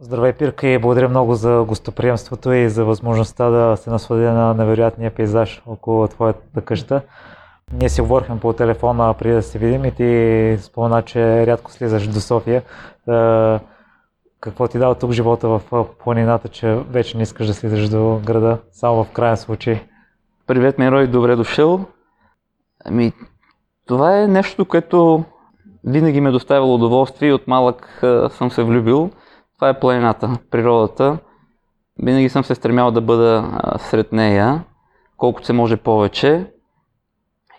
Здравей, 0.00 0.32
Пирка, 0.32 0.66
и 0.66 0.78
благодаря 0.78 1.08
много 1.08 1.34
за 1.34 1.64
гостоприемството 1.68 2.52
и 2.52 2.68
за 2.68 2.84
възможността 2.84 3.50
да 3.50 3.76
се 3.76 3.90
насладя 3.90 4.32
на 4.32 4.54
невероятния 4.54 5.14
пейзаж 5.14 5.62
около 5.66 6.08
твоята 6.08 6.60
къща. 6.60 7.02
Ние 7.72 7.88
си 7.88 8.00
говорихме 8.00 8.40
по 8.40 8.52
телефона 8.52 9.14
преди 9.18 9.34
да 9.34 9.42
се 9.42 9.58
видим 9.58 9.84
и 9.84 9.90
ти 9.90 10.58
спомена, 10.62 11.02
че 11.02 11.46
рядко 11.46 11.72
слизаш 11.72 12.08
до 12.08 12.20
София. 12.20 12.62
Какво 14.40 14.68
ти 14.68 14.78
дава 14.78 14.94
тук 14.94 15.12
живота 15.12 15.48
в 15.48 15.86
планината, 16.04 16.48
че 16.48 16.74
вече 16.90 17.16
не 17.16 17.22
искаш 17.22 17.46
да 17.46 17.54
слизаш 17.54 17.88
до 17.88 18.20
града, 18.24 18.58
само 18.72 19.04
в 19.04 19.10
крайен 19.12 19.36
случай? 19.36 19.82
Привет, 20.46 20.78
Мирой, 20.78 21.06
добре 21.06 21.36
дошъл. 21.36 21.80
Ами, 22.84 23.12
това 23.86 24.20
е 24.20 24.28
нещо, 24.28 24.64
което 24.64 25.24
винаги 25.84 26.20
ме 26.20 26.28
е 26.28 26.32
доставило 26.32 26.74
удоволствие 26.74 27.28
и 27.28 27.32
от 27.32 27.46
малък 27.46 28.00
съм 28.30 28.50
се 28.50 28.62
влюбил. 28.62 29.10
Това 29.56 29.68
е 29.68 29.80
планината, 29.80 30.38
природата. 30.50 31.18
Винаги 32.02 32.28
съм 32.28 32.44
се 32.44 32.54
стремял 32.54 32.90
да 32.90 33.00
бъда 33.00 33.58
сред 33.78 34.12
нея, 34.12 34.64
колкото 35.16 35.46
се 35.46 35.52
може 35.52 35.76
повече. 35.76 36.52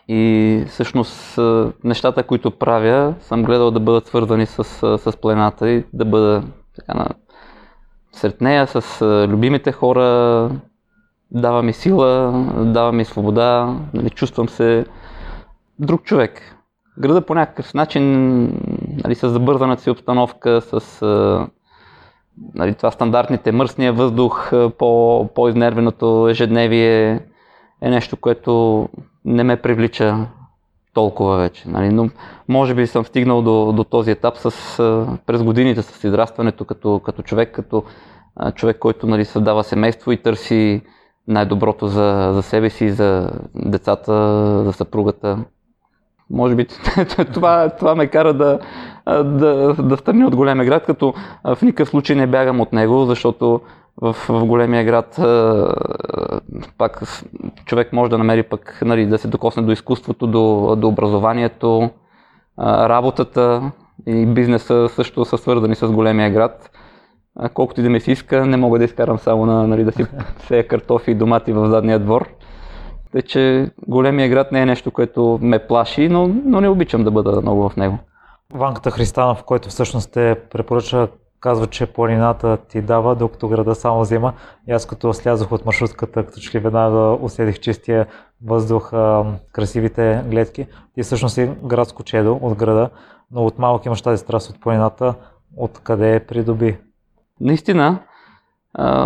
И 0.07 0.63
всъщност 0.67 1.39
нещата, 1.83 2.23
които 2.23 2.51
правя, 2.51 3.15
съм 3.19 3.43
гледал 3.43 3.71
да 3.71 3.79
бъдат 3.79 4.07
свързани 4.07 4.45
с, 4.45 4.63
с 4.97 5.17
планината 5.21 5.69
и 5.69 5.83
да 5.93 6.05
бъда 6.05 6.43
така, 6.75 6.93
на, 6.93 7.07
сред 8.11 8.41
нея, 8.41 8.67
с 8.67 9.05
любимите 9.29 9.71
хора, 9.71 10.49
дава 11.31 11.63
ми 11.63 11.73
сила, 11.73 12.31
дава 12.65 12.91
ми 12.91 13.05
свобода, 13.05 13.75
нали, 13.93 14.09
чувствам 14.09 14.49
се 14.49 14.85
друг 15.79 16.03
човек. 16.03 16.41
Града 16.99 17.25
по 17.25 17.35
някакъв 17.35 17.73
начин, 17.73 18.43
нали, 19.03 19.15
с 19.15 19.29
забързаната 19.29 19.81
си 19.81 19.89
обстановка, 19.89 20.61
с 20.61 21.01
нали, 22.55 22.73
това 22.73 22.91
стандартните 22.91 23.51
мръсния 23.51 23.93
въздух, 23.93 24.51
по, 24.77 25.29
по-изнервеното 25.35 26.27
ежедневие 26.29 27.19
е 27.81 27.89
нещо, 27.89 28.17
което 28.17 28.89
не 29.25 29.43
ме 29.43 29.61
привлича 29.61 30.27
толкова 30.93 31.37
вече. 31.37 31.69
Нали? 31.69 31.93
Но 31.93 32.09
може 32.47 32.73
би 32.73 32.87
съм 32.87 33.05
стигнал 33.05 33.41
до, 33.41 33.73
до 33.73 33.83
този 33.83 34.11
етап 34.11 34.37
с, 34.37 34.51
през 35.25 35.43
годините 35.43 35.81
с 35.81 36.03
израстването 36.03 36.65
като, 36.65 37.01
като 37.05 37.21
човек, 37.21 37.51
като 37.51 37.83
човек, 38.55 38.79
който 38.79 39.07
нали, 39.07 39.25
създава 39.25 39.63
семейство 39.63 40.11
и 40.11 40.17
търси 40.17 40.81
най-доброто 41.27 41.87
за, 41.87 42.31
за 42.33 42.41
себе 42.41 42.69
си, 42.69 42.89
за 42.89 43.31
децата, 43.55 44.13
за 44.63 44.73
съпругата. 44.73 45.37
Може 46.29 46.55
би 46.55 46.67
това, 47.33 47.69
това 47.69 47.95
ме 47.95 48.07
кара 48.07 48.33
да, 48.33 48.59
да, 49.23 49.73
да 49.73 49.97
стърня 49.97 50.27
от 50.27 50.35
големия 50.35 50.65
град, 50.65 50.85
като 50.85 51.13
в 51.43 51.61
никакъв 51.61 51.89
случай 51.89 52.15
не 52.15 52.27
бягам 52.27 52.61
от 52.61 52.73
него, 52.73 53.05
защото 53.05 53.61
в, 54.01 54.13
в 54.13 54.45
големия 54.45 54.83
град 54.83 55.19
пак 56.77 57.01
човек 57.65 57.93
може 57.93 58.09
да 58.09 58.17
намери 58.17 58.43
пък 58.43 58.79
нали, 58.85 59.05
да 59.05 59.17
се 59.17 59.27
докосне 59.27 59.63
до 59.63 59.71
изкуството, 59.71 60.27
до, 60.27 60.75
до 60.75 60.87
образованието, 60.87 61.89
работата 62.59 63.71
и 64.07 64.25
бизнеса 64.25 64.89
също 64.89 65.25
са 65.25 65.37
свързани 65.37 65.75
с 65.75 65.87
големия 65.87 66.31
град. 66.31 66.71
Колкото 67.53 67.79
и 67.79 67.83
да 67.83 67.89
ми 67.89 67.99
се 67.99 68.11
иска, 68.11 68.45
не 68.45 68.57
мога 68.57 68.79
да 68.79 68.85
изкарам 68.85 69.17
само 69.17 69.45
на, 69.45 69.67
нали, 69.67 69.83
да 69.83 69.91
си 69.91 70.05
сея 70.39 70.67
картофи 70.67 71.11
и 71.11 71.15
домати 71.15 71.53
в 71.53 71.69
задния 71.69 71.99
двор. 71.99 72.29
Тъй, 73.11 73.21
че 73.21 73.71
големия 73.87 74.29
град 74.29 74.51
не 74.51 74.61
е 74.61 74.65
нещо, 74.65 74.91
което 74.91 75.39
ме 75.41 75.59
плаши, 75.59 76.09
но, 76.09 76.27
но 76.27 76.61
не 76.61 76.69
обичам 76.69 77.03
да 77.03 77.11
бъда 77.11 77.41
много 77.41 77.69
в 77.69 77.75
него. 77.75 77.97
Ванката 78.53 78.91
Христанов, 78.91 79.43
който 79.43 79.69
всъщност 79.69 80.11
те 80.11 80.35
препоръча, 80.49 81.07
казва, 81.39 81.67
че 81.67 81.85
планината 81.85 82.57
ти 82.57 82.81
дава, 82.81 83.15
докато 83.15 83.47
града 83.47 83.75
само 83.75 84.01
взема. 84.01 84.33
И 84.67 84.71
аз 84.71 84.85
като 84.85 85.13
слязох 85.13 85.51
от 85.51 85.65
маршрутката, 85.65 86.25
като 86.25 86.39
че 86.39 86.57
ли 86.57 86.61
веднага 86.61 87.17
усетих 87.21 87.59
чистия 87.59 88.07
въздух, 88.45 88.91
красивите 89.51 90.23
гледки. 90.27 90.67
Ти 90.93 91.03
всъщност 91.03 91.35
си 91.35 91.51
градско 91.63 92.03
чедо 92.03 92.39
от 92.41 92.57
града, 92.57 92.89
но 93.31 93.45
от 93.45 93.59
малък 93.59 93.85
имаш 93.85 94.01
тази 94.01 94.17
страст 94.17 94.49
от 94.49 94.61
планината. 94.61 95.13
Откъде 95.57 96.25
придоби? 96.27 96.77
Наистина, 97.41 97.99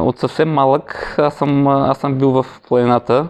от 0.01 0.19
съвсем 0.19 0.53
малък 0.53 1.15
аз 1.17 1.33
съм, 1.33 1.67
аз 1.67 1.97
съм 1.97 2.17
бил 2.17 2.31
в 2.31 2.45
планината 2.67 3.27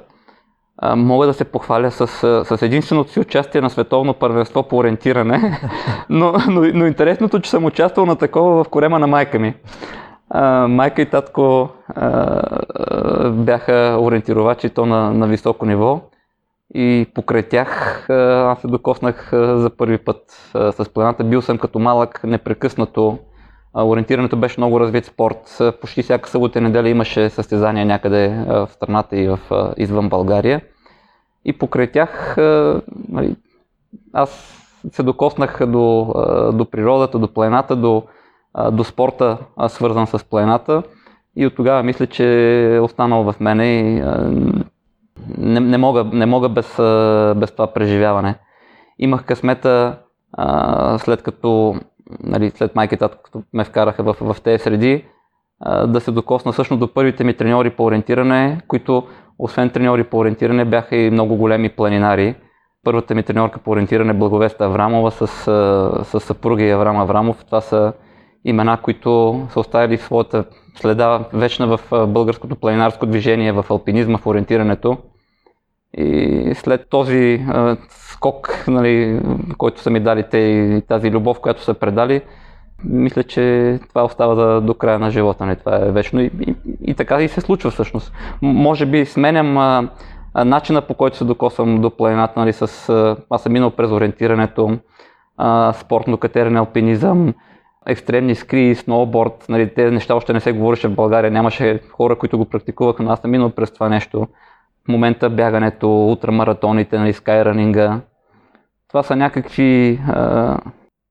мога 0.96 1.28
да 1.28 1.34
се 1.34 1.44
похваля 1.44 1.92
с, 1.92 2.08
с 2.46 2.62
единственото 2.62 3.12
си 3.12 3.20
участие 3.20 3.62
на 3.62 3.70
световно 3.70 4.14
първенство 4.14 4.64
по 4.64 4.78
ориентиране, 4.78 5.60
но, 6.10 6.34
но, 6.50 6.62
но 6.74 6.86
интересното, 6.86 7.40
че 7.40 7.50
съм 7.50 7.66
участвал 7.66 8.06
на 8.06 8.16
такова 8.16 8.64
в 8.64 8.70
корема 8.70 9.00
на 9.00 9.08
майка 9.08 9.40
ми. 9.40 9.54
А, 10.30 10.68
майка 10.68 11.02
и 11.02 11.10
татко 11.10 11.70
а, 11.88 13.30
бяха 13.30 13.98
ориентировачи 14.00 14.70
то 14.70 14.86
на, 14.86 15.14
на 15.14 15.28
високо 15.28 15.66
ниво 15.66 16.02
и 16.76 17.08
покрай 17.14 17.44
тях 17.44 18.06
аз 18.10 18.60
се 18.60 18.68
докоснах 18.68 19.30
за 19.34 19.72
първи 19.78 19.98
път 19.98 20.52
с 20.54 20.86
планата. 20.94 21.24
Бил 21.24 21.42
съм 21.42 21.58
като 21.58 21.80
малък 21.80 22.24
непрекъснато. 22.24 23.18
Ориентирането 23.76 24.38
беше 24.38 24.60
много 24.60 24.80
развит 24.80 25.06
спорт. 25.06 25.62
Почти 25.82 26.04
всяка 26.04 26.30
събота 26.30 26.60
и 26.60 26.62
неделя 26.62 26.90
имаше 26.90 27.30
състезания 27.30 27.86
някъде 27.86 28.46
в 28.48 28.70
страната 28.72 29.18
и 29.18 29.28
в, 29.28 29.40
извън 29.78 30.10
България. 30.10 30.62
И 31.46 31.58
покрай 31.58 31.92
тях 31.92 32.36
нали, 33.10 33.36
аз 34.14 34.58
се 34.92 35.04
докоснах 35.04 35.60
до, 35.68 36.14
до 36.54 36.68
природата, 36.72 37.20
до 37.20 37.34
планината, 37.34 37.76
до, 37.76 38.04
до 38.72 38.84
спорта, 38.84 39.38
свързан 39.68 40.08
с 40.08 40.24
планината. 40.30 40.84
И 41.36 41.46
от 41.46 41.56
тогава 41.56 41.84
мисля, 41.84 42.08
че 42.08 42.26
е 42.76 42.80
останал 42.80 43.24
в 43.24 43.40
мене 43.40 43.66
и 43.66 44.04
не, 45.38 45.60
не 45.60 45.78
мога, 45.78 46.04
не 46.04 46.26
мога 46.26 46.50
без, 46.50 46.68
без 47.40 47.52
това 47.52 47.68
преживяване. 47.74 48.36
Имах 49.00 49.26
късмета, 49.26 49.98
след 50.98 51.24
като, 51.24 51.76
нали, 52.24 52.50
след 52.50 52.76
майка 52.76 52.96
и 52.96 52.98
като 52.98 53.44
ме 53.54 53.64
вкараха 53.64 54.04
в, 54.04 54.16
в 54.22 54.42
тези 54.42 54.64
среди, 54.64 55.06
да 55.88 56.02
се 56.02 56.12
докосна 56.12 56.52
всъщност 56.52 56.80
до 56.80 56.94
първите 56.94 57.24
ми 57.24 57.34
треньори 57.34 57.70
по 57.70 57.84
ориентиране, 57.84 58.62
които 58.68 59.04
освен 59.40 59.70
треньори 59.70 60.04
по 60.04 60.18
ориентиране 60.18 60.66
бяха 60.66 60.96
и 60.96 61.12
много 61.12 61.36
големи 61.36 61.70
планинари. 61.70 62.36
Първата 62.84 63.16
ми 63.16 63.24
треньорка 63.24 63.60
по 63.60 63.72
ориентиране 63.72 64.14
Благовеста 64.14 64.66
Аврамова 64.66 65.12
с, 65.12 65.28
с 66.04 66.20
съпруга 66.20 66.64
Аврам 66.64 66.98
Аврамов. 66.98 67.46
Това 67.46 67.62
са 67.62 67.94
имена, 68.46 68.78
които 68.82 69.42
са 69.50 69.60
оставили 69.60 69.98
своята 69.98 70.46
следа 70.76 71.26
вечна 71.34 71.78
в 71.78 72.08
българското 72.08 72.56
планинарско 72.56 73.06
движение, 73.06 73.52
в 73.52 73.66
алпинизма, 73.70 74.18
в 74.18 74.28
ориентирането. 74.28 74.98
И 75.98 76.52
след 76.56 76.90
този 76.90 77.46
скок, 78.22 78.66
нали, 78.68 79.22
който 79.58 79.82
са 79.82 79.90
ми 79.90 80.00
дали 80.00 80.24
те 80.24 80.38
и 80.38 80.82
тази 80.88 81.12
любов, 81.12 81.40
която 81.40 81.64
са 81.64 81.74
предали, 81.74 82.22
мисля, 82.84 83.24
че 83.24 83.80
това 83.90 84.04
остава 84.04 84.36
за, 84.36 84.62
до 84.62 84.74
края 84.74 85.00
на 85.00 85.12
живота. 85.12 85.46
Не? 85.46 85.56
Това 85.56 85.76
е 85.76 85.92
вечно 85.92 86.22
и, 86.22 86.32
и, 86.42 86.56
и 86.82 86.94
така 86.94 87.22
и 87.22 87.28
се 87.28 87.42
случва 87.42 87.72
всъщност. 87.72 88.14
Може 88.42 88.86
би 88.86 89.06
сменям 89.06 89.58
а, 89.58 89.90
а, 90.34 90.46
начина 90.46 90.82
по 90.82 90.94
който 90.94 91.18
се 91.18 91.26
докосвам 91.26 91.82
до 91.82 91.90
планината, 91.90 92.40
нали, 92.40 92.54
с, 92.54 92.90
а, 92.90 93.18
аз 93.30 93.44
съм 93.44 93.54
минал 93.54 93.72
през 93.72 93.92
ориентирането, 93.92 94.78
а, 95.38 95.74
спортно 95.74 96.18
катерене, 96.18 96.60
алпинизъм, 96.60 97.34
екстремни 97.88 98.36
ски, 98.36 98.76
сноуборд, 98.76 99.46
нали, 99.50 99.74
тези 99.74 99.94
неща 99.94 100.16
още 100.16 100.34
не 100.34 100.40
се 100.40 100.52
говореше 100.52 100.88
в 100.88 100.96
България, 100.96 101.32
нямаше 101.32 101.80
хора, 101.92 102.16
които 102.16 102.38
го 102.38 102.46
практикуваха, 102.46 103.04
но 103.04 103.12
аз 103.12 103.20
съм 103.20 103.32
минал 103.32 103.50
през 103.50 103.72
това 103.72 103.90
нещо. 103.90 104.28
В 104.86 104.88
момента 104.88 105.30
бягането, 105.30 106.08
ултрамаратоните, 106.08 107.00
нали, 107.00 107.14
скайранинга. 107.14 108.02
Това 108.92 109.04
са 109.04 109.16
някакви 109.16 110.02
а, 110.08 110.58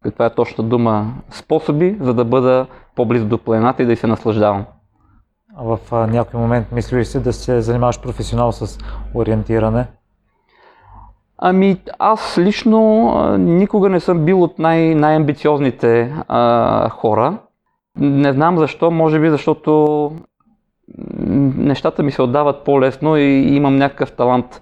каква 0.02 0.26
е 0.26 0.34
точната 0.34 0.62
дума, 0.62 1.14
способи, 1.30 1.96
за 2.00 2.14
да 2.14 2.24
бъда 2.24 2.66
по-близо 2.96 3.26
до 3.26 3.38
планината 3.38 3.82
и 3.82 3.86
да 3.86 3.92
й 3.92 3.96
се 3.96 4.06
наслаждавам. 4.06 4.64
А 5.56 5.62
в 5.64 5.78
а, 5.92 6.06
някой 6.06 6.40
момент 6.40 6.72
мислиш 6.72 7.00
ли 7.00 7.04
си 7.04 7.22
да 7.22 7.32
се 7.32 7.60
занимаваш 7.60 8.00
професионално 8.00 8.52
с 8.52 8.78
ориентиране? 9.14 9.86
Ами 11.38 11.80
аз 11.98 12.38
лично 12.38 13.08
а, 13.16 13.38
никога 13.38 13.88
не 13.88 14.00
съм 14.00 14.24
бил 14.24 14.42
от 14.42 14.58
най- 14.58 14.94
най-амбициозните 14.94 16.14
а, 16.28 16.88
хора. 16.88 17.38
Не 17.98 18.32
знам 18.32 18.58
защо, 18.58 18.90
може 18.90 19.20
би 19.20 19.30
защото 19.30 20.12
нещата 21.56 22.02
ми 22.02 22.12
се 22.12 22.22
отдават 22.22 22.64
по-лесно 22.64 23.16
и 23.16 23.56
имам 23.56 23.76
някакъв 23.76 24.12
талант. 24.12 24.60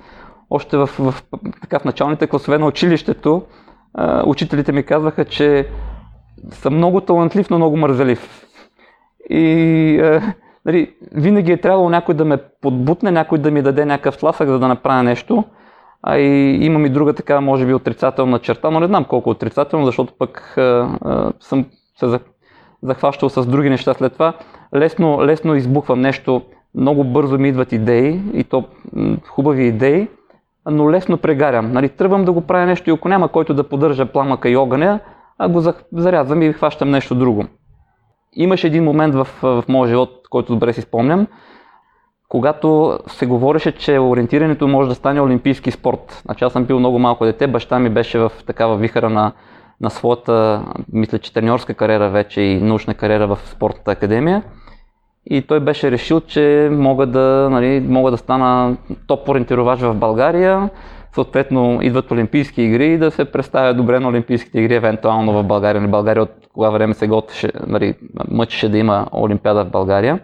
Още 0.51 0.77
в, 0.77 0.87
в, 0.87 1.15
така, 1.61 1.79
в 1.79 1.85
началните 1.85 2.27
класове 2.27 2.59
на 2.59 2.67
училището 2.67 3.43
учителите 4.27 4.73
ми 4.73 4.83
казваха, 4.83 5.25
че 5.25 5.69
съм 6.51 6.77
много 6.77 7.01
талантлив, 7.01 7.51
но 7.51 7.57
много 7.57 7.77
мързелив. 7.77 8.45
И 9.31 10.01
а, 10.01 10.35
нали, 10.65 10.95
винаги 11.13 11.53
е 11.53 11.61
трябвало 11.61 11.91
някой 11.91 12.15
да 12.15 12.25
ме 12.25 12.39
подбутне, 12.61 13.11
някой 13.11 13.39
да 13.39 13.51
ми 13.51 13.63
даде 13.63 13.85
някакъв 13.85 14.19
тласък, 14.19 14.49
за 14.49 14.59
да 14.59 14.69
направя 14.69 15.03
нещо. 15.03 15.45
А 16.03 16.19
и 16.19 16.59
имам 16.65 16.87
и 16.87 16.89
друга 16.89 17.13
така, 17.13 17.41
може 17.41 17.67
би, 17.67 17.75
отрицателна 17.75 18.39
черта, 18.39 18.71
но 18.71 18.81
не 18.81 18.87
знам 18.87 19.05
колко 19.05 19.31
отрицателно, 19.31 19.87
защото 19.87 20.13
пък 20.19 20.55
а, 20.57 20.61
а, 21.01 21.33
съм 21.41 21.67
се 21.97 22.19
захващал 22.83 23.29
с 23.29 23.47
други 23.47 23.71
неща 23.71 23.95
след 23.95 24.13
това. 24.13 24.33
Лесно, 24.77 25.25
лесно 25.25 25.55
избухвам 25.55 26.01
нещо, 26.01 26.43
много 26.75 27.05
бързо 27.05 27.39
ми 27.39 27.49
идват 27.49 27.73
идеи 27.73 28.21
и 28.35 28.45
то 28.45 28.65
хубави 29.29 29.65
идеи, 29.65 30.09
но 30.71 30.91
лесно 30.91 31.19
прегарям. 31.19 31.73
Нали, 31.73 31.89
тръгвам 31.89 32.25
да 32.25 32.33
го 32.33 32.41
правя 32.41 32.67
нещо 32.67 32.91
и 32.91 32.93
ако 32.93 33.09
няма 33.09 33.29
който 33.29 33.55
да 33.55 33.69
поддържа 33.69 34.07
пламъка 34.07 34.49
и 34.49 34.57
огъня, 34.57 35.01
а 35.39 35.49
го 35.49 35.61
зарязвам 35.93 36.43
и 36.43 36.53
хващам 36.53 36.91
нещо 36.91 37.15
друго. 37.15 37.45
Имаше 38.33 38.67
един 38.67 38.85
момент 38.85 39.15
в, 39.15 39.29
в 39.43 39.65
моя 39.69 39.89
живот, 39.89 40.11
който 40.31 40.53
добре 40.53 40.73
си 40.73 40.81
спомням, 40.81 41.27
когато 42.29 42.99
се 43.07 43.27
говореше, 43.27 43.73
че 43.73 43.99
ориентирането 43.99 44.69
може 44.69 44.89
да 44.89 44.95
стане 44.95 45.21
олимпийски 45.21 45.71
спорт. 45.71 46.23
Значи 46.25 46.45
аз 46.45 46.53
съм 46.53 46.65
бил 46.65 46.79
много 46.79 46.99
малко 46.99 47.25
дете, 47.25 47.47
баща 47.47 47.79
ми 47.79 47.91
беше 47.91 48.19
в 48.19 48.33
такава 48.47 48.77
вихара 48.77 49.11
на, 49.11 49.33
на 49.81 49.91
своята, 49.91 50.65
мисля, 50.93 51.19
че 51.19 51.33
треньорска 51.33 51.75
кариера 51.75 52.11
вече 52.11 52.41
и 52.41 52.61
научна 52.61 52.95
кариера 52.95 53.27
в 53.27 53.39
спортната 53.45 53.91
академия. 53.91 54.43
И 55.31 55.43
той 55.43 55.61
беше 55.61 55.91
решил, 55.91 56.21
че 56.21 56.69
мога 56.73 57.07
да, 57.07 57.49
нали, 57.51 57.81
мога 57.81 58.11
да 58.11 58.17
стана 58.17 58.77
топ 59.07 59.29
ориентировач 59.29 59.81
в 59.81 59.95
България. 59.95 60.71
Съответно, 61.15 61.79
идват 61.83 62.11
Олимпийски 62.11 62.63
игри 62.63 62.87
и 62.87 62.99
да 62.99 63.11
се 63.11 63.25
представя 63.25 63.75
добре 63.75 64.01
на 64.01 64.09
Олимпийските 64.09 64.61
игри, 64.61 64.75
евентуално 64.75 65.33
в 65.33 65.45
България. 65.45 65.81
Нали, 65.81 65.91
България 65.91 66.23
от 66.23 66.31
кога 66.53 66.71
време 66.71 66.95
се 66.95 67.09
готвеше, 67.09 67.53
нали, 67.67 67.95
мъчеше 68.31 68.69
да 68.69 68.79
има 68.79 69.07
Олимпиада 69.13 69.65
в 69.65 69.71
България. 69.71 70.21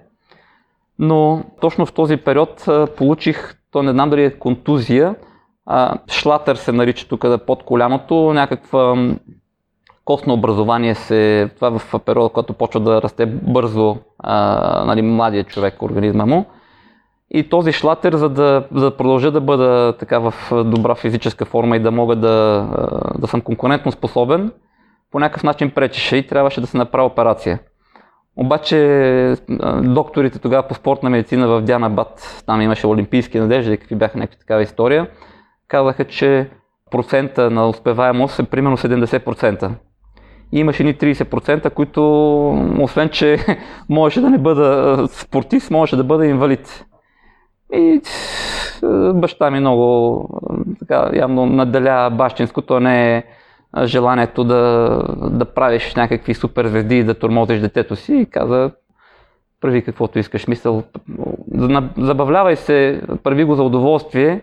Но 0.99 1.43
точно 1.61 1.87
в 1.87 1.93
този 1.93 2.17
период 2.17 2.65
получих, 2.97 3.55
то 3.71 3.83
не 3.83 3.93
знам 3.93 4.11
дали 4.11 4.25
е 4.25 4.39
контузия, 4.39 5.15
а, 5.67 5.95
шлатър 6.11 6.57
се 6.57 6.73
нарича 6.73 7.09
тук 7.09 7.25
под 7.47 7.62
коляното, 7.62 8.33
някаква 8.33 8.97
костно 10.05 10.35
образование 10.35 10.95
се, 10.95 11.51
това 11.55 11.69
е 11.69 11.79
в 11.79 11.99
периода, 12.05 12.29
когато 12.29 12.53
почва 12.53 12.81
да 12.81 13.03
расте 13.03 13.27
бързо 13.27 13.97
а, 14.19 14.85
нали, 14.87 15.03
младия 15.03 15.45
човек, 15.45 15.83
организма 15.83 16.27
му. 16.27 16.47
И 17.31 17.49
този 17.49 17.73
шлатер, 17.73 18.15
за 18.15 18.29
да, 18.29 18.67
за 18.75 18.85
да 18.85 18.97
продължа 18.97 19.31
да 19.31 19.41
бъда 19.41 19.95
така 19.99 20.19
в 20.19 20.35
добра 20.65 20.95
физическа 20.95 21.45
форма 21.45 21.77
и 21.77 21.81
да 21.81 21.91
мога 21.91 22.17
да, 22.17 22.67
да 23.19 23.27
съм 23.27 23.41
конкурентно 23.41 23.93
способен, 23.93 24.53
по 25.11 25.19
някакъв 25.19 25.43
начин 25.43 25.71
пречеше 25.71 26.17
и 26.17 26.27
трябваше 26.27 26.61
да 26.61 26.67
се 26.67 26.77
направи 26.77 27.07
операция. 27.07 27.59
Обаче 28.37 29.37
докторите 29.83 30.39
тогава 30.39 30.69
по 30.69 30.75
спортна 30.75 31.11
медицина 31.11 31.49
в 31.49 31.91
Бат, 31.91 32.43
там 32.47 32.61
имаше 32.61 32.87
олимпийски 32.87 33.39
надежди 33.39 33.77
какви 33.77 33.97
бяха 33.97 34.19
някакви 34.19 34.39
такава 34.39 34.62
история, 34.62 35.09
казаха, 35.69 36.05
че 36.05 36.50
процента 36.91 37.50
на 37.50 37.69
успеваемост 37.69 38.39
е 38.39 38.43
примерно 38.43 38.77
70%. 38.77 39.71
Имаше 40.55 40.85
ни 40.85 40.95
30%, 40.95 41.71
които, 41.71 42.03
освен 42.81 43.09
че 43.09 43.39
можеше 43.89 44.21
да 44.21 44.31
не 44.31 44.39
бъда 44.39 44.99
спортист, 45.11 45.71
можеше 45.71 45.97
да 45.97 46.05
бъда 46.05 46.27
инвалид. 46.27 46.85
И 47.73 48.01
баща 49.15 49.51
ми 49.51 49.61
много 49.61 50.29
така, 50.79 51.11
явно 51.15 51.47
наделя 51.47 52.11
бащинското, 52.11 52.81
не 52.81 53.17
е 53.17 53.25
желанието 53.85 54.45
да, 54.45 54.99
да 55.31 55.45
правиш 55.45 55.95
някакви 55.95 56.35
суперзвезди 56.35 56.99
и 56.99 57.05
да 57.05 57.15
тормозиш 57.15 57.61
детето 57.61 57.97
си 57.97 58.15
и 58.15 58.27
каза, 58.27 58.71
прави 59.61 59.83
каквото 59.83 60.19
искаш. 60.19 60.47
Мисъл, 60.47 60.83
забавлявай 61.99 62.57
се, 62.57 63.03
прави 63.23 63.45
го 63.45 63.55
за 63.55 63.62
удоволствие, 63.62 64.41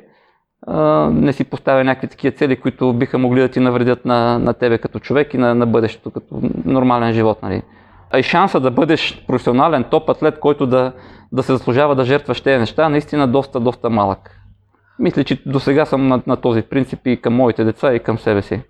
не 1.12 1.34
си 1.34 1.44
поставя 1.44 1.84
някакви 1.84 2.08
такива 2.08 2.38
цели, 2.38 2.56
които 2.56 2.94
биха 2.94 3.18
могли 3.18 3.42
да 3.42 3.50
ти 3.50 3.60
навредят 3.60 4.06
на, 4.06 4.40
на 4.40 4.54
тебе 4.54 4.78
като 4.78 5.00
човек 5.00 5.34
и 5.34 5.38
на, 5.38 5.56
на 5.56 5.66
бъдещето, 5.66 6.12
като 6.12 6.42
нормален 6.66 7.14
живот. 7.14 7.42
Нали. 7.44 7.62
А 8.12 8.20
и 8.20 8.24
шанса 8.24 8.60
да 8.60 8.72
бъдеш 8.72 9.26
професионален 9.28 9.84
топ 9.84 10.10
атлет, 10.10 10.40
който 10.40 10.68
да, 10.68 10.94
да 11.32 11.44
се 11.44 11.52
заслужава 11.52 11.96
да 11.96 12.06
жертваш 12.06 12.42
тези 12.42 12.60
неща, 12.60 12.90
наистина 12.90 13.28
доста, 13.28 13.60
доста 13.60 13.90
малък. 13.90 14.38
Мисля, 15.00 15.24
че 15.24 15.42
до 15.46 15.60
сега 15.60 15.86
съм 15.86 16.08
на, 16.08 16.22
на 16.28 16.38
този 16.38 16.62
принцип 16.62 17.00
и 17.08 17.22
към 17.22 17.34
моите 17.34 17.64
деца 17.64 17.94
и 17.94 18.00
към 18.00 18.20
себе 18.20 18.42
си. 18.42 18.62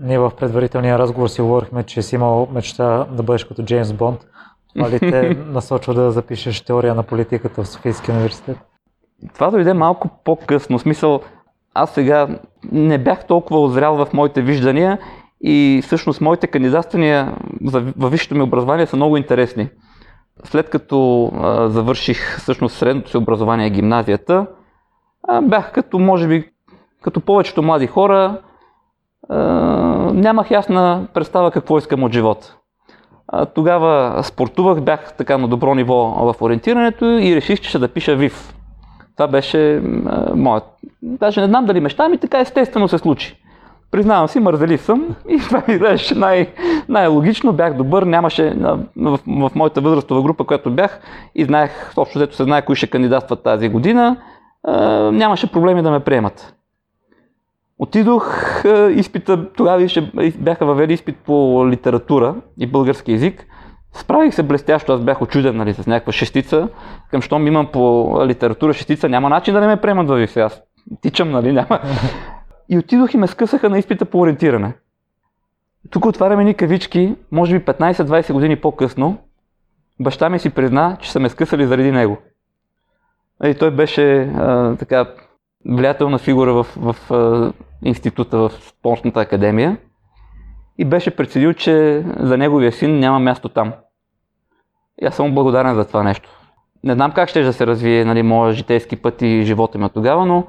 Ние 0.00 0.18
в 0.18 0.32
предварителния 0.36 0.98
разговор 0.98 1.28
си 1.28 1.40
говорихме, 1.40 1.82
че 1.82 2.02
си 2.02 2.14
имал 2.14 2.48
мечта 2.52 3.06
да 3.10 3.22
бъдеш 3.22 3.44
като 3.44 3.62
Джеймс 3.62 3.92
Бонд. 3.92 4.20
Това 4.74 4.90
ли 4.90 5.00
те 5.00 5.36
насочва 5.46 5.94
да 5.94 6.10
запишеш 6.10 6.60
теория 6.60 6.94
на 6.94 7.02
политиката 7.02 7.62
в 7.62 7.68
Софийския 7.68 8.14
университет? 8.14 8.56
Това 9.34 9.50
дойде 9.50 9.74
малко 9.74 10.08
по-късно. 10.24 10.78
В 10.78 10.82
смисъл, 10.82 11.20
аз 11.74 11.90
сега 11.90 12.28
не 12.72 12.98
бях 12.98 13.26
толкова 13.26 13.60
озрял 13.60 14.04
в 14.04 14.12
моите 14.12 14.42
виждания 14.42 14.98
и 15.40 15.80
всъщност 15.84 16.20
моите 16.20 16.46
кандидатствания 16.46 17.36
във 17.96 18.10
висшето 18.10 18.34
ми 18.34 18.42
образование 18.42 18.86
са 18.86 18.96
много 18.96 19.16
интересни. 19.16 19.68
След 20.44 20.70
като 20.70 21.30
а, 21.34 21.68
завърших 21.68 22.38
всъщност 22.38 22.76
средното 22.76 23.10
си 23.10 23.16
образование 23.16 23.70
гимназията, 23.70 24.46
а, 25.28 25.42
бях 25.42 25.72
като, 25.72 25.98
може 25.98 26.28
би, 26.28 26.50
като 27.02 27.20
повечето 27.20 27.62
млади 27.62 27.86
хора, 27.86 28.40
нямах 30.12 30.50
ясна 30.50 31.06
представа 31.14 31.50
какво 31.50 31.78
искам 31.78 32.02
от 32.02 32.12
живота. 32.12 32.56
Тогава 33.54 34.20
спортувах, 34.24 34.80
бях 34.80 35.16
така 35.16 35.38
на 35.38 35.48
добро 35.48 35.74
ниво 35.74 35.94
в 35.96 36.42
ориентирането 36.42 37.04
и 37.04 37.36
реших, 37.36 37.60
че 37.60 37.68
ще 37.68 37.78
да 37.78 37.88
пиша 37.88 38.16
ВИВ. 38.16 38.54
Това 39.20 39.28
беше 39.28 39.82
моят. 40.34 40.64
Даже 41.02 41.40
не 41.40 41.46
знам 41.46 41.66
дали 41.66 41.80
мечта, 41.80 42.08
ми 42.08 42.18
така 42.18 42.40
естествено 42.40 42.88
се 42.88 42.98
случи. 42.98 43.36
Признавам 43.90 44.28
си, 44.28 44.40
мързелив 44.40 44.82
съм 44.82 45.16
и 45.28 45.38
това 45.48 45.62
ми 45.68 45.74
изглеждаше 45.74 46.14
най- 46.14 46.48
най-логично, 46.88 47.52
бях 47.52 47.74
добър, 47.74 48.02
нямаше 48.02 48.56
в, 48.96 49.18
в, 49.26 49.50
моята 49.54 49.80
възрастова 49.80 50.22
група, 50.22 50.44
която 50.44 50.70
бях 50.70 51.00
и 51.34 51.44
знаех, 51.44 51.94
точно 51.94 52.18
взето 52.18 52.36
се 52.36 52.44
знае 52.44 52.64
кои 52.64 52.76
ще 52.76 52.86
кандидатстват 52.86 53.42
тази 53.42 53.68
година, 53.68 54.16
нямаше 55.12 55.52
проблеми 55.52 55.82
да 55.82 55.90
ме 55.90 56.00
приемат. 56.00 56.54
Отидох 57.78 58.36
изпита, 58.90 59.52
тогава 59.52 59.88
бяха 60.38 60.66
въвели 60.66 60.92
изпит 60.92 61.16
по 61.16 61.66
литература 61.68 62.34
и 62.58 62.66
български 62.66 63.12
язик. 63.12 63.46
Справих 63.92 64.34
се 64.34 64.42
блестящо, 64.42 64.92
аз 64.92 65.00
бях 65.00 65.22
очуден 65.22 65.56
нали, 65.56 65.74
с 65.74 65.86
някаква 65.86 66.12
шестица. 66.12 66.68
Към 67.10 67.22
щом 67.22 67.46
имам 67.46 67.66
по 67.66 68.14
литература 68.26 68.72
шестица, 68.72 69.08
няма 69.08 69.28
начин 69.28 69.54
да 69.54 69.60
не 69.60 69.66
ме 69.66 69.80
приемат 69.80 70.08
в 70.08 70.16
ВИФ. 70.16 70.36
Аз 70.36 70.62
тичам, 71.00 71.30
нали, 71.30 71.52
няма. 71.52 71.80
И 72.68 72.78
отидох 72.78 73.14
и 73.14 73.16
ме 73.16 73.26
скъсаха 73.26 73.70
на 73.70 73.78
изпита 73.78 74.04
по 74.04 74.20
ориентиране. 74.20 74.74
Тук 75.90 76.04
отваряме 76.04 76.44
ни 76.44 76.54
кавички, 76.54 77.16
може 77.32 77.58
би 77.58 77.64
15-20 77.64 78.32
години 78.32 78.56
по-късно. 78.56 79.18
Баща 80.00 80.28
ми 80.28 80.38
си 80.38 80.50
призна, 80.50 80.96
че 81.00 81.12
са 81.12 81.20
ме 81.20 81.28
скъсали 81.28 81.66
заради 81.66 81.92
него. 81.92 82.18
И 83.44 83.54
той 83.54 83.70
беше 83.70 84.20
а, 84.20 84.76
така 84.76 85.06
влиятелна 85.66 86.18
фигура 86.18 86.52
в, 86.54 86.66
в, 86.76 86.96
в 87.10 87.52
института, 87.82 88.38
в 88.38 88.50
спортната 88.68 89.20
академия 89.20 89.76
и 90.80 90.84
беше 90.84 91.16
преценил, 91.16 91.52
че 91.52 92.04
за 92.16 92.38
неговия 92.38 92.72
син 92.72 92.98
няма 92.98 93.18
място 93.18 93.48
там. 93.48 93.72
И 95.02 95.06
аз 95.06 95.14
съм 95.14 95.34
благодарен 95.34 95.74
за 95.74 95.84
това 95.84 96.02
нещо. 96.02 96.30
Не 96.84 96.92
знам 96.94 97.12
как 97.12 97.28
ще 97.28 97.42
да 97.42 97.52
се 97.52 97.66
развие 97.66 98.04
нали, 98.04 98.22
моя 98.22 98.52
житейски 98.52 98.96
път 98.96 99.22
и 99.22 99.42
живота 99.42 99.78
ми 99.78 99.90
тогава, 99.94 100.26
но 100.26 100.44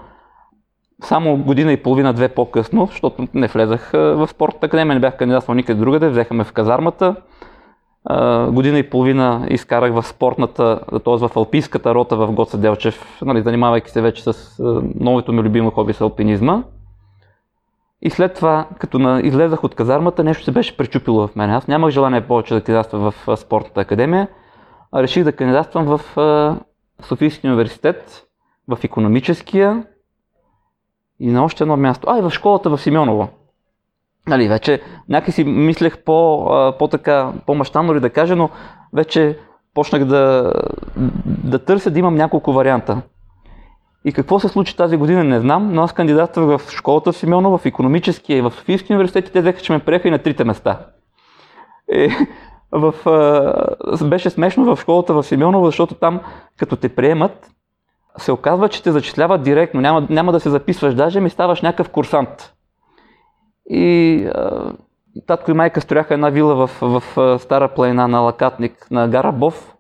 само 1.03 1.38
година 1.38 1.73
и 1.73 1.83
половина-две 1.83 2.29
по-късно, 2.29 2.85
защото 2.85 3.27
не 3.33 3.47
влезах 3.47 3.91
в 3.93 4.27
спортната 4.27 4.65
академия, 4.65 4.93
не 4.93 5.01
бях 5.01 5.17
кандидатствал 5.17 5.55
никъде 5.55 5.79
другаде, 5.79 6.09
взеха 6.09 6.33
ме 6.33 6.43
в 6.43 6.53
казармата, 6.53 7.15
година 8.50 8.79
и 8.79 8.89
половина 8.89 9.45
изкарах 9.50 9.93
в 9.93 10.03
спортната, 10.03 10.79
т.е. 10.89 11.17
в 11.17 11.31
алпийската 11.35 11.95
рота 11.95 12.15
в 12.15 12.31
Гоца 12.31 12.57
Делчев, 12.57 13.21
нали, 13.21 13.41
занимавайки 13.41 13.91
се 13.91 14.01
вече 14.01 14.23
с 14.23 14.55
новото 15.00 15.33
ми 15.33 15.41
любимо 15.41 15.71
хоби 15.71 15.93
с 15.93 16.01
алпинизма. 16.01 16.63
И 18.01 18.10
след 18.10 18.34
това, 18.34 18.67
като 18.79 19.20
излезах 19.24 19.63
от 19.63 19.75
казармата, 19.75 20.24
нещо 20.24 20.43
се 20.43 20.51
беше 20.51 20.77
пречупило 20.77 21.27
в 21.27 21.36
мен. 21.36 21.51
Аз 21.51 21.67
нямах 21.67 21.89
желание 21.89 22.27
повече 22.27 22.53
да 22.53 22.62
кандидатствам 22.62 23.12
в 23.12 23.38
спортната 23.38 23.81
академия, 23.81 24.27
а 24.91 25.03
реших 25.03 25.24
да 25.24 25.31
кандидатствам 25.31 25.86
в 25.86 26.01
Софийския 27.01 27.50
университет, 27.51 28.27
в 28.67 28.84
економическия 28.84 29.84
и 31.20 31.31
на 31.31 31.43
още 31.43 31.63
едно 31.63 31.77
място. 31.77 32.08
А, 32.10 32.20
и 32.20 32.22
в 32.22 32.29
школата 32.29 32.70
в 32.70 32.81
Симеоново. 32.81 33.29
Нали, 34.27 34.48
вече 34.48 34.81
някак 35.10 35.34
си 35.34 35.43
мислех 35.43 36.03
по, 36.03 36.48
по 36.79 36.88
така, 36.88 37.34
по-мащабно 37.46 37.96
ли 37.96 38.00
да 38.00 38.10
кажа, 38.10 38.36
но 38.36 38.50
вече 38.93 39.39
почнах 39.74 40.05
да, 40.05 40.53
да 41.25 41.60
търся 41.60 41.91
да 41.91 42.00
имам 42.00 42.15
няколко 42.15 42.53
варианта. 42.53 43.01
И 44.05 44.13
какво 44.13 44.39
се 44.39 44.48
случи 44.48 44.77
тази 44.77 44.98
година, 44.98 45.24
не 45.24 45.39
знам, 45.39 45.74
но 45.74 45.84
аз 45.84 45.93
кандидатствах 45.93 46.46
в 46.46 46.72
школата 46.72 47.12
в 47.12 47.17
Симеоно, 47.17 47.58
в 47.58 47.65
економическия 47.65 48.38
и 48.38 48.41
в 48.41 48.51
Софийския 48.51 48.96
университет 48.96 49.27
и 49.27 49.31
те 49.31 49.41
взеха, 49.41 49.62
че 49.62 49.74
ме 49.74 49.79
приеха 49.79 50.08
и 50.08 50.12
на 50.12 50.20
трите 50.20 50.43
места. 50.43 50.79
И, 51.91 52.10
в, 52.72 52.96
а, 53.05 54.05
беше 54.05 54.29
смешно 54.29 54.75
в 54.75 54.81
школата 54.81 55.13
в 55.13 55.24
Симеоново, 55.24 55.65
защото 55.65 55.96
там, 55.96 56.20
като 56.58 56.75
те 56.75 56.89
приемат, 56.89 57.51
се 58.17 58.31
оказва, 58.31 58.70
че 58.70 58.84
те 58.84 58.91
зачисляват 58.91 59.43
директно, 59.43 59.81
няма, 59.81 60.08
няма 60.10 60.31
да 60.31 60.39
се 60.39 60.50
записваш, 60.50 60.96
даже 60.96 61.20
ми 61.20 61.29
ставаш 61.29 61.62
някакъв 61.62 61.89
курсант. 61.89 62.53
И 63.70 64.25
а, 64.36 64.74
татко 65.27 65.51
и 65.51 65.53
майка 65.53 65.81
строяха 65.81 66.13
една 66.13 66.29
вила 66.29 66.55
в, 66.55 66.81
в, 66.81 67.03
в 67.15 67.39
Стара 67.39 67.67
планина 67.67 68.08
на 68.08 68.20
Лакатник 68.20 68.88
на 68.91 69.08
гара 69.08 69.31
Бов. 69.31 69.75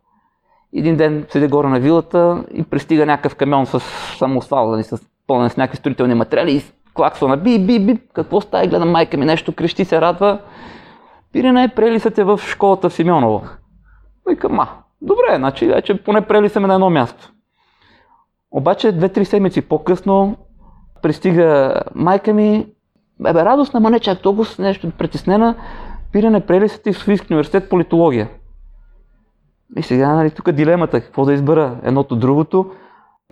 Един 0.75 0.97
ден 0.97 1.25
седи 1.29 1.47
горе 1.47 1.67
на 1.67 1.79
вилата 1.79 2.43
и 2.53 2.63
пристига 2.63 3.05
някакъв 3.05 3.35
камион 3.35 3.65
с 3.65 3.79
самосвал, 4.17 4.71
нали, 4.71 4.83
с 4.83 5.01
пълнен 5.27 5.49
с 5.49 5.57
някакви 5.57 5.77
строителни 5.77 6.13
материали 6.13 6.55
и 6.55 6.63
клаксва 6.93 7.27
на 7.27 7.37
би, 7.37 7.59
би, 7.59 7.79
би, 7.79 7.99
какво 8.13 8.41
става, 8.41 8.67
гледа 8.67 8.85
майка 8.85 9.17
ми 9.17 9.25
нещо, 9.25 9.55
крещи 9.55 9.85
се, 9.85 10.01
радва. 10.01 10.39
Пирина 11.33 11.63
е, 11.63 11.67
прели 11.67 11.99
са 11.99 12.11
те 12.11 12.23
в 12.23 12.39
школата 12.47 12.89
в 12.89 12.93
Симеоново. 12.93 13.43
Викам, 14.29 14.53
ма, 14.53 14.67
добре, 15.01 15.35
значи 15.35 15.67
вече 15.67 16.03
поне 16.03 16.21
прели 16.21 16.49
са 16.49 16.59
ме 16.59 16.67
на 16.67 16.73
едно 16.73 16.89
място. 16.89 17.31
Обаче 18.51 18.91
две-три 18.91 19.25
седмици 19.25 19.61
по-късно 19.61 20.37
пристига 21.01 21.73
майка 21.95 22.33
ми, 22.33 22.67
бе, 23.19 23.33
радостна, 23.33 23.79
ма 23.79 23.89
не 23.89 23.99
чак 23.99 24.21
толкова 24.21 24.63
нещо 24.63 24.91
притеснена, 24.97 25.55
пирене 26.11 26.45
прели 26.45 26.69
са 26.69 26.81
ти 26.81 26.93
в 26.93 26.97
Софийски 26.97 27.33
университет 27.33 27.69
политология. 27.69 28.29
И 29.77 29.83
сега, 29.83 30.13
нали, 30.13 30.31
тук 30.31 30.51
дилемата, 30.51 31.01
какво 31.01 31.25
да 31.25 31.33
избера, 31.33 31.79
едното, 31.83 32.15
другото. 32.15 32.71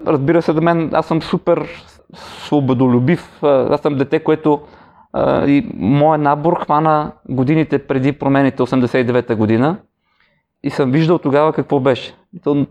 Разбира 0.07 0.41
се, 0.41 0.53
да 0.53 0.61
мен, 0.61 0.89
аз 0.93 1.05
съм 1.05 1.21
супер 1.21 1.69
свободолюбив. 2.13 3.43
Аз 3.43 3.81
съм 3.81 3.95
дете, 3.95 4.19
което 4.19 4.61
а, 5.13 5.47
и 5.47 5.71
моят 5.75 6.21
набор 6.21 6.63
хвана 6.63 7.11
годините 7.29 7.87
преди 7.87 8.11
промените 8.11 8.63
89-та 8.63 9.35
година. 9.35 9.77
И 10.63 10.69
съм 10.69 10.91
виждал 10.91 11.17
тогава 11.17 11.53
какво 11.53 11.79
беше. 11.79 12.15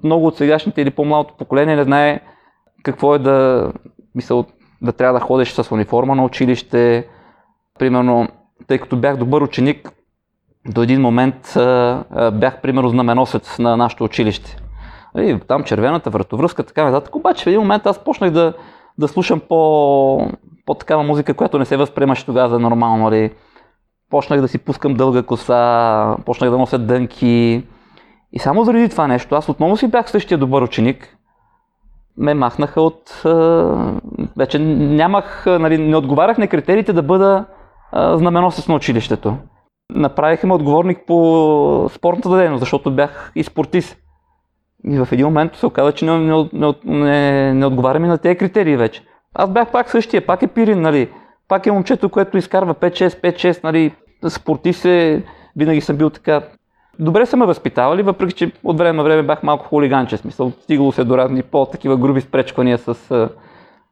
Много 0.04 0.26
от 0.26 0.36
сегашните 0.36 0.82
или 0.82 0.90
по-малото 0.90 1.34
поколение 1.38 1.76
не 1.76 1.84
знае 1.84 2.20
какво 2.82 3.14
е 3.14 3.18
да, 3.18 3.72
мисъл, 4.14 4.44
да 4.82 4.92
трябва 4.92 5.18
да 5.18 5.24
ходиш 5.24 5.52
с 5.52 5.72
униформа 5.72 6.14
на 6.14 6.24
училище. 6.24 7.08
Примерно, 7.78 8.28
тъй 8.66 8.78
като 8.78 8.96
бях 8.96 9.16
добър 9.16 9.42
ученик, 9.42 9.92
до 10.68 10.82
един 10.82 11.00
момент 11.00 11.56
бях 12.32 12.60
примерно 12.60 12.88
знаменосец 12.88 13.58
на 13.58 13.76
нашето 13.76 14.04
училище. 14.04 14.56
И 15.16 15.38
там 15.48 15.64
червената 15.64 16.10
вратовръзка, 16.10 16.62
така 16.62 16.84
нататък. 16.84 17.14
Обаче 17.14 17.44
в 17.44 17.46
един 17.46 17.60
момент 17.60 17.86
аз 17.86 18.04
почнах 18.04 18.30
да, 18.30 18.52
да 18.98 19.08
слушам 19.08 19.40
по, 19.48 20.30
по 20.66 20.74
такава 20.74 21.02
музика, 21.02 21.34
която 21.34 21.58
не 21.58 21.64
се 21.64 21.76
възприемаше 21.76 22.26
тогава 22.26 22.48
за 22.48 22.58
нормално. 22.58 23.04
Нали. 23.04 23.30
Почнах 24.10 24.40
да 24.40 24.48
си 24.48 24.58
пускам 24.58 24.94
дълга 24.94 25.22
коса, 25.22 26.16
почнах 26.26 26.50
да 26.50 26.58
нося 26.58 26.78
дънки. 26.78 27.64
И 28.32 28.38
само 28.38 28.64
заради 28.64 28.88
това 28.88 29.06
нещо, 29.06 29.34
аз 29.34 29.48
отново 29.48 29.76
си 29.76 29.88
бях 29.88 30.10
същия 30.10 30.38
добър 30.38 30.62
ученик. 30.62 31.16
Ме 32.16 32.34
махнаха 32.34 32.80
от... 32.80 33.22
Вече 34.36 34.58
нямах, 34.58 35.46
нали, 35.46 35.78
не 35.78 35.96
отговарях 35.96 36.38
на 36.38 36.48
критериите 36.48 36.92
да 36.92 37.02
бъда 37.02 37.44
знаменосец 37.92 38.68
на 38.68 38.74
училището. 38.74 39.36
Направиха 39.94 40.46
ме 40.46 40.54
отговорник 40.54 40.98
по 41.06 41.88
спортната 41.92 42.36
дейност, 42.36 42.60
защото 42.60 42.90
бях 42.90 43.32
и 43.34 43.44
спортист. 43.44 43.96
И 44.84 44.98
в 44.98 45.08
един 45.12 45.26
момент 45.26 45.56
се 45.56 45.66
оказа, 45.66 45.92
че 45.92 46.04
не, 46.04 46.18
не, 46.18 46.48
не, 46.52 46.74
не, 46.84 47.54
не 47.54 47.66
отговарям 47.66 48.04
и 48.04 48.08
на 48.08 48.18
тези 48.18 48.38
критерии 48.38 48.76
вече. 48.76 49.02
Аз 49.34 49.50
бях 49.50 49.72
пак 49.72 49.90
същия, 49.90 50.26
пак 50.26 50.42
е 50.42 50.46
пирин, 50.46 50.80
нали. 50.80 51.10
Пак 51.48 51.66
е 51.66 51.72
момчето, 51.72 52.08
което 52.08 52.38
изкарва 52.38 52.74
5-6, 52.74 53.22
5-6, 53.22 53.64
нали. 53.64 53.94
Спортист 54.28 54.80
се, 54.80 55.24
винаги 55.56 55.80
съм 55.80 55.96
бил 55.96 56.10
така. 56.10 56.42
Добре 56.98 57.26
са 57.26 57.36
ме 57.36 57.46
възпитавали, 57.46 58.02
въпреки 58.02 58.34
че 58.34 58.52
от 58.64 58.78
време 58.78 58.96
на 58.96 59.02
време 59.02 59.22
бях 59.22 59.42
малко 59.42 59.66
хулиганче, 59.66 60.16
смисъл. 60.16 60.52
Стигало 60.62 60.92
се 60.92 61.04
до 61.04 61.18
разни 61.18 61.42
по-такива 61.42 61.96
груби 61.96 62.20
спречквания 62.20 62.78
с 62.78 63.10
а, 63.10 63.28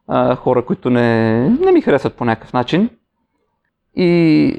а, 0.09 0.35
хора, 0.35 0.65
които 0.65 0.91
не, 0.91 1.41
не 1.49 1.73
ми 1.73 1.81
харесват 1.81 2.15
по 2.15 2.25
някакъв 2.25 2.53
начин. 2.53 2.91
И 3.97 4.59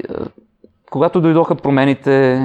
когато 0.90 1.20
дойдоха 1.20 1.54
промените, 1.54 2.32
е, 2.32 2.40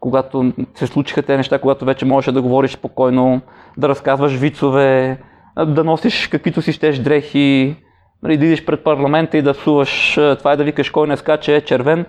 когато 0.00 0.52
се 0.74 0.86
случиха 0.86 1.22
те 1.22 1.36
неща, 1.36 1.58
когато 1.58 1.84
вече 1.84 2.04
можеше 2.04 2.32
да 2.32 2.42
говориш 2.42 2.70
спокойно, 2.70 3.40
да 3.78 3.88
разказваш 3.88 4.32
вицове, 4.32 5.18
е, 5.58 5.64
да 5.64 5.84
носиш 5.84 6.28
каквито 6.28 6.62
си 6.62 6.72
щеш 6.72 6.98
дрехи, 6.98 7.76
нали, 8.22 8.36
да 8.36 8.46
идиш 8.46 8.64
пред 8.64 8.84
парламента 8.84 9.38
и 9.38 9.42
да 9.42 9.54
псуваш 9.54 10.16
е, 10.16 10.36
това 10.36 10.52
е 10.52 10.56
да 10.56 10.64
викаш 10.64 10.90
кой 10.90 11.08
не 11.08 11.16
скаче 11.16 11.56
е 11.56 11.60
червен. 11.60 12.06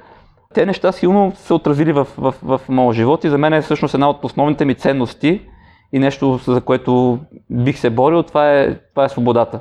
Те 0.54 0.66
неща 0.66 0.92
силно 0.92 1.32
се 1.36 1.54
отразили 1.54 1.92
в, 1.92 2.08
в, 2.18 2.36
в 2.44 2.62
моят 2.70 2.96
живот 2.96 3.24
и 3.24 3.30
за 3.30 3.38
мен 3.38 3.54
е 3.54 3.62
всъщност 3.62 3.94
една 3.94 4.10
от 4.10 4.26
основните 4.26 4.66
ми 4.66 4.76
ценности 4.76 5.42
и 5.94 6.00
нещо, 6.00 6.40
за 6.48 6.62
което 6.62 7.20
бих 7.50 7.78
се 7.78 7.90
борил, 7.90 8.24
това 8.24 8.52
е, 8.52 8.76
това 8.76 9.06
е 9.06 9.10
свободата. 9.10 9.60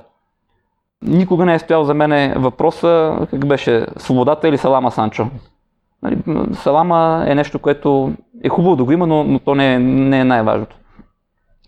Никога 1.03 1.45
не 1.45 1.55
е 1.55 1.59
стоял 1.59 1.85
за 1.85 1.95
мен 1.95 2.35
въпроса 2.37 3.19
как 3.31 3.47
беше 3.47 3.87
свободата 3.97 4.49
или 4.49 4.59
салама 4.59 4.91
Санчо. 4.91 5.27
Нали, 6.03 6.23
салама 6.55 7.25
е 7.27 7.35
нещо, 7.35 7.59
което 7.59 8.13
е 8.45 8.49
хубаво 8.49 8.77
да 8.77 8.85
го 8.85 8.93
има, 8.93 9.07
но, 9.07 9.25
но 9.25 9.39
то 9.39 9.55
не 9.55 9.75
е, 9.75 9.79
не 9.79 10.21
е 10.21 10.25
най-важното. 10.25 10.77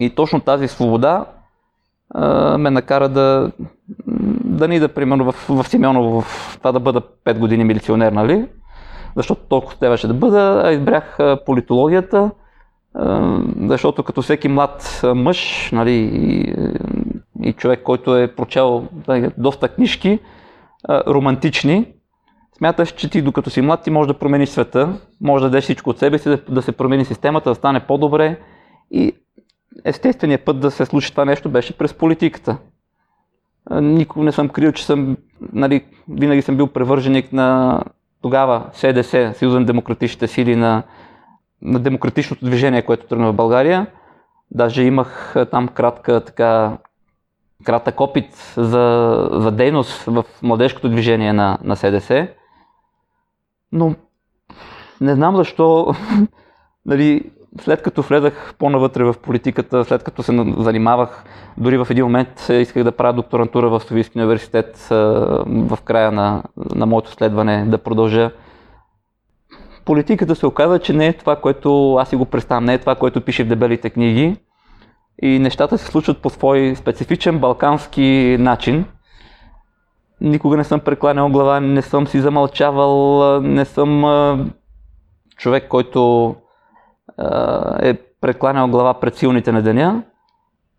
И 0.00 0.10
точно 0.10 0.40
тази 0.40 0.68
свобода 0.68 1.24
а, 2.14 2.58
ме 2.58 2.70
накара 2.70 3.08
да, 3.08 3.52
да 4.44 4.68
не 4.68 4.76
ида, 4.76 4.88
примерно, 4.88 5.32
в, 5.32 5.34
в 5.48 5.68
Симеоново, 5.68 6.20
в 6.20 6.58
това 6.58 6.72
да 6.72 6.80
бъда 6.80 7.00
5 7.00 7.38
години 7.38 7.64
милиционер, 7.64 8.12
нали? 8.12 8.48
Защото 9.16 9.40
толкова 9.48 9.78
трябваше 9.78 10.08
да 10.08 10.14
бъда, 10.14 10.62
а 10.64 10.72
избрах 10.72 11.18
политологията, 11.46 12.30
а, 12.94 13.38
защото 13.68 14.02
като 14.02 14.22
всеки 14.22 14.48
млад 14.48 15.00
мъж, 15.14 15.70
нали, 15.72 15.92
и, 15.92 16.54
и 17.42 17.52
човек, 17.52 17.82
който 17.82 18.16
е 18.16 18.34
прочел 18.34 18.88
нали, 19.08 19.30
доста 19.38 19.68
книжки, 19.68 20.18
а, 20.88 21.02
романтични, 21.06 21.92
Смяташ, 22.62 22.92
че 22.92 23.10
ти 23.10 23.22
докато 23.22 23.50
си 23.50 23.60
млад, 23.62 23.82
ти 23.82 23.90
можеш 23.90 24.12
да 24.12 24.18
промениш 24.18 24.48
света, 24.48 24.98
може 25.20 25.42
да 25.42 25.50
дадеш 25.50 25.64
всичко 25.64 25.90
от 25.90 25.98
себе 25.98 26.18
си, 26.18 26.28
да, 26.28 26.36
да 26.48 26.62
се 26.62 26.72
промени 26.72 27.04
системата, 27.04 27.50
да 27.50 27.54
стане 27.54 27.80
по-добре. 27.80 28.40
И 28.90 29.12
естественият 29.84 30.44
път 30.44 30.60
да 30.60 30.70
се 30.70 30.86
случи 30.86 31.10
това 31.10 31.24
нещо 31.24 31.50
беше 31.50 31.78
през 31.78 31.94
политиката. 31.94 32.56
Никога 33.70 34.24
не 34.24 34.32
съм 34.32 34.48
крил, 34.48 34.72
че 34.72 34.86
съм, 34.86 35.16
нали, 35.52 35.84
винаги 36.08 36.42
съм 36.42 36.56
бил 36.56 36.66
превърженик 36.66 37.32
на 37.32 37.80
тогава 38.20 38.70
СДС, 38.72 39.32
Съюза 39.34 39.60
на 39.60 39.66
демократичните 39.66 40.26
сили, 40.26 40.56
на, 40.56 40.82
на 41.62 41.78
демократичното 41.78 42.44
движение, 42.44 42.82
което 42.82 43.06
тръгна 43.06 43.32
в 43.32 43.36
България. 43.36 43.86
Даже 44.50 44.82
имах 44.82 45.36
там 45.50 45.68
кратка 45.68 46.24
така 46.24 46.78
кратък 47.64 48.00
опит 48.00 48.54
за, 48.56 49.28
за 49.32 49.50
дейност 49.50 50.02
в 50.02 50.24
младежкото 50.42 50.88
движение 50.88 51.32
на, 51.32 51.58
на 51.62 51.76
СДС. 51.76 52.28
Но 53.72 53.94
не 55.00 55.14
знам 55.14 55.36
защо, 55.36 55.94
нали, 56.86 57.30
след 57.60 57.82
като 57.82 58.02
влезах 58.02 58.54
по-навътре 58.58 59.04
в 59.04 59.14
политиката, 59.22 59.84
след 59.84 60.02
като 60.02 60.22
се 60.22 60.44
занимавах, 60.58 61.24
дори 61.58 61.78
в 61.78 61.86
един 61.90 62.04
момент 62.04 62.48
исках 62.50 62.84
да 62.84 62.92
правя 62.92 63.12
докторантура 63.12 63.68
в 63.70 63.80
Софийски 63.80 64.18
университет 64.18 64.86
в 65.46 65.78
края 65.84 66.12
на, 66.12 66.42
на 66.74 66.86
моето 66.86 67.10
следване 67.10 67.64
да 67.66 67.78
продължа. 67.78 68.30
Политиката 69.84 70.34
се 70.36 70.46
оказа, 70.46 70.78
че 70.78 70.92
не 70.92 71.06
е 71.06 71.12
това, 71.12 71.36
което 71.36 71.94
аз 71.94 72.08
си 72.08 72.16
го 72.16 72.24
представям, 72.24 72.64
не 72.64 72.74
е 72.74 72.78
това, 72.78 72.94
което 72.94 73.20
пише 73.20 73.44
в 73.44 73.48
дебелите 73.48 73.90
книги. 73.90 74.36
И 75.22 75.38
нещата 75.38 75.78
се 75.78 75.86
случват 75.86 76.18
по 76.18 76.30
свой 76.30 76.74
специфичен 76.76 77.38
балкански 77.38 78.36
начин 78.40 78.84
никога 80.22 80.56
не 80.56 80.64
съм 80.64 80.80
прекланял 80.80 81.28
глава, 81.28 81.60
не 81.60 81.82
съм 81.82 82.06
си 82.06 82.20
замълчавал, 82.20 83.40
не 83.40 83.64
съм 83.64 84.04
човек, 85.36 85.68
който 85.68 86.34
е 87.82 87.94
прекланял 88.20 88.68
глава 88.68 88.94
пред 88.94 89.16
силните 89.16 89.52
на 89.52 89.62
деня. 89.62 90.02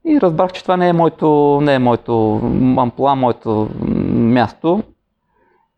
И 0.05 0.21
разбрах, 0.21 0.51
че 0.51 0.61
това 0.61 0.77
не 0.77 0.89
е 0.89 0.93
моето, 0.93 1.59
не 1.63 1.75
е 1.75 1.79
моето 1.79 2.41
ампла, 2.77 3.15
моето 3.15 3.69
място. 4.13 4.83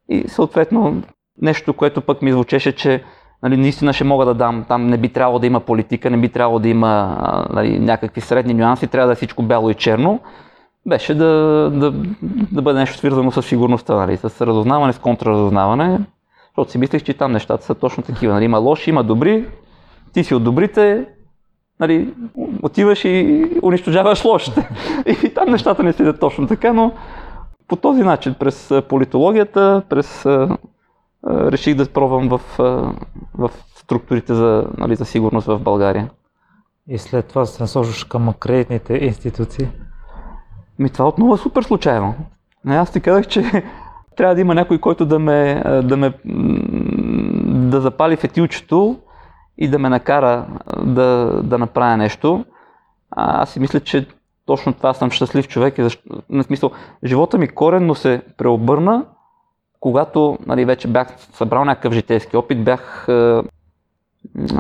И 0.10 0.28
съответно 0.28 1.02
нещо, 1.42 1.74
което 1.74 2.02
пък 2.02 2.22
ми 2.22 2.32
звучеше, 2.32 2.76
че 2.76 3.04
нали, 3.44 3.58
наистина 3.58 3.94
ще 3.94 4.04
мога 4.04 4.26
да 4.26 4.34
дам. 4.34 4.66
Там 4.68 4.88
не 4.88 4.98
би 4.98 5.10
трябвало 5.10 5.40
да 5.40 5.48
има 5.48 5.60
политика, 5.60 6.10
не 6.10 6.18
би 6.18 6.30
трябвало 6.30 6.60
да 6.60 6.70
има 6.70 7.18
нали, 7.54 7.80
някакви 7.80 8.22
средни 8.22 8.54
нюанси, 8.54 8.88
трябва 8.88 9.08
да 9.08 9.14
е 9.14 9.16
всичко 9.16 9.44
бяло 9.44 9.70
и 9.70 9.74
черно 9.74 10.20
беше 10.88 11.16
да, 11.16 11.26
да, 11.74 11.94
да 12.52 12.62
бъде 12.62 12.80
нещо 12.80 12.98
свързано 12.98 13.32
с 13.32 13.44
сигурността, 13.44 13.96
нали, 13.96 14.18
с 14.18 14.42
разузнаване, 14.42 14.94
с 14.94 15.00
контраразузнаване, 15.00 16.00
защото 16.48 16.72
си 16.72 16.78
мислех, 16.78 17.04
че 17.04 17.14
там 17.14 17.32
нещата 17.32 17.66
са 17.66 17.76
точно 17.76 18.04
такива. 18.04 18.34
Нали, 18.34 18.46
има 18.46 18.58
лоши, 18.58 18.90
има 18.90 19.04
добри, 19.04 19.46
ти 20.14 20.24
си 20.24 20.36
от 20.36 20.44
добрите, 20.44 21.06
нали, 21.80 22.14
отиваш 22.62 23.06
и 23.06 23.46
унищожаваш 23.64 24.26
лошите. 24.26 24.70
И 25.24 25.34
там 25.34 25.52
нещата 25.52 25.84
не 25.84 25.94
седят 25.94 26.20
точно 26.20 26.48
така, 26.48 26.74
но 26.74 26.92
по 27.68 27.76
този 27.76 28.04
начин, 28.04 28.34
през 28.40 28.72
политологията, 28.90 29.82
през 29.90 30.26
реших 31.28 31.76
да 31.76 31.90
пробвам 31.90 32.30
в, 32.30 32.42
в 33.38 33.50
структурите 33.76 34.34
за, 34.34 34.68
нали, 34.78 34.96
за 34.96 35.06
сигурност 35.06 35.48
в 35.48 35.60
България. 35.60 36.10
И 36.90 36.98
след 36.98 37.26
това 37.26 37.46
се 37.46 37.64
насочваш 37.64 38.04
към 38.04 38.34
кредитните 38.40 38.94
институции? 38.94 39.68
Ми 40.80 40.90
това 40.90 41.08
отново 41.08 41.34
е 41.34 41.38
супер 41.38 41.64
случайно. 41.64 42.16
Не, 42.66 42.78
аз 42.78 42.92
ти 42.92 43.02
казах, 43.02 43.28
че 43.28 43.64
трябва 44.18 44.36
да 44.36 44.42
има 44.42 44.56
някой, 44.56 44.78
който 44.78 45.06
да 45.06 45.20
ме, 45.20 45.64
да 45.84 45.98
ме 45.98 46.14
да 47.46 47.82
запали 47.82 48.16
фетилчето 48.16 48.98
и 49.58 49.68
да 49.68 49.80
ме 49.80 49.90
накара 49.90 50.46
да, 50.84 51.40
да 51.44 51.58
направя 51.58 51.98
нещо. 51.98 52.46
А, 53.12 53.42
аз 53.42 53.50
си 53.50 53.60
мисля, 53.60 53.80
че 53.80 54.08
точно 54.46 54.74
това 54.74 54.94
съм 54.94 55.12
щастлив 55.12 55.48
човек. 55.48 55.76
Защо, 55.78 56.02
на 56.30 56.44
смисъл, 56.44 56.72
живота 57.04 57.38
ми 57.38 57.48
коренно 57.48 57.96
се 57.96 58.22
преобърна, 58.38 59.06
когато 59.80 60.38
нали, 60.46 60.66
вече 60.66 60.88
бях 60.88 61.08
събрал 61.18 61.66
някакъв 61.66 61.94
житейски 61.94 62.38
опит, 62.38 62.64
бях 62.64 63.06
е, 63.10 63.42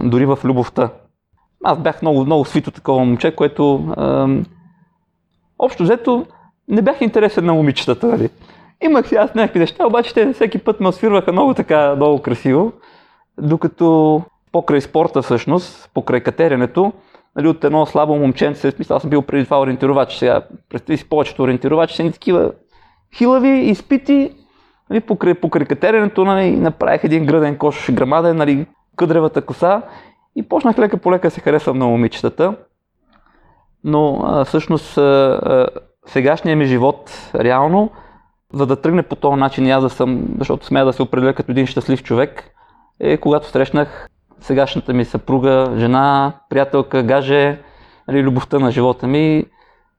дори 0.03 0.25
в 0.25 0.39
любовта. 0.43 0.89
Аз 1.63 1.79
бях 1.79 2.01
много, 2.01 2.25
много 2.25 2.45
свито 2.45 2.71
такова 2.71 3.05
момче, 3.05 3.35
което 3.35 3.93
е, 3.97 4.01
общо 5.59 5.83
взето 5.83 6.25
не 6.67 6.81
бях 6.81 7.01
интересен 7.01 7.45
на 7.45 7.53
момичетата. 7.53 8.07
Нали. 8.07 8.29
Имах 8.81 9.07
си 9.07 9.15
аз 9.15 9.35
някакви 9.35 9.59
неща, 9.59 9.87
обаче 9.87 10.13
те 10.13 10.33
всеки 10.33 10.57
път 10.57 10.79
ме 10.79 10.87
освирваха 10.87 11.31
много 11.31 11.53
така, 11.53 11.95
много 11.95 12.21
красиво, 12.21 12.71
докато 13.37 14.21
покрай 14.51 14.81
спорта 14.81 15.21
всъщност, 15.21 15.89
покрай 15.93 16.19
катеренето, 16.19 16.93
нали, 17.35 17.47
от 17.47 17.63
едно 17.63 17.85
слабо 17.85 18.15
момченце, 18.15 18.71
смисъл, 18.71 18.97
аз 18.97 19.01
съм 19.01 19.09
бил 19.09 19.21
преди 19.21 19.45
това 19.45 19.61
ориентировач, 19.61 20.15
сега 20.15 20.41
представи 20.69 20.97
си 20.97 21.09
повечето 21.09 21.43
ориентировачи 21.43 21.95
са 21.95 22.03
ни 22.03 22.11
такива 22.11 22.51
хилави, 23.15 23.49
изпити, 23.49 24.31
нали, 24.89 24.99
покрай, 24.99 25.33
покрай 25.33 25.65
катеренето, 25.65 26.25
нали, 26.25 26.51
направих 26.51 27.03
един 27.03 27.25
граден 27.25 27.57
кош, 27.57 27.91
грамаден, 27.91 28.37
нали, 28.37 28.65
къдревата 28.95 29.41
коса 29.41 29.81
и 30.35 30.43
почнах 30.43 30.79
лека 30.79 30.97
по 30.97 31.11
лека 31.11 31.31
се 31.31 31.41
харесвам 31.41 31.79
на 31.79 31.85
момичетата. 31.85 32.53
Но 33.87 34.21
а, 34.23 34.45
всъщност 34.45 34.97
а, 34.97 35.01
а, 35.01 35.67
сегашният 36.05 36.59
ми 36.59 36.65
живот 36.65 37.31
реално, 37.35 37.91
за 38.53 38.65
да 38.65 38.81
тръгне 38.81 39.03
по 39.03 39.15
този 39.15 39.39
начин 39.39 39.71
аз 39.71 39.83
да 39.83 39.89
съм, 39.89 40.25
защото 40.39 40.65
смея 40.65 40.85
да 40.85 40.93
се 40.93 41.01
определя 41.01 41.33
като 41.33 41.51
един 41.51 41.65
щастлив 41.65 42.03
човек, 42.03 42.43
е 42.99 43.17
когато 43.17 43.47
срещнах 43.47 44.09
сегашната 44.39 44.93
ми 44.93 45.05
съпруга, 45.05 45.73
жена, 45.77 46.33
приятелка, 46.49 47.03
гаже, 47.03 47.61
нали, 48.07 48.23
любовта 48.23 48.59
на 48.59 48.71
живота 48.71 49.07
ми 49.07 49.45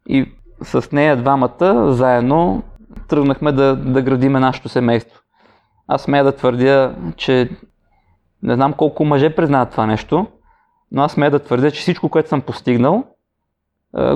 и 0.08 0.32
с 0.62 0.92
нея 0.92 1.16
двамата 1.16 1.92
заедно 1.92 2.62
тръгнахме 3.08 3.52
да, 3.52 3.76
да 3.76 4.02
градиме 4.02 4.40
нашето 4.40 4.68
семейство. 4.68 5.20
Аз 5.88 6.02
смея 6.02 6.24
да 6.24 6.36
твърдя, 6.36 6.94
че 7.16 7.50
не 8.42 8.54
знам 8.54 8.72
колко 8.72 9.04
мъже 9.04 9.34
признават 9.34 9.70
това 9.70 9.86
нещо, 9.86 10.26
но 10.92 11.02
аз 11.02 11.12
смея 11.12 11.30
да 11.30 11.38
твърдя, 11.38 11.70
че 11.70 11.80
всичко, 11.80 12.08
което 12.08 12.28
съм 12.28 12.40
постигнал, 12.40 13.04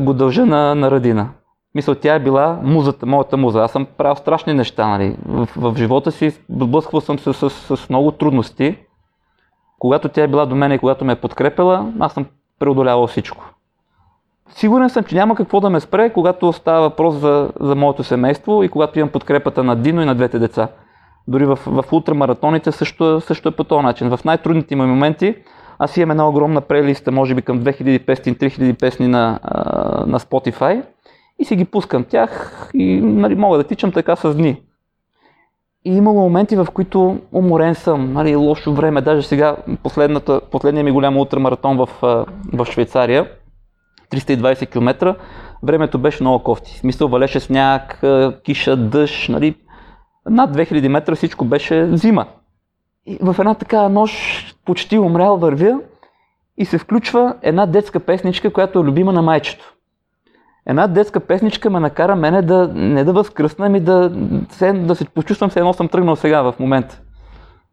го 0.00 0.12
дължа 0.12 0.46
на, 0.46 0.74
на 0.74 0.90
Радина. 0.90 1.28
Мисля, 1.74 1.94
тя 1.94 2.14
е 2.14 2.20
била 2.20 2.58
музата, 2.62 3.06
моята 3.06 3.36
муза. 3.36 3.62
Аз 3.62 3.72
съм 3.72 3.86
правил 3.98 4.16
страшни 4.16 4.54
неща. 4.54 4.88
Нали. 4.88 5.16
В, 5.26 5.48
в 5.56 5.76
живота 5.76 6.12
си 6.12 6.38
блъсквал 6.48 7.00
съм 7.00 7.18
се 7.18 7.32
с, 7.32 7.50
с, 7.50 7.76
с 7.76 7.90
много 7.90 8.10
трудности. 8.10 8.78
Когато 9.78 10.08
тя 10.08 10.22
е 10.22 10.28
била 10.28 10.46
до 10.46 10.54
мен 10.54 10.72
и 10.72 10.78
когато 10.78 11.04
ме 11.04 11.12
е 11.12 11.16
подкрепила, 11.16 11.92
аз 12.00 12.12
съм 12.12 12.26
преодолявал 12.58 13.06
всичко. 13.06 13.44
Сигурен 14.50 14.90
съм, 14.90 15.04
че 15.04 15.14
няма 15.14 15.34
какво 15.34 15.60
да 15.60 15.70
ме 15.70 15.80
спре, 15.80 16.12
когато 16.12 16.52
става 16.52 16.80
въпрос 16.80 17.14
за, 17.14 17.50
за 17.60 17.74
моето 17.74 18.04
семейство 18.04 18.62
и 18.62 18.68
когато 18.68 18.98
имам 18.98 19.10
подкрепата 19.10 19.64
на 19.64 19.76
Дино 19.76 20.02
и 20.02 20.04
на 20.04 20.14
двете 20.14 20.38
деца. 20.38 20.68
Дори 21.28 21.44
в, 21.44 21.58
в 21.66 21.84
ултрамаратоните 21.92 22.72
също, 22.72 23.20
също 23.20 23.48
е 23.48 23.56
по 23.56 23.64
този 23.64 23.82
начин. 23.82 24.16
В 24.16 24.24
най-трудните 24.24 24.76
ми 24.76 24.86
моменти 24.86 25.34
аз 25.82 25.96
имам 25.96 26.10
една 26.10 26.28
огромна 26.28 26.60
прелиста, 26.60 27.12
може 27.12 27.34
би 27.34 27.42
към 27.42 27.60
2500-3000 27.60 28.80
песни 28.80 29.08
на, 29.08 29.40
на 30.06 30.18
Spotify 30.20 30.82
и 31.38 31.44
си 31.44 31.56
ги 31.56 31.64
пускам 31.64 32.04
тях 32.04 32.70
и 32.74 33.00
нали, 33.00 33.34
мога 33.34 33.58
да 33.58 33.64
тичам 33.64 33.92
така 33.92 34.16
с 34.16 34.34
дни. 34.34 34.62
И 35.84 35.96
имало 35.96 36.20
моменти, 36.20 36.56
в 36.56 36.66
които 36.74 37.18
уморен 37.32 37.74
съм, 37.74 38.12
нали, 38.12 38.36
лошо 38.36 38.74
време, 38.74 39.00
даже 39.00 39.28
сега 39.28 39.56
последният 40.50 40.84
ми 40.84 40.90
голям 40.90 41.16
ултрамаратон 41.16 41.76
в, 41.76 41.88
в 42.52 42.66
Швейцария, 42.70 43.30
320 44.10 44.70
км, 44.70 45.16
времето 45.62 45.98
беше 45.98 46.22
много 46.22 46.44
кофти. 46.44 46.74
В 46.74 46.78
смисъл 46.78 47.08
валеше 47.08 47.40
сняг, 47.40 48.02
киша, 48.44 48.76
дъжд, 48.76 49.28
нали, 49.28 49.54
над 50.30 50.56
2000 50.56 50.88
метра 50.88 51.14
всичко 51.14 51.44
беше 51.44 51.96
зима. 51.96 52.26
И 53.06 53.18
в 53.22 53.36
една 53.38 53.54
такава 53.54 53.88
нощ 53.88 54.56
почти 54.64 54.98
умрял 54.98 55.36
вървя 55.36 55.80
и 56.58 56.64
се 56.64 56.78
включва 56.78 57.34
една 57.42 57.66
детска 57.66 58.00
песничка, 58.00 58.52
която 58.52 58.78
е 58.78 58.82
любима 58.82 59.12
на 59.12 59.22
майчето 59.22 59.74
една 60.66 60.86
детска 60.86 61.20
песничка 61.20 61.70
ме 61.70 61.80
накара 61.80 62.16
мене 62.16 62.42
да 62.42 62.68
не 62.74 63.04
да 63.04 63.12
възкръсна, 63.12 63.66
ами 63.66 63.80
да, 63.80 64.08
да 64.74 64.94
се 64.94 65.04
почувствам, 65.04 65.50
все 65.50 65.58
едно 65.58 65.72
съм 65.72 65.88
тръгнал 65.88 66.16
сега 66.16 66.42
в 66.42 66.54
момента. 66.58 67.00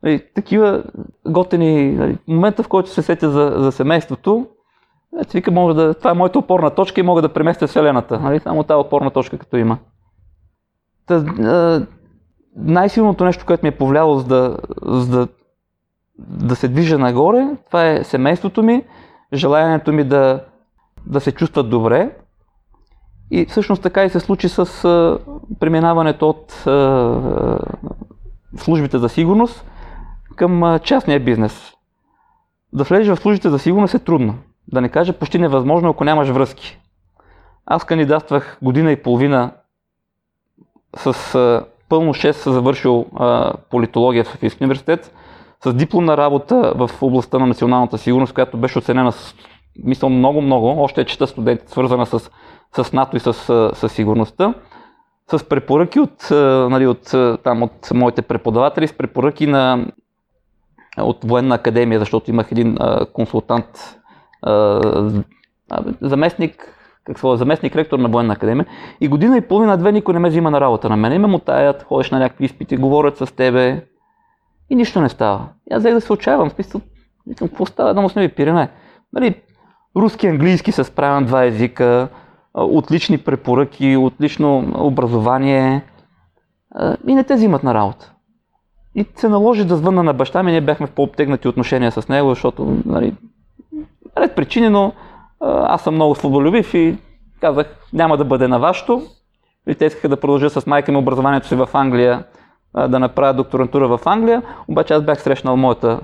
И, 0.06 0.22
такива 0.36 0.84
готени, 1.28 1.92
нали, 1.92 2.18
момента 2.28 2.64
в 2.64 2.68
който 2.68 2.90
се 2.90 3.02
сетя 3.02 3.30
за, 3.30 3.54
за 3.58 3.72
семейството, 3.72 4.48
ето 5.22 5.34
вика, 5.34 5.52
може 5.52 5.76
да, 5.76 5.94
това 5.94 6.12
е 6.12 6.14
моята 6.14 6.40
опорна 6.40 6.70
точка 6.70 7.02
и 7.02 7.04
мога 7.04 7.22
да 7.22 7.34
преместя 7.34 7.68
Вселената. 7.68 8.20
Нали? 8.20 8.40
Само 8.40 8.64
тази 8.64 8.78
опорна 8.78 9.12
точка 9.12 9.38
като 9.38 9.58
има. 9.58 9.78
Та, 11.06 11.24
най-силното 12.58 13.26
нещо, 13.26 13.46
което 13.46 13.66
ми 13.66 13.70
е 13.70 13.78
повлияло 13.78 14.20
за 14.20 14.26
да, 14.26 14.58
за 14.82 15.18
да, 15.20 15.28
да 16.20 16.56
се 16.56 16.68
движа 16.68 16.98
нагоре, 16.98 17.48
това 17.68 17.88
е 17.88 18.04
семейството 18.04 18.64
ми, 18.64 18.84
желанието 19.34 19.94
ми 19.94 20.04
да, 20.04 20.44
да 21.06 21.20
се 21.20 21.32
чувстват 21.32 21.70
добре, 21.70 22.12
и 23.32 23.46
всъщност 23.46 23.84
така 23.84 24.04
и 24.04 24.10
се 24.10 24.20
случи 24.20 24.50
с 24.50 24.86
а, 24.86 25.20
преминаването 25.60 26.30
от 26.30 26.68
а, 26.68 27.60
службите 28.58 28.98
за 28.98 29.10
сигурност 29.10 29.66
към 30.36 30.64
а, 30.64 30.80
частния 30.80 31.20
бизнес. 31.20 31.74
Да 32.74 32.84
влезеш 32.84 33.08
в 33.08 33.22
службите 33.22 33.50
за 33.50 33.60
сигурност 33.60 33.94
е 33.94 34.00
трудно. 34.00 34.36
Да 34.68 34.82
не 34.82 34.90
кажа 34.90 35.14
почти 35.14 35.40
невъзможно, 35.40 35.90
ако 35.90 36.04
нямаш 36.04 36.30
връзки. 36.30 36.80
Аз 37.66 37.84
кандидатствах 37.84 38.58
година 38.62 38.92
и 38.92 39.04
половина 39.04 39.52
с 40.98 41.64
пълно 41.90 42.14
6 42.14 42.50
завършил 42.50 43.06
а, 43.16 43.54
политология 43.70 44.24
в 44.24 44.28
Софийския 44.28 44.66
университет, 44.66 45.14
с 45.64 45.74
дипломна 45.74 46.18
работа 46.18 46.74
в 46.76 46.90
областта 47.02 47.40
на 47.40 47.48
националната 47.48 47.98
сигурност, 47.98 48.34
която 48.34 48.58
беше 48.58 48.80
оценена 48.80 49.12
с, 49.12 49.36
мисля, 49.84 50.10
много-много, 50.10 50.68
още 50.68 51.06
чета 51.06 51.28
студент, 51.28 51.70
свързана 51.70 52.06
с 52.06 52.32
с 52.76 52.94
НАТО 52.94 53.18
и 53.18 53.20
с, 53.20 53.34
с 53.74 53.90
сигурността, 53.90 54.54
с 55.32 55.50
препоръки 55.50 56.00
от, 56.00 56.28
нали, 56.72 56.88
от, 56.88 57.12
там, 57.44 57.64
от 57.64 57.92
моите 57.94 58.22
преподаватели, 58.22 58.88
с 58.88 58.94
препоръки 58.94 59.48
на, 59.48 59.86
от 60.98 61.18
военна 61.24 61.56
академия, 61.56 62.00
защото 62.00 62.32
имах 62.32 62.52
един 62.52 62.78
а, 62.80 63.06
консултант, 63.06 64.00
а, 64.42 64.82
заместник, 66.02 66.74
какво, 67.08 67.36
заместник 67.36 67.76
ректор 67.76 68.00
на 68.00 68.10
военна 68.10 68.34
академия. 68.34 68.66
И 69.02 69.08
година 69.08 69.38
и 69.38 69.42
половина, 69.42 69.78
две 69.78 69.92
никой 69.92 70.14
не 70.14 70.20
ме 70.20 70.30
взима 70.30 70.52
на 70.52 70.62
работа 70.62 70.90
на 70.90 70.98
мен. 70.98 71.14
И 71.14 71.18
ме 71.18 71.28
мутаят, 71.28 71.84
ходиш 71.84 72.12
на 72.12 72.20
някакви 72.20 72.46
изпити, 72.46 72.78
говорят 72.78 73.18
с 73.18 73.36
тебе 73.36 73.86
и 74.70 74.76
нищо 74.76 75.02
не 75.02 75.10
става. 75.10 75.48
И 75.72 75.74
аз 75.74 75.80
взех 75.80 75.94
да 75.94 76.02
се 76.02 76.14
отчаявам. 76.14 76.50
Смисъл, 76.50 76.82
какво 77.40 77.66
става? 77.66 77.94
Да 77.94 78.02
му 78.02 78.10
сме 78.10 78.22
ви 78.22 78.34
пирене. 78.34 78.70
Нали, 79.14 79.36
руски, 79.96 80.28
английски 80.28 80.72
се 80.72 80.84
справям 80.84 81.26
два 81.26 81.46
езика, 81.46 82.08
отлични 82.54 83.18
препоръки, 83.18 83.98
отлично 83.98 84.74
образование 84.76 85.82
и 87.08 87.16
не 87.16 87.24
те 87.24 87.36
взимат 87.36 87.64
на 87.64 87.74
работа. 87.74 88.14
И 88.96 89.06
се 89.16 89.30
наложи 89.30 89.66
да 89.66 89.76
звънна 89.76 90.04
на 90.04 90.14
баща 90.14 90.44
ми, 90.44 90.52
ние 90.52 90.62
бяхме 90.62 90.88
в 90.88 90.92
по-обтегнати 90.92 91.48
отношения 91.48 91.92
с 91.92 92.08
него, 92.08 92.30
защото, 92.30 92.78
нали, 92.86 93.16
ред 94.18 94.36
причини, 94.36 94.70
но 94.70 94.94
аз 95.42 95.82
съм 95.82 95.96
много 95.96 96.16
свободолюбив 96.16 96.74
и 96.74 96.98
казах, 97.42 97.68
няма 97.94 98.18
да 98.18 98.26
бъде 98.26 98.48
на 98.48 98.60
вашето. 98.60 99.02
И 99.68 99.76
те 99.76 99.86
искаха 99.86 100.10
да 100.10 100.20
продължа 100.20 100.50
с 100.50 100.68
майка 100.68 100.92
ми 100.92 100.98
образованието 100.98 101.48
си 101.48 101.56
в 101.56 101.70
Англия, 101.74 102.24
да 102.88 103.00
направя 103.00 103.34
докторантура 103.34 103.98
в 103.98 104.00
Англия, 104.06 104.42
обаче 104.68 104.94
аз 104.94 105.04
бях 105.04 105.22
срещнал 105.22 105.58
моята 105.58 106.00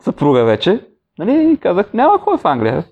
съпруга 0.00 0.44
вече. 0.44 0.86
Нали, 1.18 1.52
и 1.52 1.56
казах, 1.56 1.94
няма 1.94 2.18
кой 2.18 2.38
в 2.38 2.44
Англия. 2.44 2.84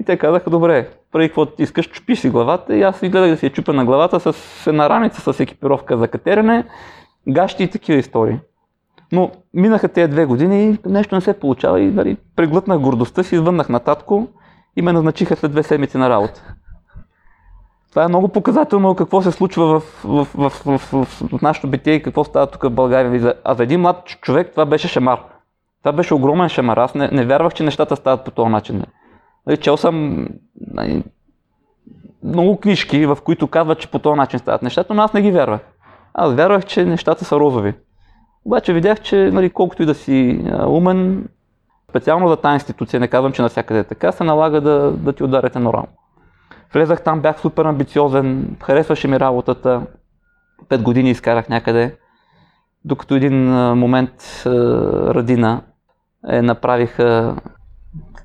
И 0.00 0.04
те 0.04 0.16
казаха, 0.16 0.50
добре, 0.50 0.90
преди 1.12 1.28
какво 1.28 1.46
искаш, 1.58 1.90
чупи 1.90 2.16
си 2.16 2.30
главата. 2.30 2.76
И 2.76 2.82
аз 2.82 2.98
си 2.98 3.08
гледах 3.08 3.30
да 3.30 3.36
си 3.36 3.46
я 3.46 3.52
чупя 3.52 3.72
на 3.72 3.84
главата 3.84 4.20
с 4.20 4.66
една 4.66 4.90
раница, 4.90 5.32
с 5.32 5.40
екипировка 5.40 5.98
за 5.98 6.08
катерене, 6.08 6.64
гащи 7.28 7.62
и 7.62 7.70
такива 7.70 7.98
истории. 7.98 8.38
Но 9.12 9.30
минаха 9.54 9.88
тези 9.88 10.10
две 10.10 10.26
години 10.26 10.70
и 10.70 10.78
нещо 10.88 11.14
не 11.14 11.20
се 11.20 11.40
получава 11.40 11.80
и 11.80 11.86
нали, 11.86 12.16
преглътнах 12.36 12.80
гордостта 12.80 13.22
си, 13.22 13.34
извъннах 13.34 13.68
на 13.68 13.80
татко 13.80 14.28
и 14.76 14.82
ме 14.82 14.92
назначиха 14.92 15.36
след 15.36 15.52
две 15.52 15.62
седмици 15.62 15.98
на 15.98 16.10
работа. 16.10 16.54
Това 17.90 18.04
е 18.04 18.08
много 18.08 18.28
показателно 18.28 18.94
какво 18.94 19.22
се 19.22 19.32
случва 19.32 19.80
в, 19.80 20.04
в, 20.04 20.28
в, 20.34 20.50
в, 20.50 20.78
в, 20.78 21.04
в 21.04 21.42
нашото 21.42 21.68
битие 21.68 21.94
и 21.94 22.02
какво 22.02 22.24
става 22.24 22.46
тук 22.46 22.62
в 22.62 22.70
България. 22.70 23.34
А 23.44 23.54
за 23.54 23.62
един 23.62 23.80
млад 23.80 24.04
човек 24.04 24.50
това 24.50 24.66
беше 24.66 24.88
шамар. 24.88 25.20
Това 25.82 25.92
беше 25.92 26.14
огромен 26.14 26.48
шамар. 26.48 26.76
Аз 26.76 26.94
не, 26.94 27.08
не 27.12 27.26
вярвах, 27.26 27.54
че 27.54 27.62
нещата 27.62 27.96
стават 27.96 28.24
по 28.24 28.30
този 28.30 28.50
начин. 28.50 28.82
Нали, 29.46 29.56
чел 29.56 29.76
съм 29.76 30.26
нали, 30.60 31.04
много 32.22 32.60
книжки, 32.60 33.06
в 33.06 33.18
които 33.24 33.48
казват, 33.48 33.78
че 33.78 33.90
по 33.90 33.98
този 33.98 34.16
начин 34.16 34.38
стават 34.38 34.62
нещата, 34.62 34.94
но 34.94 35.02
аз 35.02 35.12
не 35.12 35.22
ги 35.22 35.30
вярвах. 35.30 35.60
Аз 36.14 36.34
вярвах, 36.34 36.66
че 36.66 36.84
нещата 36.84 37.24
са 37.24 37.40
розови. 37.40 37.74
Обаче 38.44 38.72
видях, 38.72 39.00
че 39.00 39.16
нали, 39.16 39.50
колкото 39.50 39.82
и 39.82 39.86
да 39.86 39.94
си 39.94 40.44
умен, 40.66 41.28
специално 41.90 42.28
за 42.28 42.36
тази 42.36 42.54
институция, 42.54 43.00
не 43.00 43.08
казвам, 43.08 43.32
че 43.32 43.42
навсякъде 43.42 43.80
е 43.80 43.84
така, 43.84 44.12
се 44.12 44.24
налага 44.24 44.60
да, 44.60 44.92
да 44.92 45.12
ти 45.12 45.24
ударите 45.24 45.58
норално. 45.58 45.88
Влезах 46.74 47.02
там, 47.02 47.20
бях 47.20 47.40
супер 47.40 47.64
амбициозен, 47.64 48.56
харесваше 48.62 49.08
ми 49.08 49.20
работата. 49.20 49.82
Пет 50.68 50.82
години 50.82 51.10
изкарах 51.10 51.48
някъде, 51.48 51.96
докато 52.84 53.14
един 53.14 53.50
момент 53.74 54.42
Радина 54.46 55.62
е 56.28 56.42
направиха 56.42 57.36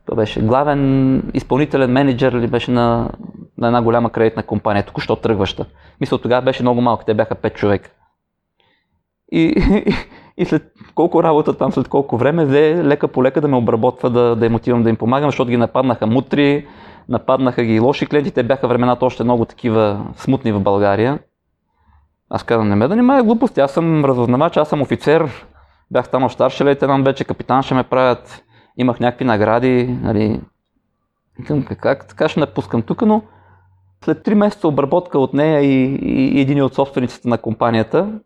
това 0.05 0.15
беше 0.15 0.41
главен 0.41 1.23
изпълнителен 1.33 1.91
менеджер 1.91 2.33
ли 2.33 2.47
беше 2.47 2.71
на, 2.71 3.09
на 3.57 3.67
една 3.67 3.81
голяма 3.81 4.09
кредитна 4.09 4.43
компания, 4.43 4.85
току-що 4.85 5.15
тръгваща. 5.15 5.65
Мисля, 6.01 6.17
тогава 6.17 6.41
беше 6.41 6.63
много 6.63 6.81
малко, 6.81 7.05
те 7.05 7.13
бяха 7.13 7.35
5 7.35 7.53
човека. 7.53 7.89
И, 9.31 9.41
и, 9.41 9.93
и 10.37 10.45
след 10.45 10.63
колко 10.95 11.23
работа 11.23 11.57
там, 11.57 11.71
след 11.71 11.87
колко 11.87 12.17
време, 12.17 12.45
взе 12.45 12.83
лека 12.83 13.07
по 13.07 13.23
лека 13.23 13.41
да 13.41 13.47
ме 13.47 13.57
обработва, 13.57 14.09
да, 14.09 14.35
да 14.35 14.45
им 14.45 14.55
отивам 14.55 14.83
да 14.83 14.89
им 14.89 14.95
помагам, 14.95 15.27
защото 15.29 15.49
ги 15.49 15.57
нападнаха 15.57 16.07
мутри, 16.07 16.67
нападнаха 17.09 17.63
ги 17.63 17.79
лоши 17.79 18.05
клиенти, 18.05 18.31
те 18.31 18.43
бяха 18.43 18.67
времената 18.67 19.05
още 19.05 19.23
много 19.23 19.45
такива 19.45 20.05
смутни 20.15 20.51
в 20.51 20.59
България. 20.59 21.19
Аз 22.29 22.43
казвам, 22.43 22.69
не 22.69 22.75
ме 22.75 22.87
да 22.87 22.95
немая 22.95 23.23
глупости, 23.23 23.59
аз 23.59 23.71
съм 23.71 24.05
разузнавач, 24.05 24.57
аз 24.57 24.69
съм 24.69 24.81
офицер, 24.81 25.45
бях 25.91 26.05
станал 26.05 26.29
старши 26.29 26.65
лейтенант 26.65 27.05
вече, 27.05 27.23
капитан 27.23 27.63
ще 27.63 27.73
ме 27.73 27.83
правят, 27.83 28.43
имах 28.77 28.99
някакви 28.99 29.25
награди, 29.25 29.97
нали. 30.01 30.41
Как 31.81 32.07
така 32.07 32.29
ще 32.29 32.39
напускам 32.39 32.81
тук, 32.81 33.01
но 33.01 33.21
след 34.05 34.25
3 34.27 34.33
месеца 34.33 34.67
обработка 34.67 35.19
от 35.19 35.33
нея 35.33 35.61
и, 35.61 35.95
и, 35.95 36.37
и 36.37 36.41
един 36.41 36.63
от 36.63 36.73
собствениците 36.73 37.29
на 37.29 37.37
компанията, 37.37 38.19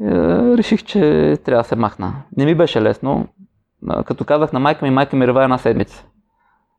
реших, 0.00 0.84
че 0.84 1.00
трябва 1.44 1.62
да 1.62 1.68
се 1.68 1.76
махна. 1.76 2.14
Не 2.36 2.44
ми 2.44 2.54
беше 2.54 2.82
лесно. 2.82 3.26
Като 4.04 4.24
казах 4.24 4.52
на 4.52 4.60
майка 4.60 4.84
ми, 4.84 4.90
майка 4.90 5.16
ми 5.16 5.26
рева 5.26 5.44
една 5.44 5.58
седмица. 5.58 6.04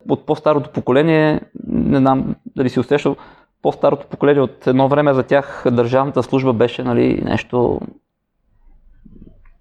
От 0.10 0.26
по-старото 0.26 0.70
поколение, 0.70 1.42
не 1.68 1.98
знам 1.98 2.36
дали 2.56 2.70
си 2.70 2.80
усещал, 2.80 3.16
по-старото 3.62 4.08
поколение 4.08 4.42
от 4.42 4.68
едно 4.68 4.88
време 4.88 5.14
за 5.14 5.24
тях 5.24 5.64
държавната 5.72 6.24
служба 6.24 6.54
беше 6.54 6.84
нали, 6.84 7.22
нещо 7.26 7.80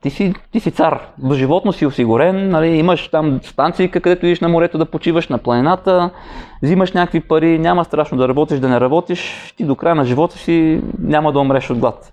ти 0.03 0.11
си, 0.11 0.35
ти 0.53 0.61
си 0.61 0.71
цар, 0.71 1.01
животно 1.33 1.73
си 1.73 1.87
осигурен, 1.87 2.49
нали, 2.49 2.69
имаш 2.69 3.09
там 3.09 3.41
станции, 3.43 3.91
където 3.91 4.27
идиш 4.27 4.41
на 4.41 4.49
морето 4.49 4.79
да 4.79 4.87
почиваш 4.87 5.29
на 5.29 5.39
планината, 5.39 6.11
взимаш 6.63 6.93
някакви 6.93 7.21
пари, 7.21 7.59
няма 7.59 7.85
страшно 7.85 8.19
да 8.19 8.29
работиш, 8.29 8.59
да 8.59 8.69
не 8.69 8.81
работиш, 8.81 9.53
ти 9.57 9.65
до 9.65 9.77
края 9.77 9.95
на 9.95 10.05
живота 10.05 10.39
си 10.39 10.81
няма 10.99 11.33
да 11.33 11.41
умреш 11.41 11.71
от 11.71 11.79
глад. 11.79 12.13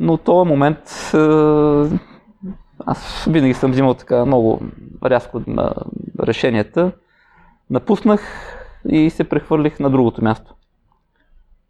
Но 0.00 0.16
в 0.16 0.20
този 0.20 0.48
момент 0.48 0.78
е, 1.14 1.18
аз 2.86 3.24
винаги 3.30 3.54
съм 3.54 3.70
взимал 3.70 3.94
така 3.94 4.24
много 4.24 4.60
рязко 5.04 5.42
решенията. 6.20 6.92
Напуснах 7.70 8.22
и 8.88 9.10
се 9.10 9.24
прехвърлих 9.24 9.80
на 9.80 9.90
другото 9.90 10.24
място. 10.24 10.54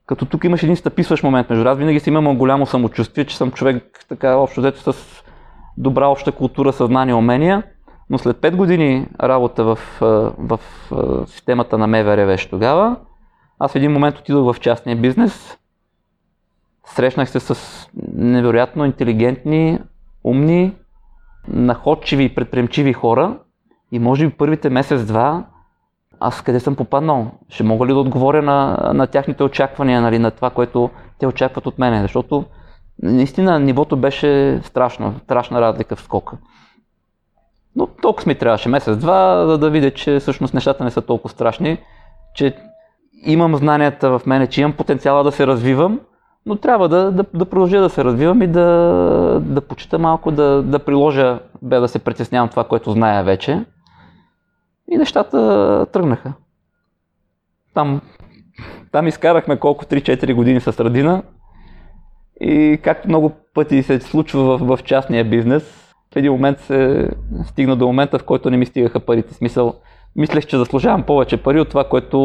Като 0.07 0.27
тук 0.27 0.45
имаш 0.45 0.63
един 0.63 0.77
стъписващ 0.77 1.23
момент 1.23 1.51
между 1.51 1.69
аз 1.69 1.79
винаги 1.79 2.01
си 2.01 2.11
имам 2.11 2.39
голямо 2.39 2.67
самочувствие, 2.67 3.25
че 3.25 3.37
съм 3.37 3.53
човек 3.53 4.05
така 4.09 4.37
общо 4.37 4.61
взето 4.61 4.93
с 4.93 5.23
добра 5.77 6.07
обща 6.07 6.33
култура, 6.33 6.73
съзнание, 6.73 7.15
умения, 7.15 7.63
но 8.11 8.19
след 8.19 8.37
5 8.37 8.57
години 8.57 9.07
работа 9.23 9.65
в, 9.65 9.79
в, 10.01 10.61
в 10.91 11.27
системата 11.27 11.79
на 11.79 11.87
МВР 11.87 12.37
тогава, 12.51 12.97
аз 13.59 13.73
в 13.73 13.77
един 13.77 13.93
момент 13.93 14.19
отидох 14.19 14.55
в 14.55 14.61
частния 14.61 14.97
бизнес, 14.97 15.59
срещнах 16.87 17.31
се 17.31 17.41
с 17.41 17.89
невероятно 18.15 18.85
интелигентни, 18.85 19.79
умни, 20.25 20.75
находчиви 21.49 22.25
и 22.25 22.35
предприемчиви 22.35 22.93
хора 22.93 23.39
и 23.93 23.99
може 23.99 24.27
би 24.27 24.35
първите 24.35 24.71
месец-два 24.71 25.45
аз 26.21 26.43
къде 26.43 26.61
съм 26.61 26.77
попаднал? 26.77 27.31
Ще 27.49 27.63
мога 27.63 27.87
ли 27.87 27.93
да 27.93 27.99
отговоря 27.99 28.43
на, 28.43 28.91
на 28.95 29.07
тяхните 29.07 29.43
очаквания, 29.43 30.01
нали, 30.01 30.19
на 30.19 30.31
това, 30.31 30.51
което 30.51 30.91
те 31.19 31.27
очакват 31.27 31.67
от 31.67 31.79
мене? 31.79 32.03
Защото 32.03 32.45
наистина 33.03 33.59
нивото 33.59 33.97
беше 33.97 34.61
страшно, 34.63 35.15
страшна 35.25 35.61
разлика 35.61 35.97
в 35.97 36.01
скока. 36.01 36.37
Но 37.77 37.87
толкова 37.87 38.29
ми 38.29 38.35
трябваше 38.35 38.69
месец-два, 38.69 39.47
за 39.47 39.59
да 39.59 39.71
видя, 39.71 39.91
че 39.91 40.19
всъщност 40.19 40.55
нещата 40.55 40.85
не 40.85 40.91
са 40.91 41.03
толкова 41.03 41.31
страшни, 41.31 41.79
че 42.35 42.57
имам 43.25 43.57
знанията 43.57 44.19
в 44.19 44.27
мене, 44.27 44.47
че 44.47 44.61
имам 44.61 44.73
потенциала 44.73 45.25
да 45.25 45.33
се 45.33 45.47
развивам, 45.47 46.01
но 46.47 46.57
трябва 46.57 46.89
да, 46.89 47.13
да, 47.13 47.25
да 47.35 47.45
продължа 47.45 47.81
да 47.81 47.91
се 47.91 48.05
развивам 48.05 48.43
и 48.43 48.47
да, 48.47 49.41
да 49.43 49.61
почита 49.61 49.99
малко, 49.99 50.31
да, 50.31 50.63
да 50.63 50.79
приложа, 50.79 51.41
бе 51.63 51.79
да 51.79 51.89
се 51.89 51.99
притеснявам 51.99 52.49
това, 52.49 52.65
което 52.65 52.91
зная 52.91 53.25
вече. 53.25 53.65
И 54.91 54.97
нещата 54.97 55.87
тръгнаха. 55.93 56.33
Там, 57.75 58.01
там 58.93 59.07
изкарахме 59.07 59.57
колко 59.57 59.85
3-4 59.85 60.35
години 60.35 60.61
с 60.61 60.85
Радина. 60.85 61.23
И 62.41 62.81
както 62.83 63.09
много 63.09 63.33
пъти 63.55 63.83
се 63.83 64.01
случва 64.01 64.59
в, 64.59 64.77
в 64.77 64.83
частния 64.83 65.25
бизнес, 65.25 65.95
в 66.15 66.17
един 66.17 66.33
момент 66.33 66.61
се 66.61 67.11
стигна 67.45 67.77
до 67.77 67.87
момента, 67.87 68.19
в 68.19 68.25
който 68.25 68.51
не 68.51 68.57
ми 68.57 68.67
стигаха 68.67 69.01
парите. 69.01 69.35
Смисъл, 69.35 69.75
мислех, 70.17 70.47
че 70.47 70.59
заслужавам 70.59 71.03
повече 71.03 71.43
пари 71.43 71.61
от 71.61 71.69
това, 71.69 71.85
което 71.85 72.19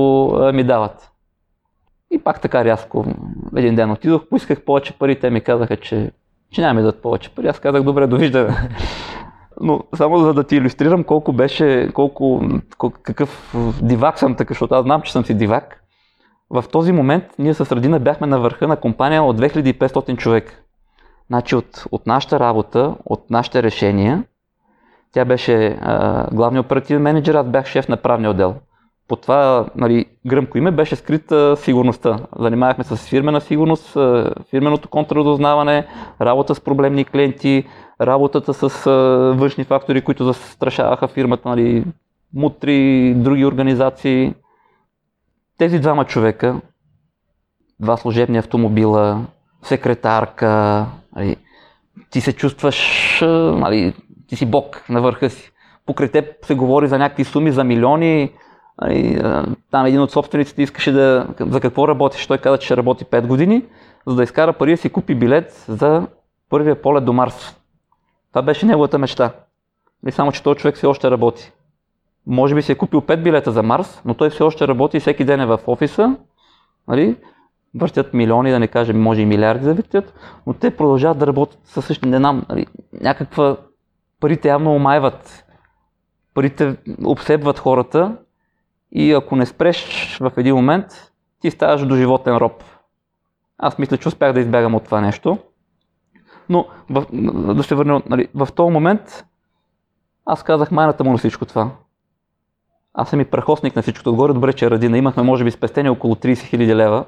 ми 0.54 0.64
дават. 0.64 1.12
И 2.12 2.20
пак 2.20 2.42
така 2.42 2.66
рязко 2.66 3.06
един 3.56 3.76
ден 3.76 3.92
отидох, 3.92 4.28
поисках 4.30 4.62
повече 4.62 4.94
пари, 4.94 5.20
те 5.20 5.30
ми 5.30 5.42
казаха, 5.42 5.78
че, 5.78 6.12
че 6.52 6.62
няма 6.62 6.74
ми 6.74 6.82
дадат 6.82 7.02
повече 7.02 7.30
пари. 7.30 7.48
Аз 7.48 7.60
казах, 7.60 7.84
добре, 7.84 8.08
довиждане. 8.08 8.70
Но 9.62 9.84
само 9.96 10.18
за 10.18 10.34
да 10.34 10.44
ти 10.44 10.56
иллюстрирам 10.56 11.04
колко 11.04 11.34
беше, 11.34 11.90
колко, 11.94 12.42
какъв 13.04 13.56
дивак 13.82 14.20
съм 14.20 14.36
така, 14.36 14.52
защото 14.52 14.76
аз 14.76 14.84
знам, 14.84 15.02
че 15.02 15.12
съм 15.12 15.26
си 15.26 15.34
дивак. 15.34 15.84
В 16.50 16.64
този 16.72 16.92
момент 16.92 17.24
ние 17.40 17.54
с 17.54 17.76
Радина 17.76 18.00
бяхме 18.00 18.28
на 18.28 18.40
върха 18.40 18.68
на 18.68 18.76
компания 18.76 19.24
от 19.24 19.42
2500 19.42 20.18
човек. 20.18 20.64
Значи 21.28 21.56
от, 21.56 21.86
от 21.92 22.08
нашата 22.08 22.40
работа, 22.40 22.96
от 23.06 23.30
нашите 23.30 23.64
решения, 23.64 24.24
тя 25.12 25.26
беше 25.26 25.78
а, 25.82 26.28
главният 26.32 26.66
оперативен 26.66 27.02
менеджер, 27.02 27.36
аз 27.36 27.48
бях 27.48 27.66
шеф 27.66 27.88
на 27.88 27.98
правния 27.98 28.32
отдел. 28.32 28.56
По 29.12 29.16
това 29.16 29.66
нали, 29.76 30.06
гръмко 30.28 30.58
име 30.58 30.72
беше 30.72 30.96
скрита 30.96 31.58
сигурността. 31.58 32.20
Занимавахме 32.40 32.84
с 32.84 32.98
фирмена 32.98 33.42
сигурност, 33.42 33.98
фирменото 34.50 34.90
контрадознаване, 34.90 35.88
работа 36.22 36.56
с 36.56 36.60
проблемни 36.60 37.06
клиенти, 37.06 37.68
работата 38.02 38.54
с 38.54 38.90
външни 39.38 39.64
фактори, 39.64 40.02
които 40.02 40.26
застрашаваха 40.26 41.08
фирмата, 41.08 41.50
нали, 41.50 41.86
мутри, 42.34 43.14
други 43.14 43.46
организации. 43.46 44.34
Тези 45.58 45.80
двама 45.80 46.06
човека, 46.06 46.62
два 47.80 47.98
служебни 47.98 48.38
автомобила, 48.38 49.26
секретарка, 49.64 50.86
нали, 51.16 51.36
ти 52.10 52.22
се 52.22 52.34
чувстваш, 52.34 53.22
нали, 53.56 53.94
ти 54.28 54.36
си 54.36 54.46
бог 54.46 54.84
на 54.90 55.02
върха 55.02 55.30
си. 55.30 55.52
Покрай 55.86 56.08
теб 56.08 56.46
се 56.46 56.56
говори 56.56 56.88
за 56.88 56.98
някакви 56.98 57.24
суми, 57.24 57.52
за 57.52 57.64
милиони. 57.64 58.32
Нали, 58.82 59.22
там 59.72 59.86
един 59.86 60.02
от 60.02 60.12
собствениците 60.12 60.62
искаше 60.62 60.92
да... 60.92 61.28
За 61.40 61.62
какво 61.62 61.88
работиш? 61.88 62.28
Той 62.28 62.38
каза, 62.38 62.58
че 62.58 62.66
ще 62.66 62.78
работи 62.78 63.06
5 63.06 63.28
години, 63.28 63.66
за 64.08 64.16
да 64.16 64.24
изкара 64.24 64.54
пари 64.54 64.72
да 64.72 64.78
си 64.78 64.90
купи 64.90 65.16
билет 65.16 65.66
за 65.68 66.08
първия 66.50 66.82
полет 66.82 67.06
до 67.06 67.14
Марс. 67.14 67.58
Това 68.30 68.42
беше 68.42 68.66
неговата 68.66 68.98
мечта. 68.98 69.32
И 70.08 70.12
само, 70.12 70.32
че 70.32 70.44
този 70.44 70.60
човек 70.60 70.76
все 70.76 70.88
още 70.88 71.12
работи. 71.12 71.52
Може 72.28 72.56
би 72.56 72.62
си 72.62 72.72
е 72.72 72.76
купил 72.76 73.02
5 73.02 73.24
билета 73.24 73.52
за 73.52 73.64
Марс, 73.64 74.02
но 74.06 74.14
той 74.14 74.30
все 74.30 74.44
още 74.44 74.68
работи 74.68 74.98
и 74.98 75.00
всеки 75.00 75.26
ден 75.26 75.42
е 75.42 75.46
в 75.46 75.60
офиса. 75.68 76.16
Нали? 76.88 77.16
Въртят 77.76 78.14
милиони, 78.14 78.52
да 78.52 78.60
не 78.60 78.68
кажем, 78.68 79.02
може 79.02 79.22
и 79.22 79.26
милиарди 79.26 79.66
да 79.66 79.74
въртят, 79.74 80.14
но 80.48 80.54
те 80.54 80.78
продължават 80.78 81.18
да 81.18 81.28
работят 81.28 81.60
със 81.64 81.86
същи, 81.86 82.10
не 82.10 82.18
знам, 82.18 82.46
нали? 82.50 82.66
някаква... 83.02 83.58
Парите 84.20 84.48
явно 84.48 84.76
омайват. 84.76 85.46
Парите 86.34 86.76
обсебват 87.06 87.60
хората 87.60 88.18
и 88.92 89.14
ако 89.14 89.36
не 89.36 89.46
спреш 89.46 90.18
в 90.22 90.32
един 90.38 90.56
момент, 90.56 91.12
ти 91.40 91.52
ставаш 91.52 91.86
до 91.86 91.96
животен 91.96 92.38
роб. 92.38 92.64
Аз 93.58 93.78
мисля, 93.78 93.98
че 93.98 94.08
успях 94.08 94.34
да 94.34 94.40
избягам 94.40 94.76
от 94.76 94.84
това 94.84 95.02
нещо. 95.02 95.38
Но 96.50 96.68
в, 96.90 97.06
да 97.56 97.64
се 97.64 97.76
върнем, 97.76 98.02
нали, 98.10 98.28
в 98.34 98.48
този 98.56 98.74
момент 98.74 99.26
аз 100.26 100.44
казах 100.44 100.72
майната 100.72 101.04
му 101.04 101.12
на 101.12 101.18
всичко 101.18 101.46
това. 101.46 101.72
Аз 102.94 103.10
съм 103.10 103.22
и 103.22 103.26
прахосник 103.26 103.76
на 103.76 103.82
всичкото 103.82 104.10
отгоре, 104.10 104.34
добре, 104.34 104.54
че 104.54 104.66
е 104.66 104.72
Радина. 104.72 104.98
Имахме, 104.98 105.24
може 105.24 105.44
би, 105.44 105.52
спестени 105.52 105.90
около 105.90 106.16
30 106.16 106.34
000 106.34 106.76
лева. 106.76 107.06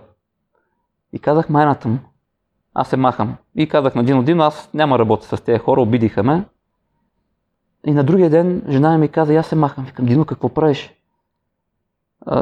И 1.14 1.20
казах 1.20 1.50
майната 1.50 1.88
му. 1.88 1.98
Аз 2.74 2.88
се 2.88 2.98
махам. 2.98 3.36
И 3.56 3.70
казах 3.70 3.96
на 3.96 4.04
Дино, 4.04 4.24
Дино, 4.24 4.44
аз 4.44 4.70
няма 4.74 5.00
работа 5.00 5.38
с 5.38 5.42
тези 5.42 5.60
хора, 5.60 5.82
обидиха 5.82 6.24
ме. 6.24 6.46
И 7.86 7.92
на 7.92 8.04
другия 8.04 8.30
ден 8.30 8.64
жена 8.70 8.98
ми 8.98 9.08
каза, 9.08 9.36
аз 9.36 9.48
се 9.48 9.56
махам. 9.56 9.86
Викам, 9.86 10.06
Дино, 10.06 10.26
какво 10.26 10.50
правиш? 10.50 10.94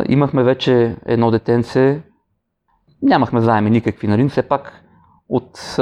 Имахме 0.09 0.43
вече 0.43 0.95
едно 1.05 1.31
детенце. 1.31 2.01
Нямахме 3.01 3.41
заеми 3.41 3.69
никакви, 3.69 4.07
нали? 4.07 4.29
Все 4.29 4.41
пак 4.41 4.83
от, 5.29 5.75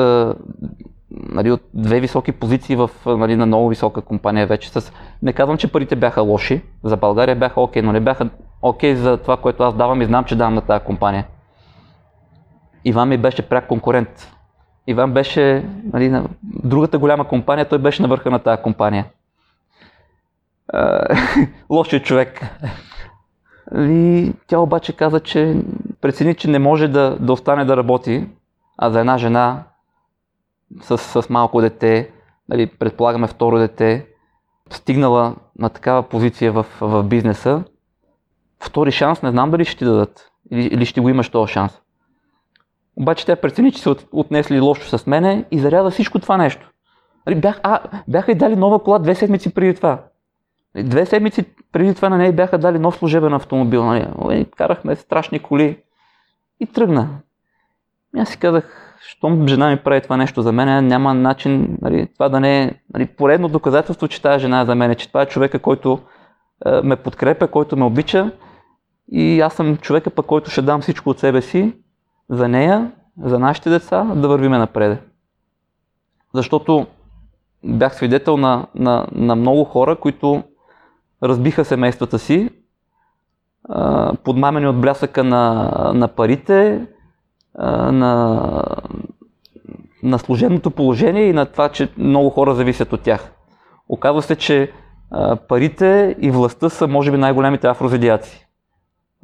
нали, 1.11 1.51
от 1.51 1.61
две 1.73 1.99
високи 1.99 2.31
позиции 2.31 2.75
в, 2.75 2.89
нали, 3.05 3.35
на 3.35 3.45
много 3.45 3.69
висока 3.69 4.01
компания 4.01 4.47
вече. 4.47 4.69
С... 4.69 4.93
Не 5.21 5.33
казвам, 5.33 5.57
че 5.57 5.71
парите 5.71 5.95
бяха 5.95 6.21
лоши, 6.21 6.61
за 6.83 6.97
България 6.97 7.35
бяха 7.35 7.61
окей, 7.61 7.81
но 7.81 7.91
не 7.91 7.99
бяха 7.99 8.29
окей 8.61 8.95
за 8.95 9.17
това, 9.17 9.37
което 9.37 9.63
аз 9.63 9.75
давам 9.75 10.01
и 10.01 10.05
знам, 10.05 10.25
че 10.25 10.35
давам 10.35 10.53
на 10.53 10.61
тази 10.61 10.85
компания. 10.85 11.27
Иван 12.85 13.09
ми 13.09 13.17
беше 13.17 13.49
пряк 13.49 13.67
конкурент. 13.67 14.31
Иван 14.87 15.13
беше 15.13 15.65
нали, 15.93 16.09
на 16.09 16.25
другата 16.43 16.97
голяма 16.97 17.27
компания, 17.27 17.69
той 17.69 17.77
беше 17.77 18.01
на 18.01 18.07
върха 18.07 18.31
на 18.31 18.39
тази 18.39 18.61
компания. 18.61 19.05
Лошият 21.69 22.05
човек. 22.05 22.41
И 23.75 24.33
тя 24.47 24.59
обаче 24.59 24.93
каза, 24.93 25.19
че 25.19 25.61
прецени, 26.01 26.35
че 26.35 26.49
не 26.49 26.59
може 26.59 26.87
да, 26.87 27.17
да 27.19 27.33
остане 27.33 27.65
да 27.65 27.77
работи, 27.77 28.27
а 28.77 28.89
за 28.89 28.99
една 28.99 29.17
жена 29.17 29.63
с, 30.81 30.97
с 30.97 31.29
малко 31.29 31.61
дете, 31.61 32.11
нали, 32.49 32.67
предполагаме 32.67 33.27
второ 33.27 33.57
дете, 33.57 34.07
стигнала 34.69 35.35
на 35.59 35.69
такава 35.69 36.03
позиция 36.03 36.51
в, 36.51 36.65
в 36.81 37.03
бизнеса, 37.03 37.63
втори 38.59 38.91
шанс 38.91 39.21
не 39.21 39.31
знам 39.31 39.51
дали 39.51 39.65
ще 39.65 39.77
ти 39.77 39.85
дадат 39.85 40.31
или, 40.51 40.65
или 40.65 40.85
ще 40.85 41.01
го 41.01 41.09
имаш 41.09 41.29
този 41.29 41.53
шанс. 41.53 41.81
Обаче 42.95 43.25
тя 43.25 43.35
прецени, 43.35 43.71
че 43.71 43.81
са 43.81 43.95
отнесли 44.11 44.59
лошо 44.59 44.97
с 44.97 45.07
мене 45.07 45.45
и 45.51 45.59
заряза 45.59 45.89
всичко 45.89 46.19
това 46.19 46.37
нещо. 46.37 46.71
Нали, 47.27 47.41
бях, 47.41 47.59
а, 47.63 47.79
бяха 48.07 48.31
и 48.31 48.35
дали 48.35 48.55
нова 48.55 48.83
кола 48.83 48.99
две 48.99 49.15
седмици 49.15 49.53
преди 49.53 49.75
това. 49.75 50.03
Две 50.75 51.05
седмици 51.05 51.45
преди 51.71 51.95
това 51.95 52.09
на 52.09 52.17
нея 52.17 52.33
бяха 52.33 52.57
дали 52.57 52.79
нов 52.79 52.95
служебен 52.95 53.33
автомобил. 53.33 53.85
Нали. 53.85 54.45
Карахме 54.57 54.95
страшни 54.95 55.39
коли 55.39 55.77
и 56.59 56.65
тръгна. 56.65 57.09
И 58.15 58.19
аз 58.19 58.29
си 58.29 58.37
казах, 58.37 58.95
щом 59.01 59.47
жена 59.47 59.69
ми 59.69 59.77
прави 59.77 60.01
това 60.01 60.17
нещо 60.17 60.41
за 60.41 60.51
мен, 60.51 60.87
няма 60.87 61.13
начин 61.13 61.77
нали, 61.81 62.07
това 62.13 62.29
да 62.29 62.39
не 62.39 62.63
е 62.63 62.71
нали, 62.93 63.05
поредно 63.05 63.49
доказателство, 63.49 64.07
че 64.07 64.21
тази 64.21 64.41
жена 64.41 64.61
е 64.61 64.65
за 64.65 64.75
мен, 64.75 64.95
че 64.95 65.07
това 65.07 65.21
е 65.21 65.25
човека, 65.25 65.59
който 65.59 65.99
е, 66.65 66.81
ме 66.83 66.95
подкрепя, 66.95 67.47
който 67.47 67.77
ме 67.77 67.85
обича 67.85 68.31
и 69.11 69.41
аз 69.41 69.53
съм 69.53 69.77
човека, 69.77 70.09
пък, 70.09 70.25
който 70.25 70.49
ще 70.49 70.61
дам 70.61 70.81
всичко 70.81 71.09
от 71.09 71.19
себе 71.19 71.41
си 71.41 71.73
за 72.29 72.47
нея, 72.47 72.91
за 73.23 73.39
нашите 73.39 73.69
деца, 73.69 74.03
да 74.03 74.27
вървиме 74.27 74.57
напред. 74.57 74.99
Защото 76.33 76.87
бях 77.63 77.95
свидетел 77.95 78.37
на, 78.37 78.67
на, 78.75 79.07
на 79.11 79.35
много 79.35 79.63
хора, 79.63 79.95
които 79.95 80.43
разбиха 81.23 81.65
семействата 81.65 82.19
си, 82.19 82.49
подмамени 84.23 84.67
от 84.67 84.81
блясъка 84.81 85.23
на, 85.23 85.71
на 85.95 86.07
парите, 86.07 86.85
на, 87.91 88.63
на 90.03 90.19
служебното 90.19 90.71
положение 90.71 91.23
и 91.23 91.33
на 91.33 91.45
това, 91.45 91.69
че 91.69 91.89
много 91.97 92.29
хора 92.29 92.55
зависят 92.55 92.93
от 92.93 93.01
тях. 93.01 93.31
Оказва 93.89 94.21
се, 94.21 94.35
че 94.35 94.71
парите 95.47 96.15
и 96.19 96.31
властта 96.31 96.69
са, 96.69 96.87
може 96.87 97.11
би, 97.11 97.17
най-големите 97.17 97.67
афрозидиаци. 97.67 98.47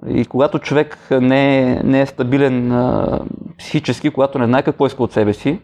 И 0.08 0.26
когато 0.26 0.60
човек 0.60 1.08
не 1.12 1.60
е, 1.60 1.84
не 1.84 2.02
е 2.02 2.06
стабилен 2.06 2.72
а, 2.72 3.20
психически, 3.58 4.10
когато 4.10 4.40
не 4.40 4.46
знае 4.46 4.64
какво 4.64 4.86
иска 4.86 5.04
от 5.04 5.12
себе 5.12 5.34
си, 5.34 5.62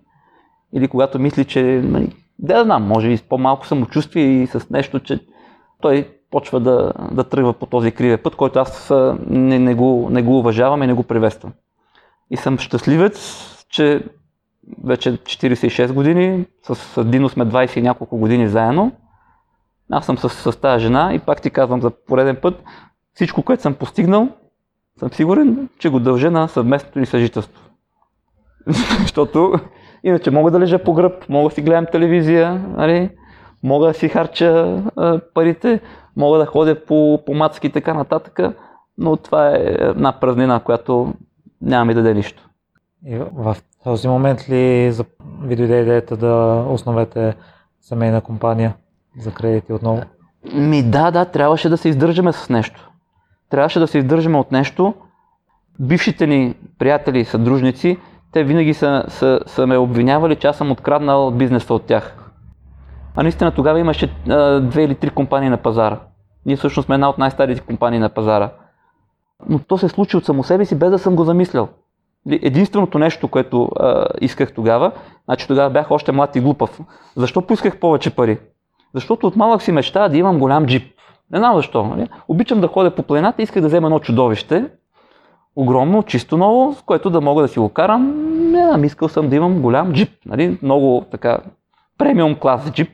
или 0.74 0.88
когато 0.88 1.20
мисли, 1.20 1.46
че, 1.46 1.64
нали, 1.84 2.16
да 2.40 2.64
знам, 2.64 2.84
може 2.84 3.10
и 3.10 3.18
с 3.18 3.22
по-малко 3.22 3.68
самочувствие 3.68 4.24
и 4.24 4.48
с 4.48 4.70
нещо, 4.70 5.00
че 5.00 5.20
той 5.82 6.10
почва 6.32 6.60
да, 6.60 6.94
да 7.12 7.24
тръгва 7.24 7.54
по 7.54 7.66
този 7.66 7.92
криве 7.92 8.18
път, 8.18 8.36
който 8.36 8.60
аз 8.60 8.94
не, 9.28 9.60
не, 9.60 9.76
го, 9.76 10.08
не 10.12 10.22
го 10.22 10.40
уважавам 10.40 10.84
и 10.84 10.88
не 10.88 10.94
го 10.94 11.04
приветствам. 11.04 11.54
И 12.30 12.38
съм 12.38 12.58
щастливец, 12.58 13.48
че 13.70 14.04
вече 14.84 15.18
46 15.18 15.94
години, 15.94 16.46
с 16.64 17.04
Дино 17.04 17.30
сме 17.30 17.46
20 17.46 17.78
и 17.78 17.82
няколко 17.82 18.18
години 18.18 18.48
заедно. 18.48 18.92
Аз 19.92 20.06
съм 20.06 20.18
с, 20.18 20.30
с 20.30 20.60
тази 20.60 20.84
жена 20.84 21.14
и 21.14 21.20
пак 21.20 21.42
ти 21.42 21.50
казвам 21.50 21.82
за 21.82 21.90
пореден 21.90 22.38
път, 22.42 22.64
всичко, 23.14 23.44
което 23.44 23.62
съм 23.62 23.74
постигнал, 23.74 24.28
съм 25.00 25.12
сигурен, 25.12 25.70
че 25.80 25.90
го 25.90 26.00
дължа 26.00 26.32
на 26.32 26.48
съвместното 26.48 27.00
ни 27.00 27.06
съжителство. 27.06 27.70
Защото 29.02 29.60
иначе 30.04 30.32
мога 30.32 30.52
да 30.52 30.60
лежа 30.60 30.84
по 30.84 30.94
гръб, 30.94 31.30
мога 31.30 31.50
да 31.50 31.56
си 31.56 31.62
гледам 31.62 31.86
телевизия, 31.92 32.66
нали? 32.78 33.10
мога 33.64 33.88
да 33.88 33.94
си 33.94 34.10
харча 34.10 34.84
а, 34.96 35.20
парите, 35.34 35.82
мога 36.18 36.38
да 36.38 36.46
ходя 36.46 36.86
по, 36.86 37.20
по 37.26 37.34
мацки 37.34 37.68
и 37.68 37.72
така 37.72 37.94
нататък, 37.94 38.40
но 38.98 39.18
това 39.18 39.50
е 39.50 39.60
една 39.80 40.20
празнина, 40.20 40.60
която 40.60 41.14
няма 41.62 41.86
ми 41.86 41.94
даде 41.94 42.14
нищо. 42.14 42.50
И 43.06 43.18
в 43.18 43.58
този 43.84 44.08
момент 44.08 44.50
ли 44.50 44.94
ви 45.42 45.56
дойде 45.56 45.82
идеята 45.82 46.18
да 46.18 46.66
основете 46.70 47.36
семейна 47.82 48.22
компания 48.22 48.74
за 49.20 49.32
кредити 49.32 49.74
отново? 49.74 50.02
Ми 50.54 50.84
да, 50.84 51.12
да, 51.12 51.26
трябваше 51.26 51.70
да 51.70 51.78
се 51.78 51.90
издържаме 51.90 52.34
с 52.34 52.50
нещо. 52.50 52.90
Трябваше 53.50 53.80
да 53.80 53.88
се 53.88 53.98
издържаме 53.98 54.38
от 54.38 54.52
нещо. 54.52 54.94
Бившите 55.80 56.28
ни 56.28 56.56
приятели 56.80 57.20
и 57.20 57.26
съдружници, 57.26 57.98
те 58.32 58.44
винаги 58.44 58.74
са, 58.74 59.06
са, 59.08 59.40
са 59.46 59.68
ме 59.68 59.78
обвинявали, 59.78 60.36
че 60.36 60.48
аз 60.48 60.58
съм 60.58 60.72
откраднал 60.72 61.32
бизнеса 61.32 61.74
от 61.74 61.86
тях. 61.86 62.21
А 63.16 63.24
наистина 63.24 63.52
тогава 63.52 63.80
имаше 63.80 64.14
а, 64.30 64.60
две 64.60 64.84
или 64.84 64.96
три 64.96 65.10
компании 65.10 65.50
на 65.50 65.58
пазара. 65.58 66.00
Ние 66.46 66.56
всъщност 66.56 66.86
сме 66.86 66.96
една 66.96 67.10
от 67.10 67.18
най-старите 67.18 67.62
компании 67.62 68.00
на 68.00 68.10
пазара. 68.10 68.50
Но 69.50 69.60
то 69.60 69.78
се 69.78 69.90
случи 69.90 70.18
от 70.18 70.26
само 70.26 70.44
себе 70.44 70.66
си, 70.66 70.76
без 70.76 70.92
да 70.92 71.00
съм 71.00 71.16
го 71.16 71.24
замислял. 71.24 71.68
Единственото 72.32 73.00
нещо, 73.00 73.28
което 73.28 73.70
а, 73.80 74.06
исках 74.22 74.54
тогава, 74.54 74.92
значи 75.26 75.48
тогава 75.48 75.70
бях 75.70 75.92
още 75.92 76.12
млад 76.12 76.36
и 76.36 76.42
глупав. 76.42 76.80
Защо 77.16 77.42
поисках 77.42 77.80
повече 77.80 78.16
пари? 78.16 78.40
Защото 78.94 79.28
от 79.28 79.36
малък 79.36 79.62
си 79.62 79.72
мечтая 79.72 80.10
да 80.10 80.18
имам 80.18 80.40
голям 80.40 80.66
джип. 80.66 80.94
Не 81.32 81.40
знам 81.40 81.56
защо. 81.56 81.84
Нали? 81.84 82.10
Обичам 82.28 82.62
да 82.62 82.68
ходя 82.68 82.96
по 82.96 83.04
планината 83.04 83.42
и 83.42 83.44
исках 83.44 83.62
да 83.62 83.68
взема 83.68 83.88
едно 83.88 84.00
чудовище, 84.00 84.66
огромно, 85.56 86.04
чисто 86.04 86.38
ново, 86.38 86.74
с 86.74 86.82
което 86.82 87.10
да 87.10 87.22
мога 87.22 87.42
да 87.42 87.48
си 87.48 87.60
го 87.60 87.70
карам. 87.70 88.14
Не 88.52 88.68
знам, 88.68 88.84
искал 88.84 89.08
съм 89.08 89.30
да 89.30 89.36
имам 89.36 89.62
голям 89.62 89.94
джип. 89.94 90.10
Нали? 90.26 90.60
Много 90.62 91.06
така 91.12 91.40
премиум 92.02 92.36
клас 92.36 92.72
джип. 92.72 92.90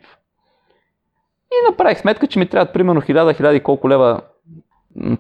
И 1.52 1.70
направих 1.70 2.00
сметка, 2.00 2.28
че 2.28 2.40
ми 2.40 2.46
трябва 2.46 2.72
примерно 2.72 3.02
1000-1000 3.02 3.52
и 3.52 3.64
колко 3.64 3.90
лева. 3.90 4.22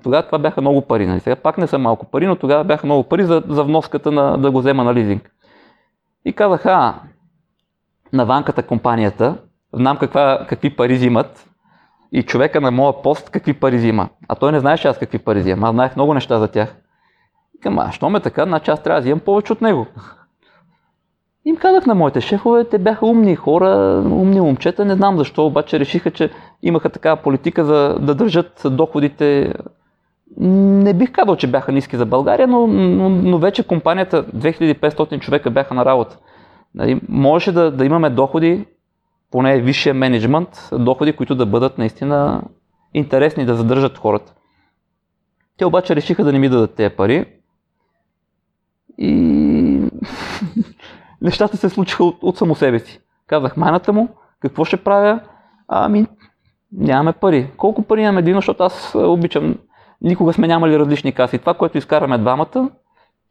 Тогава 0.03 0.23
това 0.23 0.39
бяха 0.39 0.61
много 0.61 0.81
пари. 0.81 1.07
Нали? 1.07 1.19
Сега 1.19 1.35
пак 1.35 1.57
не 1.57 1.67
са 1.67 1.77
малко 1.77 2.05
пари, 2.05 2.27
но 2.27 2.35
тогава 2.35 2.63
бяха 2.63 2.87
много 2.87 3.03
пари 3.03 3.23
за, 3.23 3.43
за 3.47 3.63
вноската 3.63 4.11
на, 4.11 4.37
да 4.37 4.51
го 4.51 4.59
взема 4.59 4.83
на 4.83 4.93
лизинг. 4.93 5.31
И 6.25 6.33
казах, 6.33 6.65
а, 6.65 6.95
на 8.13 8.25
ванката 8.25 8.63
компанията, 8.63 9.37
знам 9.73 9.97
каква, 9.97 10.45
какви 10.49 10.75
пари 10.75 10.93
взимат 10.93 11.49
и 12.11 12.23
човека 12.23 12.61
на 12.61 12.71
моя 12.71 13.01
пост 13.01 13.29
какви 13.29 13.53
пари 13.53 13.77
взима. 13.77 14.09
А 14.27 14.35
той 14.35 14.51
не 14.51 14.59
знаеше 14.59 14.87
аз 14.87 14.97
какви 14.97 15.19
пари 15.19 15.39
взимам. 15.39 15.63
Аз 15.63 15.71
знаех 15.71 15.95
много 15.95 16.13
неща 16.13 16.39
за 16.39 16.47
тях. 16.47 16.75
Викам, 17.53 17.79
а 17.79 17.91
що 17.91 18.09
ме 18.09 18.19
така, 18.19 18.45
значи 18.45 18.71
аз 18.71 18.83
трябва 18.83 19.01
да 19.01 19.01
взимам 19.01 19.19
повече 19.19 19.53
от 19.53 19.61
него. 19.61 19.87
Им 21.47 21.55
казах 21.55 21.85
на 21.85 21.95
моите 21.95 22.21
шефове, 22.21 22.63
те 22.63 22.77
бяха 22.77 23.05
умни 23.05 23.35
хора, 23.35 24.01
умни 24.05 24.41
момчета, 24.41 24.85
не 24.85 24.95
знам 24.95 25.17
защо, 25.17 25.45
обаче 25.45 25.79
решиха, 25.79 26.11
че 26.11 26.29
имаха 26.63 26.89
такава 26.89 27.17
политика 27.17 27.65
за 27.65 27.97
да 27.99 28.15
държат 28.15 28.61
доходите. 28.65 29.53
Не 30.37 30.93
бих 30.93 31.11
казал, 31.11 31.35
че 31.35 31.47
бяха 31.47 31.71
ниски 31.71 31.97
за 31.97 32.05
България, 32.05 32.47
но, 32.47 32.67
но, 32.67 33.09
но 33.09 33.37
вече 33.37 33.67
компанията, 33.67 34.23
2500 34.23 35.19
човека 35.19 35.51
бяха 35.51 35.73
на 35.73 35.85
работа. 35.85 36.17
Нали, 36.75 37.01
можеше 37.09 37.51
да, 37.51 37.71
да 37.71 37.85
имаме 37.85 38.09
доходи, 38.09 38.65
поне 39.31 39.61
висшия 39.61 39.93
менеджмент, 39.93 40.69
доходи, 40.71 41.13
които 41.13 41.35
да 41.35 41.45
бъдат 41.45 41.77
наистина 41.77 42.41
интересни 42.93 43.45
да 43.45 43.55
задържат 43.55 43.97
хората. 43.97 44.33
Те 45.57 45.65
обаче 45.65 45.95
решиха 45.95 46.23
да 46.23 46.31
не 46.31 46.39
ми 46.39 46.49
дадат 46.49 46.75
тези 46.75 46.95
пари. 46.95 47.25
И 48.97 49.81
нещата 51.21 51.57
се 51.57 51.69
случиха 51.69 52.03
от, 52.03 52.17
от 52.21 52.37
само 52.37 52.55
себе 52.55 52.79
си. 52.79 52.99
Казах 53.27 53.57
майната 53.57 53.93
му, 53.93 54.09
какво 54.39 54.65
ще 54.65 54.77
правя? 54.77 55.19
Ами, 55.67 56.07
нямаме 56.71 57.13
пари. 57.13 57.51
Колко 57.57 57.81
пари 57.81 58.01
имаме 58.01 58.19
един, 58.19 58.35
защото 58.35 58.63
аз 58.63 58.95
обичам, 58.95 59.55
никога 60.01 60.33
сме 60.33 60.47
нямали 60.47 60.79
различни 60.79 61.11
каси. 61.11 61.37
Това, 61.37 61.53
което 61.53 61.77
изкараме 61.77 62.17
двамата, 62.17 62.69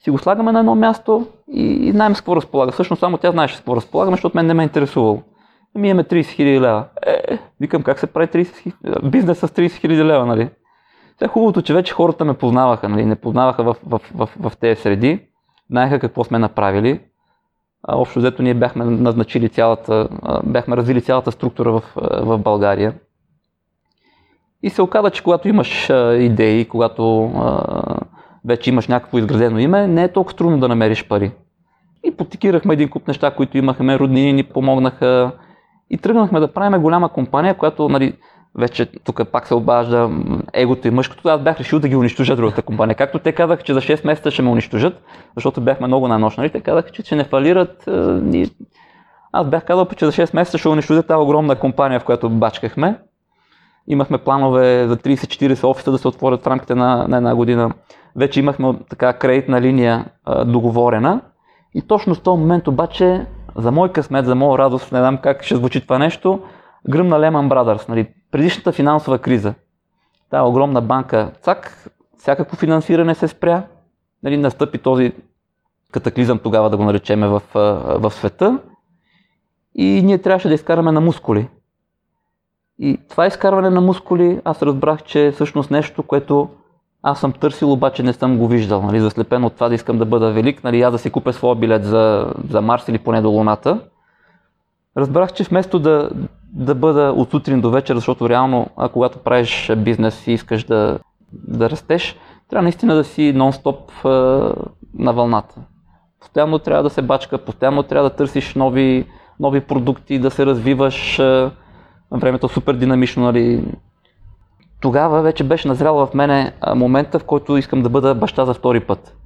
си 0.05 0.11
го 0.11 0.19
слагаме 0.19 0.53
на 0.53 0.59
едно 0.59 0.75
място 0.75 1.27
и, 1.53 1.91
знаем 1.93 2.15
с 2.15 2.19
какво 2.19 2.37
разполага. 2.37 2.73
Всъщност 2.73 3.01
само 3.01 3.19
тя 3.19 3.31
знаеше 3.31 3.55
с 3.55 3.59
какво 3.59 3.77
разполагаме, 3.77 4.17
защото 4.17 4.37
мен 4.37 4.47
не 4.47 4.55
ме 4.55 4.63
е 4.63 4.65
интересувало. 4.65 5.23
Ами 5.77 5.89
имаме 5.89 6.05
30 6.05 6.27
хиляди 6.27 6.61
лева. 6.61 6.85
Е, 7.07 7.39
викам 7.61 7.83
как 7.83 7.99
се 7.99 8.07
прави 8.07 8.27
30 8.27 8.57
хиляди, 8.57 9.09
бизнес 9.09 9.39
с 9.39 9.49
30 9.49 9.73
хиляди 9.73 10.05
лева, 10.05 10.27
нали? 10.27 10.51
Сега 11.19 11.29
хубавото, 11.29 11.63
че 11.63 11.75
вече 11.75 11.95
хората 11.95 12.25
ме 12.25 12.35
познаваха, 12.35 12.89
нали? 12.89 13.05
Не 13.05 13.17
познаваха 13.17 13.65
в, 13.65 13.77
в, 13.87 14.01
в, 14.15 14.29
в 14.41 14.53
тези 14.61 14.81
среди. 14.81 15.27
Знаеха 15.71 16.01
какво 16.01 16.25
сме 16.25 16.39
направили. 16.39 17.01
Общо 17.89 18.19
взето 18.19 18.43
ние 18.43 18.55
бяхме 18.55 18.85
назначили 18.85 19.49
цялата, 19.49 20.09
бяхме 20.45 20.77
развили 20.77 21.03
цялата 21.03 21.33
структура 21.33 21.73
в, 21.73 21.83
в 22.23 22.39
България. 22.39 22.95
И 24.63 24.71
се 24.71 24.83
оказа, 24.83 25.11
че 25.11 25.23
когато 25.23 25.49
имаш 25.49 25.89
идеи, 26.19 26.65
когато 26.65 27.31
вече 28.45 28.71
имаш 28.71 28.89
някакво 28.89 29.19
изградено 29.19 29.59
име, 29.59 29.87
не 29.87 30.05
е 30.05 30.13
толкова 30.13 30.37
трудно 30.37 30.59
да 30.59 30.69
намериш 30.69 31.09
пари. 31.09 31.33
И 32.05 32.11
потикирахме 32.11 32.75
един 32.75 32.89
куп 32.89 33.09
неща, 33.09 33.31
които 33.31 33.59
имахме, 33.59 33.99
роднини 33.99 34.33
ни 34.33 34.43
помогнаха. 34.43 35.33
И 35.91 35.99
тръгнахме 35.99 36.41
да 36.41 36.53
правим 36.53 36.83
голяма 36.83 37.09
компания, 37.09 37.55
която 37.55 37.89
нали, 37.89 38.15
вече 38.55 38.87
тук 38.87 39.31
пак 39.33 39.47
се 39.47 39.55
обажда 39.55 40.11
егото 40.53 40.89
и 40.89 40.91
мъжкото. 40.91 41.29
Аз 41.29 41.41
бях 41.41 41.61
решил 41.61 41.79
да 41.79 41.89
ги 41.89 41.97
унищожа 41.97 42.37
другата 42.37 42.63
компания. 42.63 42.97
Както 42.97 43.19
те 43.19 43.33
казаха, 43.33 43.63
че 43.63 43.75
за 43.75 43.81
6 43.81 44.07
месеца 44.07 44.31
ще 44.31 44.43
ме 44.43 44.51
унищожат, 44.51 45.03
защото 45.35 45.61
бяхме 45.61 45.87
много 45.87 46.09
на 46.09 46.19
нощ. 46.19 46.39
Нали? 46.39 46.51
Те 46.51 46.61
казаха, 46.61 46.91
че 46.91 47.03
ще 47.03 47.17
не 47.17 47.25
фалират. 47.25 47.89
Е, 48.35 48.47
аз 49.33 49.47
бях 49.47 49.65
казал, 49.65 49.87
че 49.97 50.07
за 50.07 50.13
6 50.13 50.35
месеца 50.35 50.59
ще 50.59 50.69
унищожат 50.69 51.07
тази 51.07 51.23
огромна 51.23 51.57
компания, 51.57 52.01
в 52.01 52.05
която 52.05 52.31
бачкахме. 52.31 52.99
Имахме 53.89 54.19
планове 54.19 54.87
за 54.89 54.97
30-40 54.97 55.65
офиса 55.65 55.91
да 55.93 55.99
се 55.99 56.09
отворят 56.09 56.43
в 56.43 56.47
рамките 56.47 56.75
на, 56.75 57.09
на 57.09 57.17
една 57.17 57.35
година. 57.35 57.71
Вече 58.17 58.41
имахме 58.41 58.75
така 58.91 59.13
кредитна 59.13 59.61
линия 59.61 60.05
а, 60.25 60.45
договорена. 60.45 61.21
И 61.75 61.83
точно 61.83 62.15
в 62.15 62.21
този 62.21 62.41
момент 62.41 62.69
обаче, 62.69 63.27
за 63.57 63.73
мой 63.73 63.93
късмет, 63.93 64.27
за 64.27 64.35
моя 64.35 64.59
радост, 64.59 64.93
не 64.93 64.99
знам 64.99 65.19
как 65.19 65.43
ще 65.43 65.57
звучи 65.57 65.81
това 65.81 65.99
нещо, 65.99 66.41
гръмна 66.91 67.17
Lehman 67.17 67.49
Brothers, 67.49 67.89
нали, 67.89 68.09
предишната 68.31 68.73
финансова 68.73 69.19
криза. 69.19 69.55
Та 70.31 70.43
огромна 70.43 70.83
банка, 70.83 71.31
цак, 71.43 71.91
всякакво 72.19 72.57
финансиране 72.57 73.15
се 73.15 73.29
спря, 73.29 73.63
нали, 74.23 74.37
настъпи 74.37 74.79
този 74.79 75.13
катаклизъм 75.93 76.39
тогава 76.39 76.71
да 76.71 76.77
го 76.77 76.85
наречеме 76.85 77.29
в, 77.29 77.43
в 77.99 78.11
света 78.11 78.59
и 79.75 80.03
ние 80.05 80.19
трябваше 80.19 80.49
да 80.49 80.55
изкараме 80.55 80.93
на 80.93 81.01
мускули. 81.01 81.49
И 82.79 82.99
това 83.09 83.27
изкарване 83.27 83.71
на 83.71 83.81
мускули, 83.81 84.41
аз 84.45 84.63
разбрах, 84.63 85.03
че 85.03 85.27
е 85.27 85.33
всъщност 85.33 85.71
нещо, 85.71 86.03
което 86.03 86.49
аз 87.03 87.21
съм 87.21 87.33
търсил, 87.33 87.73
обаче 87.73 88.03
не 88.03 88.13
съм 88.13 88.39
го 88.39 88.49
виждал. 88.49 88.83
Нали, 88.83 89.01
заслепен 89.01 89.45
от 89.45 89.55
това 89.55 89.69
да 89.69 89.75
искам 89.75 89.99
да 89.99 90.05
бъда 90.05 90.33
велик, 90.33 90.65
нали, 90.65 90.83
аз 90.83 90.93
да 90.93 90.99
си 90.99 91.11
купя 91.11 91.33
своя 91.33 91.57
билет 91.57 91.85
за, 91.85 92.33
за 92.51 92.61
Марс 92.61 92.89
или 92.89 92.99
поне 92.99 93.23
до 93.23 93.31
Луната. 93.31 93.81
Разбрах, 94.97 95.33
че 95.33 95.45
вместо 95.45 95.79
да, 95.79 96.11
да 96.57 96.75
бъда 96.75 97.13
от 97.17 97.31
сутрин 97.31 97.61
до 97.61 97.71
вечер, 97.71 97.95
защото 97.95 98.29
реално, 98.29 98.67
а 98.77 98.89
когато 98.89 99.19
правиш 99.19 99.73
бизнес 99.77 100.27
и 100.27 100.33
искаш 100.33 100.65
да, 100.65 100.99
да 101.33 101.71
растеш, 101.71 102.17
трябва 102.51 102.63
наистина 102.63 102.95
да 102.95 103.05
си 103.05 103.35
нон-стоп 103.37 104.05
на 104.99 105.13
вълната. 105.13 105.55
Постоянно 106.21 106.59
трябва 106.59 106.83
да 106.83 106.91
се 106.91 107.03
бачка, 107.03 107.39
постоянно 107.39 107.83
трябва 107.83 108.11
да 108.11 108.17
търсиш 108.17 108.55
нови, 108.55 109.07
нови 109.41 109.61
продукти, 109.61 110.19
да 110.19 110.31
се 110.31 110.47
развиваш. 110.47 111.21
Времето 112.11 112.49
супер 112.49 112.75
динамично, 112.75 113.23
нали, 113.23 113.65
тогава 114.81 115.23
вече 115.23 115.45
беше 115.45 115.69
назрял 115.69 116.07
в 116.07 116.15
мене 116.15 116.53
момента, 116.75 117.19
в 117.19 117.25
който 117.25 117.57
искам 117.57 117.83
да 117.83 117.89
бъда 117.89 118.15
баща 118.15 118.45
за 118.45 118.55
втори 118.55 118.81
път. 118.81 119.17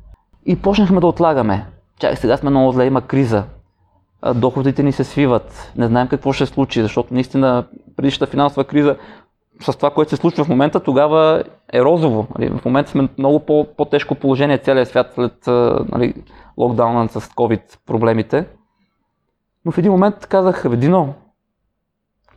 И 0.46 0.56
почнахме 0.56 1.00
да 1.00 1.06
отлагаме. 1.06 1.66
Чакай, 2.00 2.16
сега 2.16 2.36
сме 2.36 2.50
много 2.50 2.72
зле, 2.72 2.86
има 2.86 3.00
криза. 3.00 3.44
Доходите 4.34 4.82
ни 4.82 4.92
се 4.92 5.04
свиват. 5.04 5.72
Не 5.76 5.86
знаем 5.86 6.08
какво 6.08 6.32
ще 6.32 6.46
случи, 6.46 6.82
защото 6.82 7.14
наистина 7.14 7.64
предишната 7.96 8.30
финансова 8.30 8.64
криза 8.64 8.96
с 9.60 9.76
това, 9.76 9.90
което 9.90 10.10
се 10.10 10.16
случва 10.16 10.44
в 10.44 10.48
момента, 10.48 10.80
тогава 10.80 11.44
е 11.72 11.82
розово. 11.82 12.26
Нали, 12.38 12.50
в 12.50 12.64
момента 12.64 12.90
сме 12.90 13.08
много 13.18 13.40
по- 13.40 13.66
по-тежко 13.76 14.14
положение 14.14 14.58
целият 14.58 14.88
свят 14.88 15.12
след 15.14 15.46
нали, 15.92 16.14
локдауна 16.58 17.08
с 17.08 17.20
COVID 17.20 17.78
проблемите. 17.86 18.46
Но 19.64 19.72
в 19.72 19.78
един 19.78 19.92
момент 19.92 20.26
казах, 20.26 20.76
Дино, 20.76 21.14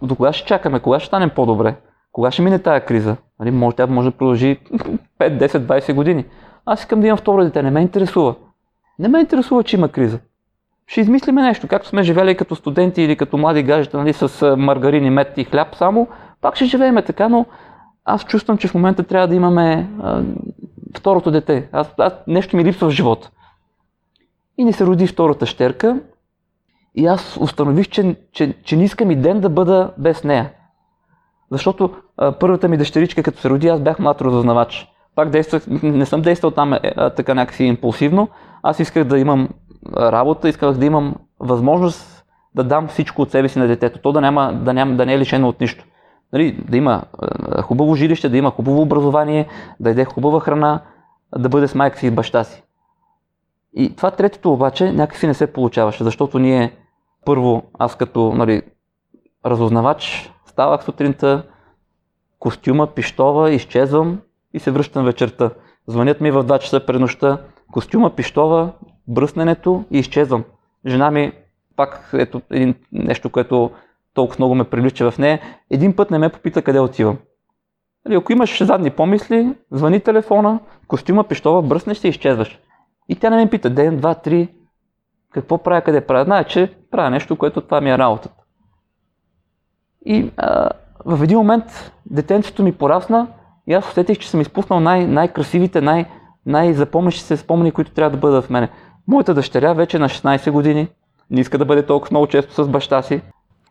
до 0.01 0.15
кога 0.15 0.33
ще 0.33 0.47
чакаме, 0.47 0.79
кога 0.79 0.99
ще 0.99 1.07
станем 1.07 1.29
по-добре? 1.29 1.75
Кога 2.11 2.31
ще 2.31 2.41
мине 2.41 2.59
тая 2.59 2.85
криза? 2.85 3.15
Нали, 3.39 3.51
може, 3.51 3.75
тя 3.75 3.87
може 3.87 4.11
да 4.11 4.17
продължи 4.17 4.59
5, 5.19 5.47
10, 5.47 5.47
20 5.47 5.93
години. 5.93 6.25
Аз 6.65 6.79
искам 6.79 7.01
да 7.01 7.07
имам 7.07 7.17
второ 7.17 7.43
дете, 7.43 7.63
не 7.63 7.71
ме 7.71 7.81
интересува. 7.81 8.35
Не 8.99 9.07
ме 9.07 9.19
интересува, 9.19 9.63
че 9.63 9.75
има 9.75 9.89
криза. 9.89 10.19
Ще 10.87 11.01
измислиме 11.01 11.41
нещо, 11.41 11.67
както 11.67 11.87
сме 11.87 12.03
живели 12.03 12.37
като 12.37 12.55
студенти 12.55 13.01
или 13.01 13.15
като 13.15 13.37
млади 13.37 13.63
гаджета, 13.63 13.97
нали, 13.97 14.13
с 14.13 14.55
маргарини, 14.57 15.09
мед 15.09 15.37
и 15.37 15.43
хляб 15.43 15.75
само, 15.75 16.07
пак 16.41 16.55
ще 16.55 16.65
живееме 16.65 17.01
така, 17.01 17.29
но 17.29 17.45
аз 18.05 18.25
чувствам, 18.25 18.57
че 18.57 18.67
в 18.67 18.73
момента 18.73 19.03
трябва 19.03 19.27
да 19.27 19.35
имаме 19.35 19.89
а, 20.01 20.23
второто 20.97 21.31
дете. 21.31 21.69
Аз, 21.71 21.93
аз, 21.97 22.13
нещо 22.27 22.57
ми 22.57 22.65
липсва 22.65 22.87
в 22.87 22.91
живота. 22.91 23.29
И 24.57 24.65
не 24.65 24.73
се 24.73 24.85
роди 24.85 25.07
втората 25.07 25.45
щерка. 25.45 25.99
И 26.95 27.05
аз 27.05 27.37
установих, 27.39 27.89
че, 27.89 28.15
че, 28.31 28.53
че 28.63 28.75
не 28.77 28.83
искам 28.83 29.11
и 29.11 29.15
ден 29.15 29.39
да 29.39 29.49
бъда 29.49 29.91
без 29.97 30.23
нея. 30.23 30.51
Защото 31.51 31.95
а, 32.17 32.31
първата 32.31 32.67
ми 32.67 32.77
дъщеричка, 32.77 33.23
като 33.23 33.39
се 33.39 33.49
роди, 33.49 33.67
аз 33.67 33.81
бях 33.81 33.99
млад 33.99 34.21
разузнавач. 34.21 34.87
Пак 35.15 35.29
действах, 35.29 35.63
не 35.83 36.05
съм 36.05 36.21
действал 36.21 36.51
там 36.51 36.73
е, 36.73 36.79
а, 36.83 37.09
така 37.09 37.33
някакси 37.33 37.63
импулсивно. 37.63 38.29
Аз 38.63 38.79
исках 38.79 39.03
да 39.03 39.19
имам 39.19 39.49
работа, 39.97 40.49
исках 40.49 40.71
да 40.71 40.85
имам 40.85 41.15
възможност 41.39 42.23
да 42.55 42.63
дам 42.63 42.87
всичко 42.87 43.21
от 43.21 43.31
себе 43.31 43.49
си 43.49 43.59
на 43.59 43.67
детето. 43.67 43.99
То 43.99 44.11
да, 44.11 44.21
няма, 44.21 44.53
да, 44.53 44.73
няма, 44.73 44.95
да 44.95 45.05
не 45.05 45.13
е 45.13 45.19
лишено 45.19 45.49
от 45.49 45.61
нищо. 45.61 45.85
Нали, 46.33 46.51
да 46.69 46.77
има 46.77 47.01
а, 47.19 47.61
хубаво 47.61 47.95
жилище, 47.95 48.29
да 48.29 48.37
има 48.37 48.51
хубаво 48.51 48.81
образование, 48.81 49.47
да 49.79 49.89
яде 49.89 50.05
хубава 50.05 50.39
храна, 50.39 50.81
да 51.37 51.49
бъде 51.49 51.67
с 51.67 51.75
майка 51.75 51.97
си 51.97 52.07
и 52.07 52.11
баща 52.11 52.43
си. 52.43 52.63
И 53.73 53.95
това 53.95 54.11
третото 54.11 54.53
обаче 54.53 54.91
някакси 54.91 55.27
не 55.27 55.33
се 55.33 55.53
получаваше, 55.53 56.03
защото 56.03 56.39
ние 56.39 56.71
първо, 57.25 57.63
аз 57.79 57.95
като 57.95 58.33
нали, 58.33 58.61
разузнавач, 59.45 60.31
ставах 60.45 60.83
сутринта, 60.83 61.43
костюма, 62.39 62.87
пиштова, 62.87 63.51
изчезвам 63.51 64.19
и 64.53 64.59
се 64.59 64.71
връщам 64.71 65.05
вечерта. 65.05 65.49
Звънят 65.87 66.21
ми 66.21 66.31
в 66.31 66.43
2 66.43 66.59
часа 66.59 66.85
пред 66.85 67.01
нощта, 67.01 67.37
костюма, 67.71 68.09
пиштова, 68.09 68.71
бръсненето 69.07 69.83
и 69.91 69.99
изчезвам. 69.99 70.43
Жена 70.85 71.11
ми, 71.11 71.31
пак 71.75 72.09
ето 72.13 72.41
един 72.51 72.75
нещо, 72.91 73.29
което 73.29 73.71
толкова 74.13 74.35
много 74.39 74.55
ме 74.55 74.63
привлича 74.63 75.11
в 75.11 75.17
нея, 75.17 75.39
един 75.69 75.95
път 75.95 76.11
не 76.11 76.17
ме 76.17 76.29
попита 76.29 76.61
къде 76.61 76.79
отивам. 76.79 77.17
Нали, 78.05 78.15
ако 78.15 78.31
имаш 78.31 78.63
задни 78.63 78.89
помисли, 78.89 79.55
звъни 79.71 79.99
телефона, 79.99 80.59
костюма, 80.87 81.23
пиштова, 81.23 81.61
бръснеш 81.61 82.03
и 82.03 82.07
изчезваш. 82.07 82.59
И 83.09 83.15
тя 83.15 83.29
не 83.29 83.35
ме 83.35 83.49
пита 83.49 83.69
ден, 83.69 83.97
два, 83.97 84.13
три, 84.13 84.47
какво 85.33 85.57
правя, 85.57 85.81
къде 85.81 86.01
правя. 86.01 86.25
Знае, 86.25 86.43
че 86.43 86.73
правя 86.91 87.09
нещо, 87.09 87.35
което 87.35 87.61
това 87.61 87.81
ми 87.81 87.91
е 87.91 87.97
работата. 87.97 88.43
И 90.05 90.31
а, 90.37 90.69
в 91.05 91.23
един 91.23 91.37
момент 91.37 91.91
детенцето 92.05 92.63
ми 92.63 92.71
порасна 92.71 93.27
и 93.67 93.73
аз 93.73 93.89
усетих, 93.89 94.19
че 94.19 94.29
съм 94.29 94.41
изпуснал 94.41 94.79
най- 94.79 95.07
най-красивите, 95.07 95.81
най- 95.81 96.05
най-запомнящи 96.45 97.21
се 97.21 97.37
спомени, 97.37 97.71
които 97.71 97.91
трябва 97.91 98.11
да 98.11 98.17
бъдат 98.17 98.45
в 98.45 98.49
мене. 98.49 98.69
Моята 99.07 99.33
дъщеря 99.33 99.73
вече 99.73 99.99
на 99.99 100.09
16 100.09 100.51
години, 100.51 100.87
не 101.31 101.41
иска 101.41 101.57
да 101.57 101.65
бъде 101.65 101.85
толкова 101.85 102.13
много 102.13 102.27
често 102.27 102.63
с 102.63 102.67
баща 102.67 103.01
си. 103.01 103.21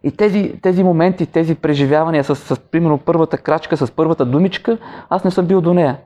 И 0.05 0.11
тези, 0.11 0.55
тези 0.63 0.85
моменти, 0.85 1.27
тези 1.27 1.55
преживявания 1.55 2.25
с, 2.25 2.37
с, 2.37 2.61
примерно, 2.61 2.99
първата 2.99 3.39
крачка, 3.39 3.77
с 3.77 3.91
първата 3.91 4.25
думичка, 4.25 4.79
аз 5.11 5.25
не 5.25 5.31
съм 5.31 5.47
бил 5.47 5.61
до 5.61 5.75
нея. 5.75 5.99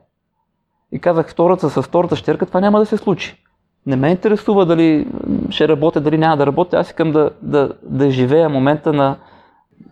И 0.91 0.99
казах, 0.99 1.29
втората 1.29 1.69
с 1.69 1.81
втората 1.81 2.15
щерка, 2.15 2.45
това 2.45 2.61
няма 2.61 2.79
да 2.79 2.85
се 2.85 2.97
случи. 2.97 3.43
Не 3.85 3.95
ме 3.95 4.09
интересува 4.09 4.65
дали 4.65 5.07
ще 5.49 5.67
работя, 5.67 6.01
дали 6.01 6.17
няма 6.17 6.37
да 6.37 6.45
работя. 6.45 6.77
Аз 6.77 6.87
искам 6.87 7.11
да, 7.11 7.29
да, 7.41 7.73
да 7.83 8.11
живея 8.11 8.49
момента 8.49 8.93
на, 8.93 9.17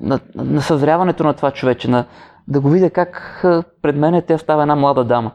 на, 0.02 0.20
на 0.36 0.62
съзряването 0.62 1.24
на 1.24 1.34
това 1.34 1.52
човече, 1.52 1.90
на, 1.90 2.06
да 2.48 2.60
го 2.60 2.70
видя 2.70 2.90
как 2.90 3.40
пред 3.82 3.96
мен 3.96 4.24
тя 4.28 4.38
става 4.38 4.62
една 4.62 4.76
млада 4.76 5.04
дама. 5.04 5.32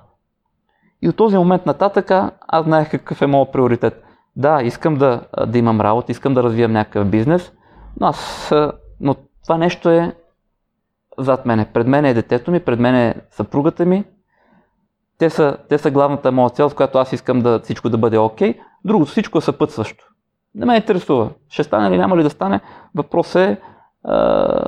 И 1.02 1.08
от 1.08 1.16
този 1.16 1.36
момент 1.36 1.66
нататък 1.66 2.10
аз 2.48 2.64
знаех 2.64 2.90
какъв 2.90 3.22
е 3.22 3.26
моят 3.26 3.52
приоритет. 3.52 4.04
Да, 4.36 4.62
искам 4.62 4.94
да, 4.94 5.20
да 5.46 5.58
имам 5.58 5.80
работа, 5.80 6.12
искам 6.12 6.34
да 6.34 6.42
развивам 6.42 6.72
някакъв 6.72 7.08
бизнес, 7.08 7.52
но, 8.00 8.06
аз, 8.06 8.52
но 9.00 9.16
това 9.42 9.58
нещо 9.58 9.90
е 9.90 10.16
зад 11.18 11.46
мене. 11.46 11.72
Пред 11.72 11.86
мен 11.86 12.04
е 12.04 12.14
детето 12.14 12.50
ми, 12.50 12.60
пред 12.60 12.80
мен 12.80 12.94
е 12.94 13.14
съпругата 13.30 13.86
ми. 13.86 14.04
Те 15.18 15.30
са, 15.30 15.56
те 15.68 15.78
са 15.78 15.90
главната 15.90 16.32
моя 16.32 16.50
цел, 16.50 16.70
с 16.70 16.74
която 16.74 16.98
аз 16.98 17.12
искам 17.12 17.40
да 17.40 17.60
всичко 17.60 17.88
да 17.88 17.98
бъде 17.98 18.18
окей. 18.18 18.52
Okay. 18.52 18.60
Другото 18.84 19.10
всичко 19.10 19.38
е 19.38 19.40
съпътстващо. 19.40 20.04
Не 20.54 20.66
ме 20.66 20.76
интересува. 20.76 21.30
Ще 21.48 21.64
стане 21.64 21.88
или 21.88 21.98
няма 21.98 22.16
ли 22.16 22.22
да 22.22 22.30
стане. 22.30 22.60
Въпросът 22.94 23.36
е 23.36 23.58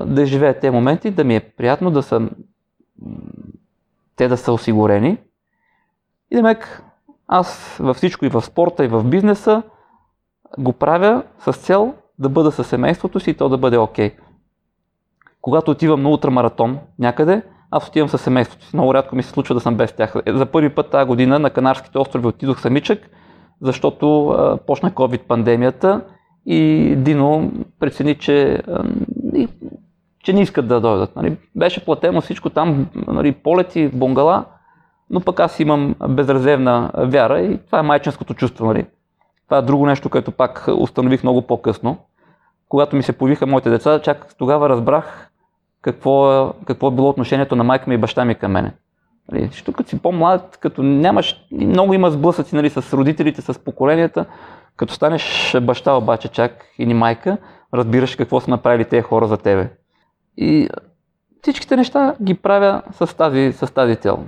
да 0.07 0.27
живеят 0.27 0.61
тези 0.61 0.71
моменти, 0.71 1.11
да 1.11 1.25
ми 1.25 1.37
е 1.37 1.41
приятно 1.41 1.91
да 1.91 2.03
са 2.03 2.29
те 4.17 4.29
да 4.29 4.37
са 4.37 4.53
осигурени. 4.53 5.19
И 6.33 6.35
демек, 6.35 6.83
аз 7.29 7.77
във 7.81 7.97
всичко 7.97 8.25
и 8.25 8.29
в 8.29 8.43
спорта, 8.43 8.85
и 8.85 8.89
в 8.89 9.05
бизнеса 9.05 9.63
го 10.59 10.73
правя 10.73 11.23
с 11.39 11.53
цел 11.53 11.95
да 12.19 12.29
бъда 12.29 12.53
със 12.53 12.67
семейството 12.67 13.21
си 13.21 13.31
и 13.31 13.35
то 13.35 13.49
да 13.49 13.59
бъде 13.59 13.79
окей. 13.79 14.11
Okay. 14.11 14.15
Когато 15.41 15.71
отивам 15.71 16.03
на 16.03 16.09
ултрамаратон 16.09 16.79
някъде, 16.99 17.43
аз 17.71 17.89
отивам 17.89 18.09
със 18.09 18.21
семейството 18.21 18.65
си. 18.65 18.77
Много 18.77 18.95
рядко 18.95 19.17
ми 19.17 19.23
се 19.23 19.31
случва 19.31 19.55
да 19.55 19.61
съм 19.61 19.77
без 19.77 19.93
тях. 19.93 20.15
За 20.27 20.47
първи 20.47 20.69
път 20.69 20.91
тази 20.91 21.07
година 21.07 21.39
на 21.39 21.51
Канарските 21.51 21.99
острови 21.99 22.27
отидох 22.27 22.61
самичък, 22.61 23.11
защото 23.61 24.29
а, 24.29 24.57
почна 24.67 24.91
COVID 24.91 25.23
пандемията 25.23 26.01
и 26.47 26.95
Дино 26.99 27.53
прецени, 27.81 28.19
че 28.19 28.63
и, 29.35 29.49
че 30.23 30.33
не 30.33 30.41
искат 30.41 30.69
да 30.69 30.81
дойдат. 30.81 31.17
Нали. 31.17 31.37
Беше 31.57 31.85
платено 31.85 32.21
всичко 32.21 32.51
там, 32.51 32.87
нали, 33.07 33.33
полети, 33.33 33.89
бунгала, 33.89 34.45
но 35.11 35.21
пък 35.21 35.41
аз 35.41 35.61
имам 35.61 35.95
безрезервна 36.09 36.91
вяра 36.95 37.41
и 37.41 37.59
това 37.67 37.79
е 37.79 37.83
майчинското 37.83 38.35
чувство. 38.35 38.67
Нали. 38.67 38.87
Това 39.45 39.59
е 39.59 39.63
друго 39.63 39.87
нещо, 39.87 40.11
което 40.11 40.31
пак 40.31 40.69
установих 40.79 41.23
много 41.23 41.43
по-късно. 41.43 41.99
Когато 42.69 42.97
ми 42.97 43.03
се 43.03 43.13
появиха 43.13 43.47
моите 43.47 43.71
деца, 43.71 44.01
чак 44.01 44.35
тогава 44.39 44.69
разбрах 44.69 45.31
какво 45.83 46.53
какво 46.65 46.89
е 46.89 46.91
било 46.91 47.09
отношението 47.09 47.57
на 47.57 47.65
майка 47.65 47.85
ми 47.89 47.95
и 47.95 47.99
баща 47.99 48.25
ми 48.25 48.35
към 48.35 48.53
мене. 48.53 48.73
Нали, 49.33 49.47
защото 49.47 49.73
като 49.73 49.91
си 49.91 49.99
по-млад, 49.99 50.59
като 50.61 50.83
нямаш, 50.83 51.47
много 51.53 51.95
има 51.95 52.11
сблъсъци 52.11 52.55
нали, 52.55 52.71
с 52.71 52.93
родителите, 52.93 53.43
с 53.43 53.65
поколенията, 53.65 54.25
като 54.77 54.95
станеш 54.95 55.57
баща 55.63 55.93
обаче 55.93 56.29
чак 56.29 56.65
или 56.79 56.95
майка, 56.95 57.37
разбираш 57.75 58.17
какво 58.17 58.41
са 58.41 58.51
направили 58.51 58.85
тези 58.85 59.03
хора 59.03 59.27
за 59.27 59.37
тебе. 59.37 59.71
И 60.37 60.69
всичките 61.43 61.77
неща 61.77 62.15
ги 62.23 62.35
правя 62.35 62.83
с 62.93 63.17
тази, 63.17 63.53
с 63.53 63.75
тази 63.75 63.97
цел. 63.97 64.25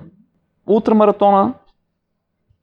Ултрамаратона 0.67 1.53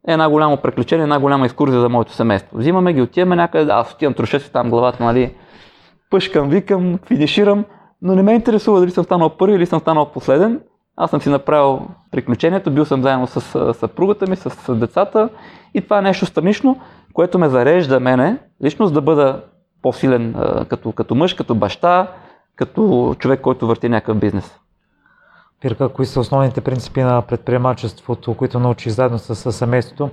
е 0.08 0.12
една 0.12 0.30
голямо 0.30 0.58
приключение, 0.58 1.04
една 1.04 1.20
голяма 1.20 1.46
екскурзия 1.46 1.82
за 1.82 1.90
моето 1.90 2.14
семейство. 2.14 2.58
Взимаме 2.58 2.94
ги, 2.94 3.02
отиваме 3.02 3.36
някъде, 3.36 3.72
аз 3.72 3.94
отивам, 3.94 4.14
троша 4.14 4.40
си 4.40 4.52
там 4.52 4.70
главата, 4.70 5.04
нали, 5.04 5.36
пъшкам, 6.10 6.50
викам, 6.50 7.00
финиширам, 7.08 7.66
но 8.02 8.16
не 8.16 8.24
ме 8.24 8.34
интересува 8.34 8.80
дали 8.80 8.92
съм 8.92 9.04
станал 9.04 9.30
първи 9.30 9.56
или 9.56 9.66
съм 9.66 9.80
станал 9.80 10.06
последен. 10.06 10.62
Аз 10.98 11.10
съм 11.10 11.22
си 11.22 11.30
направил 11.30 11.82
приключението, 12.12 12.72
бил 12.72 12.86
съм 12.86 13.02
заедно 13.02 13.28
с 13.28 13.74
съпругата 13.74 14.30
ми, 14.30 14.36
с, 14.36 14.50
с 14.50 14.76
децата 14.76 15.30
и 15.74 15.82
това 15.82 15.98
е 15.98 16.02
нещо 16.02 16.26
странично, 16.26 16.80
което 17.14 17.40
ме 17.40 17.50
зарежда 17.50 18.00
мене, 18.00 18.38
лично 18.64 18.86
за 18.86 18.94
да 18.94 19.02
бъда 19.02 19.44
по-силен 19.82 20.36
като, 20.70 20.92
като 20.92 21.16
мъж, 21.16 21.34
като 21.34 21.56
баща, 21.56 22.08
като 22.56 23.16
човек, 23.20 23.42
който 23.42 23.68
върти 23.68 23.90
някакъв 23.90 24.18
бизнес. 24.18 24.61
Пирка, 25.62 25.90
кои 25.90 26.06
са 26.06 26.20
основните 26.20 26.62
принципи 26.62 27.02
на 27.02 27.22
предприемачеството, 27.22 28.34
които 28.34 28.60
научи 28.60 28.90
заедно 28.90 29.20
с 29.20 29.52
семейството, 29.52 30.10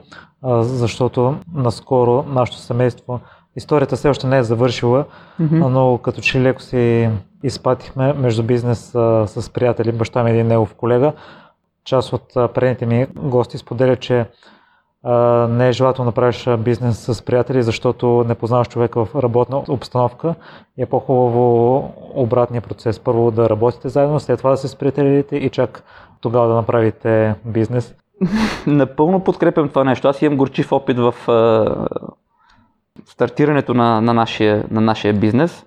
защото 0.60 1.36
наскоро 1.54 2.24
нашето 2.28 2.58
семейство, 2.58 3.20
историята 3.56 3.96
все 3.96 4.08
още 4.08 4.26
не 4.26 4.38
е 4.38 4.42
завършила, 4.42 5.04
mm-hmm. 5.40 5.68
но 5.68 5.98
като 5.98 6.20
че 6.20 6.40
леко 6.40 6.62
си 6.62 7.10
изпатихме 7.42 8.12
между 8.12 8.42
бизнес 8.42 8.90
с 9.26 9.50
приятели, 9.54 9.92
баща 9.92 10.22
ми 10.22 10.30
е 10.30 10.34
един 10.34 10.46
негов 10.46 10.74
колега. 10.74 11.12
Част 11.84 12.12
от 12.12 12.34
предните 12.34 12.86
ми 12.86 13.06
гости 13.16 13.58
споделя, 13.58 13.96
че 13.96 14.26
не 15.48 15.68
е 15.68 15.72
желателно 15.72 16.10
да 16.10 16.14
правиш 16.14 16.48
бизнес 16.58 16.98
с 16.98 17.22
приятели, 17.22 17.62
защото 17.62 18.24
не 18.28 18.34
познаваш 18.34 18.68
човека 18.68 19.04
в 19.04 19.22
работна 19.22 19.62
обстановка 19.68 20.34
и 20.78 20.82
е 20.82 20.86
по-хубаво 20.86 21.92
обратния 22.14 22.62
процес. 22.62 22.98
Първо 22.98 23.30
да 23.30 23.50
работите 23.50 23.88
заедно, 23.88 24.20
след 24.20 24.38
това 24.38 24.50
да 24.50 24.56
се 24.56 24.68
сприятелите 24.68 25.36
и 25.36 25.50
чак 25.50 25.82
тогава 26.20 26.48
да 26.48 26.54
направите 26.54 27.34
бизнес. 27.44 27.94
Напълно 28.66 29.24
подкрепям 29.24 29.68
това 29.68 29.84
нещо. 29.84 30.08
Аз 30.08 30.22
имам 30.22 30.38
горчив 30.38 30.72
опит 30.72 30.98
в 30.98 31.14
стартирането 33.04 33.74
на, 33.74 34.00
на, 34.00 34.14
нашия, 34.14 34.64
на 34.70 34.80
нашия 34.80 35.14
бизнес. 35.14 35.64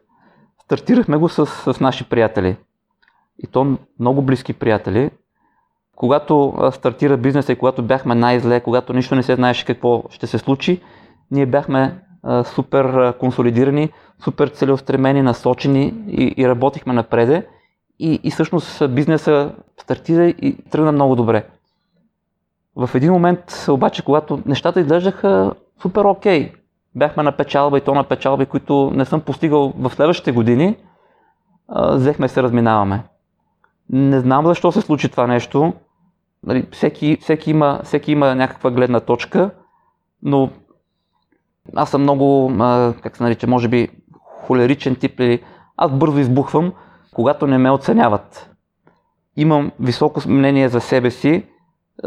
Стартирахме 0.64 1.18
го 1.18 1.30
с, 1.30 1.46
с 1.46 1.80
наши 1.80 2.10
приятели. 2.10 2.58
И 3.40 3.48
то 3.48 3.78
много 4.00 4.22
близки 4.22 4.54
приятели 4.54 5.12
когато 6.02 6.54
стартира 6.72 7.18
бизнеса 7.18 7.52
и 7.52 7.56
когато 7.56 7.84
бяхме 7.84 8.16
най-зле, 8.16 8.60
когато 8.60 8.94
нищо 8.94 9.16
не 9.16 9.24
се 9.24 9.36
знаеше 9.36 9.66
какво 9.66 10.04
ще 10.10 10.28
се 10.28 10.38
случи, 10.38 10.82
ние 11.32 11.46
бяхме 11.46 12.00
супер 12.44 13.14
консолидирани, 13.18 13.90
супер 14.24 14.48
целеустремени, 14.48 15.22
насочени 15.22 15.94
и, 16.08 16.34
и 16.38 16.48
работихме 16.48 16.94
напреде. 16.94 17.48
И, 18.00 18.20
и 18.24 18.32
всъщност 18.32 18.90
бизнеса 18.90 19.52
стартира 19.82 20.28
и 20.28 20.58
тръгна 20.72 20.92
много 20.92 21.16
добре. 21.16 21.46
В 22.76 22.90
един 22.96 23.12
момент 23.12 23.66
обаче, 23.70 24.06
когато 24.06 24.42
нещата 24.46 24.80
изглеждаха 24.80 25.54
супер 25.82 26.06
окей, 26.06 26.52
бяхме 26.96 27.24
на 27.24 27.32
печалба 27.32 27.78
и 27.78 27.82
то 27.82 27.94
на 27.94 28.04
печалби, 28.04 28.46
които 28.46 28.92
не 28.96 29.06
съм 29.06 29.22
постигал 29.22 29.74
в 29.80 29.92
следващите 29.94 30.32
години, 30.32 30.78
взехме 31.70 32.28
се 32.28 32.44
разминаваме. 32.44 33.04
Не 33.90 34.20
знам 34.20 34.46
защо 34.46 34.72
се 34.72 34.82
случи 34.82 35.10
това 35.10 35.28
нещо 35.28 35.74
нали, 36.44 36.66
всеки, 36.72 37.18
всеки, 37.22 37.50
има, 37.52 37.82
всеки 37.84 38.12
има 38.12 38.36
някаква 38.36 38.72
гледна 38.72 39.00
точка, 39.00 39.50
но 40.24 40.50
аз 41.76 41.90
съм 41.90 42.02
много, 42.02 42.54
а, 42.60 42.94
как 43.02 43.18
се 43.18 43.24
нарича, 43.24 43.48
може 43.48 43.68
би 43.68 43.90
холеричен 44.42 44.96
тип 44.96 45.20
или 45.20 45.44
аз 45.78 45.92
бързо 45.92 46.20
избухвам, 46.20 46.74
когато 47.14 47.48
не 47.48 47.58
ме 47.58 47.72
оценяват. 47.72 48.50
Имам 49.38 49.72
високо 49.80 50.22
мнение 50.28 50.70
за 50.70 50.82
себе 50.82 51.12
си, 51.12 51.46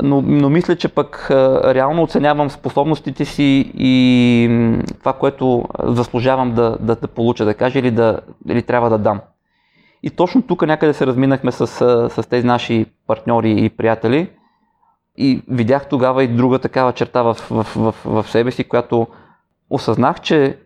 но, 0.03 0.23
но 0.23 0.51
мисля, 0.51 0.77
че 0.77 0.89
пък 0.89 1.31
а, 1.31 1.75
реално 1.75 2.03
оценявам 2.03 2.51
способностите 2.51 3.25
си 3.25 3.73
и 3.75 4.79
това, 4.99 5.13
което 5.13 5.65
заслужавам 5.83 6.55
да, 6.55 6.77
да, 6.81 6.97
да 6.97 7.09
получа, 7.09 7.45
да 7.45 7.55
кажа 7.55 7.79
или, 7.79 7.91
да, 7.91 8.21
или 8.49 8.63
трябва 8.63 8.91
да 8.91 8.99
дам. 8.99 9.21
И 10.07 10.11
точно 10.11 10.43
тук 10.43 10.67
някъде 10.67 10.93
се 10.93 11.07
разминахме 11.07 11.53
с, 11.53 11.67
с 12.11 12.29
тези 12.31 12.47
наши 12.47 12.87
партньори 13.07 13.65
и 13.65 13.71
приятели. 13.71 14.31
И 15.17 15.43
видях 15.49 15.89
тогава 15.89 16.25
и 16.25 16.29
друга 16.29 16.59
такава 16.59 16.93
черта 16.93 17.23
в, 17.23 17.35
в, 17.35 17.63
в, 17.77 17.95
в 18.05 18.31
себе 18.31 18.51
си, 18.51 18.65
която 18.65 19.07
осъзнах, 19.71 20.21
че 20.21 20.59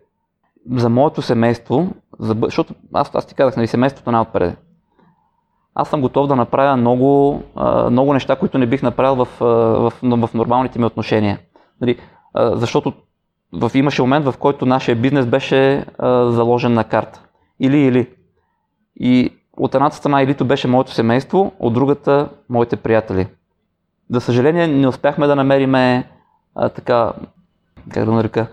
за 0.71 0.89
моето 0.89 1.21
семейство, 1.21 1.87
за, 2.19 2.35
защото 2.41 2.73
аз, 2.93 3.15
аз 3.15 3.25
ти 3.25 3.35
казах, 3.35 3.57
нали, 3.57 3.67
семейството 3.67 4.11
не 4.11 4.19
отпреде. 4.19 4.55
Аз 5.75 5.89
съм 5.89 6.01
готов 6.01 6.27
да 6.27 6.35
направя 6.35 6.77
много, 6.77 7.43
много 7.89 8.13
неща, 8.13 8.35
които 8.35 8.57
не 8.57 8.65
бих 8.65 8.83
направил 8.83 9.15
в, 9.15 9.27
в, 9.39 9.93
в 10.01 10.33
нормалните 10.33 10.79
ми 10.79 10.85
отношения. 10.85 11.39
Нали, 11.81 11.97
защото 12.35 12.93
в, 13.53 13.71
имаше 13.73 14.01
момент, 14.01 14.25
в 14.25 14.35
който 14.39 14.65
нашия 14.65 14.95
бизнес 14.95 15.25
беше 15.25 15.85
заложен 16.27 16.73
на 16.73 16.83
карта. 16.83 17.21
Или, 17.59 17.77
или. 17.77 18.07
И 18.99 19.33
от 19.57 19.75
едната 19.75 19.95
страна 19.95 20.21
елито 20.21 20.45
беше 20.45 20.67
моето 20.67 20.91
семейство, 20.91 21.51
от 21.59 21.73
другата 21.73 22.29
моите 22.49 22.75
приятели. 22.75 23.27
За 24.11 24.21
съжаление 24.21 24.67
не 24.67 24.87
успяхме 24.87 25.27
да 25.27 25.35
намерим 25.35 26.03
така, 26.75 27.13
как 27.93 28.05
да 28.05 28.11
нарека, 28.11 28.47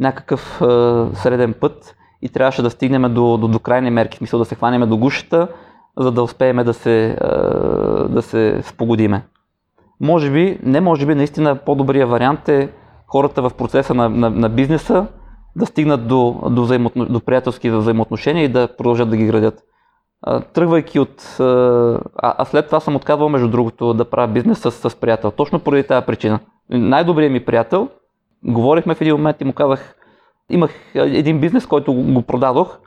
някакъв 0.00 0.62
а, 0.62 1.08
среден 1.14 1.54
път 1.60 1.96
и 2.22 2.28
трябваше 2.28 2.62
да 2.62 2.70
стигнем 2.70 3.14
до, 3.14 3.36
до, 3.36 3.48
до 3.48 3.58
крайни 3.58 3.90
мерки, 3.90 4.16
в 4.16 4.18
смисъл 4.18 4.38
да 4.38 4.44
се 4.44 4.54
хванем 4.54 4.88
до 4.88 4.96
гушата, 4.96 5.48
за 5.96 6.12
да 6.12 6.22
успеем 6.22 6.56
да 6.56 6.74
се, 6.74 7.16
а, 7.20 7.28
да 8.08 8.22
се 8.22 8.62
спогодиме. 8.62 9.22
Може 10.00 10.30
би, 10.30 10.58
не 10.62 10.80
може 10.80 11.06
би, 11.06 11.14
наистина 11.14 11.56
по-добрия 11.56 12.06
вариант 12.06 12.48
е 12.48 12.70
хората 13.06 13.42
в 13.42 13.50
процеса 13.54 13.94
на, 13.94 14.08
на, 14.08 14.30
на 14.30 14.48
бизнеса 14.48 15.06
да 15.56 15.66
стигнат 15.66 16.08
до, 16.08 16.42
до, 16.50 16.62
взаимоотно, 16.62 17.06
до 17.06 17.20
приятелски 17.20 17.70
взаимоотношения 17.70 18.44
и 18.44 18.48
да 18.48 18.68
продължат 18.76 19.10
да 19.10 19.16
ги 19.16 19.26
градят 19.26 19.62
тръгвайки 20.52 21.00
от... 21.00 21.36
А, 21.40 21.98
а 22.16 22.44
след 22.44 22.66
това 22.66 22.80
съм 22.80 22.96
отказвал, 22.96 23.28
между 23.28 23.48
другото, 23.48 23.94
да 23.94 24.04
правя 24.04 24.32
бизнес 24.32 24.58
с, 24.58 24.70
с 24.70 24.96
приятел. 24.96 25.30
Точно 25.30 25.60
поради 25.60 25.82
тази 25.82 26.06
причина. 26.06 26.38
Най-добрият 26.70 27.32
ми 27.32 27.44
приятел, 27.44 27.88
говорихме 28.44 28.94
в 28.94 29.00
един 29.00 29.14
момент 29.14 29.40
и 29.40 29.44
му 29.44 29.52
казах, 29.52 29.94
имах 30.50 30.70
един 30.94 31.40
бизнес, 31.40 31.66
който 31.66 31.92
го 31.92 32.22
продадох 32.22 32.78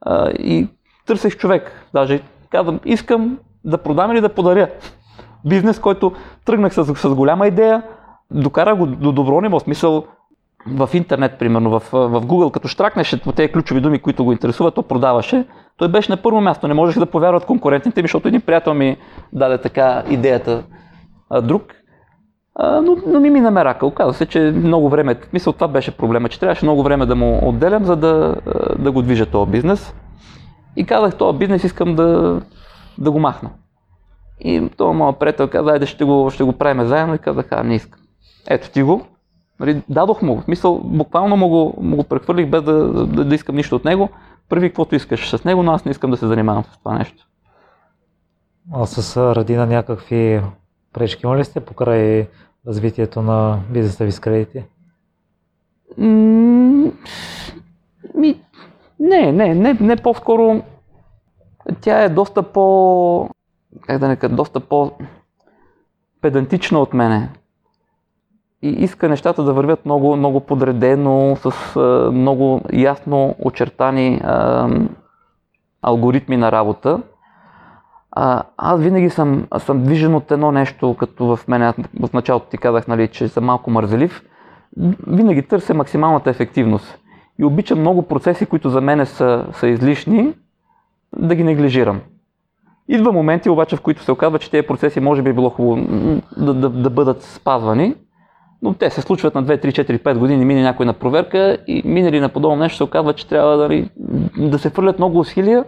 а, 0.00 0.30
и 0.30 0.68
търсех 1.06 1.36
човек. 1.36 1.88
Даже 1.94 2.22
казвам, 2.50 2.80
искам 2.84 3.38
да 3.64 3.78
продам 3.78 4.12
или 4.12 4.20
да 4.20 4.34
подаря. 4.34 4.70
Бизнес, 5.44 5.78
който 5.78 6.12
тръгнах 6.44 6.74
с, 6.74 6.94
с 6.94 7.14
голяма 7.14 7.46
идея, 7.46 7.82
докарах 8.30 8.78
го 8.78 8.86
до 8.86 9.12
добро 9.12 9.40
ниво, 9.40 9.60
смисъл 9.60 10.04
в 10.66 10.90
интернет, 10.92 11.38
примерно, 11.38 11.70
в, 11.70 11.82
в 11.92 12.20
Google, 12.26 12.50
като 12.50 12.68
штракнеше 12.68 13.22
по 13.22 13.32
тези 13.32 13.52
ключови 13.52 13.80
думи, 13.80 13.98
които 13.98 14.24
го 14.24 14.32
интересуват, 14.32 14.74
то 14.74 14.82
продаваше. 14.82 15.46
Той 15.76 15.88
беше 15.88 16.12
на 16.12 16.16
първо 16.16 16.40
място, 16.40 16.68
не 16.68 16.74
можеха 16.74 17.00
да 17.00 17.06
повярват 17.06 17.44
конкурентите 17.44 18.02
ми, 18.02 18.08
защото 18.08 18.28
един 18.28 18.40
приятел 18.40 18.74
ми 18.74 18.96
даде 19.32 19.58
така 19.58 20.02
идеята 20.10 20.62
а, 21.30 21.40
друг. 21.40 21.62
А, 22.54 22.80
но, 22.80 22.96
но 23.06 23.20
ми 23.20 23.30
мина 23.30 23.50
мерака. 23.50 23.86
Оказва 23.86 24.14
се, 24.14 24.26
че 24.26 24.40
много 24.40 24.88
време, 24.88 25.20
мисля, 25.32 25.52
това 25.52 25.68
беше 25.68 25.96
проблема, 25.96 26.28
че 26.28 26.40
трябваше 26.40 26.64
много 26.64 26.82
време 26.82 27.06
да 27.06 27.16
му 27.16 27.48
отделям, 27.48 27.84
за 27.84 27.96
да, 27.96 28.36
да 28.78 28.92
го 28.92 29.02
движа 29.02 29.26
този 29.26 29.50
бизнес. 29.50 29.94
И 30.76 30.86
казах, 30.86 31.16
този 31.16 31.38
бизнес 31.38 31.64
искам 31.64 31.94
да, 31.94 32.40
да 32.98 33.10
го 33.10 33.18
махна. 33.18 33.50
И 34.40 34.68
този 34.76 34.96
моят 34.96 35.18
приятел 35.18 35.48
каза, 35.48 35.70
айде 35.70 35.86
ще 35.86 36.04
го, 36.04 36.30
ще 36.30 36.44
го 36.44 36.52
правим 36.52 36.86
заедно 36.86 37.14
и 37.14 37.18
казах, 37.18 37.46
а 37.50 37.62
не 37.62 37.74
искам. 37.74 38.00
Ето 38.50 38.70
ти 38.70 38.82
го, 38.82 39.06
Нали, 39.60 39.82
дадох 39.88 40.22
му, 40.22 40.40
в 40.40 40.44
смисъл, 40.44 40.80
буквално 40.84 41.36
му 41.36 41.48
го, 41.48 41.74
му 41.80 41.96
го 41.96 42.04
прехвърлих 42.04 42.46
без 42.46 42.62
да, 42.62 43.06
да, 43.06 43.24
да 43.24 43.34
искам 43.34 43.56
нищо 43.56 43.76
от 43.76 43.84
него. 43.84 44.08
Първи 44.48 44.68
каквото 44.68 44.94
искаш 44.94 45.30
с 45.30 45.44
него, 45.44 45.62
но 45.62 45.72
аз 45.72 45.84
не 45.84 45.90
искам 45.90 46.10
да 46.10 46.16
се 46.16 46.26
занимавам 46.26 46.64
с 46.64 46.78
това 46.78 46.98
нещо. 46.98 47.26
А 48.72 48.86
с 48.86 49.16
Радина 49.34 49.66
някакви 49.66 50.42
пречки 50.92 51.26
има 51.26 51.36
ли 51.36 51.44
сте 51.44 51.60
покрай 51.60 52.28
развитието 52.66 53.22
на 53.22 53.58
бизнеса 53.70 54.04
ви 54.04 54.12
с 54.12 54.20
кредити? 54.20 54.64
ми, 58.14 58.40
не, 59.00 59.32
не, 59.32 59.54
не, 59.54 59.72
не 59.80 59.96
по-скоро 59.96 60.62
тя 61.80 62.02
е 62.02 62.08
доста 62.08 62.42
по, 62.42 63.30
как 63.86 63.98
да 63.98 64.08
не 64.08 64.16
кажа, 64.16 64.34
доста 64.34 64.60
по 64.60 64.92
педантична 66.20 66.78
от 66.78 66.94
мене 66.94 67.28
и 68.62 68.68
иска 68.68 69.08
нещата 69.08 69.42
да 69.42 69.52
вървят 69.52 69.84
много, 69.84 70.16
много 70.16 70.40
подредено, 70.40 71.36
с 71.36 71.76
а, 71.76 72.10
много 72.12 72.60
ясно 72.72 73.34
очертани 73.38 74.20
а, 74.24 74.68
алгоритми 75.82 76.36
на 76.36 76.52
работа. 76.52 77.02
А, 78.10 78.42
аз 78.56 78.80
винаги 78.80 79.10
съм, 79.10 79.46
съм 79.58 79.82
движен 79.82 80.14
от 80.14 80.30
едно 80.30 80.52
нещо, 80.52 80.96
като 80.98 81.36
в 81.36 81.48
мен, 81.48 81.72
в 82.00 82.12
началото 82.12 82.46
ти 82.46 82.58
казах, 82.58 82.88
нали, 82.88 83.08
че 83.08 83.28
съм 83.28 83.44
малко 83.44 83.70
мързелив. 83.70 84.22
Винаги 85.06 85.42
търся 85.42 85.74
максималната 85.74 86.30
ефективност. 86.30 86.98
И 87.38 87.44
обичам 87.44 87.80
много 87.80 88.02
процеси, 88.02 88.46
които 88.46 88.70
за 88.70 88.80
мен 88.80 89.06
са, 89.06 89.46
са 89.52 89.68
излишни, 89.68 90.34
да 91.16 91.34
ги 91.34 91.44
неглижирам. 91.44 92.00
Идва 92.88 93.12
моменти 93.12 93.50
обаче, 93.50 93.76
в 93.76 93.80
които 93.80 94.02
се 94.02 94.12
оказва, 94.12 94.38
че 94.38 94.50
тези 94.50 94.66
процеси 94.66 95.00
може 95.00 95.22
би 95.22 95.30
е 95.30 95.32
било 95.32 95.50
хубаво 95.50 95.86
да, 96.36 96.54
да, 96.54 96.70
да 96.70 96.90
бъдат 96.90 97.22
спазвани, 97.22 97.94
но 98.62 98.74
те 98.74 98.90
се 98.90 99.00
случват 99.00 99.34
на 99.34 99.44
2, 99.44 99.64
3, 99.64 99.90
4, 99.90 100.02
5 100.02 100.18
години, 100.18 100.44
мине 100.44 100.62
някой 100.62 100.86
на 100.86 100.92
проверка 100.92 101.58
и 101.66 101.82
минали 101.84 102.20
на 102.20 102.28
подобно 102.28 102.56
нещо 102.56 102.76
се 102.76 102.84
оказва, 102.84 103.12
че 103.12 103.26
трябва 103.28 103.56
да, 103.56 103.84
да 104.48 104.58
се 104.58 104.70
фърлят 104.70 104.98
много 104.98 105.18
усилия, 105.18 105.64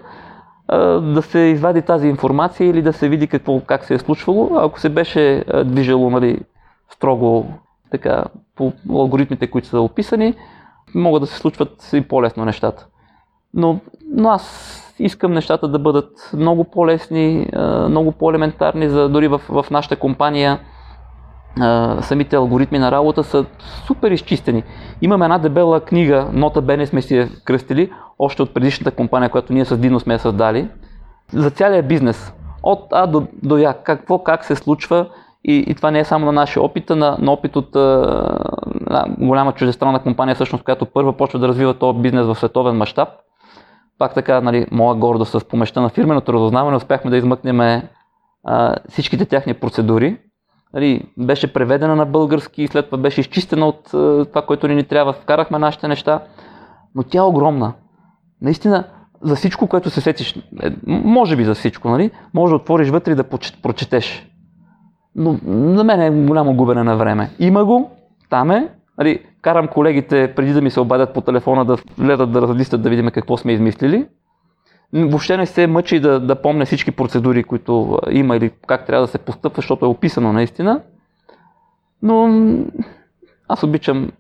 да 1.03 1.23
се 1.23 1.39
извади 1.39 1.83
тази 1.83 2.09
информация 2.09 2.69
или 2.69 2.83
да 2.83 2.93
се 2.93 3.09
види 3.09 3.27
какво, 3.27 3.61
как 3.61 3.85
се 3.85 3.95
е 3.95 3.99
случвало. 3.99 4.51
Ако 4.57 4.81
се 4.81 4.89
беше 4.89 5.45
движело 5.65 6.11
нали, 6.11 6.41
строго 6.91 7.47
така, 7.91 8.25
по 8.57 8.73
алгоритмите, 8.91 9.47
които 9.47 9.69
са 9.69 9.81
описани, 9.81 10.35
могат 10.95 11.21
да 11.21 11.27
се 11.27 11.39
случват 11.39 11.91
и 11.93 12.01
по-лесно 12.01 12.45
нещата. 12.45 12.87
Но, 13.55 13.81
но 14.11 14.29
аз 14.29 14.77
искам 14.99 15.33
нещата 15.33 15.69
да 15.69 15.79
бъдат 15.79 16.31
много 16.35 16.65
по-лесни, 16.65 17.47
много 17.89 18.13
по-елементарни, 18.13 18.89
за 18.89 19.09
дори 19.09 19.29
в, 19.29 19.41
в 19.49 19.67
нашата 19.71 19.97
компания 19.97 20.59
самите 22.01 22.37
алгоритми 22.37 22.79
на 22.79 22.93
работа 22.93 23.25
са 23.25 23.45
супер 23.87 24.11
изчистени. 24.11 24.63
Имаме 25.03 25.25
една 25.25 25.39
дебела 25.39 25.81
книга, 25.81 26.29
нота 26.33 26.63
Бене 26.63 26.87
сме 26.87 27.03
си 27.03 27.17
я 27.17 27.29
кръстили, 27.45 27.93
още 28.19 28.43
от 28.43 28.55
предишната 28.55 28.91
компания, 28.91 29.31
която 29.31 29.53
ние 29.53 29.65
с 29.65 29.77
Дино 29.77 30.01
сме 30.01 30.15
я 30.15 30.19
създали, 30.19 30.69
за 31.33 31.51
цялия 31.51 31.83
бизнес. 31.83 32.33
От 32.63 32.87
А 32.93 33.07
до, 33.07 33.27
до 33.43 33.59
Я, 33.59 33.75
какво, 33.83 34.19
как 34.19 34.45
се 34.45 34.57
случва 34.57 35.07
и, 35.45 35.57
и 35.57 35.75
това 35.75 35.91
не 35.91 35.99
е 35.99 36.05
само 36.05 36.27
на 36.27 36.33
нашия 36.33 36.63
опит, 36.63 36.91
а 36.91 36.97
на, 36.97 37.17
на 37.21 37.33
опит 37.33 37.57
от 37.57 37.77
а, 37.77 39.05
голяма 39.19 39.53
чуждестранна 39.53 40.03
компания, 40.03 40.35
всъщност, 40.35 40.65
която 40.65 40.87
първа 40.87 41.17
почва 41.17 41.39
да 41.39 41.49
развива 41.49 41.75
този 41.75 41.99
бизнес 41.99 42.27
в 42.27 42.35
световен 42.35 42.77
мащаб. 42.77 43.09
Пак 43.99 44.15
така, 44.15 44.41
нали, 44.41 44.67
моя 44.71 44.95
гордост 44.95 45.33
с 45.33 45.45
помощта 45.45 45.81
на 45.81 45.89
фирменото 45.89 46.33
разузнаване, 46.33 46.77
успяхме 46.77 47.11
да 47.11 47.17
измъкнем 47.17 47.83
а, 48.45 48.77
всичките 48.89 49.25
тяхни 49.25 49.55
процедури, 49.55 50.19
нали, 50.75 51.03
беше 51.19 51.53
преведена 51.53 51.97
на 51.97 52.07
български 52.07 52.69
след 52.69 52.87
това 52.87 52.99
беше 52.99 53.21
изчистена 53.21 53.67
от 53.67 53.87
е, 53.87 54.25
това, 54.25 54.43
което 54.47 54.69
ни, 54.69 54.85
трябва. 54.85 55.13
Вкарахме 55.13 55.59
нашите 55.59 55.89
неща, 55.89 56.21
но 56.95 57.03
тя 57.03 57.19
е 57.19 57.23
огромна. 57.23 57.73
Наистина, 58.43 58.85
за 59.23 59.37
всичко, 59.37 59.67
което 59.67 59.91
се 59.91 60.01
сетиш, 60.01 60.37
е, 60.63 60.71
може 60.87 61.37
би 61.37 61.45
за 61.45 61.55
всичко, 61.55 61.89
нали, 61.89 62.11
може 62.35 62.51
да 62.51 62.57
отвориш 62.57 62.89
вътре 62.89 63.13
и 63.13 63.15
да 63.15 63.25
прочетеш. 63.63 64.27
Но 65.15 65.37
за 65.77 65.85
мен 65.85 66.01
е 66.01 66.27
голямо 66.27 66.55
губене 66.55 66.83
на 66.83 66.97
време. 66.97 67.31
Има 67.39 67.65
го, 67.65 67.91
там 68.31 68.51
е, 68.51 68.69
нали, 68.99 69.25
карам 69.43 69.69
колегите 69.69 70.33
преди 70.37 70.53
да 70.53 70.63
ми 70.63 70.71
се 70.71 70.81
обадят 70.81 71.15
по 71.15 71.21
телефона 71.21 71.65
да 71.65 71.77
гледат 71.99 72.33
да 72.33 72.43
разлистят 72.43 72.83
да 72.83 72.91
видим 72.91 73.11
какво 73.11 73.37
сме 73.37 73.53
измислили 73.53 74.07
въобще 74.93 75.37
не 75.37 75.47
се 75.47 75.67
мъчи 75.67 76.01
да, 76.01 76.21
да 76.21 76.43
помня 76.43 76.65
всички 76.65 76.91
процедури, 76.91 77.45
които 77.45 77.99
има 78.11 78.37
или 78.37 78.51
как 78.67 78.87
трябва 78.87 79.07
да 79.07 79.11
се 79.11 79.19
постъпва, 79.19 79.57
защото 79.57 79.85
е 79.85 79.89
описано 79.89 80.33
наистина. 80.33 80.81
Но 82.03 82.45
аз 83.49 83.63
обичам 83.63 84.11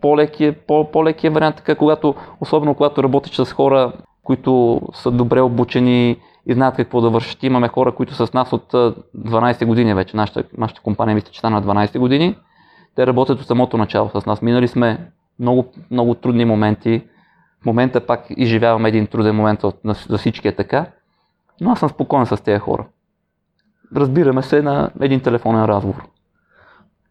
по-лекия, 0.00 0.54
по-лекия 0.66 1.30
вариант, 1.30 1.56
така, 1.56 1.74
когато, 1.74 2.14
особено 2.40 2.74
когато 2.74 3.02
работиш 3.02 3.34
с 3.36 3.52
хора, 3.52 3.92
които 4.24 4.80
са 4.92 5.10
добре 5.10 5.40
обучени 5.40 6.16
и 6.46 6.54
знаят 6.54 6.76
какво 6.76 7.00
да 7.00 7.10
вършат. 7.10 7.42
Имаме 7.42 7.68
хора, 7.68 7.92
които 7.92 8.14
са 8.14 8.26
с 8.26 8.32
нас 8.32 8.52
от 8.52 8.72
12 8.72 9.66
години 9.66 9.94
вече. 9.94 10.16
Нашата, 10.16 10.44
нашата 10.58 10.80
компания 10.80 11.14
мисля, 11.14 11.28
че 11.30 11.38
стана 11.38 11.62
12 11.62 11.98
години. 11.98 12.36
Те 12.96 13.06
работят 13.06 13.40
от 13.40 13.46
самото 13.46 13.76
начало 13.76 14.10
с 14.14 14.26
нас. 14.26 14.42
Минали 14.42 14.68
сме 14.68 15.10
много, 15.38 15.64
много 15.90 16.14
трудни 16.14 16.44
моменти, 16.44 17.02
в 17.64 17.66
момента 17.66 18.06
пак 18.06 18.26
изживявам 18.36 18.86
един 18.86 19.06
труден 19.06 19.36
момент 19.36 19.60
за 20.08 20.18
всички 20.18 20.48
е 20.48 20.56
така, 20.56 20.86
но 21.60 21.70
аз 21.70 21.78
съм 21.78 21.88
спокоен 21.88 22.26
с 22.26 22.42
тези 22.42 22.58
хора. 22.58 22.86
Разбираме 23.96 24.42
се 24.42 24.62
на 24.62 24.90
един 25.00 25.20
телефонен 25.20 25.64
разговор. 25.64 26.06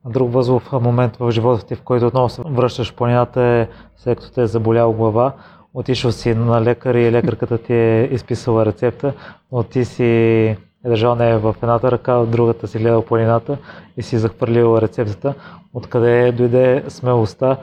Друг 0.05 0.33
възлов 0.33 0.71
момент 0.71 1.17
в 1.17 1.31
живота 1.31 1.65
ти, 1.65 1.75
в 1.75 1.81
който 1.81 2.07
отново 2.07 2.29
се 2.29 2.41
връщаш 2.45 2.91
в 2.91 2.95
планината 2.95 3.41
е 3.41 3.67
след 3.97 4.17
като 4.17 4.31
те 4.31 4.41
е 4.41 4.47
заболял 4.47 4.93
глава, 4.93 5.33
отишъл 5.73 6.11
си 6.11 6.35
на 6.35 6.61
лекар 6.61 6.95
и 6.95 7.11
лекарката 7.11 7.57
ти 7.57 7.73
е 7.73 8.09
изписала 8.11 8.65
рецепта, 8.65 9.13
но 9.51 9.63
ти 9.63 9.85
си 9.85 10.05
е 10.05 10.57
държал 10.85 11.15
нея 11.15 11.39
в 11.39 11.55
едната 11.63 11.91
ръка, 11.91 12.13
в 12.13 12.27
другата 12.27 12.67
си 12.67 12.79
гледал 12.79 13.05
планината 13.05 13.57
и 13.97 14.01
си 14.01 14.17
захвърлил 14.17 14.77
рецептата. 14.81 15.33
Откъде 15.73 16.31
дойде 16.31 16.83
смелостта? 16.87 17.57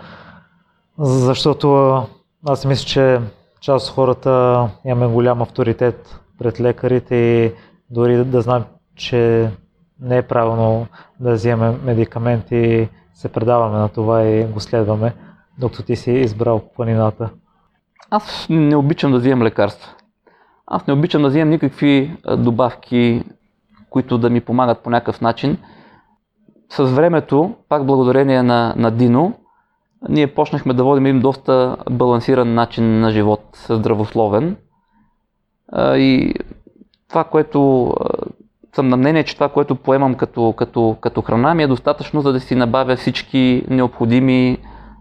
Защото 0.98 2.02
аз 2.46 2.64
мисля, 2.64 2.86
че 2.86 3.20
част 3.60 3.88
от 3.88 3.94
хората 3.94 4.68
имаме 4.84 5.12
голям 5.12 5.42
авторитет 5.42 6.20
пред 6.38 6.60
лекарите 6.60 7.14
и 7.14 7.52
дори 7.90 8.24
да 8.24 8.40
знам, 8.40 8.64
че 8.96 9.50
не 10.00 10.16
е 10.16 10.22
правилно 10.22 10.86
да 11.20 11.32
вземем 11.32 11.80
медикаменти, 11.84 12.88
се 13.14 13.28
предаваме 13.28 13.78
на 13.78 13.88
това 13.88 14.22
и 14.22 14.44
го 14.44 14.60
следваме, 14.60 15.14
докато 15.58 15.82
ти 15.82 15.96
си 15.96 16.12
избрал 16.12 16.60
планината. 16.76 17.30
Аз 18.10 18.46
не 18.50 18.76
обичам 18.76 19.12
да 19.12 19.18
вземам 19.18 19.42
лекарства. 19.42 19.94
Аз 20.66 20.86
не 20.86 20.94
обичам 20.94 21.22
да 21.22 21.28
вземам 21.28 21.50
никакви 21.50 22.16
добавки, 22.38 23.24
които 23.90 24.18
да 24.18 24.30
ми 24.30 24.40
помагат 24.40 24.80
по 24.82 24.90
някакъв 24.90 25.20
начин. 25.20 25.58
С 26.72 26.84
времето, 26.84 27.54
пак 27.68 27.86
благодарение 27.86 28.42
на, 28.42 28.74
на 28.76 28.90
Дино, 28.90 29.34
ние 30.08 30.34
почнахме 30.34 30.74
да 30.74 30.84
водим 30.84 31.06
им 31.06 31.20
доста 31.20 31.76
балансиран 31.90 32.54
начин 32.54 33.00
на 33.00 33.10
живот, 33.10 33.66
здравословен. 33.68 34.56
И 35.78 36.34
това, 37.08 37.24
което 37.24 37.92
съм 38.74 38.88
на 38.88 38.96
мнение, 38.96 39.24
че 39.24 39.34
това, 39.34 39.48
което 39.48 39.74
поемам 39.74 40.14
като, 40.14 40.54
като, 40.56 40.96
като 41.00 41.22
храна 41.22 41.54
ми 41.54 41.62
е 41.62 41.66
достатъчно, 41.66 42.20
за 42.20 42.32
да 42.32 42.40
си 42.40 42.54
набавя 42.54 42.96
всички 42.96 43.64
необходими 43.68 44.58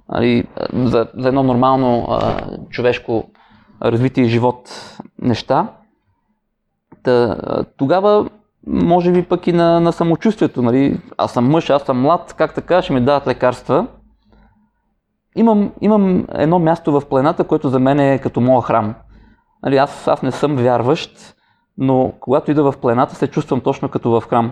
али, 0.08 0.48
за, 0.74 1.08
за 1.18 1.28
едно 1.28 1.44
нормално 1.44 2.08
а, 2.10 2.42
човешко 2.70 3.24
развитие 3.82 4.24
живот 4.24 4.70
неща. 5.22 5.68
Та, 7.04 7.38
тогава, 7.78 8.30
може 8.68 9.12
би 9.12 9.24
пък 9.24 9.48
и 9.48 9.54
на, 9.54 9.80
на 9.80 9.92
самочувствието, 9.92 10.62
нали? 10.62 11.00
аз 11.18 11.32
съм 11.32 11.50
мъж, 11.50 11.70
аз 11.70 11.84
съм 11.84 12.02
млад, 12.02 12.34
как 12.38 12.54
така 12.54 12.82
ще 12.82 12.94
ми 12.94 13.02
дадат 13.02 13.28
лекарства– 13.28 13.88
имам, 15.36 15.72
имам 15.82 16.28
едно 16.34 16.60
място 16.60 16.92
в 16.92 17.10
планината, 17.10 17.44
което 17.44 17.70
за 17.70 17.80
мен 17.80 18.00
е 18.00 18.20
като 18.20 18.42
моя 18.42 18.62
храм. 18.62 18.96
Нали, 19.64 19.78
аз, 19.78 20.08
аз 20.08 20.22
не 20.22 20.32
съм 20.32 20.56
вярващ, 20.56 21.36
но 21.78 22.14
когато 22.20 22.52
ида 22.52 22.72
в 22.72 22.78
планината 22.78 23.16
се 23.16 23.28
чувствам 23.28 23.62
точно 23.62 23.90
като 23.90 24.12
в 24.12 24.28
храм. 24.30 24.52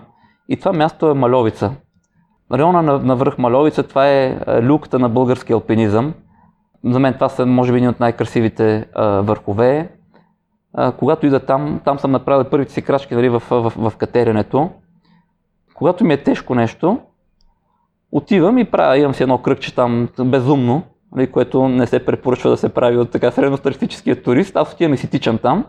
И 0.49 0.57
това 0.57 0.73
място 0.73 1.09
е 1.09 1.13
Маловица. 1.13 1.71
Района 2.51 2.81
на, 2.81 2.99
на 2.99 3.15
връх 3.15 3.37
Маловица, 3.37 3.83
това 3.83 4.07
е, 4.07 4.39
е 4.47 4.63
люката 4.63 4.99
на 4.99 5.09
български 5.09 5.53
алпинизъм. 5.53 6.13
За 6.83 6.99
мен 6.99 7.13
това 7.13 7.29
са, 7.29 7.45
може 7.45 7.71
би, 7.71 7.77
едни 7.77 7.89
от 7.89 7.99
най-красивите 7.99 8.87
а, 8.95 9.07
върхове. 9.07 9.89
А, 10.73 10.91
когато 10.91 11.25
ида 11.25 11.39
там, 11.39 11.81
там 11.85 11.99
съм 11.99 12.11
направил 12.11 12.49
първите 12.49 12.73
си 12.73 12.81
крачки 12.81 13.15
нали, 13.15 13.29
в, 13.29 13.43
в, 13.49 13.73
в 13.77 13.93
катеренето. 13.97 14.69
Когато 15.73 16.05
ми 16.05 16.13
е 16.13 16.23
тежко 16.23 16.55
нещо, 16.55 16.99
Отивам 18.11 18.57
и 18.57 18.65
правя, 18.65 18.97
имам 18.97 19.13
си 19.13 19.23
едно 19.23 19.37
кръгче 19.37 19.75
там 19.75 20.09
безумно, 20.19 20.83
нали, 21.15 21.31
което 21.31 21.67
не 21.67 21.87
се 21.87 22.05
препоръчва 22.05 22.49
да 22.49 22.57
се 22.57 22.69
прави 22.69 22.97
от 22.97 23.11
така 23.11 23.31
средностатистическия 23.31 24.23
турист. 24.23 24.55
Аз 24.55 24.73
отивам 24.73 24.93
и 24.93 24.97
си 24.97 25.09
тичам 25.09 25.37
там. 25.37 25.65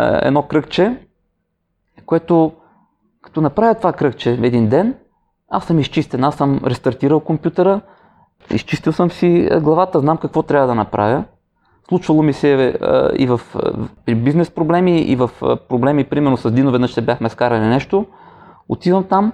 Е, 0.00 0.18
едно 0.22 0.42
кръгче, 0.42 0.96
което 2.06 2.52
като 3.22 3.40
направя 3.40 3.74
това 3.74 3.92
кръгче 3.92 4.30
един 4.30 4.68
ден, 4.68 4.94
аз 5.50 5.64
съм 5.64 5.78
изчистен, 5.78 6.24
аз 6.24 6.34
съм 6.34 6.60
рестартирал 6.66 7.20
компютъра, 7.20 7.80
изчистил 8.54 8.92
съм 8.92 9.10
си 9.10 9.48
главата, 9.62 10.00
знам 10.00 10.16
какво 10.16 10.42
трябва 10.42 10.66
да 10.66 10.74
направя. 10.74 11.24
Случвало 11.88 12.22
ми 12.22 12.32
се 12.32 12.64
е, 12.64 12.74
и 13.16 13.26
в 13.26 13.40
при 14.06 14.14
бизнес 14.14 14.50
проблеми, 14.50 15.00
и 15.00 15.16
в 15.16 15.30
проблеми, 15.68 16.04
примерно 16.04 16.36
с 16.36 16.50
Дино 16.50 16.70
веднъж 16.70 16.92
се 16.92 17.00
бяхме 17.00 17.28
скарали 17.28 17.66
нещо. 17.66 18.06
Отивам 18.68 19.04
там, 19.04 19.32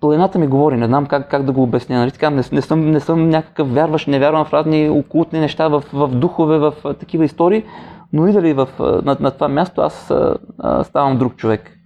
планината 0.00 0.38
ми 0.38 0.46
говори, 0.46 0.76
не 0.76 0.86
знам 0.86 1.06
как, 1.06 1.30
как 1.30 1.42
да 1.42 1.52
го 1.52 1.62
обясня. 1.62 1.98
Нали? 1.98 2.10
Така, 2.10 2.30
не, 2.30 2.42
не, 2.52 2.62
съм, 2.62 2.90
не 2.90 3.00
съм 3.00 3.28
някакъв 3.28 3.74
вярващ, 3.74 4.08
не 4.08 4.18
вярвам 4.18 4.44
в 4.44 4.52
разни 4.52 4.90
окултни 4.90 5.40
неща, 5.40 5.68
в, 5.68 5.84
в 5.92 6.08
духове, 6.08 6.58
в 6.58 6.74
такива 6.94 7.24
истории, 7.24 7.64
но 8.12 8.26
идали 8.26 8.52
в, 8.52 8.68
на, 8.78 9.16
на 9.20 9.30
това 9.30 9.48
място, 9.48 9.80
аз 9.80 10.10
а, 10.10 10.84
ставам 10.84 11.18
друг 11.18 11.36
човек. 11.36 11.78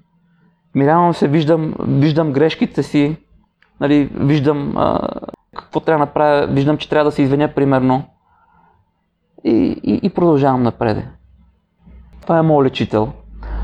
Мирявам 0.74 1.14
се, 1.14 1.28
виждам, 1.28 1.74
виждам 1.80 2.32
грешките 2.32 2.82
си, 2.82 3.16
нали, 3.80 4.10
виждам 4.14 4.76
а, 4.76 5.08
какво 5.56 5.80
трябва 5.80 5.98
да 5.98 6.06
направя, 6.06 6.46
виждам, 6.46 6.76
че 6.76 6.88
трябва 6.88 7.04
да 7.04 7.12
се 7.12 7.22
извиня 7.22 7.48
примерно 7.48 8.02
и, 9.44 9.80
и, 9.82 10.00
и 10.02 10.10
продължавам 10.10 10.62
напред. 10.62 11.04
Това 12.22 12.38
е 12.38 12.42
моят 12.42 12.66
лечител. 12.66 13.12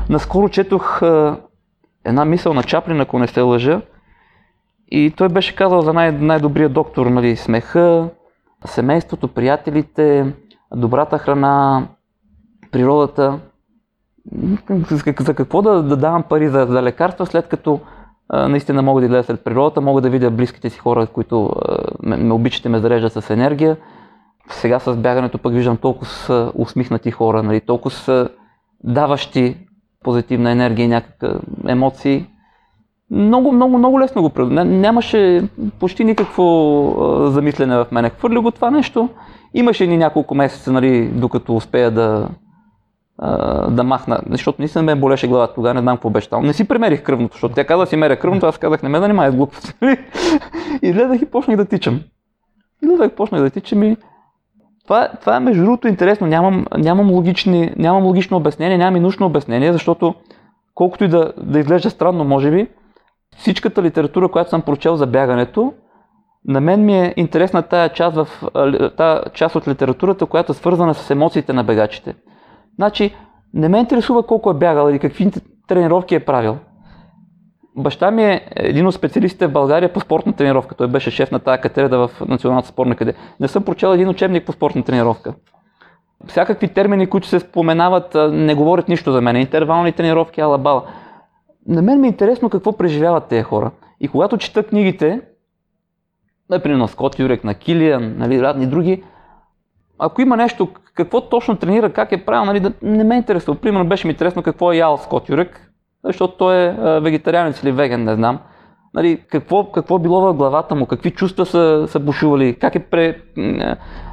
Наскоро 0.09 0.49
четох 0.49 1.01
а, 1.01 1.37
една 2.05 2.25
мисъл 2.25 2.53
на 2.53 2.63
Чаплин, 2.63 3.01
ако 3.01 3.19
не 3.19 3.27
се 3.27 3.41
лъжа, 3.41 3.81
и 4.91 5.13
той 5.17 5.29
беше 5.29 5.55
казал 5.55 5.81
за 5.81 5.93
най- 5.93 6.11
най-добрия 6.11 6.69
доктор, 6.69 7.05
нали, 7.05 7.35
смеха, 7.35 8.09
семейството, 8.65 9.27
приятелите, 9.27 10.33
добрата 10.75 11.17
храна, 11.17 11.87
природата. 12.71 13.39
За 15.19 15.33
какво 15.33 15.61
да, 15.61 15.83
да 15.83 15.97
давам 15.97 16.23
пари 16.23 16.49
за, 16.49 16.65
за 16.69 16.83
лекарства, 16.83 17.25
след 17.25 17.47
като 17.47 17.79
а, 18.29 18.47
наистина 18.47 18.81
мога 18.81 19.01
да 19.01 19.05
излезе 19.05 19.23
след 19.23 19.43
природата, 19.43 19.81
мога 19.81 20.01
да 20.01 20.09
видя 20.09 20.31
близките 20.31 20.69
си 20.69 20.79
хора, 20.79 21.07
които 21.07 21.45
а, 21.45 21.77
ме, 22.03 22.17
ме 22.17 22.33
обичате, 22.33 22.69
ме 22.69 22.79
зареждат 22.79 23.13
с 23.13 23.29
енергия. 23.29 23.77
Сега 24.49 24.79
с 24.79 24.95
бягането 24.95 25.37
пък 25.37 25.53
виждам 25.53 25.77
толкова 25.77 26.05
са 26.05 26.51
усмихнати 26.55 27.11
хора, 27.11 27.43
нали, 27.43 27.61
толкова 27.61 28.29
даващи 28.83 29.57
позитивна 30.03 30.51
енергия 30.51 30.83
и 30.83 30.87
някакви 30.87 31.39
емоции. 31.67 32.27
Много, 33.11 33.51
много, 33.51 33.77
много 33.77 33.99
лесно 33.99 34.21
го 34.21 34.29
правя. 34.29 34.65
Нямаше 34.65 35.43
почти 35.79 36.03
никакво 36.03 36.43
замислене 37.27 37.77
в 37.77 37.87
мене. 37.91 38.09
Хвърля 38.09 38.41
го 38.41 38.51
това 38.51 38.71
нещо. 38.71 39.09
Имаше 39.53 39.87
ни 39.87 39.97
няколко 39.97 40.35
месеца, 40.35 40.71
нали, 40.71 41.07
докато 41.07 41.55
успея 41.55 41.91
да, 41.91 42.29
да 43.69 43.83
махна, 43.83 44.19
защото 44.29 44.61
наистина 44.61 44.83
ме 44.83 44.95
болеше 44.95 45.27
главата 45.27 45.53
тогава, 45.53 45.73
не 45.73 45.81
знам 45.81 45.97
какво 45.97 46.09
беше 46.09 46.29
там. 46.29 46.45
Не 46.45 46.53
си 46.53 46.67
премерих 46.67 47.03
кръвното, 47.03 47.33
защото 47.33 47.55
тя 47.55 47.63
каза 47.63 47.79
да 47.79 47.87
си 47.87 47.95
меря 47.95 48.19
кръвното, 48.19 48.45
аз 48.45 48.57
казах 48.57 48.83
не 48.83 48.89
ме 48.89 48.99
занимай 48.99 49.31
с 49.31 49.35
глупости. 49.35 49.73
и 50.81 50.91
гледах 50.91 51.21
и 51.21 51.25
почнах 51.25 51.57
да 51.57 51.65
тичам. 51.65 52.01
И 52.83 52.87
гледах, 52.87 53.11
почнах 53.11 53.41
да 53.41 53.49
тичам 53.49 53.83
и 53.83 53.97
това, 54.83 55.09
това 55.19 55.35
е 55.35 55.39
между 55.39 55.63
другото 55.63 55.87
интересно. 55.87 56.27
Нямам, 56.27 56.65
нямам, 56.77 57.11
логични, 57.11 57.73
нямам 57.77 58.05
логично 58.05 58.37
обяснение, 58.37 58.77
нямам 58.77 58.95
и 58.95 58.99
научно 58.99 59.25
обяснение, 59.25 59.73
защото 59.73 60.15
колкото 60.75 61.03
и 61.03 61.07
да, 61.07 61.33
да 61.43 61.59
изглежда 61.59 61.89
странно, 61.89 62.23
може 62.23 62.51
би, 62.51 62.67
всичката 63.37 63.83
литература, 63.83 64.29
която 64.29 64.49
съм 64.49 64.61
прочел 64.61 64.95
за 64.95 65.07
бягането, 65.07 65.73
на 66.45 66.61
мен 66.61 66.85
ми 66.85 66.99
е 66.99 67.13
интересна 67.17 67.63
тая 67.63 67.89
част, 67.89 68.15
в, 68.15 68.27
тая 68.97 69.23
част 69.33 69.55
от 69.55 69.67
литературата, 69.67 70.25
която 70.25 70.51
е 70.51 70.55
свързана 70.55 70.93
с 70.93 71.09
емоциите 71.09 71.53
на 71.53 71.63
бегачите. 71.63 72.15
Значи, 72.75 73.15
не 73.53 73.69
ме 73.69 73.79
интересува 73.79 74.23
колко 74.23 74.51
е 74.51 74.53
бягал 74.53 74.89
или 74.89 74.99
какви 74.99 75.31
тренировки 75.67 76.15
е 76.15 76.25
правил. 76.25 76.57
Баща 77.75 78.11
ми 78.11 78.23
е 78.23 78.47
един 78.55 78.87
от 78.87 78.93
специалистите 78.93 79.47
в 79.47 79.51
България 79.51 79.93
по 79.93 79.99
спортна 79.99 80.33
тренировка. 80.33 80.75
Той 80.75 80.87
беше 80.87 81.11
шеф 81.11 81.31
на 81.31 81.39
тази 81.39 81.61
катедра 81.61 81.97
в 81.97 82.11
Националната 82.27 82.67
спортна 82.67 82.93
академия. 82.93 83.21
Не 83.39 83.47
съм 83.47 83.63
прочел 83.63 83.87
един 83.87 84.09
учебник 84.09 84.45
по 84.45 84.51
спортна 84.51 84.83
тренировка. 84.83 85.33
Всякакви 86.27 86.67
термини, 86.67 87.07
които 87.07 87.27
се 87.27 87.39
споменават, 87.39 88.17
не 88.31 88.55
говорят 88.55 88.89
нищо 88.89 89.11
за 89.11 89.21
мен. 89.21 89.35
Интервални 89.35 89.91
тренировки, 89.91 90.41
алабала. 90.41 90.83
На 91.67 91.81
мен 91.81 92.01
ми 92.01 92.07
е 92.07 92.09
интересно 92.09 92.49
какво 92.49 92.77
преживяват 92.77 93.27
тези 93.27 93.43
хора. 93.43 93.71
И 93.99 94.07
когато 94.07 94.37
чета 94.37 94.63
книгите, 94.63 95.21
например 96.49 96.77
на 96.77 96.87
Скот 96.87 97.19
Юрек, 97.19 97.43
на 97.43 97.53
Килиан, 97.53 98.17
нали, 98.17 98.41
разни 98.41 98.67
други, 98.67 99.03
ако 99.99 100.21
има 100.21 100.37
нещо, 100.37 100.69
какво 100.93 101.21
точно 101.21 101.55
тренира, 101.55 101.93
как 101.93 102.11
е 102.11 102.25
правил, 102.25 102.45
нали, 102.45 102.59
да, 102.59 102.73
не 102.81 103.03
ме 103.03 103.15
е 103.15 103.17
интересува. 103.17 103.57
Примерно 103.57 103.89
беше 103.89 104.07
ми 104.07 104.11
интересно 104.11 104.43
какво 104.43 104.71
е 104.71 104.77
ял 104.77 104.97
Скот 104.97 105.29
Юрек, 105.29 105.71
защото 106.03 106.37
той 106.37 106.55
е 106.55 106.99
вегетарианец 106.99 107.63
или 107.63 107.71
веген, 107.71 108.03
не 108.03 108.15
знам. 108.15 108.39
Нали, 108.93 109.23
какво, 109.29 109.71
какво 109.71 109.99
било 109.99 110.21
в 110.21 110.33
главата 110.33 110.75
му, 110.75 110.85
какви 110.85 111.11
чувства 111.11 111.45
са, 111.45 111.85
са 111.87 111.99
бушували, 111.99 112.55
как 112.59 112.75
е 112.75 112.79
пре, 112.79 113.21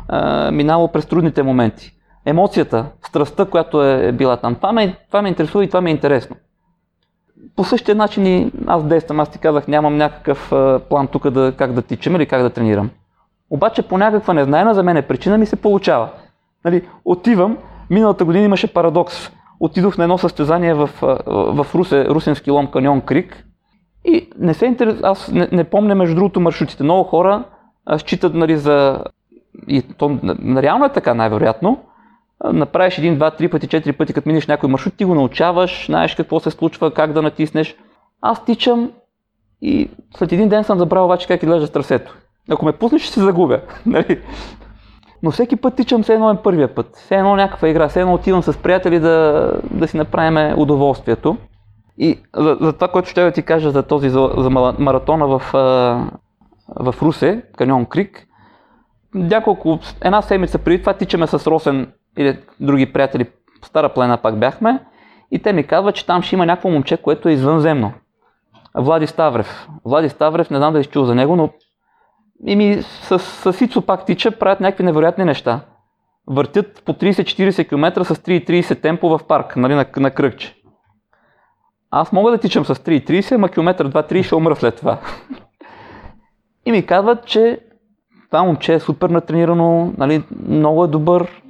а, 0.09 0.51
минало 0.51 0.93
през 0.93 1.07
трудните 1.07 1.43
моменти. 1.43 1.97
Емоцията, 2.27 2.87
страстта, 3.07 3.45
която 3.45 3.83
е 3.83 4.13
била 4.13 4.37
там. 4.37 4.55
Това 4.55 4.73
ме, 4.73 4.97
това 5.09 5.23
ме 5.23 5.29
интересува 5.29 5.65
и 5.65 5.69
това 5.69 5.81
ми 5.81 5.91
е 5.91 5.95
интересно. 5.95 6.37
По 7.57 7.65
същия 7.65 7.95
начин 7.95 8.27
и 8.27 8.53
аз 8.67 8.85
действам, 8.85 9.21
аз 9.21 9.29
ти 9.29 9.39
казах, 9.39 9.69
нямам 9.69 9.97
някакъв 9.97 10.53
план 10.89 11.07
тук 11.07 11.31
да, 11.31 11.53
как 11.57 11.73
да 11.73 11.83
тичам 11.83 12.17
или 12.17 12.27
как 12.27 12.43
да 12.43 12.51
тренирам. 12.51 12.91
Обаче 13.51 13.83
по 13.83 13.99
някаква 13.99 14.35
незнайна 14.35 14.75
за 14.75 14.83
мен 14.83 15.05
причина 15.09 15.39
ми 15.39 15.47
се 15.47 15.57
получава. 15.57 16.09
Нали, 16.65 16.89
отивам, 17.05 17.59
миналата 17.91 18.25
година 18.25 18.45
имаше 18.45 18.75
парадокс 18.75 19.31
отидох 19.61 19.99
на 19.99 20.05
едно 20.05 20.19
състезание 20.19 20.75
в, 20.75 20.91
в 21.27 21.67
Русе, 21.75 22.05
Русенски 22.05 22.51
лом 22.51 22.67
каньон 22.67 23.01
Крик 23.01 23.45
и 24.05 24.29
не 24.39 24.55
се 24.55 24.67
интерес... 24.67 25.01
аз 25.03 25.29
не, 25.33 25.49
не 25.53 25.65
помня 25.65 25.95
между 25.95 26.15
другото 26.15 26.41
маршрутите. 26.41 26.83
Много 26.83 27.05
хора 27.05 27.45
считат 27.99 28.35
нали, 28.35 28.57
за... 28.57 29.05
И 29.69 29.83
то 29.83 30.19
реално 30.57 30.85
е 30.85 30.93
така 30.93 31.15
най-вероятно. 31.15 31.79
Направиш 32.53 32.99
един, 32.99 33.15
два, 33.15 33.31
три 33.31 33.49
пъти, 33.49 33.67
четири 33.67 33.93
пъти, 33.93 34.13
като 34.13 34.29
минеш 34.29 34.47
някой 34.47 34.69
маршрут, 34.69 34.97
ти 34.97 35.05
го 35.05 35.15
научаваш, 35.15 35.87
знаеш 35.87 36.15
какво 36.15 36.41
се 36.41 36.51
случва, 36.51 36.91
как 36.91 37.13
да 37.13 37.23
натиснеш. 37.23 37.77
Аз 38.21 38.45
тичам 38.45 38.91
и 39.63 39.91
след 40.17 40.33
един 40.33 40.49
ден 40.49 40.65
съм 40.65 40.79
забрал 40.79 41.05
обаче 41.05 41.27
как 41.27 41.43
изглежда 41.43 41.69
трасето. 41.69 42.17
Ако 42.51 42.65
ме 42.65 42.73
пуснеш, 42.73 43.03
ще 43.03 43.13
се 43.13 43.21
загубя. 43.21 43.61
Нали? 43.87 44.21
Но 45.23 45.31
всеки 45.31 45.57
път 45.57 45.77
тичам 45.77 46.03
все 46.03 46.15
едно 46.15 46.31
е 46.31 46.43
първия 46.43 46.75
път. 46.75 46.97
Все 46.97 47.15
едно 47.15 47.37
някаква 47.37 47.69
игра, 47.69 47.89
все 47.89 48.01
едно 48.01 48.15
отивам 48.15 48.43
с 48.43 48.59
приятели 48.59 49.01
да, 49.01 49.51
да 49.71 49.89
си 49.89 49.97
направим 49.97 50.59
удоволствието. 50.59 51.37
И 51.99 52.21
за, 52.37 52.59
за 52.61 52.73
това, 52.73 52.89
което 52.89 53.09
ще 53.09 53.25
да 53.25 53.33
ти 53.33 53.43
кажа 53.43 53.71
за 53.71 53.83
този 53.83 54.11
за, 54.11 54.31
за 54.37 54.51
маратона 54.51 55.27
в, 55.27 55.43
в 56.81 56.95
Русе, 57.03 57.43
Каньон 57.57 57.87
Крик, 57.87 58.27
няколко, 59.15 59.79
една 60.01 60.23
седмица 60.23 60.59
преди 60.59 60.81
това 60.81 60.95
тичаме 60.95 61.27
с 61.27 61.47
Росен 61.47 61.93
или 62.19 62.39
други 62.61 62.93
приятели, 62.93 63.27
в 63.63 63.67
Стара 63.67 63.89
плена 63.89 64.19
пак 64.19 64.39
бяхме, 64.39 64.81
и 65.31 65.39
те 65.39 65.53
ми 65.53 65.67
казват, 65.67 65.95
че 65.95 66.07
там 66.07 66.23
ще 66.23 66.35
има 66.35 66.47
някакво 66.47 66.69
момче, 66.69 66.97
което 66.97 67.29
е 67.29 67.33
извънземно. 67.33 67.93
Влади 68.75 69.07
Ставрев. 69.07 69.69
Влади 69.85 70.09
Ставрев, 70.09 70.51
не 70.51 70.57
знам 70.57 70.73
да 70.73 70.85
чул 70.85 71.05
за 71.05 71.15
него, 71.15 71.37
но 71.37 71.51
и 72.47 72.57
ми 72.57 72.83
с, 72.83 73.19
с 73.19 73.61
Ицо 73.61 73.83
пак 73.83 74.07
тича, 74.07 74.31
правят 74.31 74.61
някакви 74.61 74.85
невероятни 74.85 75.25
неща. 75.25 75.61
Въртят 76.27 76.83
по 76.85 76.93
30-40 76.93 77.69
км 77.69 78.05
с 78.05 78.15
3,30 78.15 78.81
темпо 78.81 79.19
в 79.19 79.27
парк, 79.29 79.57
нали, 79.57 79.75
на, 79.75 79.87
на 79.97 80.11
кръгче. 80.11 80.55
Аз 81.91 82.13
мога 82.13 82.31
да 82.31 82.39
тичам 82.39 82.65
с 82.65 82.75
3,30, 82.75 83.35
ама 83.35 83.49
километър 83.49 83.91
2-3 83.91 84.23
ще 84.23 84.35
умра 84.35 84.57
след 84.57 84.77
това. 84.77 84.99
И 86.67 86.73
ми 86.73 86.87
казват, 86.87 87.27
че 87.27 87.61
това 88.27 88.43
момче 88.43 88.75
е 88.75 88.81
супер 88.81 89.11
натренирано, 89.11 89.93
нали, 89.99 90.23
много 90.49 90.85
е 90.85 90.89
добър. 90.89 91.43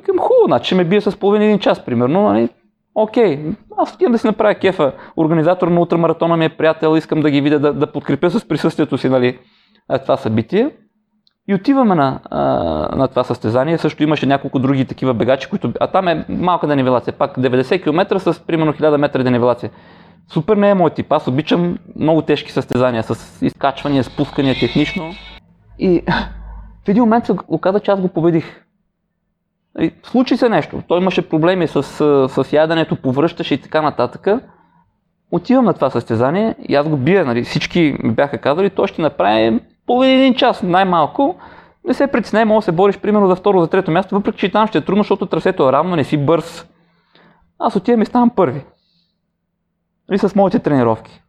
Викам, 0.00 0.18
хубаво, 0.18 0.46
значи 0.46 0.74
ме 0.74 0.84
бие 0.84 1.00
с 1.00 1.16
половин 1.16 1.42
един 1.42 1.58
час, 1.58 1.84
примерно. 1.84 2.22
Нали, 2.22 2.48
окей, 2.94 3.38
аз 3.76 3.94
отивам 3.94 4.12
да 4.12 4.18
си 4.18 4.26
направя 4.26 4.54
кефа. 4.54 4.92
Организатор 5.16 5.68
на 5.68 5.80
ултрамаратона 5.80 6.36
ми 6.36 6.44
е 6.44 6.48
приятел, 6.56 6.96
искам 6.96 7.20
да 7.20 7.30
ги 7.30 7.40
видя, 7.40 7.58
да, 7.58 7.72
да 7.72 7.92
подкрепя 7.92 8.30
с 8.30 8.48
присъствието 8.48 8.98
си, 8.98 9.08
нали, 9.08 9.38
това 10.02 10.16
събитие. 10.16 10.70
И 11.48 11.54
отиваме 11.54 11.94
на, 11.94 12.20
на 12.96 13.08
това 13.08 13.24
състезание. 13.24 13.78
Също 13.78 14.02
имаше 14.02 14.26
няколко 14.26 14.58
други 14.58 14.84
такива 14.84 15.14
бегачи, 15.14 15.48
които. 15.48 15.72
А 15.80 15.86
там 15.86 16.08
е 16.08 16.24
малка 16.28 16.66
денивелация, 16.66 17.12
пак 17.12 17.38
90 17.38 17.82
км 17.82 18.20
с 18.20 18.40
примерно 18.46 18.72
1000 18.72 18.96
метра 18.96 19.22
денивелация. 19.22 19.70
Супер 20.32 20.56
не 20.56 20.70
е 20.70 20.74
мой 20.74 20.90
тип. 20.90 21.12
Аз 21.12 21.28
обичам 21.28 21.78
много 21.96 22.22
тежки 22.22 22.52
състезания 22.52 23.02
с 23.02 23.42
изкачвания, 23.42 24.04
спускания 24.04 24.54
технично. 24.60 25.10
И 25.78 26.02
в 26.84 26.88
един 26.88 27.02
момент 27.02 27.26
се 27.26 27.32
оказа, 27.48 27.80
че 27.80 27.90
аз 27.90 28.00
го 28.00 28.08
победих. 28.08 28.64
И 29.78 29.92
случи 30.02 30.36
се 30.36 30.48
нещо. 30.48 30.82
Той 30.88 30.98
имаше 30.98 31.28
проблеми 31.28 31.66
с, 31.66 31.82
с 32.28 32.52
яденето, 32.52 32.96
повръщаше 32.96 33.54
и 33.54 33.60
така 33.60 33.82
нататък. 33.82 34.28
Отивам 35.30 35.64
на 35.64 35.74
това 35.74 35.90
състезание 35.90 36.54
и 36.68 36.74
аз 36.74 36.88
го 36.88 36.96
бия. 36.96 37.24
Нали. 37.24 37.44
Всички 37.44 37.96
ми 38.02 38.12
бяха 38.12 38.38
казали, 38.38 38.70
той 38.70 38.86
ще 38.86 39.02
направи 39.02 39.60
половин 39.86 40.10
един 40.10 40.34
час 40.34 40.62
най-малко, 40.62 41.36
не 41.84 41.94
се 41.94 42.06
притеснай, 42.06 42.44
може 42.44 42.58
да 42.58 42.62
се 42.64 42.72
бориш 42.72 42.98
примерно 42.98 43.28
за 43.28 43.36
второ, 43.36 43.60
за 43.60 43.68
трето 43.68 43.90
място, 43.90 44.14
въпреки 44.14 44.38
че 44.38 44.52
там 44.52 44.66
ще 44.66 44.78
е 44.78 44.80
трудно, 44.80 45.02
защото 45.02 45.26
трасето 45.26 45.68
е 45.68 45.72
равно, 45.72 45.96
не 45.96 46.04
си 46.04 46.16
бърз. 46.16 46.66
Аз 47.58 47.76
отивам 47.76 48.02
и 48.02 48.06
ставам 48.06 48.30
първи. 48.30 48.64
И 50.12 50.18
с 50.18 50.34
моите 50.34 50.58
тренировки. 50.58 51.22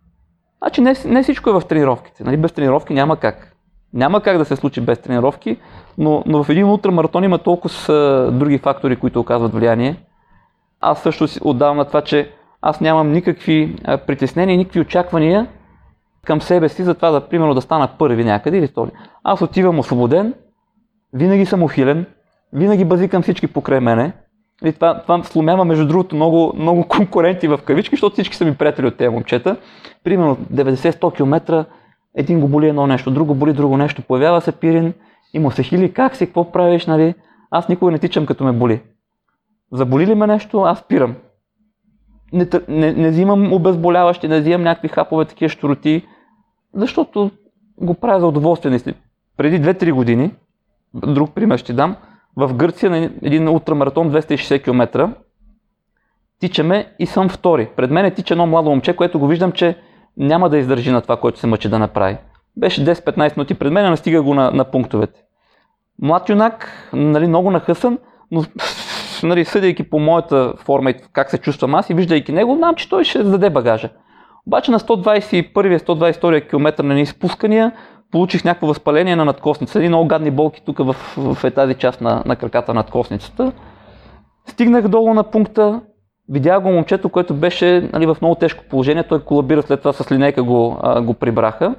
Значи 0.58 0.82
не, 0.82 0.94
не 1.06 1.24
всичко 1.24 1.50
е 1.50 1.54
в 1.54 1.62
тренировките. 1.68 2.24
Нали? 2.24 2.38
Без 2.38 2.52
тренировки 2.52 2.94
няма 2.94 3.18
как. 3.18 3.51
Няма 3.94 4.22
как 4.22 4.38
да 4.38 4.46
се 4.46 4.56
случи 4.56 4.82
без 4.82 5.00
тренировки, 5.00 5.58
но, 5.98 6.24
но 6.26 6.44
в 6.44 6.50
един 6.50 6.70
ултрамаратон 6.70 7.24
има 7.24 7.38
толкова 7.38 7.70
с, 7.70 7.88
други 8.34 8.58
фактори, 8.58 8.96
които 8.96 9.20
оказват 9.20 9.54
влияние. 9.54 9.96
Аз 10.82 11.02
също 11.02 11.28
си 11.28 11.40
отдавам 11.44 11.78
на 11.78 11.86
това, 11.86 12.02
че 12.02 12.32
аз 12.62 12.82
нямам 12.82 13.12
никакви 13.12 13.76
притеснения, 14.08 14.58
никакви 14.58 14.80
очаквания 14.80 15.48
към 16.26 16.42
себе 16.42 16.70
си 16.70 16.84
за 16.84 16.96
това 16.96 17.12
да, 17.12 17.22
примерно, 17.22 17.54
да 17.54 17.62
стана 17.62 17.90
първи 18.00 18.24
някъде 18.24 18.58
или 18.58 18.68
втори. 18.68 18.92
Аз 19.24 19.42
отивам 19.42 19.80
освободен, 19.80 20.34
винаги 21.14 21.46
съм 21.46 21.64
ухилен, 21.64 22.06
винаги 22.54 22.86
базикам 22.86 23.22
всички 23.22 23.48
покрай 23.48 23.80
мене. 23.80 24.14
И 24.66 24.74
това, 24.74 25.02
това 25.02 25.24
сломява, 25.24 25.66
между 25.66 25.88
другото, 25.88 26.16
много, 26.16 26.54
много 26.56 26.84
конкуренти 26.90 27.48
в 27.48 27.60
кавички, 27.66 27.96
защото 27.96 28.14
всички 28.14 28.36
са 28.36 28.46
ми 28.46 28.56
приятели 28.56 28.88
от 28.88 28.98
тези 28.98 29.10
момчета. 29.10 29.56
Примерно 30.04 30.38
90-100 30.54 31.16
км 31.16 31.66
един 32.16 32.40
го 32.40 32.48
боли 32.48 32.68
едно 32.68 32.88
нещо, 32.88 33.12
друго 33.12 33.36
боли 33.36 33.54
друго 33.54 33.78
нещо, 33.78 34.02
появява 34.02 34.42
се 34.42 34.52
пирин 34.52 34.94
и 35.34 35.40
му 35.40 35.52
се 35.52 35.64
хили, 35.64 35.94
как 35.94 36.16
си, 36.16 36.26
какво 36.26 36.52
правиш, 36.52 36.86
нали? 36.86 37.16
Аз 37.52 37.70
никога 37.70 37.92
не 37.92 38.00
тичам 38.00 38.26
като 38.26 38.44
ме 38.44 38.52
боли. 38.52 38.82
Заболи 39.72 40.08
ли 40.08 40.16
ме 40.16 40.28
нещо, 40.28 40.62
аз 40.62 40.80
спирам. 40.80 41.16
Не, 42.34 42.48
не, 42.68 42.94
не 42.94 43.10
взимам 43.10 43.54
обезболяващи, 43.54 44.28
не 44.28 44.40
взимам 44.40 44.64
някакви 44.64 44.88
хапове, 44.88 45.26
такива 45.26 45.50
штороти, 45.50 46.06
защото 46.74 47.32
го 47.78 47.94
правя 47.94 48.20
за 48.20 48.28
удоволствие. 48.28 48.80
Преди 49.38 49.62
2-3 49.62 49.92
години, 49.92 50.32
друг 50.94 51.34
пример 51.34 51.58
ще 51.58 51.74
дам, 51.74 51.96
в 52.36 52.54
Гърция 52.54 52.90
на 52.90 52.98
един 52.98 53.48
ултрамаратон 53.48 54.12
260 54.12 54.64
км 54.64 55.10
тичаме 56.40 56.94
и 57.00 57.06
съм 57.06 57.30
втори. 57.30 57.70
Пред 57.76 57.92
мен 57.92 58.14
тича 58.16 58.34
едно 58.34 58.48
младо 58.48 58.70
момче, 58.70 58.96
което 58.96 59.20
го 59.20 59.28
виждам, 59.28 59.52
че 59.52 59.78
няма 60.18 60.50
да 60.50 60.58
издържи 60.58 60.92
на 60.92 61.02
това, 61.02 61.18
което 61.18 61.40
се 61.40 61.48
мъчи 61.48 61.70
да 61.70 61.80
направи. 61.80 62.18
Беше 62.58 62.86
10-15 62.86 63.38
минути 63.38 63.54
пред 63.54 63.72
мен, 63.72 63.90
настига 63.90 64.22
го 64.22 64.34
на, 64.34 64.52
на 64.52 64.72
пунктовете. 64.72 65.24
Млад 66.02 66.30
юнак, 66.30 66.90
нали, 66.94 67.28
много 67.28 67.52
нахъсан, 67.52 67.98
но 68.32 68.44
нали, 69.24 69.46
съдейки 69.46 69.90
по 69.90 70.00
моята 70.00 70.54
форма 70.58 70.90
и 70.90 70.96
как 71.14 71.30
се 71.30 71.38
чувствам 71.38 71.76
аз 71.76 71.90
и 71.90 71.94
виждайки 71.94 72.32
него, 72.32 72.56
знам, 72.56 72.76
че 72.76 72.90
той 72.90 73.04
ще 73.04 73.24
зададе 73.24 73.50
багажа. 73.50 73.90
Обаче 74.48 74.72
на 74.72 74.80
121-122 74.80 76.50
км 76.50 76.84
на 76.84 77.00
изпускания 77.00 77.72
получих 78.12 78.44
някакво 78.44 78.68
възпаление 78.68 79.16
на 79.16 79.26
надкосница. 79.26 79.80
Едни 79.80 79.88
много 79.88 80.08
гадни 80.08 80.32
болки 80.32 80.62
тук 80.66 80.78
в, 80.78 80.96
в 81.18 81.44
е 81.44 81.52
тази 81.52 81.76
част 81.76 82.02
на, 82.02 82.24
на 82.26 82.36
краката 82.36 82.74
на 82.74 82.80
надкосницата. 82.80 83.52
Стигнах 84.46 84.88
долу 84.88 85.14
на 85.14 85.24
пункта, 85.24 85.82
видях 86.32 86.62
го 86.64 86.72
момчето, 86.72 87.10
което 87.10 87.34
беше 87.34 87.90
нали, 87.94 88.06
в 88.06 88.18
много 88.22 88.36
тежко 88.36 88.64
положение. 88.70 89.04
Той 89.04 89.24
колабира 89.24 89.62
след 89.62 89.80
това 89.80 89.94
с 89.94 90.12
линейка 90.12 90.44
го, 90.44 90.80
а, 90.84 91.02
го 91.02 91.14
прибраха. 91.14 91.76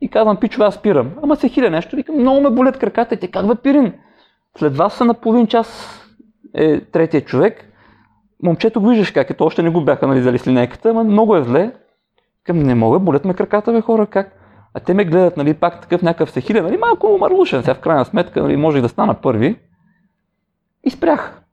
И 0.00 0.08
казвам, 0.08 0.36
пичове, 0.36 0.64
аз 0.64 0.74
спирам. 0.74 1.10
Ама 1.22 1.36
се 1.36 1.48
хиля 1.48 1.70
нещо. 1.70 1.96
Викам, 1.96 2.16
много 2.16 2.40
ме 2.40 2.50
болят 2.50 2.78
краката. 2.78 3.14
И 3.14 3.18
те, 3.18 3.28
как 3.28 3.46
бе, 3.46 3.54
Пирин? 3.54 3.92
След 4.58 4.76
вас 4.76 4.94
са 4.94 5.04
на 5.04 5.14
половин 5.14 5.46
час 5.46 6.00
е 6.54 6.80
третия 6.80 7.20
човек. 7.20 7.70
Момчето 8.42 8.80
го 8.80 8.88
виждаш 8.88 9.10
как 9.10 9.30
е, 9.30 9.34
то 9.34 9.44
още 9.44 9.62
не 9.62 9.70
го 9.70 9.84
бяха 9.84 10.06
нализали 10.06 10.38
с 10.38 10.46
линейката, 10.46 10.90
ама 10.90 11.04
много 11.04 11.36
е 11.36 11.42
зле. 11.42 11.72
Към 12.44 12.58
не 12.58 12.74
мога, 12.74 12.98
болят 12.98 13.24
ме 13.24 13.34
краката, 13.34 13.72
бе 13.72 13.80
хора, 13.80 14.06
как? 14.06 14.32
А 14.74 14.80
те 14.80 14.94
ме 14.94 15.04
гледат, 15.04 15.36
нали, 15.36 15.54
пак 15.54 15.80
такъв 15.80 16.02
някакъв 16.02 16.30
сехилен, 16.30 16.64
нали, 16.64 16.76
малко 16.76 17.18
марлушен, 17.20 17.62
сега 17.62 17.74
в 17.74 17.80
крайна 17.80 18.04
сметка, 18.04 18.42
нали, 18.42 18.56
можех 18.56 18.82
да 18.82 18.88
стана 18.88 19.14
първи. 19.14 19.58
И 20.84 20.90
спрях. 20.90 21.43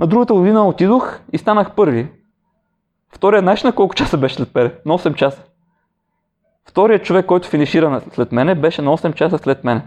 На 0.00 0.06
другата 0.06 0.34
година 0.34 0.68
отидох 0.68 1.20
и 1.32 1.38
станах 1.38 1.74
първи. 1.74 2.06
Втория 3.12 3.40
знаеш 3.40 3.62
на 3.62 3.72
колко 3.72 3.94
часа 3.94 4.18
беше 4.18 4.34
след 4.34 4.54
мене? 4.54 4.70
На 4.86 4.98
8 4.98 5.14
часа. 5.14 5.42
Вторият 6.68 7.04
човек, 7.04 7.26
който 7.26 7.48
финишира 7.48 8.00
след 8.12 8.32
мене, 8.32 8.54
беше 8.54 8.82
на 8.82 8.96
8 8.96 9.14
часа 9.14 9.38
след 9.38 9.64
мене. 9.64 9.82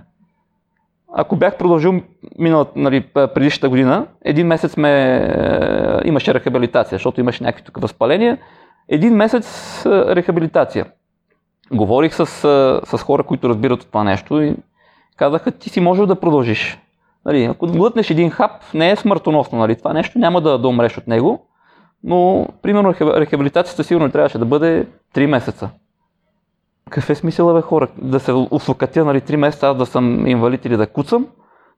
Ако 1.14 1.36
бях 1.36 1.58
продължил 1.58 2.02
миналата, 2.40 2.72
нали, 2.76 3.02
предишната 3.14 3.70
година, 3.70 4.08
един 4.26 4.48
месец 4.48 4.78
ме, 4.78 5.16
е, 5.16 6.08
имаше 6.08 6.34
рехабилитация, 6.34 6.96
защото 6.96 7.20
имаше 7.20 7.44
някакви 7.44 7.64
тук 7.64 7.82
възпаления. 7.82 8.38
Един 8.90 9.16
месец 9.16 9.46
е, 9.86 9.90
рехабилитация. 9.90 10.86
Говорих 11.72 12.14
с, 12.14 12.26
с 12.86 12.98
хора, 12.98 13.24
които 13.24 13.50
разбират 13.50 13.82
от 13.82 13.88
това 13.88 14.04
нещо 14.04 14.42
и 14.42 14.56
казаха, 15.18 15.52
ти 15.52 15.70
си 15.70 15.80
можел 15.80 16.06
да 16.06 16.20
продължиш. 16.20 16.80
Нали, 17.26 17.44
ако 17.44 17.68
глътнеш 17.68 18.10
един 18.10 18.30
хап, 18.30 18.52
не 18.74 18.92
е 18.92 18.96
смъртоносно. 18.96 19.58
Нали, 19.58 19.76
това 19.76 19.94
нещо 19.94 20.20
няма 20.20 20.42
да, 20.42 20.58
да 20.58 20.68
умреш 20.68 20.98
от 20.98 21.08
него, 21.08 21.46
но 22.04 22.48
примерно 22.62 22.94
рехабилитацията 23.02 23.84
сигурно 23.84 24.12
трябваше 24.12 24.38
да 24.38 24.46
бъде 24.46 24.88
3 25.16 25.26
месеца. 25.26 25.70
Какъв 26.90 27.10
е 27.10 27.16
смисъл, 27.16 27.54
бе, 27.54 27.62
хора? 27.62 27.88
Да 27.98 28.20
се 28.20 28.32
услокатя 28.32 29.06
нали, 29.06 29.22
3 29.22 29.36
месеца, 29.36 29.68
аз 29.68 29.78
да 29.78 29.86
съм 29.86 30.28
инвалид 30.28 30.66
или 30.66 30.78
да 30.78 30.88
куцам, 30.88 31.28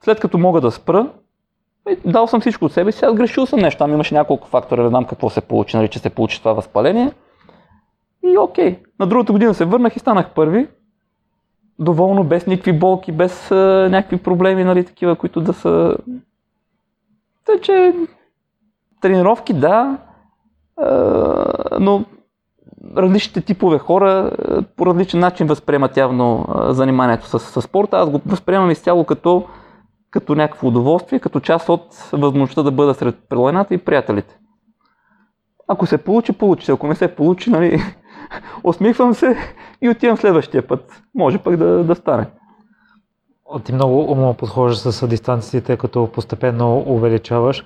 след 0.05 0.19
като 0.19 0.37
мога 0.37 0.61
да 0.61 0.71
спра, 0.71 1.07
дал 2.05 2.27
съм 2.27 2.41
всичко 2.41 2.65
от 2.65 2.71
себе 2.71 2.91
си, 2.91 3.05
аз 3.05 3.13
грешил 3.13 3.45
съм 3.45 3.59
нещо. 3.59 3.77
Там 3.77 3.93
имаше 3.93 4.15
няколко 4.15 4.47
фактора, 4.47 4.83
не 4.83 4.89
знам 4.89 5.05
какво 5.05 5.29
се 5.29 5.41
получи, 5.41 5.77
нали, 5.77 5.87
че 5.87 5.99
се 5.99 6.09
получи 6.09 6.39
това 6.39 6.53
възпаление. 6.53 7.11
И 8.23 8.37
окей. 8.37 8.79
На 8.99 9.07
другата 9.07 9.31
година 9.31 9.53
се 9.53 9.65
върнах 9.65 9.95
и 9.95 9.99
станах 9.99 10.29
първи. 10.29 10.67
Доволно, 11.79 12.23
без 12.23 12.47
никакви 12.47 12.79
болки, 12.79 13.11
без 13.11 13.51
а, 13.51 13.87
някакви 13.91 14.17
проблеми, 14.17 14.63
нали, 14.63 14.85
такива, 14.85 15.15
които 15.15 15.41
да 15.41 15.53
са... 15.53 15.97
Тъй, 17.45 17.61
че 17.61 17.93
тренировки, 19.01 19.53
да, 19.53 19.97
а, 20.77 21.77
но 21.79 22.05
различните 22.97 23.41
типове 23.41 23.77
хора 23.77 24.31
по 24.77 24.85
различен 24.85 25.19
начин 25.19 25.47
възприемат 25.47 25.97
явно 25.97 26.45
заниманието 26.69 27.27
с, 27.27 27.39
с 27.39 27.61
спорта. 27.61 27.97
Аз 27.97 28.09
го 28.09 28.21
възприемам 28.25 28.71
изцяло 28.71 29.03
като, 29.03 29.43
като 30.11 30.35
някакво 30.35 30.67
удоволствие, 30.67 31.19
като 31.19 31.39
част 31.39 31.69
от 31.69 32.09
възможността 32.13 32.63
да 32.63 32.71
бъда 32.71 32.93
сред 32.93 33.15
прелайната 33.29 33.73
и 33.73 33.77
приятелите. 33.77 34.39
Ако 35.67 35.85
се 35.85 35.97
получи, 35.97 36.33
получи. 36.33 36.71
Ако 36.71 36.87
не 36.87 36.95
се 36.95 37.15
получи, 37.15 37.49
нали, 37.49 37.81
усмихвам 38.63 39.13
се 39.13 39.37
и 39.81 39.89
отивам 39.89 40.17
следващия 40.17 40.67
път. 40.67 41.01
Може 41.15 41.37
пък 41.37 41.57
да, 41.57 41.83
да 41.83 41.95
стане. 41.95 42.25
Ти 43.63 43.73
много 43.73 44.11
умно 44.11 44.33
подхождаш 44.33 44.77
с 44.77 45.07
дистанциите, 45.07 45.77
като 45.77 46.09
постепенно 46.13 46.83
увеличаваш, 46.87 47.65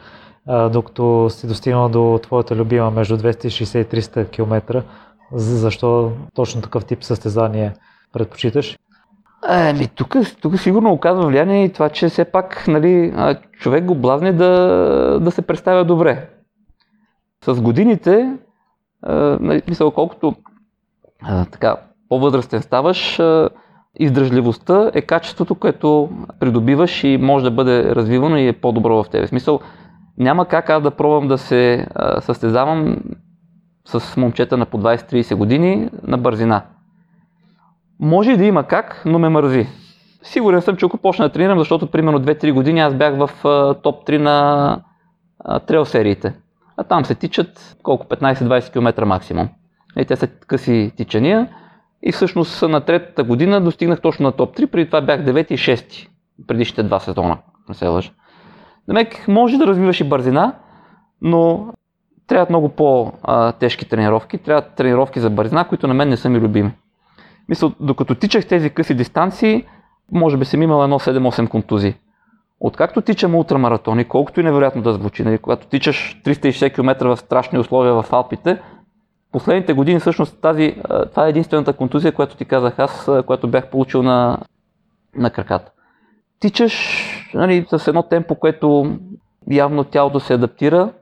докато 0.72 1.30
си 1.30 1.48
достигнал 1.48 1.90
до 1.90 2.20
твоята 2.24 2.56
любима 2.56 2.92
между 2.92 3.18
260 3.18 3.82
и 3.82 4.02
300 4.02 4.30
км. 4.30 4.84
Защо 5.32 6.12
точно 6.34 6.62
такъв 6.62 6.86
тип 6.86 7.04
състезание 7.04 7.74
предпочиташ? 8.14 8.78
Еми, 9.50 9.88
тук, 9.88 10.16
тук 10.42 10.60
сигурно 10.60 10.92
оказва 10.92 11.28
влияние 11.28 11.66
и 11.66 11.74
това, 11.74 11.90
че 11.90 12.10
все 12.10 12.26
пак 12.26 12.68
нали, 12.68 13.14
човек 13.60 13.86
го 13.86 13.96
блазне 13.96 14.34
да, 14.34 15.20
да 15.22 15.32
се 15.32 15.42
представя 15.42 15.86
добре. 15.86 16.30
С 17.46 17.62
годините, 17.62 18.38
нали, 19.40 19.62
мисъл, 19.68 19.92
колкото 19.92 20.36
така, 21.52 21.76
по-възрастен 22.10 22.62
ставаш, 22.62 23.20
а, 23.20 23.50
издръжливостта 24.00 24.92
е 24.94 25.02
качеството, 25.02 25.56
което 25.56 26.10
придобиваш 26.40 27.04
и 27.04 27.18
може 27.18 27.44
да 27.44 27.52
бъде 27.52 27.96
развивано 27.96 28.38
и 28.38 28.48
е 28.48 28.54
по-добро 28.54 29.04
в 29.04 29.10
тебе. 29.10 29.26
В 29.26 29.30
смисъл, 29.30 29.60
няма 30.18 30.46
как 30.46 30.70
аз 30.70 30.84
да 30.84 30.92
пробвам 30.92 31.28
да 31.28 31.38
се 31.38 31.88
състезавам 32.20 32.98
с 33.86 34.18
момчета 34.18 34.58
на 34.58 34.66
по 34.66 34.78
20-30 34.78 35.36
години 35.36 35.90
на 36.04 36.18
бързина. 36.18 36.62
Може 38.00 38.38
да 38.38 38.46
има 38.46 38.64
как, 38.64 39.02
но 39.06 39.20
ме 39.20 39.30
мързи. 39.30 39.68
Сигурен 40.24 40.62
съм, 40.62 40.76
че 40.76 40.86
ако 40.86 40.98
почна 40.98 41.26
да 41.26 41.32
тренирам, 41.32 41.60
защото 41.60 41.92
примерно 41.92 42.20
2-3 42.20 42.54
години 42.54 42.80
аз 42.80 42.94
бях 42.94 43.16
в 43.18 43.30
топ 43.84 44.08
3 44.08 44.18
на 44.18 44.80
а, 45.40 45.60
трейл 45.60 45.86
сериите. 45.86 46.34
А 46.78 46.84
там 46.84 47.06
се 47.06 47.16
тичат 47.16 47.78
колко 47.84 48.06
15-20 48.06 48.72
км 48.74 49.06
максимум. 49.06 49.50
И 50.00 50.06
те 50.06 50.16
са 50.16 50.28
къси 50.28 50.92
тичания. 50.98 51.50
И 52.04 52.12
всъщност 52.12 52.62
на 52.62 52.82
третата 52.82 53.24
година 53.24 53.62
достигнах 53.62 54.02
точно 54.02 54.24
на 54.24 54.32
топ 54.32 54.58
3, 54.58 54.66
преди 54.66 54.86
това 54.86 55.02
бях 55.02 55.22
9 55.22 55.52
и 55.52 55.58
6 55.58 56.08
предишните 56.48 56.84
два 56.84 57.00
сезона, 57.00 57.38
не 57.70 57.76
се 57.76 57.88
лъжа. 57.88 58.12
Демек, 58.88 59.28
може 59.28 59.58
да 59.58 59.68
развиваш 59.68 60.02
и 60.02 60.04
бързина, 60.04 60.54
но 61.22 61.74
трябват 62.28 62.50
много 62.50 62.70
по-тежки 62.70 63.90
тренировки, 63.90 64.38
трябват 64.38 64.76
тренировки 64.76 65.20
за 65.20 65.30
бързина, 65.30 65.68
които 65.68 65.88
на 65.88 65.94
мен 65.94 66.10
не 66.10 66.18
са 66.18 66.30
ми 66.30 66.40
любими. 66.40 66.72
Мисля, 67.50 67.72
докато 67.80 68.16
тичах 68.16 68.48
тези 68.48 68.70
къси 68.70 68.94
дистанции, 68.96 69.66
може 70.12 70.38
би 70.38 70.46
съм 70.46 70.62
имал 70.62 70.84
едно 70.84 71.00
7-8 71.00 71.50
контузии. 71.50 71.96
Откакто 72.60 73.02
тичам 73.02 73.36
ултрамаратони, 73.36 74.06
колкото 74.06 74.40
и 74.40 74.44
невероятно 74.44 74.82
да 74.82 74.94
звучи, 74.94 75.24
нали, 75.24 75.38
когато 75.38 75.68
тичаш 75.68 76.22
360 76.26 76.74
км 76.74 77.08
в 77.08 77.18
страшни 77.18 77.60
условия 77.60 77.94
в 77.94 78.14
Алпите, 78.14 78.62
последните 79.32 79.74
години 79.74 80.00
всъщност 80.00 80.42
тази, 80.42 80.76
това 81.12 81.26
е 81.26 81.30
единствената 81.30 81.74
контузия, 81.74 82.12
която 82.12 82.38
ти 82.38 82.46
казах 82.46 82.80
аз, 82.80 83.10
която 83.26 83.48
бях 83.48 83.70
получил 83.70 84.04
на, 84.04 84.38
на 85.16 85.30
краката. 85.30 85.72
Тичаш 86.40 86.74
нали, 87.34 87.66
с 87.70 87.88
едно 87.88 88.04
темпо, 88.04 88.36
което 88.36 88.98
явно 89.52 89.84
тялото 89.84 90.20
се 90.20 90.34
адаптира, 90.34 90.94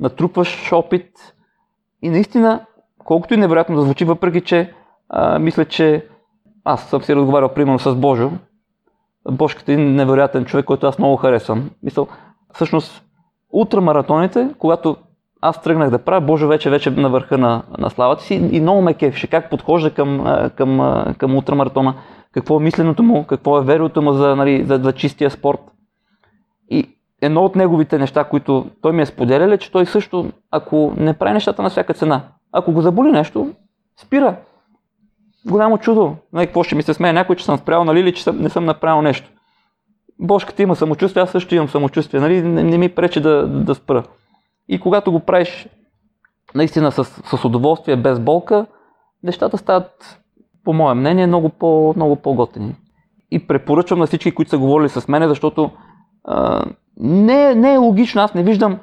натрупваш 0.00 0.72
опит 0.72 1.34
и 2.02 2.10
наистина, 2.10 2.66
колкото 3.04 3.34
и 3.34 3.36
невероятно 3.36 3.76
да 3.76 3.82
звучи, 3.82 4.04
въпреки 4.04 4.40
че 4.40 4.74
а, 5.08 5.38
мисля, 5.38 5.64
че 5.64 6.06
аз 6.64 6.90
съм 6.90 7.02
си 7.02 7.16
разговарял 7.16 7.54
примерно 7.54 7.78
с 7.78 7.94
Божо, 7.94 8.30
Бошката 9.30 9.72
е 9.72 9.76
невероятен 9.76 10.44
човек, 10.44 10.64
който 10.64 10.86
аз 10.86 10.98
много 10.98 11.16
харесвам. 11.16 11.70
Мисъл, 11.82 12.08
всъщност, 12.54 13.04
ултрамаратоните, 13.52 14.54
когато 14.58 14.96
аз 15.40 15.62
тръгнах 15.62 15.90
да 15.90 15.98
правя, 15.98 16.20
Боже 16.20 16.46
вече 16.46 16.70
вече 16.70 16.90
на 16.90 17.10
върха 17.10 17.38
на, 17.38 17.62
на 17.78 17.90
славата 17.90 18.22
си 18.22 18.34
и 18.34 18.60
много 18.60 18.82
ме 18.82 18.94
кефеше 18.94 19.26
как 19.26 19.50
подхожда 19.50 19.90
към, 19.90 20.26
към, 20.56 21.04
към 21.18 21.36
ултрамаратона, 21.36 21.94
какво 22.32 22.60
е 22.60 22.62
мисленото 22.62 23.02
му, 23.02 23.24
какво 23.24 23.58
е 23.58 23.64
верото 23.64 24.02
му 24.02 24.12
за, 24.12 24.36
нали, 24.36 24.64
за, 24.64 24.76
за 24.76 24.92
чистия 24.92 25.30
спорт. 25.30 25.60
И 26.70 26.88
едно 27.22 27.44
от 27.44 27.56
неговите 27.56 27.98
неща, 27.98 28.24
които 28.24 28.66
той 28.82 28.92
ми 28.92 29.02
е 29.02 29.06
споделял 29.06 29.48
е, 29.48 29.58
че 29.58 29.72
той 29.72 29.86
също, 29.86 30.30
ако 30.50 30.92
не 30.96 31.14
прави 31.14 31.32
нещата 31.32 31.62
на 31.62 31.70
всяка 31.70 31.94
цена, 31.94 32.22
ако 32.52 32.72
го 32.72 32.80
заболи 32.80 33.10
нещо, 33.10 33.50
спира. 34.00 34.36
голямо 35.46 35.78
чудо. 35.78 36.16
Нали, 36.32 36.46
какво 36.46 36.62
ще 36.62 36.74
ми 36.74 36.82
се 36.82 36.94
смее 36.94 37.12
някой, 37.12 37.36
че 37.36 37.44
съм 37.44 37.58
спрял, 37.58 37.84
нали, 37.84 38.00
или 38.00 38.14
че 38.14 38.22
съм, 38.22 38.38
не 38.38 38.48
съм 38.48 38.64
направил 38.64 39.02
нещо. 39.02 39.30
Бошката 40.20 40.62
има 40.62 40.76
самочувствие, 40.76 41.22
аз 41.22 41.30
също 41.30 41.54
имам 41.54 41.68
самочувствие, 41.68 42.20
нали, 42.20 42.42
не, 42.42 42.62
не 42.62 42.78
ми 42.78 42.88
пречи 42.88 43.20
да, 43.20 43.46
да 43.46 43.74
спра. 43.74 44.04
И 44.68 44.80
когато 44.80 45.12
го 45.12 45.20
правиш 45.20 45.68
наистина 46.54 46.92
с, 46.92 47.04
с 47.04 47.44
удоволствие, 47.44 47.96
без 47.96 48.20
болка, 48.20 48.66
нещата 49.22 49.58
стават, 49.58 50.20
по 50.64 50.72
мое 50.72 50.94
мнение, 50.94 51.26
много, 51.26 51.48
по, 51.48 51.92
много 51.96 52.16
по-готини. 52.16 52.74
И 53.30 53.46
препоръчвам 53.46 53.98
на 53.98 54.06
всички, 54.06 54.34
които 54.34 54.50
са 54.50 54.58
говорили 54.58 54.88
с 54.88 55.08
мене, 55.08 55.28
защото 55.28 55.70
а, 56.24 56.64
не, 56.96 57.54
не 57.54 57.74
е 57.74 57.78
логично, 57.78 58.22
аз 58.22 58.34
не 58.34 58.42
виждам 58.42 58.78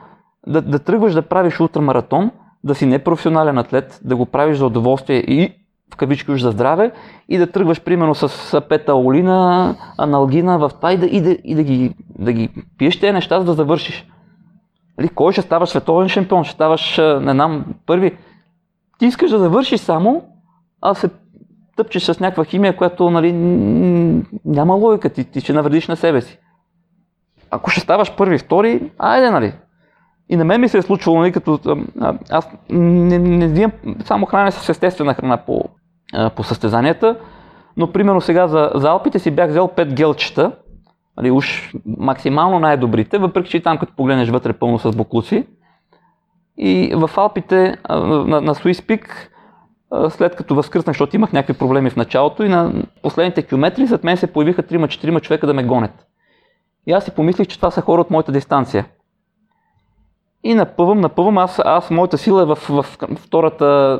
да, 0.47 0.61
да 0.61 0.79
тръгваш 0.79 1.13
да 1.13 1.21
правиш 1.21 1.59
ултрамаратон, 1.59 2.31
да 2.63 2.75
си 2.75 2.85
непрофесионален 2.85 3.57
атлет, 3.57 3.99
да 4.03 4.15
го 4.15 4.25
правиш 4.25 4.57
за 4.57 4.65
удоволствие 4.65 5.17
и 5.17 5.53
в 5.93 5.97
кавички 5.97 6.31
уж 6.31 6.41
за 6.41 6.51
здраве 6.51 6.91
и 7.29 7.37
да 7.37 7.51
тръгваш 7.51 7.81
примерно 7.81 8.15
с 8.15 8.61
петаолина, 8.69 9.75
аналгина 9.97 10.57
в 10.59 10.71
това 10.77 10.93
и 10.93 10.97
да, 10.97 11.05
и 11.05 11.21
да, 11.21 11.31
и 11.43 11.55
да, 11.55 11.63
ги, 11.63 11.95
да 12.19 12.33
ги 12.33 12.49
пиеш 12.77 12.99
тези 12.99 13.13
неща, 13.13 13.39
за 13.39 13.45
да 13.45 13.53
завършиш. 13.53 14.07
Нали, 14.97 15.09
кой 15.09 15.33
ще 15.33 15.41
ставаш 15.41 15.69
световен 15.69 16.09
шампион, 16.09 16.43
ще 16.43 16.53
ставаш, 16.53 16.97
не 16.97 17.31
знам, 17.31 17.65
първи. 17.85 18.17
Ти 18.99 19.05
искаш 19.05 19.31
да 19.31 19.39
завършиш 19.39 19.79
само, 19.79 20.23
а 20.81 20.93
се 20.93 21.09
тъпчеш 21.75 22.03
с 22.03 22.19
някаква 22.19 22.45
химия, 22.45 22.77
която 22.77 23.09
нали, 23.09 23.31
няма 24.45 24.73
логика, 24.73 25.09
ти, 25.09 25.23
ти 25.23 25.41
ще 25.41 25.53
навредиш 25.53 25.87
на 25.87 25.95
себе 25.95 26.21
си. 26.21 26.39
Ако 27.51 27.69
ще 27.69 27.81
ставаш 27.81 28.15
първи, 28.15 28.37
втори, 28.37 28.91
айде, 28.97 29.31
нали. 29.31 29.53
И 30.29 30.35
на 30.35 30.45
мен 30.45 30.61
ми 30.61 30.69
се 30.69 30.77
е 30.77 30.81
случвало, 30.81 31.19
нали, 31.19 31.31
като 31.31 31.59
аз 32.29 32.49
не, 32.69 33.19
не 33.19 33.47
взимам 33.47 33.71
само 34.05 34.25
храня 34.25 34.51
с 34.51 34.69
естествена 34.69 35.13
храна 35.13 35.37
по, 35.37 35.63
по 36.35 36.43
състезанията, 36.43 37.19
но 37.77 37.91
примерно 37.91 38.21
сега 38.21 38.47
за, 38.47 38.71
за 38.75 38.89
Алпите 38.89 39.19
си 39.19 39.31
бях 39.31 39.49
взел 39.49 39.67
5 39.67 39.93
гелчета, 39.93 40.51
нали, 41.17 41.31
уж 41.31 41.73
максимално 41.85 42.59
най-добрите, 42.59 43.17
въпреки 43.17 43.49
че 43.49 43.63
там 43.63 43.77
като 43.77 43.95
погледнеш 43.95 44.29
вътре 44.29 44.53
пълно 44.53 44.79
с 44.79 44.95
буклуци. 44.95 45.47
И 46.57 46.93
в 46.95 47.09
Алпите 47.17 47.77
на, 47.89 48.41
на 48.41 48.55
Swiss 48.55 48.81
Peak, 48.81 49.07
след 50.09 50.35
като 50.35 50.55
възкръснах, 50.55 50.93
защото 50.93 51.15
имах 51.15 51.33
някакви 51.33 51.59
проблеми 51.59 51.89
в 51.89 51.95
началото 51.95 52.43
и 52.43 52.49
на 52.49 52.73
последните 53.01 53.43
километри 53.43 53.87
след 53.87 54.03
мен 54.03 54.17
се 54.17 54.33
появиха 54.33 54.63
3-4 54.63 55.21
човека 55.21 55.47
да 55.47 55.53
ме 55.53 55.63
гонят. 55.63 56.07
И 56.87 56.91
аз 56.91 57.05
си 57.05 57.11
помислих, 57.11 57.47
че 57.47 57.57
това 57.57 57.71
са 57.71 57.81
хора 57.81 58.01
от 58.01 58.11
моята 58.11 58.31
дистанция. 58.31 58.85
И 60.43 60.53
напъвам, 60.53 60.99
напъвам, 60.99 61.37
аз, 61.37 61.61
аз 61.65 61.91
моята 61.91 62.17
сила 62.17 62.41
е 62.41 62.45
в, 62.45 62.55
в, 62.55 62.83
в 62.83 63.15
втората, 63.15 63.99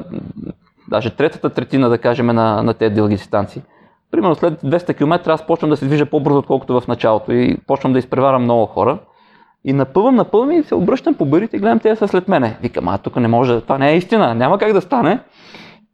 даже 0.90 1.16
третата 1.16 1.50
третина, 1.50 1.90
да 1.90 1.98
кажем, 1.98 2.26
на, 2.26 2.64
на 2.64 2.74
тези 2.74 2.96
дълги 2.96 3.16
дистанции 3.16 3.62
примерно 4.12 4.36
след 4.36 4.62
200 4.62 4.98
км 4.98 5.32
аз 5.32 5.48
почвам 5.48 5.70
да 5.70 5.78
се 5.78 5.86
движа 5.86 6.06
по-бързо, 6.06 6.38
отколкото 6.38 6.82
в 6.82 6.88
началото 6.88 7.32
и 7.32 7.58
почвам 7.68 7.94
да 7.94 8.00
изпреварам 8.00 8.44
много 8.44 8.66
хора. 8.66 9.00
И 9.64 9.74
напъвам, 9.74 10.16
напъвам 10.16 10.52
и 10.52 10.64
се 10.64 10.76
обръщам 10.76 11.14
по 11.14 11.26
бърите 11.26 11.58
и 11.58 11.60
гледам 11.60 11.80
те 11.80 11.96
са 11.96 12.08
след 12.08 12.28
мене. 12.28 12.58
Викам, 12.62 12.88
а 12.88 12.98
тук 12.98 13.16
не 13.16 13.28
може, 13.28 13.62
това 13.62 13.78
не 13.78 13.92
е 13.92 13.98
истина, 13.98 14.36
няма 14.36 14.58
как 14.58 14.74
да 14.74 14.82
стане. 14.82 15.20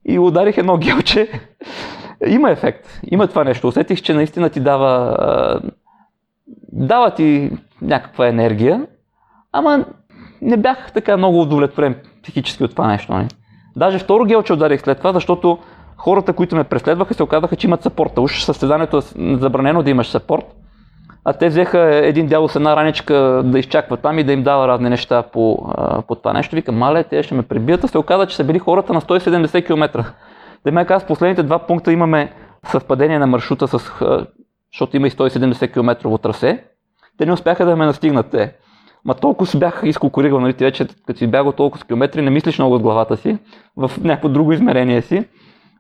И 0.06 0.20
ударих 0.20 0.58
едно 0.58 0.78
гелче. 0.78 1.30
Има 2.28 2.52
ефект, 2.52 3.00
има 3.12 3.28
това 3.28 3.44
нещо. 3.44 3.68
Усетих, 3.68 4.02
че 4.02 4.14
наистина 4.14 4.50
ти 4.50 4.60
дава, 4.60 5.62
дава 6.72 7.12
ти 7.12 7.52
някаква 7.82 8.28
енергия, 8.28 8.88
ама 9.52 9.86
не 10.42 10.58
бях 10.58 10.92
така 10.94 11.18
много 11.18 11.42
удовлетворен 11.42 11.96
психически 12.24 12.64
от 12.64 12.72
това 12.72 12.88
нещо. 12.88 13.12
Не? 13.12 13.18
Нали. 13.18 13.30
Даже 13.76 14.00
второ 14.00 14.26
гелче 14.26 14.54
ударих 14.54 14.82
след 14.82 14.98
това, 14.98 15.14
защото 15.14 15.60
хората, 16.02 16.34
които 16.34 16.56
ме 16.56 16.64
преследваха, 16.64 17.14
се 17.14 17.24
оказаха, 17.24 17.56
че 17.56 17.68
имат 17.68 17.84
сапорта. 17.84 18.22
Уж 18.22 18.44
състезанието 18.44 18.98
е 18.98 19.02
забранено 19.38 19.84
да 19.84 19.90
имаш 19.90 20.08
сапорт. 20.08 20.46
А 21.26 21.34
те 21.34 21.50
взеха 21.50 21.80
един 21.96 22.28
дядо 22.28 22.48
с 22.48 22.56
една 22.56 22.76
раничка 22.76 23.14
да 23.46 23.60
изчаква 23.60 23.98
там 23.98 24.20
и 24.20 24.24
да 24.24 24.34
им 24.34 24.44
дава 24.44 24.68
разни 24.68 24.90
неща 24.90 25.24
по, 25.24 25.74
по 26.08 26.16
това 26.16 26.34
нещо. 26.34 26.56
Викам, 26.56 26.78
мале, 26.78 27.04
те 27.04 27.24
ще 27.24 27.36
ме 27.36 27.44
прибият. 27.44 27.84
А 27.84 27.88
се 27.88 27.98
оказа, 27.98 28.28
че 28.28 28.36
са 28.36 28.44
били 28.44 28.60
хората 28.60 28.94
на 28.94 29.02
170 29.02 29.66
км. 29.66 30.14
Да 30.66 30.72
ме 30.72 30.86
каза, 30.86 31.06
последните 31.06 31.44
два 31.44 31.60
пункта 31.60 31.92
имаме 31.92 32.34
съвпадение 32.66 33.20
на 33.20 33.28
маршрута, 33.28 33.68
с, 33.68 33.92
защото 34.74 34.98
има 34.98 35.08
и 35.08 35.12
170 35.12 35.74
км 35.74 36.18
трасе. 36.18 36.64
Те 37.18 37.26
не 37.26 37.34
успяха 37.34 37.66
да 37.66 37.76
ме 37.76 37.86
настигнат 37.86 38.32
те. 38.32 38.56
Ма 39.06 39.14
толкова 39.14 39.48
си 39.48 39.60
бях 39.60 39.82
изкокоригал, 39.84 40.40
нали, 40.40 40.54
ти 40.54 40.64
вече 40.64 40.88
като 41.08 41.20
си 41.20 41.28
бягал 41.28 41.52
толкова 41.52 41.82
с 41.82 41.84
километри, 41.84 42.22
не 42.22 42.30
мислиш 42.30 42.60
много 42.60 42.76
от 42.76 42.82
главата 42.82 43.18
си, 43.18 43.38
в 43.78 43.92
някакво 44.04 44.30
друго 44.30 44.52
измерение 44.52 45.02
си 45.02 45.26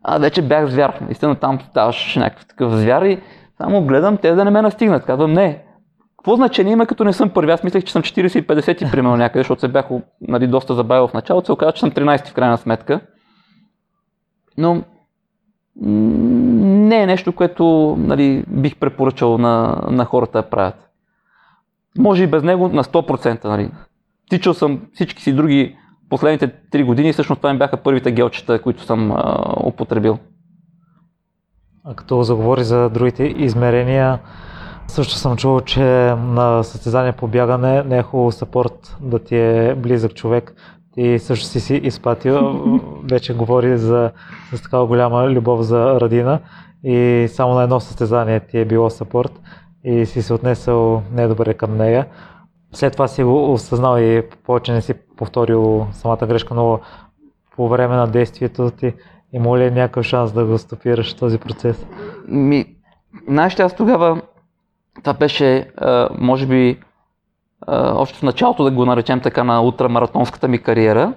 а 0.04 0.18
вече 0.20 0.42
бях 0.42 0.68
звяр. 0.68 1.00
Истина 1.10 1.36
там 1.36 1.60
ставаш 1.70 2.16
някакъв 2.16 2.46
такъв 2.46 2.74
звяр 2.74 3.02
и 3.02 3.22
само 3.58 3.86
гледам 3.86 4.18
те 4.18 4.32
да 4.32 4.46
не 4.46 4.52
ме 4.52 4.62
настигнат. 4.62 5.06
Казвам, 5.06 5.34
не. 5.34 5.64
Какво 6.18 6.36
значение 6.36 6.74
има, 6.74 6.86
като 6.86 7.04
не 7.04 7.14
съм 7.14 7.30
първи? 7.30 7.52
Аз 7.52 7.64
мислех, 7.64 7.84
че 7.84 7.94
съм 7.94 8.02
40 8.02 8.40
и 8.40 8.48
50 8.48 8.88
и 8.88 8.92
примерно 8.92 9.18
някъде, 9.18 9.40
защото 9.40 9.62
се 9.62 9.68
бях 9.68 9.86
нали, 10.22 10.48
доста 10.48 10.76
забавил 10.76 11.08
в 11.08 11.14
началото. 11.14 11.46
Се 11.46 11.52
оказа, 11.52 11.72
че 11.72 11.80
съм 11.80 11.92
13 11.92 12.28
в 12.28 12.34
крайна 12.34 12.58
сметка. 12.58 13.00
Но 14.58 14.84
не 15.82 17.02
е 17.02 17.06
нещо, 17.06 17.36
което 17.36 17.96
нали, 18.00 18.44
бих 18.48 18.76
препоръчал 18.76 19.38
на, 19.38 19.82
на 19.90 20.06
хората 20.06 20.42
да 20.42 20.50
правят. 20.50 20.90
Може 21.98 22.24
и 22.24 22.28
без 22.28 22.44
него 22.44 22.70
на 22.70 22.84
100%. 22.84 23.46
Нали. 23.46 23.72
Тичал 24.30 24.54
съм 24.54 24.82
всички 24.94 25.24
си 25.24 25.34
други 25.34 25.78
последните 26.12 26.48
3 26.72 26.86
години 26.86 27.14
всъщност 27.14 27.42
това 27.42 27.54
ми 27.54 27.60
бяха 27.60 27.78
първите 27.78 28.12
гелчета, 28.12 28.62
които 28.62 28.84
съм 28.84 29.12
а, 29.12 29.54
употребил. 29.66 30.18
А 31.86 31.94
като 31.94 32.24
заговори 32.24 32.64
за 32.64 32.90
другите 32.90 33.24
измерения, 33.24 34.20
също 34.88 35.14
съм 35.14 35.38
чувал, 35.38 35.62
че 35.62 35.84
на 36.18 36.64
състезание 36.64 37.12
по 37.12 37.28
бягане 37.28 37.84
не 37.84 37.98
е 37.98 38.04
хубаво 38.04 38.32
сапорт 38.32 38.98
да 39.02 39.20
ти 39.20 39.36
е 39.36 39.76
близък 39.76 40.14
човек. 40.14 40.54
Ти 40.94 41.20
също 41.20 41.46
си 41.46 41.60
си 41.60 41.76
изпатил, 41.76 42.62
вече 43.12 43.34
говори 43.34 43.78
за 43.78 44.12
с 44.54 44.62
такава 44.62 44.86
голяма 44.86 45.30
любов 45.30 45.62
за 45.62 46.00
Радина 46.02 46.40
и 46.84 47.28
само 47.30 47.54
на 47.54 47.64
едно 47.64 47.80
състезание 47.80 48.40
ти 48.40 48.60
е 48.60 48.66
било 48.66 48.90
сапорт 48.90 49.42
и 49.84 50.06
си 50.06 50.22
се 50.22 50.34
отнесъл 50.34 51.04
недобре 51.12 51.54
към 51.54 51.78
нея 51.78 52.06
след 52.74 52.94
това 52.94 53.08
си 53.08 53.24
го 53.24 53.54
осъзнал 53.54 53.98
и 53.98 54.24
повече 54.44 54.74
не 54.74 54.82
си 54.82 54.94
повторил 55.22 55.88
самата 55.92 56.28
грешка, 56.28 56.54
но 56.54 56.80
по 57.56 57.70
време 57.70 57.96
на 57.96 58.08
действието 58.08 58.72
ти 58.72 58.94
има 59.34 59.60
ли 59.60 59.72
някакъв 59.72 60.06
шанс 60.06 60.32
да 60.32 60.46
го 60.46 60.58
стопираш 60.58 61.14
този 61.14 61.38
процес? 61.38 61.86
Ми, 62.28 62.66
знаеш 63.30 63.60
аз 63.60 63.76
тогава, 63.76 64.22
това 65.04 65.14
беше, 65.14 65.72
може 66.20 66.46
би, 66.46 66.80
още 67.72 68.20
в 68.20 68.24
началото 68.24 68.64
да 68.64 68.72
го 68.72 68.86
наречем 68.86 69.20
така 69.20 69.44
на 69.44 69.62
ултрамаратонската 69.62 70.48
ми 70.48 70.60
кариера, 70.60 71.14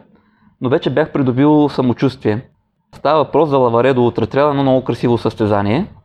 но 0.61 0.69
вече 0.69 0.95
бях 0.95 1.13
придобил 1.13 1.69
самочувствие. 1.69 2.49
Става 2.95 3.25
въпрос 3.25 3.49
за 3.49 3.59
Лаваредо 3.59 4.05
ултратрел, 4.05 4.51
едно 4.51 4.63
много 4.63 4.85
красиво 4.85 5.19
състезание– 5.19 5.87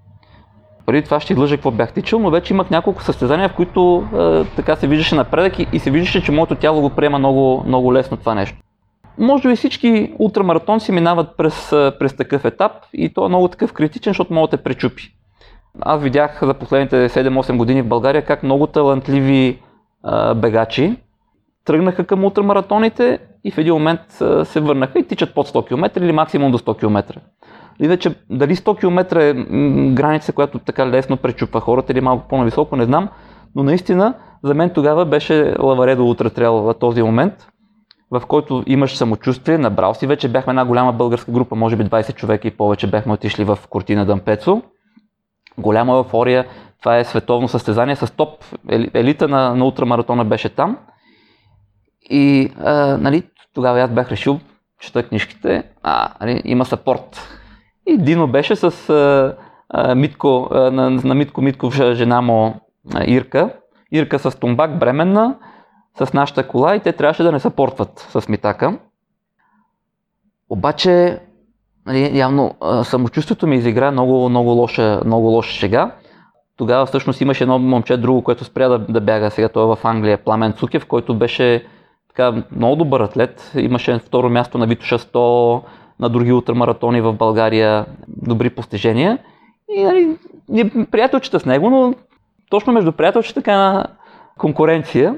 преди 0.90 1.04
това 1.04 1.20
ще 1.20 1.34
лъжа 1.40 1.58
какво 1.58 1.72
бях 1.72 1.94
тичал, 1.94 2.20
но 2.20 2.30
вече 2.30 2.54
имах 2.54 2.70
няколко 2.70 3.04
състезания, 3.04 3.50
в 3.50 3.54
които 3.54 4.04
е, 4.14 4.44
така 4.56 4.76
се 4.76 4.88
виждаше 4.88 5.16
напредък 5.16 5.60
и, 5.60 5.68
и 5.74 5.80
се 5.80 5.92
виждаше, 5.92 6.24
че 6.24 6.32
моето 6.32 6.56
тяло 6.56 6.82
го 6.82 6.90
приема 6.90 7.20
много, 7.20 7.64
много 7.68 7.94
лесно 7.94 8.18
това 8.18 8.36
нещо. 8.36 8.58
Може 9.18 9.50
би 9.50 9.56
всички 9.56 10.14
ултрамаратонци 10.20 10.92
минават 10.92 11.38
през, 11.38 11.72
е, 11.72 11.92
през 12.00 12.16
такъв 12.16 12.46
етап 12.46 12.72
и 12.94 13.14
то 13.14 13.26
е 13.26 13.30
много 13.30 13.48
такъв 13.48 13.74
критичен, 13.74 14.12
защото 14.12 14.34
могат 14.34 14.52
да 14.52 14.58
те 14.58 14.64
пречупи. 14.64 15.04
Аз 15.82 16.02
видях 16.02 16.40
за 16.44 16.54
последните 16.54 17.10
7-8 17.10 17.58
години 17.58 17.82
в 17.82 17.88
България 17.88 18.26
как 18.26 18.44
много 18.44 18.68
талантливи 18.68 19.48
е, 19.48 20.34
бегачи 20.36 20.96
тръгнаха 21.66 22.04
към 22.04 22.26
ултрамаратоните 22.26 23.20
и 23.44 23.52
в 23.52 23.58
един 23.58 23.74
момент 23.74 24.02
е, 24.22 24.46
се 24.46 24.60
върнаха 24.60 25.00
и 25.00 25.08
тичат 25.08 25.34
под 25.34 25.48
100 25.48 25.68
км 25.68 26.04
или 26.04 26.12
максимум 26.12 26.52
до 26.52 26.58
100 26.58 26.80
км. 26.80 27.20
Иначе 27.82 28.16
дали 28.30 28.56
100 28.56 28.80
км 28.80 29.22
е 29.22 29.34
граница, 29.94 30.34
която 30.34 30.60
така 30.60 30.88
лесно 30.88 31.18
пречупва 31.18 31.60
хората 31.60 31.92
или 31.92 32.02
малко 32.02 32.28
по-нависоко, 32.28 32.76
не 32.76 32.86
знам, 32.86 33.10
но 33.56 33.64
наистина 33.64 34.14
за 34.44 34.54
мен 34.54 34.70
тогава 34.70 35.06
беше 35.06 35.56
Лаваредо 35.60 36.06
Ултратрел 36.06 36.54
в 36.54 36.74
този 36.80 37.04
момент, 37.04 37.34
в 38.12 38.22
който 38.28 38.64
имаш 38.68 38.98
самочувствие, 38.98 39.58
набрал 39.58 39.94
си 39.94 40.08
вече, 40.08 40.30
бяхме 40.30 40.52
една 40.52 40.66
голяма 40.66 40.94
българска 40.94 41.32
група, 41.32 41.56
може 41.56 41.76
би 41.76 41.86
20 41.86 42.16
човека 42.16 42.48
и 42.48 42.52
повече 42.52 42.88
бяхме 42.88 43.14
отишли 43.14 43.44
в 43.44 43.60
Кортина 43.70 44.06
Дампецо. 44.06 44.62
Голяма 45.58 45.94
еуфория, 45.94 46.46
това 46.80 46.98
е 46.98 47.04
световно 47.04 47.48
състезание 47.48 47.96
с 47.96 48.14
топ, 48.16 48.46
елита 48.70 49.28
на, 49.28 49.56
на 49.56 49.66
ултрамаратона 49.66 50.26
беше 50.26 50.50
там. 50.50 50.78
И 52.10 52.52
а, 52.60 52.98
нали, 52.98 53.24
тогава 53.54 53.82
аз 53.82 53.92
бях 53.92 54.12
решил, 54.12 54.40
чета 54.80 55.04
книжките, 55.04 55.64
а, 55.84 56.10
нали, 56.22 56.42
има 56.46 56.66
сапорт. 56.66 57.39
И 57.88 57.98
Дино 57.98 58.28
беше 58.28 58.56
с 58.56 58.90
а, 58.90 59.36
а, 59.70 59.96
Митко, 59.96 60.48
а, 60.52 60.72
на, 60.72 60.90
на 60.90 61.16
Митко 61.16 61.42
Митков 61.42 61.74
жена 61.74 62.22
му 62.22 62.56
а, 62.96 63.04
Ирка. 63.06 63.50
Ирка 63.92 64.20
с 64.20 64.40
тумбак, 64.40 64.80
бременна, 64.80 65.36
с 66.04 66.14
нашата 66.14 66.48
кола 66.48 66.76
и 66.76 66.80
те 66.80 66.94
трябваше 66.94 67.24
да 67.24 67.32
не 67.32 67.40
съпортват 67.40 68.08
с 68.10 68.30
Митака. 68.30 68.78
Обаче 70.50 71.20
нали, 71.86 72.18
явно 72.18 72.56
самочувствието 72.84 73.48
ми 73.48 73.56
изигра 73.56 73.92
много, 73.92 74.30
много 74.30 74.50
лоша, 74.50 75.02
много 75.06 75.28
лоша 75.28 75.52
шега. 75.52 75.92
Тогава 76.58 76.86
всъщност 76.86 77.22
имаше 77.22 77.44
едно 77.44 77.60
момче 77.60 77.98
друго, 77.98 78.24
което 78.24 78.44
спря 78.44 78.68
да, 78.68 78.80
да 78.80 79.02
бяга. 79.02 79.32
Сега 79.32 79.50
той 79.50 79.64
е 79.64 79.76
в 79.76 79.80
Англия, 79.84 80.18
Пламен 80.18 80.54
Цукев, 80.54 80.86
който 80.86 81.16
беше 81.16 81.66
така, 82.08 82.44
много 82.52 82.76
добър 82.76 83.02
атлет. 83.02 83.52
Имаше 83.56 84.00
второ 84.00 84.30
място 84.30 84.58
на 84.58 84.68
Витоша 84.68 85.00
100, 85.00 85.62
на 86.00 86.10
други 86.10 86.34
ултрамаратони 86.34 87.02
в 87.02 87.14
България, 87.14 87.86
добри 88.08 88.50
постижения. 88.50 89.18
И 89.76 89.84
нали, 89.84 90.18
ние 90.50 90.70
приятелчета 90.92 91.40
с 91.40 91.46
него, 91.46 91.70
но 91.70 91.94
точно 92.50 92.74
между 92.74 92.92
приятелчета 92.92 93.42
така 93.42 93.58
на 93.58 93.86
конкуренция. 94.38 95.16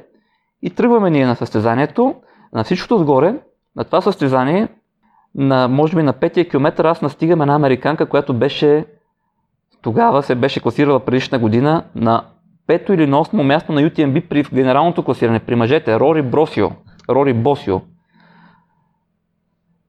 И 0.62 0.70
тръгваме 0.70 1.10
ние 1.10 1.26
на 1.26 1.36
състезанието. 1.36 2.16
На 2.54 2.64
всичкото 2.64 2.96
отгоре, 2.96 3.36
на 3.76 3.84
това 3.84 4.02
състезание, 4.02 4.68
на, 5.36 5.68
може 5.68 5.96
би 5.96 6.04
на 6.04 6.14
петия 6.14 6.50
километър 6.50 6.86
аз 6.86 7.02
настигам 7.02 7.42
една 7.42 7.56
американка, 7.56 8.06
която 8.06 8.34
беше 8.34 8.86
тогава 9.82 10.24
се 10.24 10.36
беше 10.36 10.60
класирала 10.60 11.00
предишна 11.00 11.40
година 11.40 11.84
на 11.96 12.24
пето 12.68 12.94
или 12.94 13.08
на 13.08 13.20
осмо 13.20 13.44
място 13.44 13.72
на 13.72 13.82
UTMB 13.82 14.28
при 14.28 14.44
генералното 14.54 15.04
класиране 15.04 15.40
при 15.40 15.56
мъжете, 15.56 16.00
Рори 16.00 16.22
Бросио, 16.22 16.70
Рори 17.10 17.34
Босио. 17.34 17.82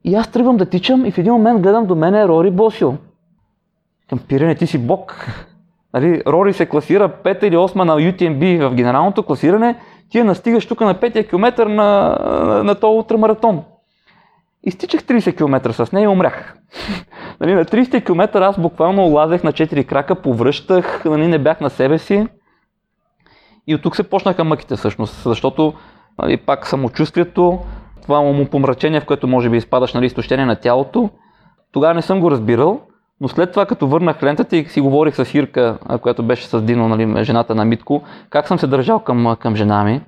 И 0.05 0.15
аз 0.15 0.31
тръгвам 0.31 0.57
да 0.57 0.67
тичам 0.67 1.07
и 1.07 1.11
в 1.11 1.19
един 1.19 1.33
момент 1.33 1.63
гледам 1.63 1.87
до 1.87 1.95
мене 1.95 2.29
Рори 2.29 2.51
Босио. 2.51 2.93
Към 4.09 4.19
пирене, 4.19 4.55
ти 4.55 4.67
си 4.67 4.79
бог. 4.79 5.27
Нали, 5.95 6.23
Рори 6.27 6.53
се 6.53 6.67
класира 6.67 7.09
пета 7.09 7.47
или 7.47 7.57
осма 7.57 7.85
на 7.85 7.97
UTMB 7.97 8.69
в 8.69 8.75
генералното 8.75 9.23
класиране, 9.23 9.77
ти 10.11 10.19
я 10.19 10.25
настигаш 10.25 10.67
тук 10.67 10.81
на 10.81 10.95
петия 10.95 11.29
километър 11.29 11.67
на, 11.67 12.19
на, 12.21 12.65
на 12.65 12.75
този 12.75 12.99
ултрамаратон. 12.99 13.63
Изтичах 14.65 15.03
30 15.03 15.37
км 15.37 15.73
с 15.73 15.93
нея 15.93 16.05
и 16.05 16.09
умрях. 16.09 16.57
нали, 17.41 17.55
на 17.55 17.65
30 17.65 18.05
км 18.07 18.43
аз 18.43 18.59
буквално 18.59 19.03
лазех 19.03 19.43
на 19.43 19.53
4 19.53 19.87
крака, 19.87 20.15
повръщах, 20.15 21.05
нали, 21.05 21.27
не 21.27 21.39
бях 21.39 21.61
на 21.61 21.71
себе 21.71 21.99
си. 21.99 22.27
И 23.67 23.75
от 23.75 23.83
тук 23.83 23.97
се 23.97 24.03
почнаха 24.03 24.45
мъките 24.45 24.77
всъщност, 24.77 25.23
защото 25.23 25.75
нали, 26.23 26.37
пак 26.37 26.67
самочувствието, 26.67 27.59
това 28.03 28.21
му 28.21 28.47
помрачение, 28.47 29.01
в 29.01 29.07
което 29.07 29.29
може 29.29 29.51
би 29.51 29.57
изпадаш 29.57 29.95
нали, 29.95 30.07
изтощение 30.07 30.47
на 30.47 30.57
тялото, 30.57 31.11
тогава 31.73 31.95
не 31.95 32.03
съм 32.03 32.21
го 32.21 32.31
разбирал, 32.31 32.81
но 33.21 33.29
след 33.29 33.51
това, 33.51 33.67
като 33.67 33.87
върнах 33.87 34.23
лентата 34.23 34.57
и 34.57 34.65
си 34.65 34.81
говорих 34.81 35.15
с 35.17 35.35
Ирка, 35.35 35.79
която 36.03 36.23
беше 36.23 36.47
с 36.47 36.63
Дино, 36.63 36.89
нали, 36.89 37.25
жената 37.25 37.55
на 37.55 37.65
Митко, 37.65 38.03
как 38.31 38.49
съм 38.49 38.59
се 38.59 38.67
държал 38.67 38.99
към, 38.99 39.37
към 39.41 39.57
жена 39.57 39.85
ми. 39.85 40.01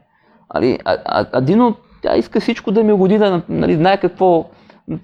А, 0.48 0.76
а, 0.84 1.26
а 1.32 1.40
Дино 1.40 1.74
тя 2.02 2.16
иска 2.16 2.40
всичко 2.40 2.70
да 2.70 2.84
ми 2.84 2.92
угоди, 2.92 3.18
да 3.18 3.42
нали, 3.48 3.74
знае 3.74 4.00
какво 4.00 4.44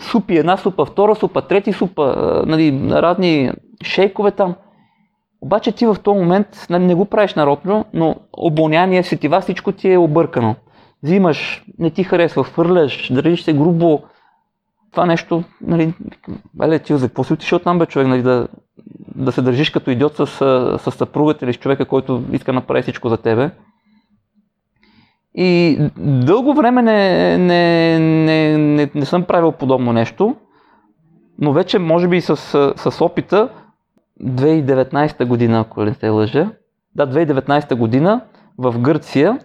супи, 0.00 0.36
една 0.36 0.56
супа, 0.56 0.84
втора 0.84 1.14
супа, 1.14 1.42
трети 1.42 1.72
супа, 1.72 2.14
нали, 2.46 2.80
разни 2.90 3.52
шейкове 3.82 4.30
там. 4.30 4.54
Обаче 5.40 5.72
ти 5.72 5.86
в 5.86 5.96
този 6.02 6.18
момент 6.18 6.66
нали, 6.70 6.84
не 6.84 6.94
го 6.94 7.04
правиш 7.04 7.34
народно, 7.34 7.84
но 7.92 8.16
обоняние, 8.32 9.02
сетива, 9.02 9.40
всичко 9.40 9.72
ти 9.72 9.92
е 9.92 9.98
объркано. 9.98 10.54
Взимаш, 11.02 11.64
не 11.78 11.90
ти 11.90 12.04
харесва, 12.04 12.44
хвърляш, 12.44 13.12
държиш 13.12 13.42
се 13.42 13.52
грубо. 13.52 14.02
Това 14.92 15.06
нещо, 15.06 15.44
нали, 15.60 15.94
еле 16.62 16.78
ти 16.78 16.96
за 16.96 17.08
какво 17.08 17.24
си 17.24 17.32
отишъл 17.32 17.58
там, 17.58 17.78
бе, 17.78 17.86
човек, 17.86 18.08
нали, 18.08 18.22
да, 18.22 18.48
да 19.14 19.32
се 19.32 19.42
държиш 19.42 19.70
като 19.70 19.90
идиот 19.90 20.16
с, 20.16 20.26
с 20.78 20.90
съпругата 20.90 21.44
или 21.44 21.52
с 21.52 21.56
човека, 21.58 21.84
който 21.84 22.22
иска 22.32 22.52
да 22.52 22.54
направи 22.54 22.82
всичко 22.82 23.08
за 23.08 23.16
тебе. 23.16 23.50
И 25.34 25.78
дълго 25.96 26.54
време 26.54 26.82
не, 26.82 27.38
не, 27.38 27.98
не, 27.98 28.58
не, 28.58 28.90
не 28.94 29.04
съм 29.04 29.24
правил 29.24 29.52
подобно 29.52 29.92
нещо, 29.92 30.36
но 31.38 31.52
вече 31.52 31.78
може 31.78 32.08
би 32.08 32.20
с, 32.20 32.36
с 32.76 33.00
опита 33.00 33.48
2019 34.22 35.24
година, 35.24 35.60
ако 35.60 35.84
не 35.84 35.94
се 35.94 36.08
лъжа, 36.08 36.50
да, 36.94 37.06
2019 37.06 37.74
година 37.74 38.20
в 38.58 38.78
Гърция, 38.78 39.38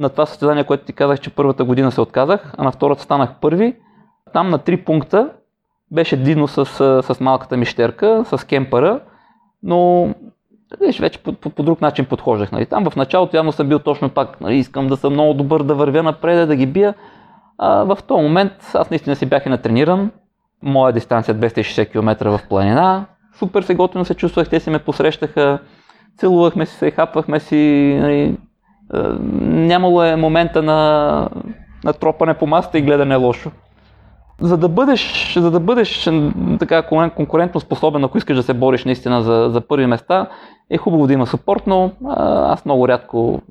на 0.00 0.08
това 0.08 0.26
състезание, 0.26 0.64
което 0.64 0.84
ти 0.84 0.92
казах, 0.92 1.20
че 1.20 1.30
първата 1.30 1.64
година 1.64 1.92
се 1.92 2.00
отказах, 2.00 2.52
а 2.58 2.64
на 2.64 2.72
втората 2.72 3.02
станах 3.02 3.34
първи, 3.40 3.76
там 4.32 4.50
на 4.50 4.58
три 4.58 4.76
пункта 4.76 5.30
беше 5.90 6.16
дидно 6.16 6.48
с, 6.48 6.64
с 7.02 7.20
малката 7.20 7.56
мищерка, 7.56 8.24
с 8.24 8.46
кемпъра, 8.46 9.00
но 9.62 10.08
Виж, 10.80 11.00
вече 11.00 11.18
по, 11.18 11.32
по, 11.32 11.50
по 11.50 11.62
друг 11.62 11.80
начин 11.80 12.04
подхождах. 12.04 12.52
Нали. 12.52 12.66
Там 12.66 12.90
в 12.90 12.96
началото 12.96 13.36
явно 13.36 13.52
съм 13.52 13.68
бил 13.68 13.78
точно 13.78 14.08
пак, 14.08 14.40
нали, 14.40 14.56
искам 14.56 14.86
да 14.86 14.96
съм 14.96 15.12
много 15.12 15.34
добър, 15.34 15.62
да 15.62 15.74
вървя 15.74 16.02
напред, 16.02 16.48
да 16.48 16.56
ги 16.56 16.66
бия. 16.66 16.94
А, 17.58 17.84
в 17.84 17.98
този 18.06 18.22
момент 18.22 18.52
аз 18.74 18.90
наистина 18.90 19.16
си 19.16 19.26
бях 19.26 19.46
и 19.46 19.48
натрениран. 19.48 20.10
Моя 20.62 20.92
дистанция 20.92 21.34
260 21.34 21.82
е 21.82 21.86
км 21.86 22.30
в 22.30 22.40
планина. 22.48 23.06
Супер 23.38 23.62
се 23.62 23.74
готвено 23.74 24.04
се 24.04 24.14
чувствах, 24.14 24.48
те 24.48 24.60
си 24.60 24.70
ме 24.70 24.78
посрещаха, 24.78 25.58
целувахме 26.16 26.66
се, 26.66 26.90
хапвахме 26.90 27.40
си. 27.40 27.96
Нали, 28.00 28.36
нямало 29.40 30.02
е 30.02 30.16
момента 30.16 30.62
на, 30.62 31.28
на 31.84 31.92
тропане 31.92 32.34
по 32.34 32.46
масата 32.46 32.78
и 32.78 32.82
гледане 32.82 33.16
лошо 33.16 33.50
за 34.40 34.56
да 34.56 34.68
бъдеш, 34.68 35.34
за 35.36 35.50
да 35.50 35.60
бъдеш 35.60 36.08
така 36.58 36.82
конкурентно 37.16 37.60
способен, 37.60 38.04
ако 38.04 38.18
искаш 38.18 38.36
да 38.36 38.42
се 38.42 38.54
бориш 38.54 38.84
наистина 38.84 39.22
за, 39.22 39.48
за 39.50 39.60
първи 39.60 39.86
места, 39.86 40.26
е 40.70 40.78
хубаво 40.78 41.06
да 41.06 41.12
има 41.12 41.26
съпорт, 41.26 41.62
но 41.66 41.90
аз 42.46 42.64
много 42.64 42.88
рядко 42.88 43.42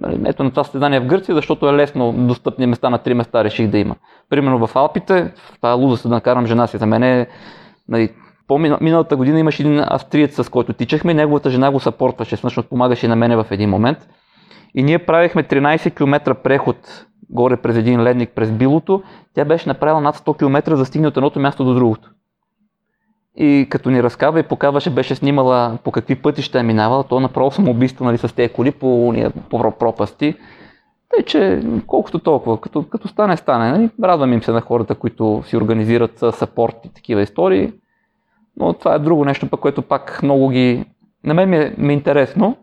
нали, 0.00 0.20
ето 0.26 0.44
на 0.44 0.50
това 0.50 0.64
състезание 0.64 1.00
в 1.00 1.06
Гърция, 1.06 1.34
защото 1.34 1.68
е 1.68 1.72
лесно 1.72 2.12
достъпни 2.12 2.66
места 2.66 2.90
на 2.90 2.98
три 2.98 3.14
места 3.14 3.44
реших 3.44 3.68
да 3.68 3.78
има. 3.78 3.96
Примерно 4.30 4.66
в 4.66 4.76
Алпите, 4.76 5.32
в 5.36 5.60
тази 5.60 5.82
луда 5.82 5.96
се 5.96 6.08
да 6.08 6.14
накарам 6.14 6.46
жена 6.46 6.66
си, 6.66 6.78
за 6.78 6.86
мен 6.86 7.02
е 7.02 7.26
нали, 7.88 8.08
по 8.48 8.58
миналата 8.58 9.16
година 9.16 9.40
имаше 9.40 9.62
един 9.62 9.84
австриец, 9.88 10.44
с 10.44 10.48
който 10.48 10.72
тичахме, 10.72 11.14
неговата 11.14 11.50
жена 11.50 11.70
го 11.70 11.80
съпортваше, 11.80 12.36
всъщност 12.36 12.68
помагаше 12.68 13.08
на 13.08 13.16
мене 13.16 13.36
в 13.36 13.46
един 13.50 13.70
момент. 13.70 13.98
И 14.74 14.82
ние 14.82 14.98
правихме 14.98 15.44
13 15.44 15.94
км 15.96 16.34
преход 16.34 17.06
горе 17.30 17.56
през 17.56 17.76
един 17.76 18.02
ледник 18.02 18.30
през 18.34 18.52
билото, 18.52 19.02
тя 19.34 19.44
беше 19.44 19.68
направила 19.68 20.00
над 20.00 20.16
100 20.16 20.38
км 20.38 20.76
за 20.76 20.84
стигне 20.84 21.08
от 21.08 21.16
едното 21.16 21.40
място 21.40 21.64
до 21.64 21.74
другото. 21.74 22.10
И 23.36 23.66
като 23.70 23.90
ни 23.90 24.02
разказва 24.02 24.40
и 24.40 24.42
показваше, 24.42 24.90
беше 24.90 25.14
снимала 25.14 25.78
по 25.84 25.92
какви 25.92 26.14
пътища 26.14 26.60
е 26.60 26.62
минавала, 26.62 27.04
то 27.04 27.20
направо 27.20 27.50
самоубийство 27.50 28.04
нали, 28.04 28.18
с 28.18 28.34
тези 28.34 28.52
коли 28.52 28.70
по, 28.70 29.08
уния, 29.08 29.30
по 29.50 29.72
пропасти. 29.78 30.34
Тъй, 31.08 31.24
че 31.24 31.62
колкото 31.86 32.18
толкова, 32.18 32.60
като, 32.60 32.82
като 32.82 33.08
стане, 33.08 33.36
стане. 33.36 33.70
Нали? 33.70 33.90
Радвам 34.02 34.32
им 34.32 34.42
се 34.42 34.52
на 34.52 34.60
хората, 34.60 34.94
които 34.94 35.42
си 35.46 35.56
организират 35.56 36.18
сапорт 36.18 36.76
и 36.84 36.94
такива 36.94 37.22
истории. 37.22 37.72
Но 38.56 38.72
това 38.72 38.94
е 38.94 38.98
друго 38.98 39.24
нещо, 39.24 39.48
пък, 39.48 39.60
което 39.60 39.82
пак 39.82 40.22
много 40.22 40.48
ги... 40.48 40.84
На 41.24 41.34
мен 41.34 41.50
ми 41.50 41.56
е, 41.56 41.74
ми 41.78 41.92
е 41.92 41.96
интересно, 41.96 42.56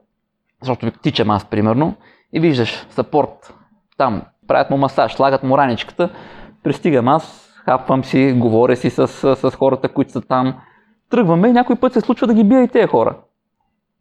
защото 0.62 0.92
тичам 0.92 1.30
аз, 1.30 1.46
примерно, 1.46 1.96
и 2.34 2.40
виждаш 2.40 2.88
сапорт. 2.90 3.54
Там 3.98 4.22
правят 4.48 4.70
му 4.70 4.78
масаж, 4.78 5.14
слагат 5.14 5.44
му 5.44 5.58
раничката, 5.58 6.10
пристигам 6.64 7.08
аз, 7.08 7.54
хапвам 7.66 8.04
си, 8.04 8.34
говоря 8.38 8.76
си 8.76 8.90
с, 8.90 9.08
с, 9.08 9.36
с 9.36 9.52
хората, 9.52 9.90
които 9.90 10.12
са 10.12 10.22
там, 10.22 10.54
тръгваме 11.10 11.48
и 11.48 11.54
някой 11.54 11.76
път 11.76 11.94
се 11.94 12.02
случва 12.02 12.28
да 12.28 12.34
ги 12.34 12.44
бия 12.44 12.64
и 12.64 12.68
тези 12.68 12.88
хора. 12.88 13.16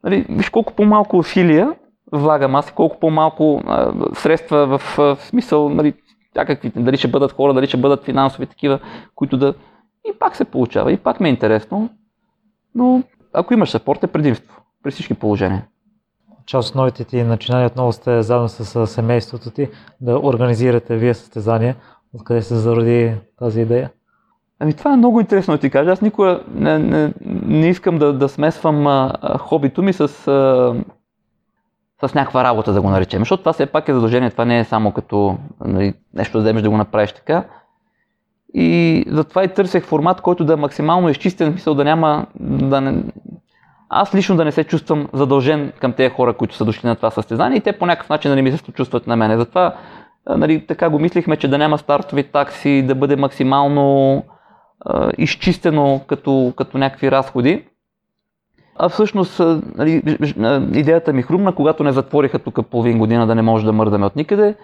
Нали, 0.05 0.27
виж 0.29 0.51
колко 0.51 0.73
по-малко 0.73 1.19
усилия 1.19 1.73
влагам 2.13 2.55
аз, 2.55 2.73
колко 2.73 3.01
по-малко 3.01 3.63
а, 3.67 3.93
средства 4.15 4.67
в, 4.67 4.97
в 4.97 5.19
смисъл, 5.21 5.69
нали, 5.69 5.95
всякакви, 6.31 6.73
дали 6.77 6.97
ще 6.97 7.09
бъдат 7.09 7.33
хора, 7.33 7.55
дали 7.55 7.67
ще 7.67 7.77
бъдат 7.77 8.05
финансови 8.05 8.47
такива, 8.47 8.79
които 9.15 9.37
да... 9.37 9.55
И 10.05 10.19
пак 10.19 10.37
се 10.37 10.45
получава, 10.45 10.93
и 10.93 10.97
пак 10.97 11.21
ми 11.21 11.29
е 11.29 11.33
интересно, 11.33 11.91
но 12.75 13.03
ако 13.33 13.55
имаш 13.55 13.71
съпорт 13.71 14.05
е 14.05 14.07
предимство 14.07 14.63
при 14.83 14.91
всички 14.91 15.15
положения 15.15 15.67
част 16.47 16.69
от 16.69 16.75
новите 16.75 17.05
ти 17.05 17.23
начинания 17.23 17.67
отново 17.67 17.93
сте 17.93 18.23
заедно 18.23 18.49
с 18.49 18.87
семейството 18.87 19.51
ти 19.51 19.69
да 20.01 20.19
организирате 20.19 20.97
вие 20.97 21.15
състезания. 21.15 21.77
Откъде 22.15 22.43
се 22.43 22.55
зароди 22.55 23.15
тази 23.39 23.61
идея? 23.61 23.91
Ами 24.61 24.75
това 24.75 24.93
е 24.93 24.97
много 24.97 25.21
интересно 25.21 25.55
да 25.55 25.61
ти 25.61 25.71
кажа. 25.71 25.91
Аз 25.91 26.01
никога 26.01 26.41
не, 26.55 26.79
не, 26.79 27.13
не 27.47 27.69
искам 27.69 27.99
да, 27.99 28.13
да 28.13 28.29
смесвам 28.29 28.87
а, 28.87 29.13
хобито 29.39 29.83
ми 29.83 29.93
с, 29.93 30.01
а, 30.01 30.09
с 32.07 32.15
някаква 32.15 32.45
работа, 32.45 32.73
да 32.73 32.83
го 32.83 32.91
наречем. 32.91 33.21
Защото 33.21 33.43
това 33.43 33.53
все 33.53 33.67
пак 33.67 33.89
е 33.89 33.95
задължение. 33.95 34.31
Това 34.31 34.45
не 34.45 34.59
е 34.59 34.65
само 34.65 34.93
като 34.93 35.39
нали, 35.65 35.95
нещо 36.15 36.39
да 36.39 36.43
вземеш 36.43 36.63
да 36.63 36.71
го 36.71 36.77
направиш 36.77 37.13
така. 37.13 37.45
И 38.55 39.05
затова 39.09 39.45
и 39.45 39.49
търсех 39.49 39.85
формат, 39.85 40.21
който 40.21 40.45
да 40.45 40.53
е 40.53 40.57
максимално 40.57 41.09
изчистен, 41.09 41.53
мисъл 41.53 41.75
да 41.75 41.85
няма, 41.85 42.27
да 42.41 42.81
не, 42.81 43.03
аз 43.89 44.15
лично 44.15 44.37
да 44.37 44.45
не 44.45 44.53
се 44.53 44.65
чувствам 44.65 45.09
задължен 45.13 45.73
към 45.81 45.93
тези 45.93 46.15
хора, 46.15 46.33
които 46.33 46.55
са 46.55 46.65
дошли 46.65 46.89
на 46.89 46.97
това 46.97 47.11
състезание 47.11 47.59
и 47.59 47.61
те 47.61 47.79
по 47.79 47.87
някакъв 47.87 48.09
начин 48.09 48.31
да 48.31 48.35
не 48.35 48.43
ми 48.43 48.53
се 48.53 48.73
чувстват 48.73 49.07
на 49.07 49.17
мене. 49.17 49.39
Затова 49.39 49.75
нали, 50.29 50.67
така 50.67 50.91
го 50.91 50.99
мислихме, 50.99 51.37
че 51.37 51.49
да 51.49 51.59
няма 51.59 51.79
стартови 51.79 52.25
такси, 52.25 52.83
да 52.83 52.95
бъде 52.95 53.17
максимално 53.17 54.17
е, 54.17 54.23
изчистено 55.19 56.01
като, 56.07 56.53
като 56.57 56.79
някакви 56.79 57.11
разходи. 57.11 57.65
А 58.79 58.89
всъщност 58.89 59.41
нали, 59.77 60.03
идеята 60.73 61.13
ми 61.13 61.23
хрумна, 61.23 61.55
когато 61.55 61.85
не 61.85 61.93
затвориха 61.93 62.39
тук 62.39 62.67
половин 62.71 62.99
година 62.99 63.27
да 63.27 63.35
не 63.35 63.43
може 63.43 63.65
да 63.65 63.73
мърдаме 63.73 64.07
от 64.07 64.17
никъде. 64.17 64.55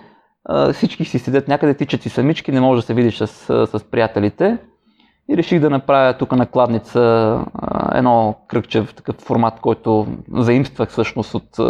Всички 0.72 1.04
си 1.04 1.18
седят 1.18 1.48
някъде, 1.48 1.74
тичат 1.74 2.02
си 2.02 2.08
самички, 2.08 2.52
не 2.52 2.60
може 2.60 2.80
да 2.80 2.86
се 2.86 2.94
видиш 2.94 3.18
с, 3.18 3.26
с 3.66 3.84
приятелите. 3.90 4.58
И 5.30 5.36
реших 5.36 5.60
да 5.60 5.70
направя 5.70 6.14
тук 6.18 6.32
на 6.32 6.46
кладница 6.46 7.40
едно 7.94 8.34
кръгче 8.48 8.80
в 8.82 8.94
такъв 8.94 9.16
формат, 9.16 9.60
който 9.60 10.06
заимствах 10.32 10.88
всъщност 10.88 11.34
от 11.34 11.60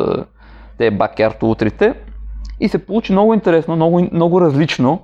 тези 0.78 0.96
бакярто 0.96 1.50
утрите. 1.50 1.94
И 2.60 2.68
се 2.68 2.86
получи 2.86 3.12
много 3.12 3.34
интересно, 3.34 3.76
много, 3.76 4.08
много 4.12 4.40
различно. 4.40 5.00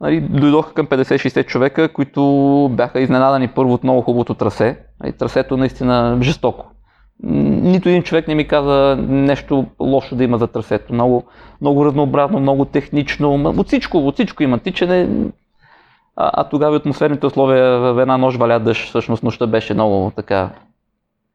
Нали, 0.00 0.20
дойдоха 0.20 0.74
към 0.74 0.86
50-60 0.86 1.46
човека, 1.46 1.92
които 1.92 2.22
бяха 2.72 3.00
изненадани 3.00 3.48
първо 3.48 3.72
от 3.72 3.84
много 3.84 4.02
хубавото 4.02 4.34
трасе. 4.34 4.78
Нали, 5.00 5.12
трасето 5.12 5.56
наистина 5.56 6.18
жестоко. 6.22 6.66
Нито 7.22 7.88
един 7.88 8.02
човек 8.02 8.28
не 8.28 8.34
ми 8.34 8.48
каза 8.48 8.96
нещо 9.08 9.66
лошо 9.80 10.16
да 10.16 10.24
има 10.24 10.38
за 10.38 10.46
трасето. 10.46 10.94
Много, 10.94 11.24
много 11.60 11.84
разнообразно, 11.84 12.40
много 12.40 12.64
технично. 12.64 13.34
От 13.34 13.66
всичко, 13.66 13.98
от 13.98 14.14
всичко 14.14 14.42
има 14.42 14.58
тичане. 14.58 15.08
А, 16.16 16.30
а 16.34 16.44
тогава 16.44 16.76
и 16.76 16.76
атмосферните 16.76 17.26
условия 17.26 17.78
в 17.78 18.02
една 18.02 18.16
нощ 18.16 18.38
валя 18.38 18.58
дъжд, 18.58 18.88
всъщност 18.88 19.22
нощта 19.22 19.46
беше 19.46 19.74
много 19.74 20.12
така 20.16 20.50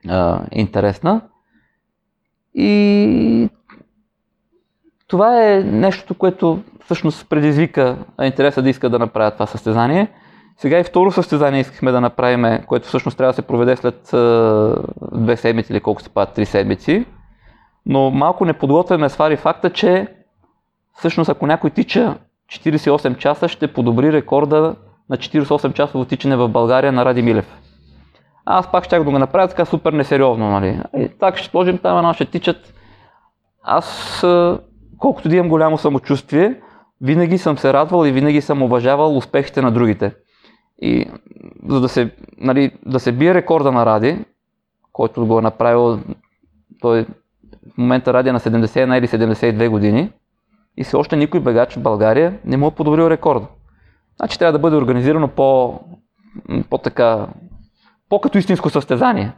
а, 0.10 0.42
интересна. 0.52 1.22
И 2.54 3.50
това 5.08 5.52
е 5.52 5.64
нещо, 5.64 6.16
което 6.16 6.60
всъщност 6.86 7.30
предизвика 7.30 7.98
интереса 8.22 8.62
да 8.62 8.70
иска 8.70 8.90
да 8.90 9.00
направя 9.00 9.32
това 9.32 9.46
състезание. 9.46 10.08
Сега 10.58 10.80
и 10.80 10.84
второ 10.84 11.12
състезание 11.12 11.62
искахме 11.62 11.92
да 11.92 12.02
направим, 12.02 12.64
което 12.68 12.88
всъщност 12.88 13.18
трябва 13.18 13.32
да 13.32 13.36
се 13.36 13.42
проведе 13.42 13.76
след 13.76 14.02
две 15.12 15.38
седмици 15.38 15.74
или 15.74 15.80
колко 15.80 16.02
се 16.02 16.10
падат, 16.10 16.36
три 16.36 16.46
седмици. 16.46 17.06
Но 17.86 18.12
малко 18.12 18.46
не 18.46 18.54
подготвяме 18.54 19.10
свари 19.10 19.38
факта, 19.38 19.70
че 19.70 20.08
всъщност 20.94 21.30
ако 21.30 21.48
някой 21.48 21.70
тича 21.70 22.18
48 22.52 23.18
часа, 23.18 23.48
ще 23.48 23.74
подобри 23.74 24.14
рекорда 24.14 24.76
на 25.10 25.18
48 25.18 25.74
часово 25.74 26.06
тичане 26.06 26.36
в 26.36 26.50
България 26.50 26.92
на 26.92 27.06
Ради 27.06 27.22
Милев. 27.22 27.58
Аз 28.46 28.72
пак 28.72 28.84
ще 28.84 28.98
да 28.98 29.04
го 29.04 29.12
направя 29.12 29.48
така 29.48 29.66
супер 29.66 29.94
несериозно, 29.94 30.52
нали? 30.52 30.82
И 30.98 31.10
так 31.20 31.38
ще 31.38 31.50
сложим 31.50 31.78
там 31.78 31.98
една, 31.98 32.14
ще 32.14 32.26
тичат. 32.26 32.74
Аз, 33.64 34.22
колкото 34.98 35.30
да 35.30 35.36
имам 35.36 35.50
голямо 35.50 35.78
самочувствие, 35.78 36.62
винаги 37.02 37.38
съм 37.38 37.58
се 37.58 37.74
радвал 37.74 38.06
и 38.06 38.12
винаги 38.12 38.42
съм 38.42 38.62
уважавал 38.62 39.18
успехите 39.18 39.62
на 39.62 39.72
другите. 39.72 40.16
И 40.82 41.06
за 41.68 41.82
да 41.82 41.90
се, 41.90 42.12
нали, 42.38 42.72
да 42.86 43.00
се 43.00 43.12
бие 43.12 43.34
рекорда 43.34 43.72
на 43.72 43.86
Ради, 43.86 44.26
който 44.94 45.26
го 45.26 45.40
е 45.40 45.42
направил, 45.42 46.00
той 46.82 47.06
в 47.74 47.78
момента 47.78 48.14
Ради 48.14 48.30
е 48.30 48.34
на 48.34 48.40
71 48.40 48.98
или 48.98 49.08
72 49.08 49.70
години, 49.70 50.12
и 50.78 50.84
все 50.84 50.96
още 50.96 51.16
никой 51.16 51.40
бегач 51.40 51.76
в 51.76 51.82
България 51.82 52.40
не 52.46 52.58
му 52.58 52.68
е 52.68 52.72
подобрил 52.72 53.10
рекорда. 53.10 53.48
Значи 54.20 54.40
трябва 54.40 54.52
да 54.52 54.60
бъде 54.60 54.76
организирано 54.76 55.28
по, 55.28 55.80
по 56.70 56.78
така, 56.78 57.28
по-като 58.10 58.38
истинско 58.38 58.70
състезание. 58.70 59.34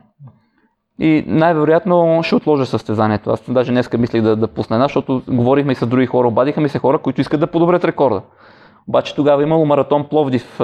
И 0.99 1.23
най-вероятно 1.27 2.23
ще 2.23 2.35
отложа 2.35 2.65
състезанието. 2.65 3.29
Аз 3.29 3.43
даже 3.47 3.71
днес 3.71 3.93
мислих 3.93 4.21
да, 4.21 4.35
да 4.35 4.47
пусна 4.47 4.75
една, 4.75 4.85
защото 4.85 5.21
говорихме 5.27 5.71
и 5.71 5.75
с 5.75 5.87
други 5.87 6.05
хора, 6.05 6.27
обадиха 6.27 6.61
ми 6.61 6.69
се 6.69 6.79
хора, 6.79 6.99
които 6.99 7.21
искат 7.21 7.39
да 7.39 7.47
подобрят 7.47 7.85
рекорда. 7.85 8.21
Обаче 8.87 9.15
тогава 9.15 9.43
имало 9.43 9.65
маратон 9.65 10.07
Пловдив, 10.09 10.59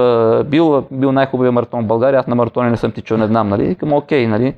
бил, 0.46 0.88
бил 0.92 1.12
най-хубавият 1.12 1.54
маратон 1.54 1.84
в 1.84 1.88
България, 1.88 2.20
аз 2.20 2.28
на 2.28 2.36
маратони 2.36 2.70
не 2.70 2.78
съм 2.78 2.92
тичал, 2.92 3.18
не 3.18 3.28
знам, 3.28 3.50
нали? 3.50 3.76
Към 3.76 3.94
окей, 3.94 4.28
нали? 4.28 4.56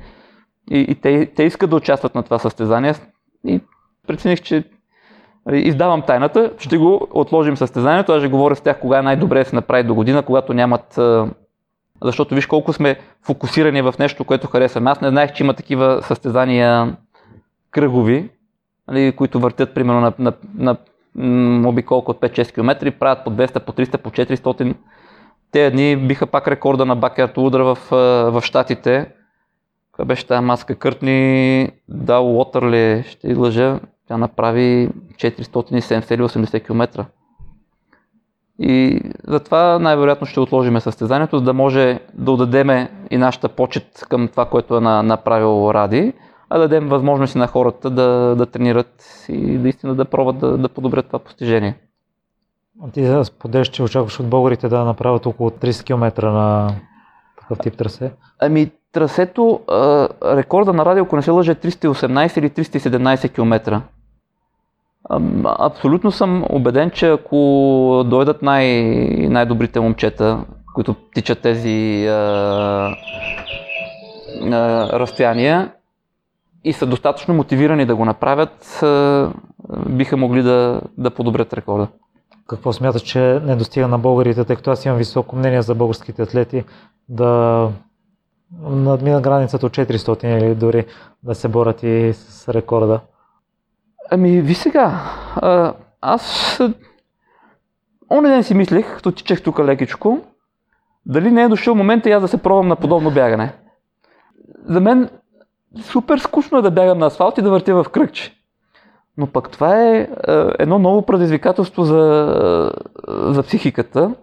И, 0.72 0.80
и 0.80 0.96
те, 0.96 1.26
те 1.36 1.44
искат 1.44 1.70
да 1.70 1.76
участват 1.76 2.16
на 2.16 2.24
това 2.24 2.40
състезание 2.40 2.94
и 3.48 3.62
прецених, 4.08 4.42
че 4.42 4.64
издавам 5.52 6.02
тайната, 6.02 6.52
ще 6.58 6.78
го 6.78 7.08
отложим 7.12 7.58
състезанието, 7.58 8.12
аз 8.12 8.20
ще 8.20 8.30
говоря 8.30 8.56
с 8.56 8.62
тях 8.62 8.80
кога 8.80 9.00
е 9.00 9.02
най-добре 9.02 9.40
да 9.40 9.50
се 9.50 9.56
направи 9.56 9.84
до 9.84 9.96
година, 9.96 10.24
когато 10.24 10.54
нямат 10.54 11.00
защото 12.02 12.36
виж 12.36 12.46
колко 12.46 12.74
сме 12.74 12.96
фокусирани 13.24 13.82
в 13.82 13.94
нещо, 14.00 14.26
което 14.26 14.48
харесваме. 14.48 14.92
Аз 14.92 15.02
не 15.02 15.10
знаех, 15.10 15.34
че 15.34 15.44
има 15.44 15.54
такива 15.54 16.00
състезания 16.04 16.96
кръгови, 17.72 18.30
нали, 18.88 19.12
които 19.16 19.40
въртят 19.40 19.74
примерно 19.74 20.02
на, 20.02 20.34
на, 20.56 20.78
на 21.16 21.70
обиколка 21.70 22.12
от 22.12 22.22
5-6 22.22 22.54
км 22.54 22.92
правят 23.00 23.24
по 23.24 23.32
200, 23.32 23.60
по 23.60 23.72
300, 23.72 23.98
по 23.98 24.10
400. 24.10 24.76
Те 25.52 25.72
дни 25.72 25.96
биха 25.96 26.28
пак 26.28 26.48
рекорда 26.48 26.86
на 26.86 26.96
Бакерт 26.96 27.38
Удра 27.38 27.64
в, 27.64 27.78
в 28.32 28.42
Штатите. 28.42 29.12
Каква 29.92 30.06
беше 30.06 30.28
тази 30.28 30.46
маска? 30.46 30.76
Къртни 30.76 31.70
Дал 31.90 32.38
Уотърли, 32.38 33.04
ще 33.08 33.28
излъжа. 33.28 33.80
Тя 34.12 34.18
направи 34.18 34.90
470 35.16 36.14
или 36.14 36.22
80 36.22 36.64
км. 36.64 37.06
И 38.60 39.02
затова 39.28 39.80
най-вероятно 39.80 40.28
ще 40.28 40.40
отложим 40.40 40.80
състезанието, 40.80 41.38
за 41.38 41.44
да 41.44 41.54
може 41.54 42.00
да 42.14 42.32
отдадеме 42.32 42.92
и 43.12 43.18
нашата 43.18 43.50
почет 43.50 44.06
към 44.10 44.28
това, 44.28 44.46
което 44.46 44.78
е 44.78 44.82
направил 44.82 45.72
Ради 45.74 46.14
а 46.50 46.58
да 46.58 46.68
дадем 46.68 46.90
възможности 46.90 47.38
на 47.38 47.48
хората 47.48 47.90
да, 47.90 48.36
да 48.38 48.46
тренират 48.46 49.26
и 49.30 49.38
наистина 49.38 49.96
да 49.96 50.06
пробват 50.06 50.40
да, 50.40 50.58
да 50.58 50.70
подобрят 50.70 51.06
това 51.06 51.20
постижение. 51.20 51.76
Ти 52.94 53.02
да 53.02 53.26
споделяш, 53.26 53.68
че 53.68 53.84
очакваш 53.84 54.20
от 54.20 54.28
българите 54.28 54.68
да 54.68 54.84
направят 54.84 55.26
около 55.26 55.50
30 55.50 55.86
км 55.86 56.32
на 56.32 56.70
такъв 57.40 57.60
тип 57.60 57.78
трасе? 57.78 58.12
Ами, 58.40 58.72
трасето, 58.92 59.60
рекорда 60.24 60.74
на 60.74 60.86
радио, 60.86 61.04
ако 61.04 61.16
не 61.16 61.22
се 61.22 61.32
лъжа, 61.32 61.52
е 61.52 61.56
318 61.56 62.40
или 62.40 62.50
317 62.50 63.34
км. 63.34 63.82
Абсолютно 65.46 66.12
съм 66.12 66.46
убеден, 66.50 66.90
че 66.90 67.10
ако 67.10 67.38
дойдат 68.06 68.42
най- 68.42 69.28
най-добрите 69.30 69.80
момчета, 69.80 70.46
които 70.76 70.96
тичат 71.14 71.42
тези 71.42 72.08
а, 72.08 72.14
а, 74.52 74.90
разстояния, 75.00 75.72
и 76.64 76.74
са 76.74 76.86
достатъчно 76.86 77.34
мотивирани 77.34 77.86
да 77.86 77.96
го 77.96 78.06
направят, 78.06 78.84
биха 79.90 80.18
могли 80.18 80.44
да, 80.44 80.82
да 80.98 81.12
подобрят 81.12 81.54
рекорда. 81.54 81.88
Какво 82.48 82.74
смяташ, 82.74 83.02
че 83.02 83.20
не 83.20 83.56
достига 83.56 83.88
на 83.88 83.98
българите, 83.98 84.44
тъй 84.44 84.56
като 84.56 84.72
аз 84.72 84.86
имам 84.86 84.98
високо 84.98 85.36
мнение 85.36 85.62
за 85.62 85.76
българските 85.76 86.22
атлети, 86.22 86.64
да 87.10 87.70
надмина 88.62 89.22
границата 89.22 89.66
от 89.66 89.72
400 89.72 90.38
или 90.38 90.56
дори 90.56 90.86
да 91.24 91.36
се 91.36 91.48
борят 91.48 91.84
и 91.84 92.14
с 92.14 92.54
рекорда? 92.54 93.00
Ами, 94.14 94.42
ви 94.42 94.54
сега, 94.54 95.02
аз 96.02 96.60
Оне 98.12 98.30
ден 98.30 98.44
си 98.44 98.54
мислех, 98.54 98.96
като 98.96 99.12
тичах 99.12 99.42
тук 99.44 99.60
лекичко, 99.60 100.20
дали 101.06 101.32
не 101.32 101.44
е 101.44 101.48
дошъл 101.48 101.76
момента 101.76 102.10
и 102.10 102.12
аз 102.12 102.22
да 102.22 102.28
се 102.28 102.38
пробвам 102.38 102.68
на 102.68 102.76
подобно 102.76 103.12
бягане. 103.12 103.54
За 104.66 104.82
мен 104.82 105.10
супер 105.82 106.18
скучно 106.18 106.58
е 106.58 106.62
да 106.62 106.72
бягам 106.72 106.98
на 106.98 107.06
асфалт 107.06 107.38
и 107.38 107.42
да 107.42 107.50
въртя 107.50 107.84
в 107.84 107.90
кръгче. 107.90 108.38
Но 109.18 109.28
пък 109.28 109.50
това 109.50 109.82
е, 109.82 109.98
е 109.98 110.08
едно 110.60 110.80
ново 110.80 111.06
предизвикателство 111.06 111.84
за, 111.84 112.72
за 113.08 113.44
психиката. 113.44 114.16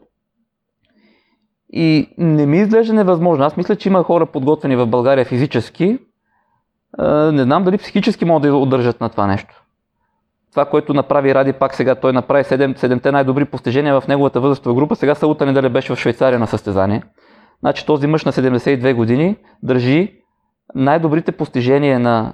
И 1.73 2.15
не 2.19 2.47
ми 2.47 2.59
изглежда 2.59 2.95
невъзможно. 2.95 3.45
Аз 3.45 3.57
мисля, 3.57 3.77
че 3.77 3.89
има 3.89 4.03
хора 4.03 4.27
подготвени 4.27 4.77
в 4.77 4.87
България 4.87 5.25
физически. 5.25 5.99
Е, 7.01 7.07
не 7.09 7.43
знам 7.43 7.65
дали 7.65 7.79
психически 7.79 8.25
могат 8.25 8.43
да 8.43 8.57
удържат 8.57 9.01
на 9.01 9.09
това 9.09 9.27
нещо. 9.27 9.65
Това, 10.51 10.65
което 10.65 10.95
направи 10.95 11.35
Ради 11.35 11.53
пак 11.53 11.75
сега, 11.75 11.95
той 11.95 12.13
направи 12.13 12.45
7, 12.45 12.79
7 12.79 13.11
най-добри 13.11 13.45
постижения 13.45 14.01
в 14.01 14.09
неговата 14.09 14.41
възрастова 14.41 14.75
група. 14.75 14.97
Сега 14.97 15.15
Саута 15.15 15.47
неделя 15.47 15.71
беше 15.71 15.95
в 15.95 15.99
Швейцария 15.99 16.39
на 16.39 16.47
състезание. 16.47 17.03
Значи 17.61 17.87
този 17.87 18.07
мъж 18.07 18.25
на 18.25 18.33
72 18.33 18.95
години 18.95 19.37
държи 19.63 20.15
най-добрите 20.75 21.33
постижения 21.33 22.01
на, 22.01 22.33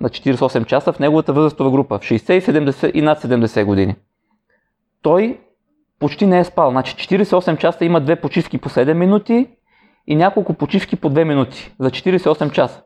на 0.00 0.08
48 0.08 0.66
часа 0.66 0.92
в 0.92 0.98
неговата 0.98 1.32
възрастова 1.32 1.70
група, 1.70 1.98
в 1.98 2.02
60 2.02 2.32
и 2.32 2.42
70 2.42 2.92
и 2.94 3.02
над 3.02 3.22
70 3.22 3.64
години. 3.64 3.96
Той 5.02 5.40
почти 6.00 6.26
не 6.26 6.38
е 6.38 6.44
спал. 6.44 6.70
Значи 6.70 6.96
48 6.96 7.58
часа 7.58 7.84
има 7.84 8.00
две 8.00 8.16
почивки 8.16 8.58
по 8.58 8.68
7 8.68 8.92
минути 8.92 9.48
и 10.06 10.16
няколко 10.16 10.54
почивки 10.54 10.96
по 10.96 11.10
2 11.10 11.24
минути 11.24 11.74
за 11.80 11.90
48 11.90 12.50
часа. 12.50 12.82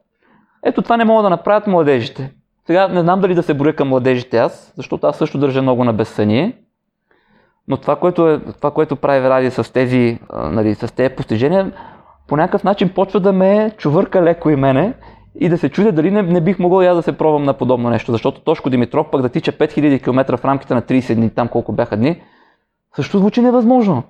Ето 0.65 0.83
това 0.83 0.97
не 0.97 1.05
могат 1.05 1.25
да 1.25 1.31
направят 1.31 1.67
младежите. 1.67 2.33
Сега 2.69 2.89
не 2.89 3.01
знам 3.01 3.21
дали 3.21 3.35
да 3.35 3.43
се 3.43 3.55
боря 3.55 3.73
към 3.73 3.89
младежите 3.89 4.39
аз, 4.39 4.73
защото 4.77 5.07
аз 5.07 5.17
също 5.17 5.39
държа 5.39 5.63
много 5.63 5.85
на 5.85 5.93
безсъние. 5.93 6.57
Но 7.69 7.77
това, 7.77 7.97
което, 7.97 8.29
е, 8.29 8.41
това, 8.41 8.71
което 8.71 8.97
прави 8.97 9.29
Ради 9.29 9.51
с 9.51 9.73
тези, 9.73 10.19
нали, 10.33 10.75
с 10.75 10.95
тези 10.95 11.15
постижения, 11.15 11.73
по 12.27 12.37
някакъв 12.37 12.65
начин 12.65 12.89
почва 12.89 13.21
да 13.21 13.33
ме 13.33 13.71
чувърка 13.77 14.23
леко 14.23 14.51
и 14.51 14.57
мене 14.57 14.95
и 15.41 15.49
да 15.49 15.59
се 15.59 15.69
чудя 15.69 15.93
дали 15.93 16.11
не, 16.11 16.23
не 16.23 16.41
бих 16.41 16.59
могъл 16.59 16.83
я 16.83 16.95
да 16.95 17.03
се 17.03 17.19
пробвам 17.19 17.45
на 17.45 17.55
подобно 17.55 17.91
нещо, 17.91 18.13
защото 18.13 18.41
Тошко 18.41 18.71
Димитров 18.71 19.07
пък 19.11 19.23
да 19.23 19.29
тича 19.29 19.53
5000 19.53 20.03
км 20.03 20.37
в 20.37 20.45
рамките 20.45 20.75
на 20.75 20.83
30 20.83 21.15
дни, 21.15 21.31
там 21.31 21.49
колко 21.49 21.73
бяха 21.73 21.97
дни, 21.97 22.23
също 22.97 23.19
звучи 23.19 23.41
невъзможно. 23.41 24.03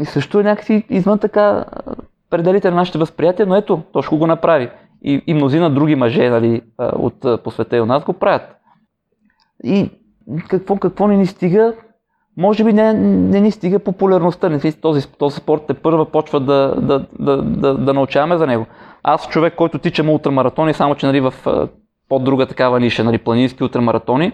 И 0.00 0.04
също 0.04 0.40
е 0.40 0.42
някакси 0.42 0.84
извън 0.90 1.18
така 1.18 1.64
пределите 2.30 2.70
на 2.70 2.76
нашите 2.76 2.98
възприятия, 2.98 3.46
но 3.46 3.56
ето, 3.56 3.82
Тошко 3.92 4.18
го 4.18 4.26
направи. 4.26 4.70
И, 5.04 5.22
и 5.26 5.34
мнозина 5.34 5.70
други 5.70 5.94
мъже 5.94 6.30
нали, 6.30 6.62
от 6.78 7.24
и 7.72 7.80
у 7.80 7.86
нас 7.86 8.04
го 8.04 8.12
правят. 8.12 8.56
И 9.64 9.90
какво, 10.48 10.76
какво 10.76 11.06
не 11.06 11.16
ни 11.16 11.26
стига? 11.26 11.74
може 12.36 12.64
би 12.64 12.72
не, 12.72 12.92
не 12.92 13.40
ни 13.40 13.50
стига 13.50 13.78
популярността. 13.78 14.48
Не, 14.48 14.72
този, 14.72 15.08
този 15.08 15.36
спорт 15.36 15.70
е 15.70 15.74
първа 15.74 16.04
почва 16.04 16.40
да, 16.40 16.74
да, 16.80 17.06
да, 17.18 17.42
да, 17.42 17.74
да 17.74 17.94
научаваме 17.94 18.38
за 18.38 18.46
него. 18.46 18.66
Аз 19.02 19.28
човек, 19.28 19.54
който 19.54 19.78
тичам 19.78 20.10
ултрамаратони, 20.10 20.74
само 20.74 20.94
че 20.94 21.06
нали, 21.06 21.20
в 21.20 21.34
по-друга 22.08 22.46
такава 22.46 22.80
ниша, 22.80 23.04
нали, 23.04 23.18
планински 23.18 23.64
ултрамаратони, 23.64 24.32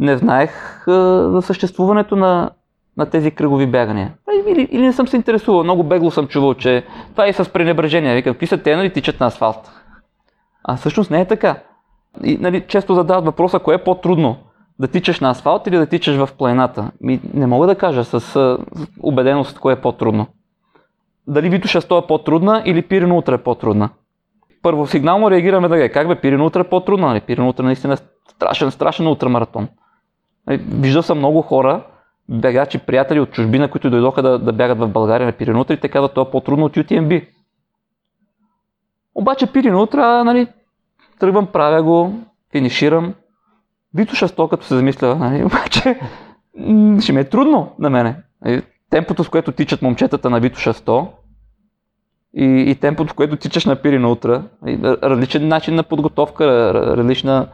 не 0.00 0.16
знаех 0.16 0.84
за 0.86 1.38
съществуването 1.42 2.16
на, 2.16 2.50
на 2.96 3.06
тези 3.06 3.30
кръгови 3.30 3.66
бягания. 3.66 4.12
Или, 4.46 4.68
или 4.70 4.82
не 4.82 4.92
съм 4.92 5.08
се 5.08 5.16
интересувал. 5.16 5.64
Много 5.64 5.82
бегло 5.82 6.10
съм 6.10 6.26
чувал, 6.26 6.54
че 6.54 6.84
това 7.12 7.26
е 7.26 7.32
с 7.32 7.52
пренебрежение. 7.52 8.14
Викам, 8.14 8.34
какви 8.34 8.46
са 8.46 8.58
те, 8.58 8.76
нали, 8.76 8.92
тичат 8.92 9.20
на 9.20 9.26
асфалт. 9.26 9.70
А 10.64 10.76
всъщност 10.76 11.10
не 11.10 11.20
е 11.20 11.24
така. 11.24 11.62
И, 12.24 12.38
нали, 12.40 12.64
често 12.68 12.94
задават 12.94 13.24
въпроса, 13.24 13.58
кое 13.58 13.74
е 13.74 13.84
по-трудно 13.84 14.36
да 14.78 14.88
тичаш 14.88 15.20
на 15.20 15.30
асфалт 15.30 15.66
или 15.66 15.76
да 15.76 15.86
тичаш 15.86 16.16
в 16.16 16.28
планината? 16.38 16.90
Ми, 17.00 17.20
не 17.34 17.46
мога 17.46 17.66
да 17.66 17.74
кажа 17.74 18.04
с 18.04 18.36
а, 18.36 18.58
убеденост 19.02 19.58
кое 19.58 19.72
е 19.72 19.80
по-трудно. 19.80 20.26
Дали 21.26 21.48
Витоша 21.48 21.80
100 21.80 22.04
е 22.04 22.06
по-трудна 22.06 22.62
или 22.64 22.82
Пирин 22.82 23.12
Утра 23.12 23.34
е 23.34 23.38
по-трудна? 23.38 23.90
Първо 24.62 24.86
сигнално 24.86 25.30
реагираме 25.30 25.68
да 25.68 25.84
е 25.84 25.88
как 25.88 26.08
бе, 26.08 26.20
Пирин 26.20 26.40
Утра 26.40 26.60
е 26.60 26.64
по-трудна, 26.64 27.06
нали? 27.06 27.20
Пирин 27.20 27.48
Утра 27.48 27.62
наистина 27.62 27.94
е 27.94 27.96
страшен, 28.30 28.70
страшен 28.70 29.06
ултрамаратон. 29.06 29.68
Нали, 30.46 30.58
виждал 30.58 31.02
съм 31.02 31.18
много 31.18 31.42
хора, 31.42 31.82
бегачи, 32.28 32.78
приятели 32.78 33.20
от 33.20 33.30
чужбина, 33.30 33.70
които 33.70 33.90
дойдоха 33.90 34.22
да, 34.22 34.38
да 34.38 34.52
бягат 34.52 34.78
в 34.78 34.88
България 34.88 35.26
на 35.26 35.32
Пирин 35.32 35.56
Утра 35.56 35.74
и 35.74 35.80
те 35.80 35.88
казват, 35.88 36.14
това 36.14 36.28
е 36.28 36.30
по-трудно 36.30 36.64
от 36.64 36.76
UTMB. 36.76 37.26
Обаче 39.18 39.46
Пирин 39.46 39.76
Утра, 39.76 40.24
нали, 40.24 40.46
тръгвам, 41.18 41.46
правя 41.46 41.82
го, 41.82 42.12
финиширам, 42.52 43.14
Витоша 43.94 44.28
100, 44.28 44.48
като 44.48 44.64
се 44.64 44.76
замисля, 44.76 45.16
нали, 45.16 45.44
обаче 45.44 46.00
ще 47.00 47.12
ми 47.12 47.20
е 47.20 47.24
трудно 47.24 47.72
на 47.78 47.90
мене. 47.90 48.16
Нали, 48.44 48.62
темпото, 48.90 49.24
с 49.24 49.28
което 49.28 49.52
тичат 49.52 49.82
момчетата 49.82 50.30
на 50.30 50.40
Витоша 50.40 50.74
100 50.74 51.06
и, 52.34 52.44
и 52.70 52.74
темпото, 52.74 53.10
с 53.10 53.12
което 53.12 53.36
тичаш 53.36 53.66
на 53.66 53.76
Пири 53.76 53.98
на 53.98 54.08
утра, 54.08 54.42
нали, 54.62 54.78
различен 54.82 55.48
начин 55.48 55.74
на 55.74 55.82
подготовка, 55.82 56.74
различна... 56.74 57.48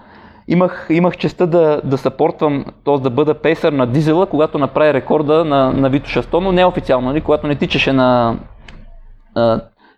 Имах, 0.49 0.86
имах 0.91 1.16
честа 1.16 1.47
да, 1.47 1.81
да 1.85 1.99
съпортвам, 1.99 2.65
т.е. 2.85 2.99
да 2.99 3.11
бъда 3.11 3.35
пейсър 3.35 3.73
на 3.73 3.86
дизела, 3.86 4.27
когато 4.27 4.59
направи 4.59 4.95
рекорда 4.95 5.45
на, 5.45 5.73
на 5.73 5.91
Витоша 5.91 6.23
100, 6.23 6.41
но 6.41 6.53
не 6.53 6.65
официално, 6.65 7.09
нали, 7.09 7.20
когато 7.20 7.47
не 7.47 7.55
тичаше 7.55 7.93
на... 7.93 8.39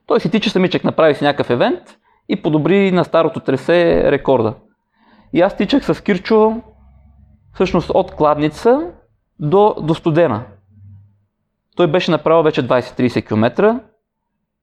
Той 0.06 0.20
си 0.20 0.30
тича 0.30 0.50
самичък, 0.50 0.84
направи 0.84 1.14
си 1.14 1.24
някакъв 1.24 1.50
евент 1.50 1.82
и 2.28 2.42
подобри 2.42 2.92
на 2.92 3.04
старото 3.04 3.40
тресе 3.40 4.12
рекорда. 4.12 4.54
И 5.32 5.40
аз 5.40 5.56
тичах 5.56 5.84
с 5.84 6.02
Кирчо 6.02 6.62
всъщност 7.54 7.90
от 7.90 8.14
Кладница 8.14 8.90
до, 9.40 9.74
до 9.82 9.94
Студена. 9.94 10.42
Той 11.76 11.86
беше 11.86 12.10
направил 12.10 12.42
вече 12.42 12.68
20-30 12.68 13.26
км 13.26 13.80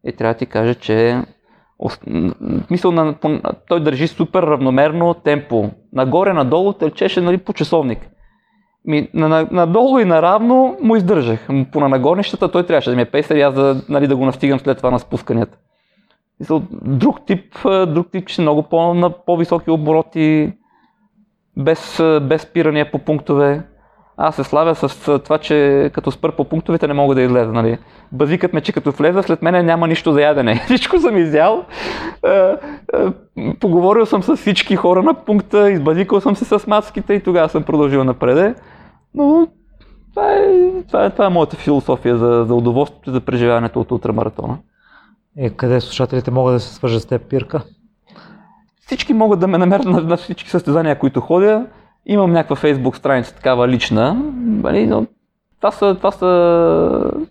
и 0.05 0.11
трябва 0.11 0.33
да 0.33 0.37
ти 0.37 0.45
кажа, 0.45 0.75
че 0.75 1.21
мисъл 2.69 2.91
на, 2.91 3.15
той 3.67 3.83
държи 3.83 4.07
супер 4.07 4.43
равномерно 4.43 5.13
темпо. 5.13 5.69
Нагоре-надолу 5.93 6.73
търчеше 6.73 7.21
нали, 7.21 7.37
по 7.37 7.53
часовник. 7.53 8.09
Ми, 8.85 9.07
на, 9.13 9.29
на, 9.29 9.47
надолу 9.51 9.99
и 9.99 10.05
наравно 10.05 10.77
му 10.81 10.95
издържах. 10.95 11.47
По 11.71 11.79
на 11.79 11.89
нагорнищата 11.89 12.51
той 12.51 12.65
трябваше 12.65 12.89
да 12.89 12.95
ми 12.95 13.01
е 13.01 13.05
пейсер 13.05 13.35
и 13.35 13.41
аз 13.41 13.53
да, 13.53 13.81
нали, 13.89 14.07
да 14.07 14.15
го 14.15 14.25
настигам 14.25 14.59
след 14.59 14.77
това 14.77 14.91
на 14.91 14.99
спусканията. 14.99 15.57
Мисъл, 16.39 16.61
друг 16.71 17.25
тип, 17.25 17.55
друг 17.87 18.11
тип, 18.11 18.27
че 18.27 18.41
много 18.41 18.63
по, 18.63 18.93
на 18.93 19.09
по-високи 19.09 19.71
обороти, 19.71 20.53
без, 21.57 22.01
без 22.21 22.41
спирания 22.41 22.91
по 22.91 22.99
пунктове. 22.99 23.61
Аз 24.17 24.35
се 24.35 24.43
славя 24.43 24.75
с 24.75 25.19
това, 25.19 25.37
че 25.37 25.89
като 25.93 26.11
спър 26.11 26.35
по 26.35 26.43
пунктовете 26.43 26.87
не 26.87 26.93
мога 26.93 27.15
да 27.15 27.21
излеза. 27.21 27.51
Нали. 27.51 27.77
Базикът 28.11 28.53
ме, 28.53 28.61
че 28.61 28.71
като 28.71 28.91
влеза, 28.91 29.23
след 29.23 29.41
мене 29.41 29.63
няма 29.63 29.87
нищо 29.87 30.11
за 30.11 30.21
ядене. 30.21 30.55
Всичко 30.65 30.99
съм 30.99 31.17
изял. 31.17 31.65
Поговорил 33.59 34.05
съм 34.05 34.23
с 34.23 34.35
всички 34.35 34.75
хора 34.75 35.03
на 35.03 35.13
пункта, 35.13 35.71
избазикал 35.71 36.21
съм 36.21 36.35
се 36.35 36.45
с 36.45 36.67
маските 36.67 37.13
и 37.13 37.23
тогава 37.23 37.49
съм 37.49 37.63
продължил 37.63 38.03
напред. 38.03 38.57
Но 39.15 39.47
това 40.09 40.33
е, 40.33 40.71
това 40.87 41.05
е, 41.05 41.09
това 41.09 41.25
е 41.25 41.29
моята 41.29 41.55
философия 41.55 42.17
за, 42.17 42.45
за 42.47 42.55
удоволствието 42.55 43.11
за 43.11 43.21
преживяването 43.21 43.79
от 43.81 43.91
ултрамаратона. 43.91 44.57
И 45.37 45.49
къде 45.49 45.81
слушателите 45.81 46.31
могат 46.31 46.55
да 46.55 46.59
се 46.59 46.73
свържат 46.73 47.01
с 47.01 47.05
теб, 47.05 47.29
Пирка? 47.29 47.61
Всички 48.81 49.13
могат 49.13 49.39
да 49.39 49.47
ме 49.47 49.57
намерят 49.57 49.85
на, 49.85 50.01
на 50.01 50.17
всички 50.17 50.49
състезания, 50.49 50.99
които 50.99 51.21
ходя. 51.21 51.65
Имам 52.05 52.31
някаква 52.31 52.55
фейсбук 52.55 52.97
страница, 52.97 53.35
такава 53.35 53.67
лична, 53.67 54.13
нали, 54.35 54.87
но 54.87 55.05
това 55.57 55.71
са, 55.71 55.95
това 55.95 56.11
са 56.11 56.25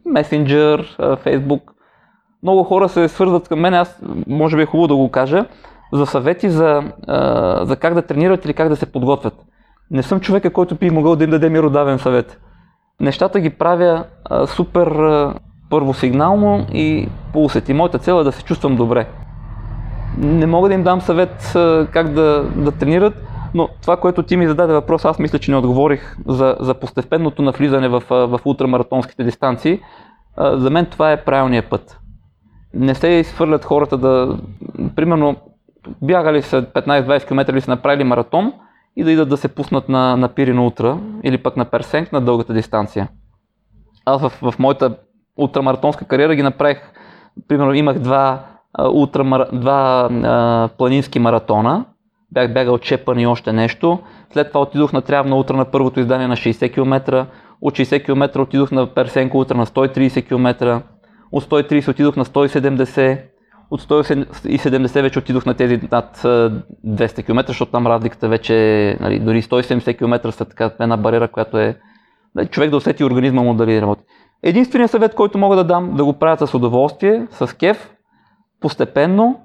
Messenger, 0.07 0.99
Facebook. 0.99 1.61
Много 2.43 2.63
хора 2.65 2.89
се 2.89 3.09
свързват 3.09 3.49
към 3.49 3.61
мен, 3.61 3.75
аз 3.75 4.03
може 4.27 4.57
би 4.57 4.63
е 4.63 4.67
хубаво 4.67 4.89
да 4.89 4.97
го 4.97 5.11
кажа, 5.11 5.47
за 5.93 6.07
съвети 6.07 6.51
за, 6.51 6.83
за 7.63 7.77
как 7.81 7.95
да 7.95 8.03
тренират 8.03 8.45
или 8.45 8.55
как 8.55 8.69
да 8.69 8.77
се 8.77 8.93
подготвят. 8.93 9.35
Не 9.93 10.03
съм 10.03 10.21
човека, 10.21 10.53
който 10.53 10.75
би 10.75 10.91
могъл 10.91 11.17
да 11.17 11.25
им 11.25 11.31
даде 11.31 11.51
миродавен 11.51 11.99
съвет. 11.99 12.41
Нещата 13.01 13.41
ги 13.41 13.51
правя 13.51 14.05
супер 14.47 14.89
първосигнално 15.71 16.67
и 16.73 17.09
по 17.33 17.45
усети. 17.45 17.73
Моята 17.73 17.99
цел 17.99 18.21
е 18.21 18.25
да 18.25 18.33
се 18.33 18.45
чувствам 18.45 18.77
добре. 18.77 19.07
Не 20.19 20.47
мога 20.47 20.69
да 20.69 20.75
им 20.75 20.83
дам 20.83 21.01
съвет 21.01 21.53
как 21.91 22.09
да, 22.09 22.45
да 22.57 22.73
тренират, 22.73 23.15
но 23.55 23.69
това, 23.83 23.97
което 23.97 24.23
ти 24.23 24.37
ми 24.37 24.47
зададе 24.47 24.73
въпрос, 24.73 25.05
аз 25.05 25.19
мисля, 25.19 25.39
че 25.39 25.51
не 25.51 25.57
отговорих 25.57 26.17
за, 26.27 26.57
за 26.61 26.75
постепенното 26.75 27.43
навлизане 27.43 27.89
в, 27.89 28.03
в 28.11 28.41
ултрамаратонските 28.45 29.25
дистанции. 29.25 29.81
За 30.39 30.71
мен 30.71 30.87
това 30.87 31.13
е 31.13 31.25
правилният 31.25 31.71
път. 31.71 31.99
Не 32.75 32.95
се 32.95 33.09
изхвърлят 33.09 33.65
хората 33.65 33.99
да, 33.99 34.39
примерно, 34.97 35.37
бягали 36.03 36.43
са 36.43 36.63
15-20 36.63 37.29
км 37.29 37.53
или 37.53 37.61
са 37.61 37.71
направили 37.71 38.05
маратон 38.05 38.53
и 38.97 39.05
да 39.05 39.13
идат 39.13 39.29
да 39.29 39.37
се 39.37 39.49
пуснат 39.49 39.89
на, 39.89 40.17
на 40.17 40.29
Пирин 40.29 40.59
Утра 40.59 40.99
или 41.23 41.39
пък 41.39 41.57
на 41.57 41.65
Персенк 41.65 42.13
на 42.13 42.21
дългата 42.21 42.55
дистанция. 42.55 43.09
Аз 44.05 44.23
в, 44.23 44.31
в 44.53 44.59
моята 44.59 44.97
ултрамаратонска 45.37 46.05
кариера 46.05 46.35
ги 46.35 46.43
направих, 46.43 46.79
примерно 47.49 47.75
имах 47.75 47.99
два, 47.99 48.47
ултрамар... 48.93 49.47
два 49.53 50.09
а, 50.11 50.69
планински 50.79 51.19
маратона, 51.19 51.85
бях 52.33 52.53
бягал 52.53 52.79
Чепан 52.79 53.19
и 53.19 53.27
още 53.27 53.53
нещо. 53.53 53.99
След 54.33 54.49
това 54.49 54.61
отидох 54.61 54.93
на 54.93 55.03
Трявна 55.03 55.37
утра 55.37 55.57
на 55.57 55.65
първото 55.65 56.01
издание 56.01 56.27
на 56.27 56.37
60 56.37 56.75
км. 56.75 57.27
От 57.61 57.75
60 57.75 58.05
км 58.05 58.41
отидох 58.41 58.71
на 58.71 58.87
Персенко 58.87 59.39
утра 59.39 59.57
на 59.57 59.67
130 59.67 60.29
км. 60.29 60.83
От 61.33 61.45
130 61.45 61.89
отидох 61.89 62.17
на 62.17 62.25
170. 62.25 63.23
От 63.73 63.81
170 63.81 65.03
вече 65.03 65.19
отидох 65.19 65.47
на 65.47 65.55
тези 65.55 65.81
над 65.93 66.19
200 66.19 67.25
км, 67.25 67.45
защото 67.47 67.73
там 67.73 67.87
разликата 67.87 68.29
вече 68.29 68.97
нали, 69.01 69.19
дори 69.19 69.43
170 69.43 69.99
км 69.99 70.33
са 70.33 70.45
така 70.45 70.71
една 70.81 70.97
бариера, 70.97 71.29
която 71.29 71.59
е 71.59 71.79
нали, 72.35 72.47
човек 72.47 72.71
да 72.71 72.77
усети 72.77 73.05
организма 73.05 73.43
му 73.43 73.55
дали 73.55 73.81
работи. 73.81 74.03
Единственият 74.43 74.91
съвет, 74.91 75.15
който 75.15 75.39
мога 75.39 75.57
да 75.57 75.65
дам, 75.65 75.97
да 75.97 76.05
го 76.05 76.13
правят 76.13 76.49
с 76.49 76.55
удоволствие, 76.55 77.27
с 77.31 77.57
кеф, 77.57 77.95
постепенно, 78.61 79.41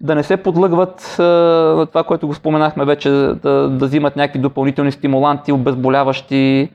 да 0.00 0.14
не 0.14 0.22
се 0.22 0.36
подлъгват 0.36 1.16
на 1.18 1.86
това, 1.86 2.04
което 2.04 2.26
го 2.26 2.34
споменахме 2.34 2.84
вече, 2.84 3.10
да, 3.10 3.68
да 3.70 3.86
взимат 3.86 4.16
някакви 4.16 4.38
допълнителни 4.38 4.92
стимуланти, 4.92 5.52
обезболяващи, 5.52 6.70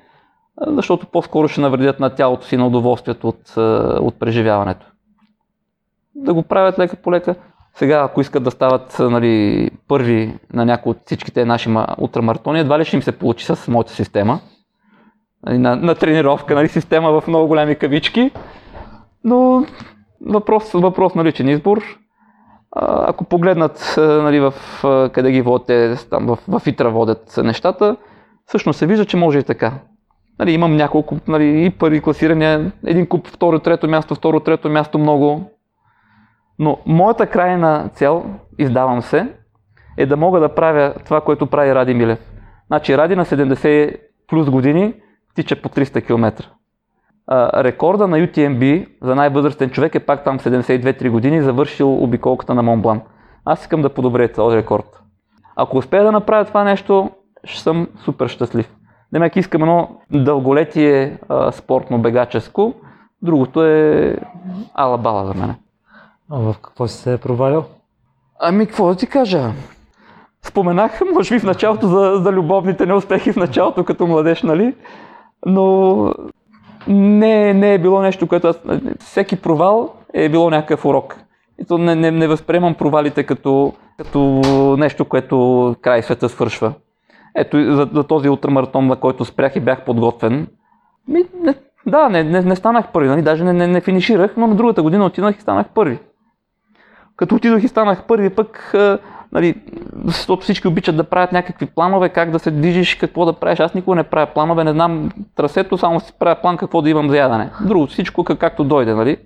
защото 0.68 1.08
по-скоро 1.08 1.48
ще 1.48 1.62
навредят 1.62 2.00
на 2.00 2.10
тялото 2.10 2.46
си 2.46 2.58
на 2.58 2.68
удоволствието 2.68 3.28
от, 3.28 3.58
от 4.00 4.20
преживяването. 4.20 4.93
Да 6.16 6.34
го 6.34 6.44
правят 6.44 6.80
лека 6.80 6.96
по 6.96 7.12
лека. 7.12 7.36
Сега, 7.76 8.04
ако 8.04 8.22
искат 8.22 8.44
да 8.44 8.52
стават 8.52 8.96
нали, 9.00 9.70
първи 9.88 10.40
на 10.54 10.66
някои 10.66 10.90
от 10.90 10.98
всичките 11.06 11.46
наши 11.46 11.70
ултрамаратони, 11.98 12.60
едва 12.60 12.80
ли 12.80 12.86
ще 12.86 12.96
им 12.96 13.02
се 13.02 13.12
получи 13.12 13.46
с 13.46 13.68
моята 13.68 13.94
система. 13.94 14.40
Нали, 15.46 15.58
на, 15.58 15.76
на 15.76 15.96
тренировка, 15.96 16.56
нали, 16.56 16.68
система 16.68 17.22
в 17.22 17.28
много 17.28 17.48
голями 17.48 17.76
кавички. 17.76 18.32
Но 19.24 19.66
въпрос, 20.26 20.72
въпрос 20.72 21.16
на 21.16 21.24
личен 21.24 21.50
избор. 21.50 21.84
Ако 22.82 23.24
погледнат 23.24 23.94
нали, 23.98 24.40
в, 24.40 24.54
къде 25.14 25.32
ги 25.32 25.42
водят, 25.42 26.08
там 26.10 26.26
в, 26.26 26.60
в 26.60 26.68
ИТРА 26.68 26.90
водят 26.90 27.40
нещата, 27.44 27.96
всъщност 28.46 28.80
се 28.80 28.88
вижда, 28.88 29.06
че 29.06 29.18
може 29.18 29.40
и 29.40 29.44
така. 29.44 29.74
Нали, 30.40 30.52
имам 30.52 30.76
няколко 30.76 31.18
нали, 31.28 31.66
и 31.66 31.70
първи 31.70 32.02
класирания, 32.02 32.72
един 32.86 33.08
куп 33.08 33.28
второ, 33.28 33.60
трето 33.60 33.88
място, 33.88 34.16
второ, 34.16 34.40
трето 34.40 34.70
място 34.70 35.00
много. 35.00 35.52
Но 36.60 36.78
моята 36.86 37.28
крайна 37.28 37.90
цел, 37.94 38.26
издавам 38.58 39.02
се, 39.02 39.34
е 39.98 40.06
да 40.06 40.18
мога 40.18 40.40
да 40.40 40.56
правя 40.56 40.94
това, 41.06 41.22
което 41.22 41.48
прави 41.48 41.76
Ради 41.76 41.94
Милев. 41.94 42.20
Значи 42.68 42.98
Ради 42.98 43.16
на 43.16 43.26
70 43.26 43.98
плюс 44.28 44.50
години 44.50 44.94
тича 45.36 45.62
по 45.62 45.70
300 45.70 46.06
км 46.06 46.50
а, 47.28 47.64
рекорда 47.64 48.08
на 48.08 48.18
UTMB 48.18 48.88
за 49.02 49.16
най-възрастен 49.16 49.70
човек 49.70 49.96
е 49.96 50.00
пак 50.00 50.24
там 50.24 50.40
72-3 50.40 51.10
години, 51.10 51.42
завършил 51.42 52.04
обиколката 52.04 52.54
на 52.54 52.64
Монблан. 52.64 53.02
Аз 53.46 53.62
искам 53.62 53.82
да 53.82 53.94
подобря 53.94 54.28
този 54.28 54.58
рекорд. 54.58 55.04
Ако 55.56 55.78
успея 55.78 56.04
да 56.04 56.12
направя 56.12 56.46
това 56.46 56.64
нещо, 56.64 57.12
ще 57.44 57.62
съм 57.62 57.88
супер 57.98 58.28
щастлив. 58.28 58.76
Демек 59.14 59.36
искам 59.36 59.62
едно 59.62 59.90
дълголетие 60.12 61.18
а, 61.30 61.52
спортно 61.52 62.02
бегаческо, 62.02 62.74
другото 63.22 63.66
е 63.66 64.16
ала 64.74 64.98
бала 64.98 65.26
за 65.26 65.34
мен. 65.34 65.56
А 66.36 66.40
в 66.40 66.56
какво 66.62 66.88
си 66.88 66.98
се 66.98 67.14
е 67.14 67.18
провалил? 67.18 67.64
Ами, 68.40 68.66
какво 68.66 68.88
да 68.88 68.96
ти 68.96 69.08
кажа? 69.08 69.52
Споменах, 70.42 71.02
може 71.14 71.36
би 71.36 71.40
в 71.40 71.44
началото 71.44 71.88
за, 71.88 72.22
за 72.24 72.32
любовните 72.32 72.86
неуспехи 72.86 73.32
в 73.32 73.36
началото 73.36 73.86
като 73.86 74.08
младеж, 74.08 74.44
нали? 74.44 74.76
Но 75.46 76.14
не, 76.88 77.54
не 77.54 77.74
е 77.74 77.80
било 77.80 78.02
нещо, 78.02 78.28
което 78.28 78.48
аз... 78.48 78.60
Всеки 79.00 79.42
провал 79.42 79.94
е 80.14 80.30
било 80.30 80.50
някакъв 80.50 80.86
урок. 80.86 81.18
И 81.60 81.66
то 81.66 81.78
не, 81.78 81.96
не, 81.96 82.12
не 82.12 82.28
възприемам 82.28 82.76
провалите 82.76 83.24
като, 83.24 83.74
като 83.98 84.20
нещо, 84.80 85.06
което 85.06 85.76
край 85.82 86.04
света 86.04 86.30
свършва. 86.30 86.74
Ето 87.36 87.76
за, 87.76 87.90
за 87.94 88.04
този 88.04 88.30
ултрамаратон, 88.30 88.88
на 88.88 88.96
който 88.96 89.26
спрях 89.26 89.56
и 89.56 89.60
бях 89.60 89.86
подготвен. 89.86 90.48
Ми, 91.08 91.24
не, 91.42 91.56
да, 91.86 92.10
не, 92.10 92.24
не, 92.24 92.42
не 92.42 92.56
станах 92.56 92.92
първи, 92.92 93.10
нали? 93.10 93.22
даже 93.22 93.44
не, 93.44 93.54
не, 93.54 93.68
не 93.68 93.82
финиширах, 93.82 94.34
но 94.38 94.48
на 94.48 94.56
другата 94.56 94.84
година 94.84 95.06
отидох 95.06 95.38
и 95.38 95.42
станах 95.42 95.68
първи. 95.70 96.00
Като 97.16 97.36
отидох 97.36 97.64
и 97.64 97.68
станах 97.68 98.04
първи, 98.04 98.30
пък 98.30 98.74
нали, 99.32 99.56
защото 100.06 100.42
всички 100.42 100.68
обичат 100.68 100.96
да 100.96 101.04
правят 101.04 101.32
някакви 101.32 101.66
планове, 101.66 102.10
как 102.10 102.32
да 102.32 102.40
се 102.40 102.52
движиш, 102.52 102.96
какво 102.96 103.26
да 103.26 103.34
правиш. 103.34 103.60
Аз 103.60 103.74
никога 103.74 103.96
не 103.96 104.04
правя 104.04 104.28
планове, 104.34 104.64
не 104.64 104.72
знам 104.72 105.10
трасето, 105.36 105.78
само 105.78 106.00
си 106.00 106.14
правя 106.20 106.42
план 106.42 106.58
какво 106.58 106.82
да 106.82 106.90
имам 106.90 107.10
за 107.10 107.18
ядене. 107.18 107.50
Друго, 107.62 107.88
всичко 107.88 108.24
как, 108.24 108.40
както 108.40 108.64
дойде, 108.64 108.94
нали. 108.94 109.18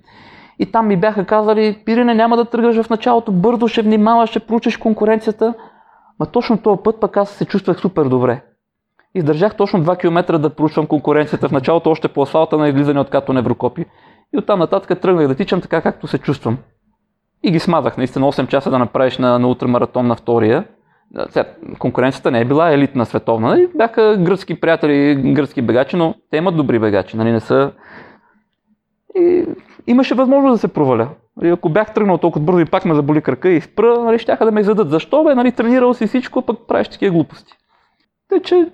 И 0.58 0.72
там 0.72 0.86
ми 0.86 0.96
бяха 0.96 1.24
казали, 1.24 1.78
Пирине, 1.84 2.14
няма 2.14 2.36
да 2.36 2.44
тръгваш 2.44 2.82
в 2.82 2.90
началото, 2.90 3.32
бързо 3.32 3.68
ще 3.68 3.82
внимаваш, 3.82 4.30
ще 4.30 4.40
проучиш 4.40 4.76
конкуренцията. 4.76 5.54
Ма 6.20 6.26
точно 6.26 6.58
този 6.58 6.80
път 6.84 7.00
пък 7.00 7.16
аз 7.16 7.30
се 7.30 7.44
чувствах 7.44 7.80
супер 7.80 8.04
добре. 8.04 8.42
Издържах 9.14 9.56
точно 9.56 9.84
2 9.84 9.98
км 9.98 10.38
да 10.38 10.50
проучвам 10.50 10.86
конкуренцията 10.86 11.48
в 11.48 11.52
началото, 11.52 11.90
още 11.90 12.08
по 12.08 12.22
асфалта 12.22 12.58
на 12.58 12.68
излизане 12.68 13.00
от 13.00 13.10
като 13.10 13.32
Неврокопи. 13.32 13.84
И 14.34 14.38
оттам 14.38 14.58
нататък 14.58 15.00
тръгнах 15.00 15.28
да 15.28 15.34
тичам 15.34 15.60
така, 15.60 15.80
както 15.80 16.06
се 16.06 16.18
чувствам. 16.18 16.58
И 17.42 17.50
ги 17.50 17.58
смазах 17.58 17.96
наистина 17.96 18.32
8 18.32 18.46
часа 18.46 18.70
да 18.70 18.78
направиш 18.78 19.18
на, 19.18 19.38
на 19.38 19.48
ултрамаратон 19.48 20.06
на 20.06 20.16
втория. 20.16 20.64
Сега, 21.28 21.44
конкуренцията 21.78 22.30
не 22.30 22.40
е 22.40 22.44
била 22.44 22.70
елитна 22.72 23.06
световна. 23.06 23.68
Бяха 23.76 24.16
гръцки 24.20 24.60
приятели, 24.60 25.14
гръцки 25.32 25.62
бегачи, 25.62 25.96
но 25.96 26.14
те 26.30 26.36
имат 26.36 26.56
добри 26.56 26.78
бегачи. 26.78 27.16
Нали? 27.16 27.32
Не 27.32 27.40
са... 27.40 27.72
И 29.16 29.44
имаше 29.86 30.14
възможност 30.14 30.54
да 30.54 30.58
се 30.58 30.68
проваля. 30.68 31.08
И 31.42 31.48
ако 31.48 31.68
бях 31.68 31.94
тръгнал 31.94 32.18
толкова 32.18 32.44
бързо 32.44 32.60
и 32.60 32.64
пак 32.64 32.84
ме 32.84 32.94
заболи 32.94 33.22
кръка 33.22 33.48
и 33.48 33.60
спра, 33.60 34.04
нали, 34.04 34.18
щяха 34.18 34.44
да 34.44 34.52
ме 34.52 34.60
издадат. 34.60 34.90
Защо 34.90 35.24
бе? 35.24 35.34
Нали, 35.34 35.52
тренирал 35.52 35.94
си 35.94 36.06
всичко, 36.06 36.42
пък 36.42 36.58
правиш 36.68 36.88
такива 36.88 37.12
глупости. 37.12 37.52
Тъй, 38.28 38.40
че 38.40 38.66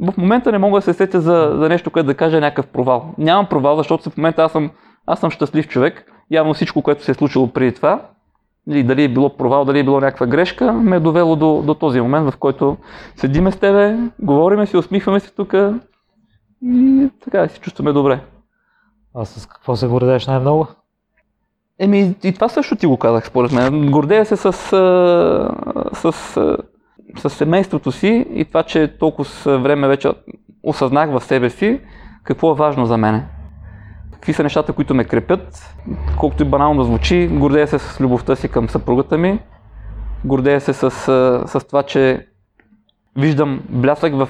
в 0.00 0.14
момента 0.16 0.52
не 0.52 0.58
мога 0.58 0.78
да 0.78 0.82
се 0.82 0.92
сетя 0.92 1.20
за, 1.20 1.54
за 1.58 1.68
нещо, 1.68 1.90
което 1.90 2.06
да 2.06 2.14
кажа 2.14 2.40
някакъв 2.40 2.66
провал. 2.66 3.14
Нямам 3.18 3.46
провал, 3.46 3.76
защото 3.76 4.10
в 4.10 4.16
момента 4.16 4.42
аз 4.42 4.52
съм, 4.52 4.70
аз 5.06 5.20
съм 5.20 5.30
щастлив 5.30 5.68
човек 5.68 6.12
явно 6.30 6.54
всичко, 6.54 6.82
което 6.82 7.04
се 7.04 7.10
е 7.10 7.14
случило 7.14 7.52
преди 7.52 7.74
това, 7.74 8.02
или 8.68 8.82
дали 8.82 9.04
е 9.04 9.08
било 9.08 9.36
провал, 9.36 9.64
дали 9.64 9.78
е 9.78 9.84
било 9.84 10.00
някаква 10.00 10.26
грешка, 10.26 10.72
ме 10.72 10.96
е 10.96 11.00
довело 11.00 11.36
до, 11.36 11.62
до 11.62 11.74
този 11.74 12.00
момент, 12.00 12.30
в 12.30 12.36
който 12.36 12.76
седиме 13.16 13.52
с 13.52 13.56
тебе, 13.56 13.96
говориме 14.18 14.66
си, 14.66 14.76
усмихваме 14.76 15.20
се 15.20 15.34
тук 15.34 15.54
и 16.64 17.08
така 17.24 17.48
се 17.48 17.60
чувстваме 17.60 17.92
добре. 17.92 18.20
А 19.14 19.24
с 19.24 19.46
какво 19.46 19.76
се 19.76 19.86
гордееш 19.86 20.26
най-много? 20.26 20.66
Еми, 21.78 22.14
и 22.24 22.32
това 22.32 22.48
също 22.48 22.76
ти 22.76 22.86
го 22.86 22.96
казах, 22.96 23.26
според 23.26 23.52
мен. 23.52 23.90
Гордея 23.90 24.26
се 24.26 24.36
с, 24.36 24.52
с, 24.52 26.12
с, 26.12 26.12
с 27.16 27.30
семейството 27.30 27.92
си 27.92 28.26
и 28.34 28.44
това, 28.44 28.62
че 28.62 28.98
толкова 28.98 29.58
време 29.58 29.88
вече 29.88 30.12
осъзнах 30.62 31.10
в 31.10 31.24
себе 31.24 31.50
си 31.50 31.80
какво 32.24 32.50
е 32.50 32.54
важно 32.54 32.86
за 32.86 32.96
мене 32.96 33.37
какви 34.18 34.32
са 34.32 34.42
нещата, 34.42 34.72
които 34.72 34.94
ме 34.94 35.04
крепят. 35.04 35.74
Колкото 36.18 36.42
и 36.42 36.46
банално 36.46 36.80
да 36.80 36.84
звучи, 36.84 37.28
гордея 37.28 37.68
се 37.68 37.78
с 37.78 38.00
любовта 38.00 38.36
си 38.36 38.48
към 38.48 38.68
съпругата 38.68 39.18
ми, 39.18 39.40
гордея 40.24 40.60
се 40.60 40.72
с, 40.72 40.90
с 41.46 41.66
това, 41.68 41.82
че 41.82 42.26
виждам 43.16 43.62
блясък 43.68 44.14
в 44.14 44.28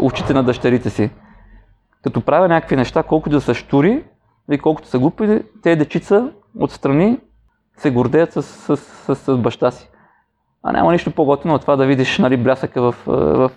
очите 0.00 0.34
на 0.34 0.42
дъщерите 0.42 0.90
си. 0.90 1.10
Като 2.04 2.20
правя 2.20 2.48
някакви 2.48 2.76
неща, 2.76 3.02
колкото 3.02 3.36
да 3.36 3.40
са 3.40 3.54
штури 3.54 4.04
и 4.50 4.58
колкото 4.58 4.88
са 4.88 4.98
глупи, 4.98 5.42
те 5.62 5.76
дечица 5.76 6.32
отстрани 6.58 7.18
се 7.76 7.90
гордеят 7.90 8.32
с, 8.32 8.42
с, 8.42 8.76
с, 8.76 9.14
с 9.14 9.36
баща 9.36 9.70
си. 9.70 9.90
А 10.62 10.72
няма 10.72 10.92
нищо 10.92 11.10
по-готино 11.10 11.54
от 11.54 11.60
това 11.60 11.76
да 11.76 11.86
видиш 11.86 12.18
нали, 12.18 12.36
блясъка 12.36 12.82
в, 12.82 12.94
в 13.06 13.50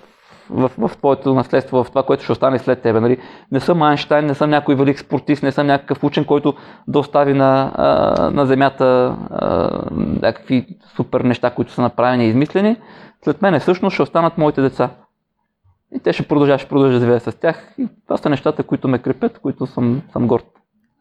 в, 0.49 0.71
в 0.77 0.97
твоето 0.97 1.33
наследство, 1.33 1.83
в 1.83 1.89
това, 1.89 2.03
което 2.03 2.23
ще 2.23 2.31
остане 2.31 2.59
след 2.59 2.81
тебе. 2.81 2.99
Нали? 2.99 3.17
Не 3.51 3.59
съм 3.59 3.81
Айнштайн, 3.81 4.25
не 4.25 4.33
съм 4.33 4.49
някой 4.49 4.75
велик 4.75 4.99
спортист, 4.99 5.43
не 5.43 5.51
съм 5.51 5.67
някакъв 5.67 6.03
учен, 6.03 6.25
който 6.25 6.53
да 6.87 6.99
остави 6.99 7.33
на, 7.33 7.71
а, 7.75 8.29
на 8.29 8.45
земята 8.45 9.17
а, 9.31 9.69
някакви 9.97 10.67
супер 10.95 11.21
неща, 11.21 11.49
които 11.49 11.71
са 11.71 11.81
направени 11.81 12.25
и 12.25 12.29
измислени. 12.29 12.77
След 13.23 13.41
мен 13.41 13.59
всъщност 13.59 13.93
ще 13.93 14.03
останат 14.03 14.37
моите 14.37 14.61
деца. 14.61 14.89
И 15.95 15.99
те 15.99 16.13
ще 16.13 16.27
продължат, 16.27 16.59
ще 16.59 16.69
продължат 16.69 16.93
да 16.93 16.99
живеят 16.99 17.23
с 17.23 17.39
тях. 17.39 17.73
И 17.77 17.87
това 18.07 18.17
са 18.17 18.29
нещата, 18.29 18.63
които 18.63 18.87
ме 18.87 18.99
крепят, 18.99 19.39
които 19.39 19.65
съм, 19.65 20.01
съм 20.11 20.27
горд. 20.27 20.45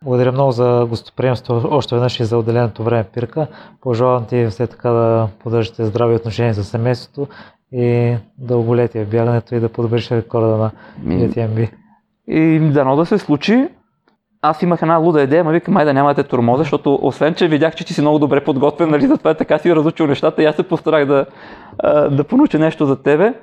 Благодаря 0.02 0.32
много 0.32 0.52
за 0.52 0.86
гостоприемство 0.89 1.62
още 1.70 1.94
веднъж 1.94 2.20
и 2.20 2.24
за 2.24 2.39
отделеното 2.39 2.82
време, 2.82 3.05
Пирка. 3.05 3.47
Пожелавам 3.81 4.27
ти 4.27 4.47
все 4.47 4.66
така 4.66 4.90
да 4.90 5.28
поддържате 5.39 5.85
здрави 5.85 6.14
отношения 6.14 6.55
за 6.55 6.64
семейството 6.64 7.28
и 7.73 8.16
дълголетие 8.39 9.05
в 9.05 9.11
бягането 9.11 9.55
и 9.55 9.61
да 9.61 9.69
подобриш 9.69 10.11
рекорда 10.11 10.57
на 10.57 10.70
UTMB. 11.07 11.70
И 12.28 12.59
дано 12.59 12.97
да 12.97 13.07
се 13.07 13.19
случи. 13.19 13.69
Аз 14.44 14.62
имах 14.62 14.82
една 14.82 14.97
луда 14.97 15.23
идея, 15.23 15.44
ма 15.44 15.53
викам, 15.53 15.74
май 15.74 15.85
да 15.85 15.94
нямате 15.94 16.23
турмоза, 16.23 16.62
защото 16.62 16.99
освен, 17.03 17.35
че 17.35 17.49
видях, 17.49 17.74
че 17.74 17.85
ти 17.85 17.94
си 17.94 18.01
много 18.01 18.19
добре 18.19 18.44
подготвен, 18.44 18.90
нали, 18.90 19.07
затова 19.07 19.31
е 19.31 19.35
така 19.35 19.59
си 19.59 19.77
разучил 19.77 20.07
нещата 20.07 20.43
и 20.43 20.47
аз 20.47 20.57
се 20.57 20.62
постарах 20.62 21.07
да, 21.07 21.27
да 22.11 22.24
понуча 22.24 22.59
нещо 22.59 22.86
за 22.86 23.03
тебе. 23.03 23.35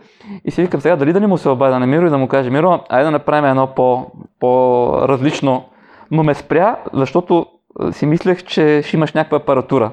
И 0.45 0.51
си 0.51 0.61
викам 0.61 0.81
сега, 0.81 0.95
дали 0.95 1.13
да 1.13 1.19
не 1.19 1.27
му 1.27 1.37
се 1.37 1.49
обади 1.49 1.79
на 1.79 1.87
Миро 1.87 2.05
и 2.05 2.09
да 2.09 2.17
му 2.17 2.27
каже, 2.27 2.49
Миро, 2.49 2.79
айде 2.89 3.05
да 3.05 3.11
направим 3.11 3.45
едно 3.45 3.67
по, 3.67 4.05
по-различно. 4.39 5.63
Но 6.11 6.23
ме 6.23 6.33
спря, 6.33 6.77
защото 6.93 7.45
си 7.91 8.05
мислех, 8.05 8.43
че 8.43 8.81
ще 8.83 8.97
имаш 8.97 9.13
някаква 9.13 9.37
апаратура. 9.37 9.91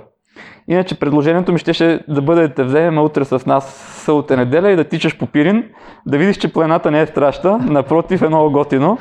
Иначе 0.69 0.99
предложението 0.99 1.53
ми 1.53 1.59
ще 1.59 2.01
да 2.09 2.23
бъде 2.23 2.49
да 2.49 2.55
те 2.55 2.65
вземем 2.65 2.99
утре 2.99 3.25
с 3.25 3.47
нас 3.47 3.65
сълта 4.05 4.37
неделя 4.37 4.71
и 4.71 4.77
да 4.77 4.85
тичаш 4.85 5.19
по 5.19 5.27
Пирин, 5.27 5.65
да 6.07 6.19
видиш, 6.19 6.37
че 6.37 6.53
планата 6.53 6.91
не 6.91 7.01
е 7.01 7.07
страшна, 7.07 7.59
напротив 7.59 8.23
е 8.23 8.29
много 8.29 8.51
готино. 8.51 8.99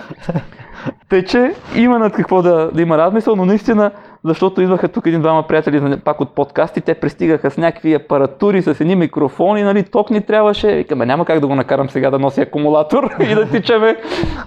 Тъй, 1.09 1.25
че 1.25 1.53
има 1.75 1.99
над 1.99 2.13
какво 2.13 2.41
да, 2.41 2.71
да 2.73 2.81
има 2.81 2.97
размисъл, 2.97 3.35
но 3.35 3.45
наистина, 3.45 3.91
защото 4.23 4.61
идваха 4.61 4.87
тук 4.87 5.07
един-двама 5.07 5.43
приятели 5.47 5.99
пак 5.99 6.21
от 6.21 6.35
подкасти, 6.35 6.81
те 6.81 6.93
пристигаха 6.93 7.51
с 7.51 7.57
някакви 7.57 7.93
апаратури, 7.93 8.61
с 8.61 8.81
едни 8.81 8.95
микрофони, 8.95 9.63
нали, 9.63 9.83
ток 9.83 10.09
ни 10.09 10.21
трябваше. 10.21 10.75
Викаме, 10.75 11.05
няма 11.05 11.25
как 11.25 11.39
да 11.39 11.47
го 11.47 11.55
накарам 11.55 11.89
сега 11.89 12.11
да 12.11 12.19
носи 12.19 12.41
акумулатор 12.41 13.09
и 13.31 13.35
да 13.35 13.49
тичаме 13.49 13.97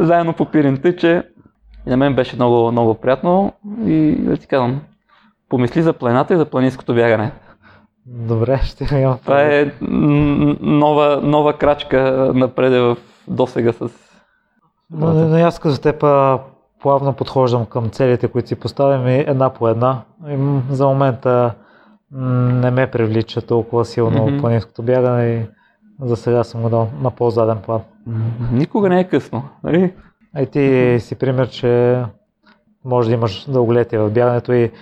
заедно 0.01 0.33
по 0.33 0.45
Пирин. 0.45 0.77
Тъй, 0.77 0.97
че 0.97 1.23
на 1.87 1.97
мен 1.97 2.15
беше 2.15 2.37
много, 2.37 2.73
много 2.73 2.95
приятно 2.95 3.53
и 3.87 4.17
да 4.19 4.37
ти 4.37 4.47
казвам, 4.47 4.81
помисли 5.49 5.83
за 5.83 5.93
планината 5.93 6.35
и 6.35 6.37
за 6.37 6.45
планинското 6.45 6.95
бягане. 6.95 7.33
Добре, 8.07 8.61
ще 8.65 8.99
имам. 8.99 9.19
Това 9.19 9.43
е 9.43 9.73
нова, 10.61 11.21
нова 11.23 11.53
крачка 11.53 12.33
напред 12.35 12.73
в 12.73 12.97
досега 13.29 13.73
с... 13.73 13.89
Но, 14.91 15.13
но 15.13 15.37
аз 15.37 15.59
като 15.59 15.81
теб 15.81 16.05
плавно 16.83 17.13
подхождам 17.13 17.67
към 17.67 17.91
целите, 17.91 18.29
които 18.29 18.49
си 18.49 18.55
поставям 18.55 19.09
и 19.09 19.19
една 19.19 19.51
по 19.51 19.69
една. 19.69 20.01
И 20.29 20.37
за 20.71 20.87
момента 20.87 21.55
не 22.13 22.71
ме 22.71 22.91
привлича 22.91 23.43
толкова 23.43 23.85
силно 23.85 24.19
mm-hmm. 24.19 24.41
планинското 24.41 24.83
бягане 24.83 25.27
и 25.27 25.47
за 26.07 26.17
сега 26.17 26.45
съм 26.45 26.63
го 26.63 26.69
дал 26.69 26.89
на 27.03 27.11
по-заден 27.11 27.59
план. 27.59 27.81
Никога 28.53 28.89
не 28.89 29.01
е 29.01 29.09
късно. 29.09 29.43
Нали? 29.65 29.95
А 30.35 30.43
и 30.43 30.47
ти 30.47 30.97
си 31.01 31.15
пример, 31.15 31.49
че 31.49 32.03
може 32.85 33.09
да 33.09 33.15
имаш 33.15 33.51
дълголетие 33.51 33.99
в 33.99 34.11
бягането 34.11 34.53
и 34.53 34.73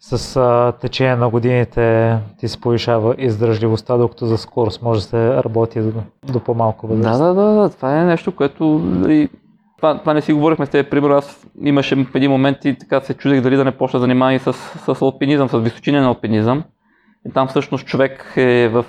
с 0.00 0.36
а, 0.36 0.72
течение 0.72 1.16
на 1.16 1.28
годините 1.28 2.16
ти 2.38 2.48
се 2.48 2.60
повишава 2.60 3.14
издържливостта, 3.18 3.96
докато 3.96 4.26
за 4.26 4.38
скорост 4.38 4.82
може 4.82 5.00
да 5.00 5.06
се 5.06 5.34
работи 5.34 5.80
до, 5.80 5.92
до 6.32 6.40
по-малко 6.40 6.86
възраст. 6.86 7.18
Да, 7.18 7.26
да, 7.26 7.34
да, 7.34 7.62
да, 7.62 7.68
това 7.68 8.00
е 8.00 8.04
нещо, 8.04 8.36
което 8.36 8.82
и 9.08 9.28
това, 9.76 9.98
това 9.98 10.14
не 10.14 10.20
си 10.20 10.32
говорихме 10.32 10.66
с 10.66 10.70
теб. 10.70 10.90
Примерно 10.90 11.14
аз 11.16 11.46
имаше 11.64 12.06
един 12.14 12.30
момент 12.30 12.64
и 12.64 12.78
така 12.78 13.00
се 13.00 13.14
чудех 13.14 13.40
дали 13.40 13.56
да 13.56 13.64
не 13.64 13.70
почна 13.70 13.98
да 13.98 14.00
занимавам 14.00 14.38
с, 14.38 14.52
с 14.52 15.02
алпинизъм, 15.02 15.48
с 15.48 15.58
височинен 15.58 16.04
алпинизъм. 16.04 16.64
И 17.28 17.32
там 17.32 17.48
всъщност 17.48 17.86
човек 17.86 18.32
е 18.36 18.68
в 18.68 18.84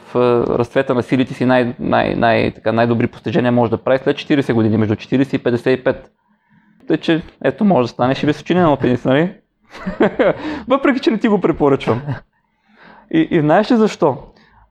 разцвета 0.50 0.94
на 0.94 1.04
силите 1.04 1.34
си 1.34 1.46
най- 1.46 1.74
най- 1.80 2.16
най- 2.16 2.52
така, 2.54 2.72
най-добри 2.72 3.08
постижения 3.08 3.52
може 3.52 3.72
да 3.72 3.78
прави 3.78 4.00
след 4.04 4.18
40 4.18 4.54
години, 4.54 4.78
между 4.78 4.96
40 4.96 5.36
и 5.36 5.40
55. 5.40 5.96
Тъй, 6.88 6.98
че 6.98 7.22
ето 7.44 7.66
може 7.66 7.88
да 7.88 7.94
станеш 7.94 8.24
и 8.24 8.26
височинен 8.26 8.66
алпинист, 8.66 9.06
нали? 9.06 9.34
Въпреки, 10.68 11.00
че 11.00 11.12
не 11.12 11.18
ти 11.18 11.28
го 11.28 11.42
препоръчвам. 11.42 12.02
И, 13.12 13.28
и 13.32 13.42
знаеш 13.42 13.72
ли 13.72 13.76
защо? 13.76 14.18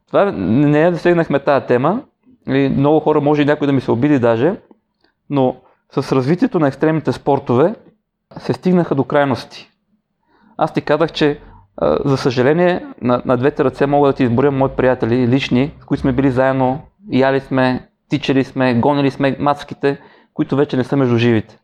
Това 0.07 0.33
не 0.33 0.83
е 0.83 0.91
да 0.91 0.99
сегнахме 0.99 1.39
тази 1.39 1.66
тема. 1.66 2.03
И 2.49 2.69
много 2.69 3.01
хора 3.01 3.20
може 3.20 3.43
и 3.43 3.45
някой 3.45 3.66
да 3.66 3.73
ми 3.73 3.81
се 3.81 3.91
обиди 3.91 4.19
даже. 4.19 4.55
Но 5.31 5.57
с 5.93 6.12
развитието 6.12 6.61
на 6.61 6.69
екстремните 6.69 7.12
спортове 7.12 7.75
се 8.39 8.53
стигнаха 8.53 8.95
до 8.95 9.05
крайности. 9.05 9.70
Аз 10.57 10.73
ти 10.73 10.81
казах, 10.81 11.12
че 11.12 11.41
за 12.05 12.16
съжаление 12.16 12.87
на, 13.03 13.23
на 13.25 13.37
двете 13.37 13.65
ръце 13.65 13.87
мога 13.87 14.09
да 14.09 14.12
ти 14.12 14.23
изборя 14.23 14.51
мои 14.51 14.70
приятели, 14.70 15.29
лични, 15.29 15.73
с 15.81 15.85
които 15.85 16.01
сме 16.01 16.12
били 16.12 16.31
заедно, 16.31 16.81
яли 17.12 17.41
сме, 17.41 17.89
тичали 18.09 18.45
сме, 18.45 18.75
гонили 18.75 19.11
сме 19.11 19.37
мацките, 19.39 20.01
които 20.35 20.57
вече 20.57 20.77
не 20.77 20.85
са 20.85 20.97
между 20.97 21.19
живите. 21.19 21.59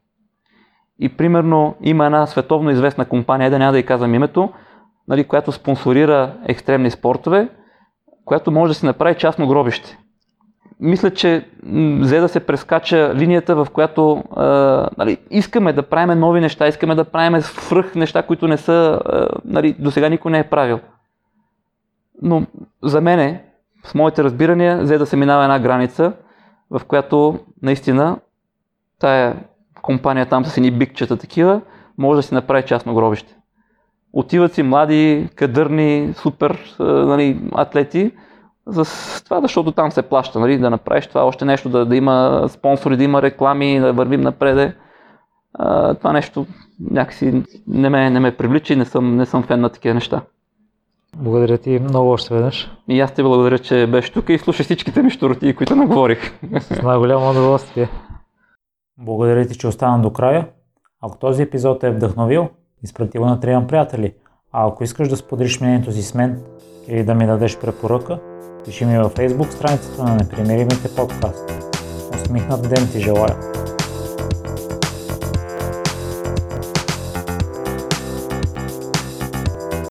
И 0.99 1.09
примерно 1.09 1.75
има 1.81 2.07
една 2.07 2.27
световно 2.27 2.71
известна 2.71 3.05
компания, 3.05 3.51
да 3.51 3.59
няма 3.59 3.73
да 3.73 3.79
й 3.79 3.83
казвам 3.83 4.15
името, 4.15 4.53
нали, 5.09 5.25
която 5.25 5.53
спонсорира 5.53 6.35
екстремни 6.47 6.91
спортове, 6.91 7.49
която 8.25 8.51
може 8.51 8.71
да 8.71 8.75
си 8.75 8.87
направи 8.87 9.15
частно 9.15 9.49
гробище. 9.49 9.99
Мисля, 10.81 11.11
че 11.11 11.49
взе 12.01 12.21
да 12.21 12.29
се 12.29 12.41
прескача 12.41 13.15
линията, 13.15 13.55
в 13.55 13.67
която 13.73 14.25
а, 14.37 14.45
нали, 14.99 15.19
искаме 15.31 15.73
да 15.73 15.83
правим 15.83 16.19
нови 16.19 16.41
неща, 16.41 16.67
искаме 16.67 16.95
да 16.95 17.05
правим 17.05 17.41
свръх 17.41 17.95
неща, 17.95 18.23
които 18.23 18.49
не 18.49 18.57
са, 18.57 19.01
а, 19.05 19.29
нали, 19.45 19.73
до 19.79 19.91
сега 19.91 20.09
никой 20.09 20.31
не 20.31 20.39
е 20.39 20.49
правил. 20.49 20.81
Но 22.23 22.47
за 22.83 23.01
мене, 23.01 23.45
с 23.85 23.95
моите 23.95 24.25
разбирания, 24.25 24.79
взе 24.79 24.99
да 24.99 25.07
се 25.07 25.17
минава 25.17 25.43
една 25.43 25.59
граница, 25.59 26.13
в 26.71 26.81
която 26.85 27.39
наистина 27.63 28.19
тая 29.01 29.37
компания 29.85 30.27
там 30.27 30.45
с 30.45 30.57
едни 30.57 30.71
бикчета 30.71 31.17
такива, 31.17 31.61
може 31.99 32.17
да 32.17 32.23
си 32.23 32.35
направи 32.35 32.63
частно 32.63 32.95
гробище. 32.95 33.37
Отиват 34.13 34.53
си 34.53 34.63
млади, 34.63 35.29
кадърни, 35.35 36.15
супер 36.17 36.77
нали, 36.79 37.41
атлети, 37.55 38.13
за 38.67 38.85
това, 39.25 39.41
защото 39.41 39.73
там 39.73 39.93
се 39.93 40.03
плаща, 40.03 40.41
нали, 40.41 40.59
да 40.59 40.71
направиш 40.71 41.07
това, 41.07 41.25
още 41.25 41.45
нещо, 41.45 41.69
да, 41.69 41.87
да 41.87 41.97
има 41.97 42.45
спонсори, 42.49 42.97
да 42.97 43.05
има 43.05 43.23
реклами, 43.23 43.81
да 43.81 43.93
вървим 43.93 44.21
напреде. 44.21 44.75
А, 45.55 45.95
това 45.95 46.13
нещо 46.13 46.47
някакси 46.91 47.43
не 47.67 47.89
ме, 47.89 48.11
не 48.11 48.21
ме 48.21 48.37
привлича 48.37 48.73
и 48.73 48.77
не 48.77 48.85
съм, 48.85 49.17
не 49.17 49.27
съм 49.27 49.43
фен 49.43 49.61
на 49.61 49.69
такива 49.69 49.95
неща. 49.95 50.21
Благодаря 51.17 51.59
ти 51.59 51.79
много 51.79 52.11
още 52.11 52.35
веднъж. 52.35 52.71
И 52.89 53.01
аз 53.01 53.13
ти 53.13 53.23
благодаря, 53.23 53.59
че 53.59 53.87
беше 53.87 54.13
тук 54.13 54.29
и 54.29 54.39
слушай 54.39 54.65
всичките 54.65 55.03
ми 55.03 55.11
штороти, 55.11 55.55
които 55.55 55.77
наговорих. 55.77 56.33
С 56.61 56.83
най-голямо 56.83 57.31
удоволствие. 57.31 57.89
Благодаря 58.99 59.47
ти, 59.47 59.59
че 59.59 59.67
остана 59.67 60.03
до 60.03 60.13
края. 60.13 60.49
Ако 61.01 61.19
този 61.19 61.43
епизод 61.43 61.85
е 61.85 61.91
вдъхновил, 61.91 62.49
изпрати 62.83 63.19
го 63.19 63.27
на 63.27 63.41
трима 63.41 63.67
приятели. 63.67 64.15
А 64.53 64.69
ако 64.69 64.85
искаш 64.85 65.09
да 65.09 65.17
споделиш 65.17 65.61
мнението 65.61 65.93
си 65.93 66.03
с 66.03 66.15
мен 66.15 66.43
или 66.89 67.05
да 67.05 67.15
ми 67.15 67.27
дадеш 67.27 67.59
препоръка, 67.59 68.19
пиши 68.65 68.85
ми 68.85 68.99
във 68.99 69.15
Facebook 69.15 69.51
страницата 69.51 70.05
на 70.05 70.15
Непримиримите 70.15 70.95
подкаст. 70.97 71.53
Усмихнат 72.15 72.69
ден 72.69 72.89
ти 72.93 73.01
желая! 73.01 73.64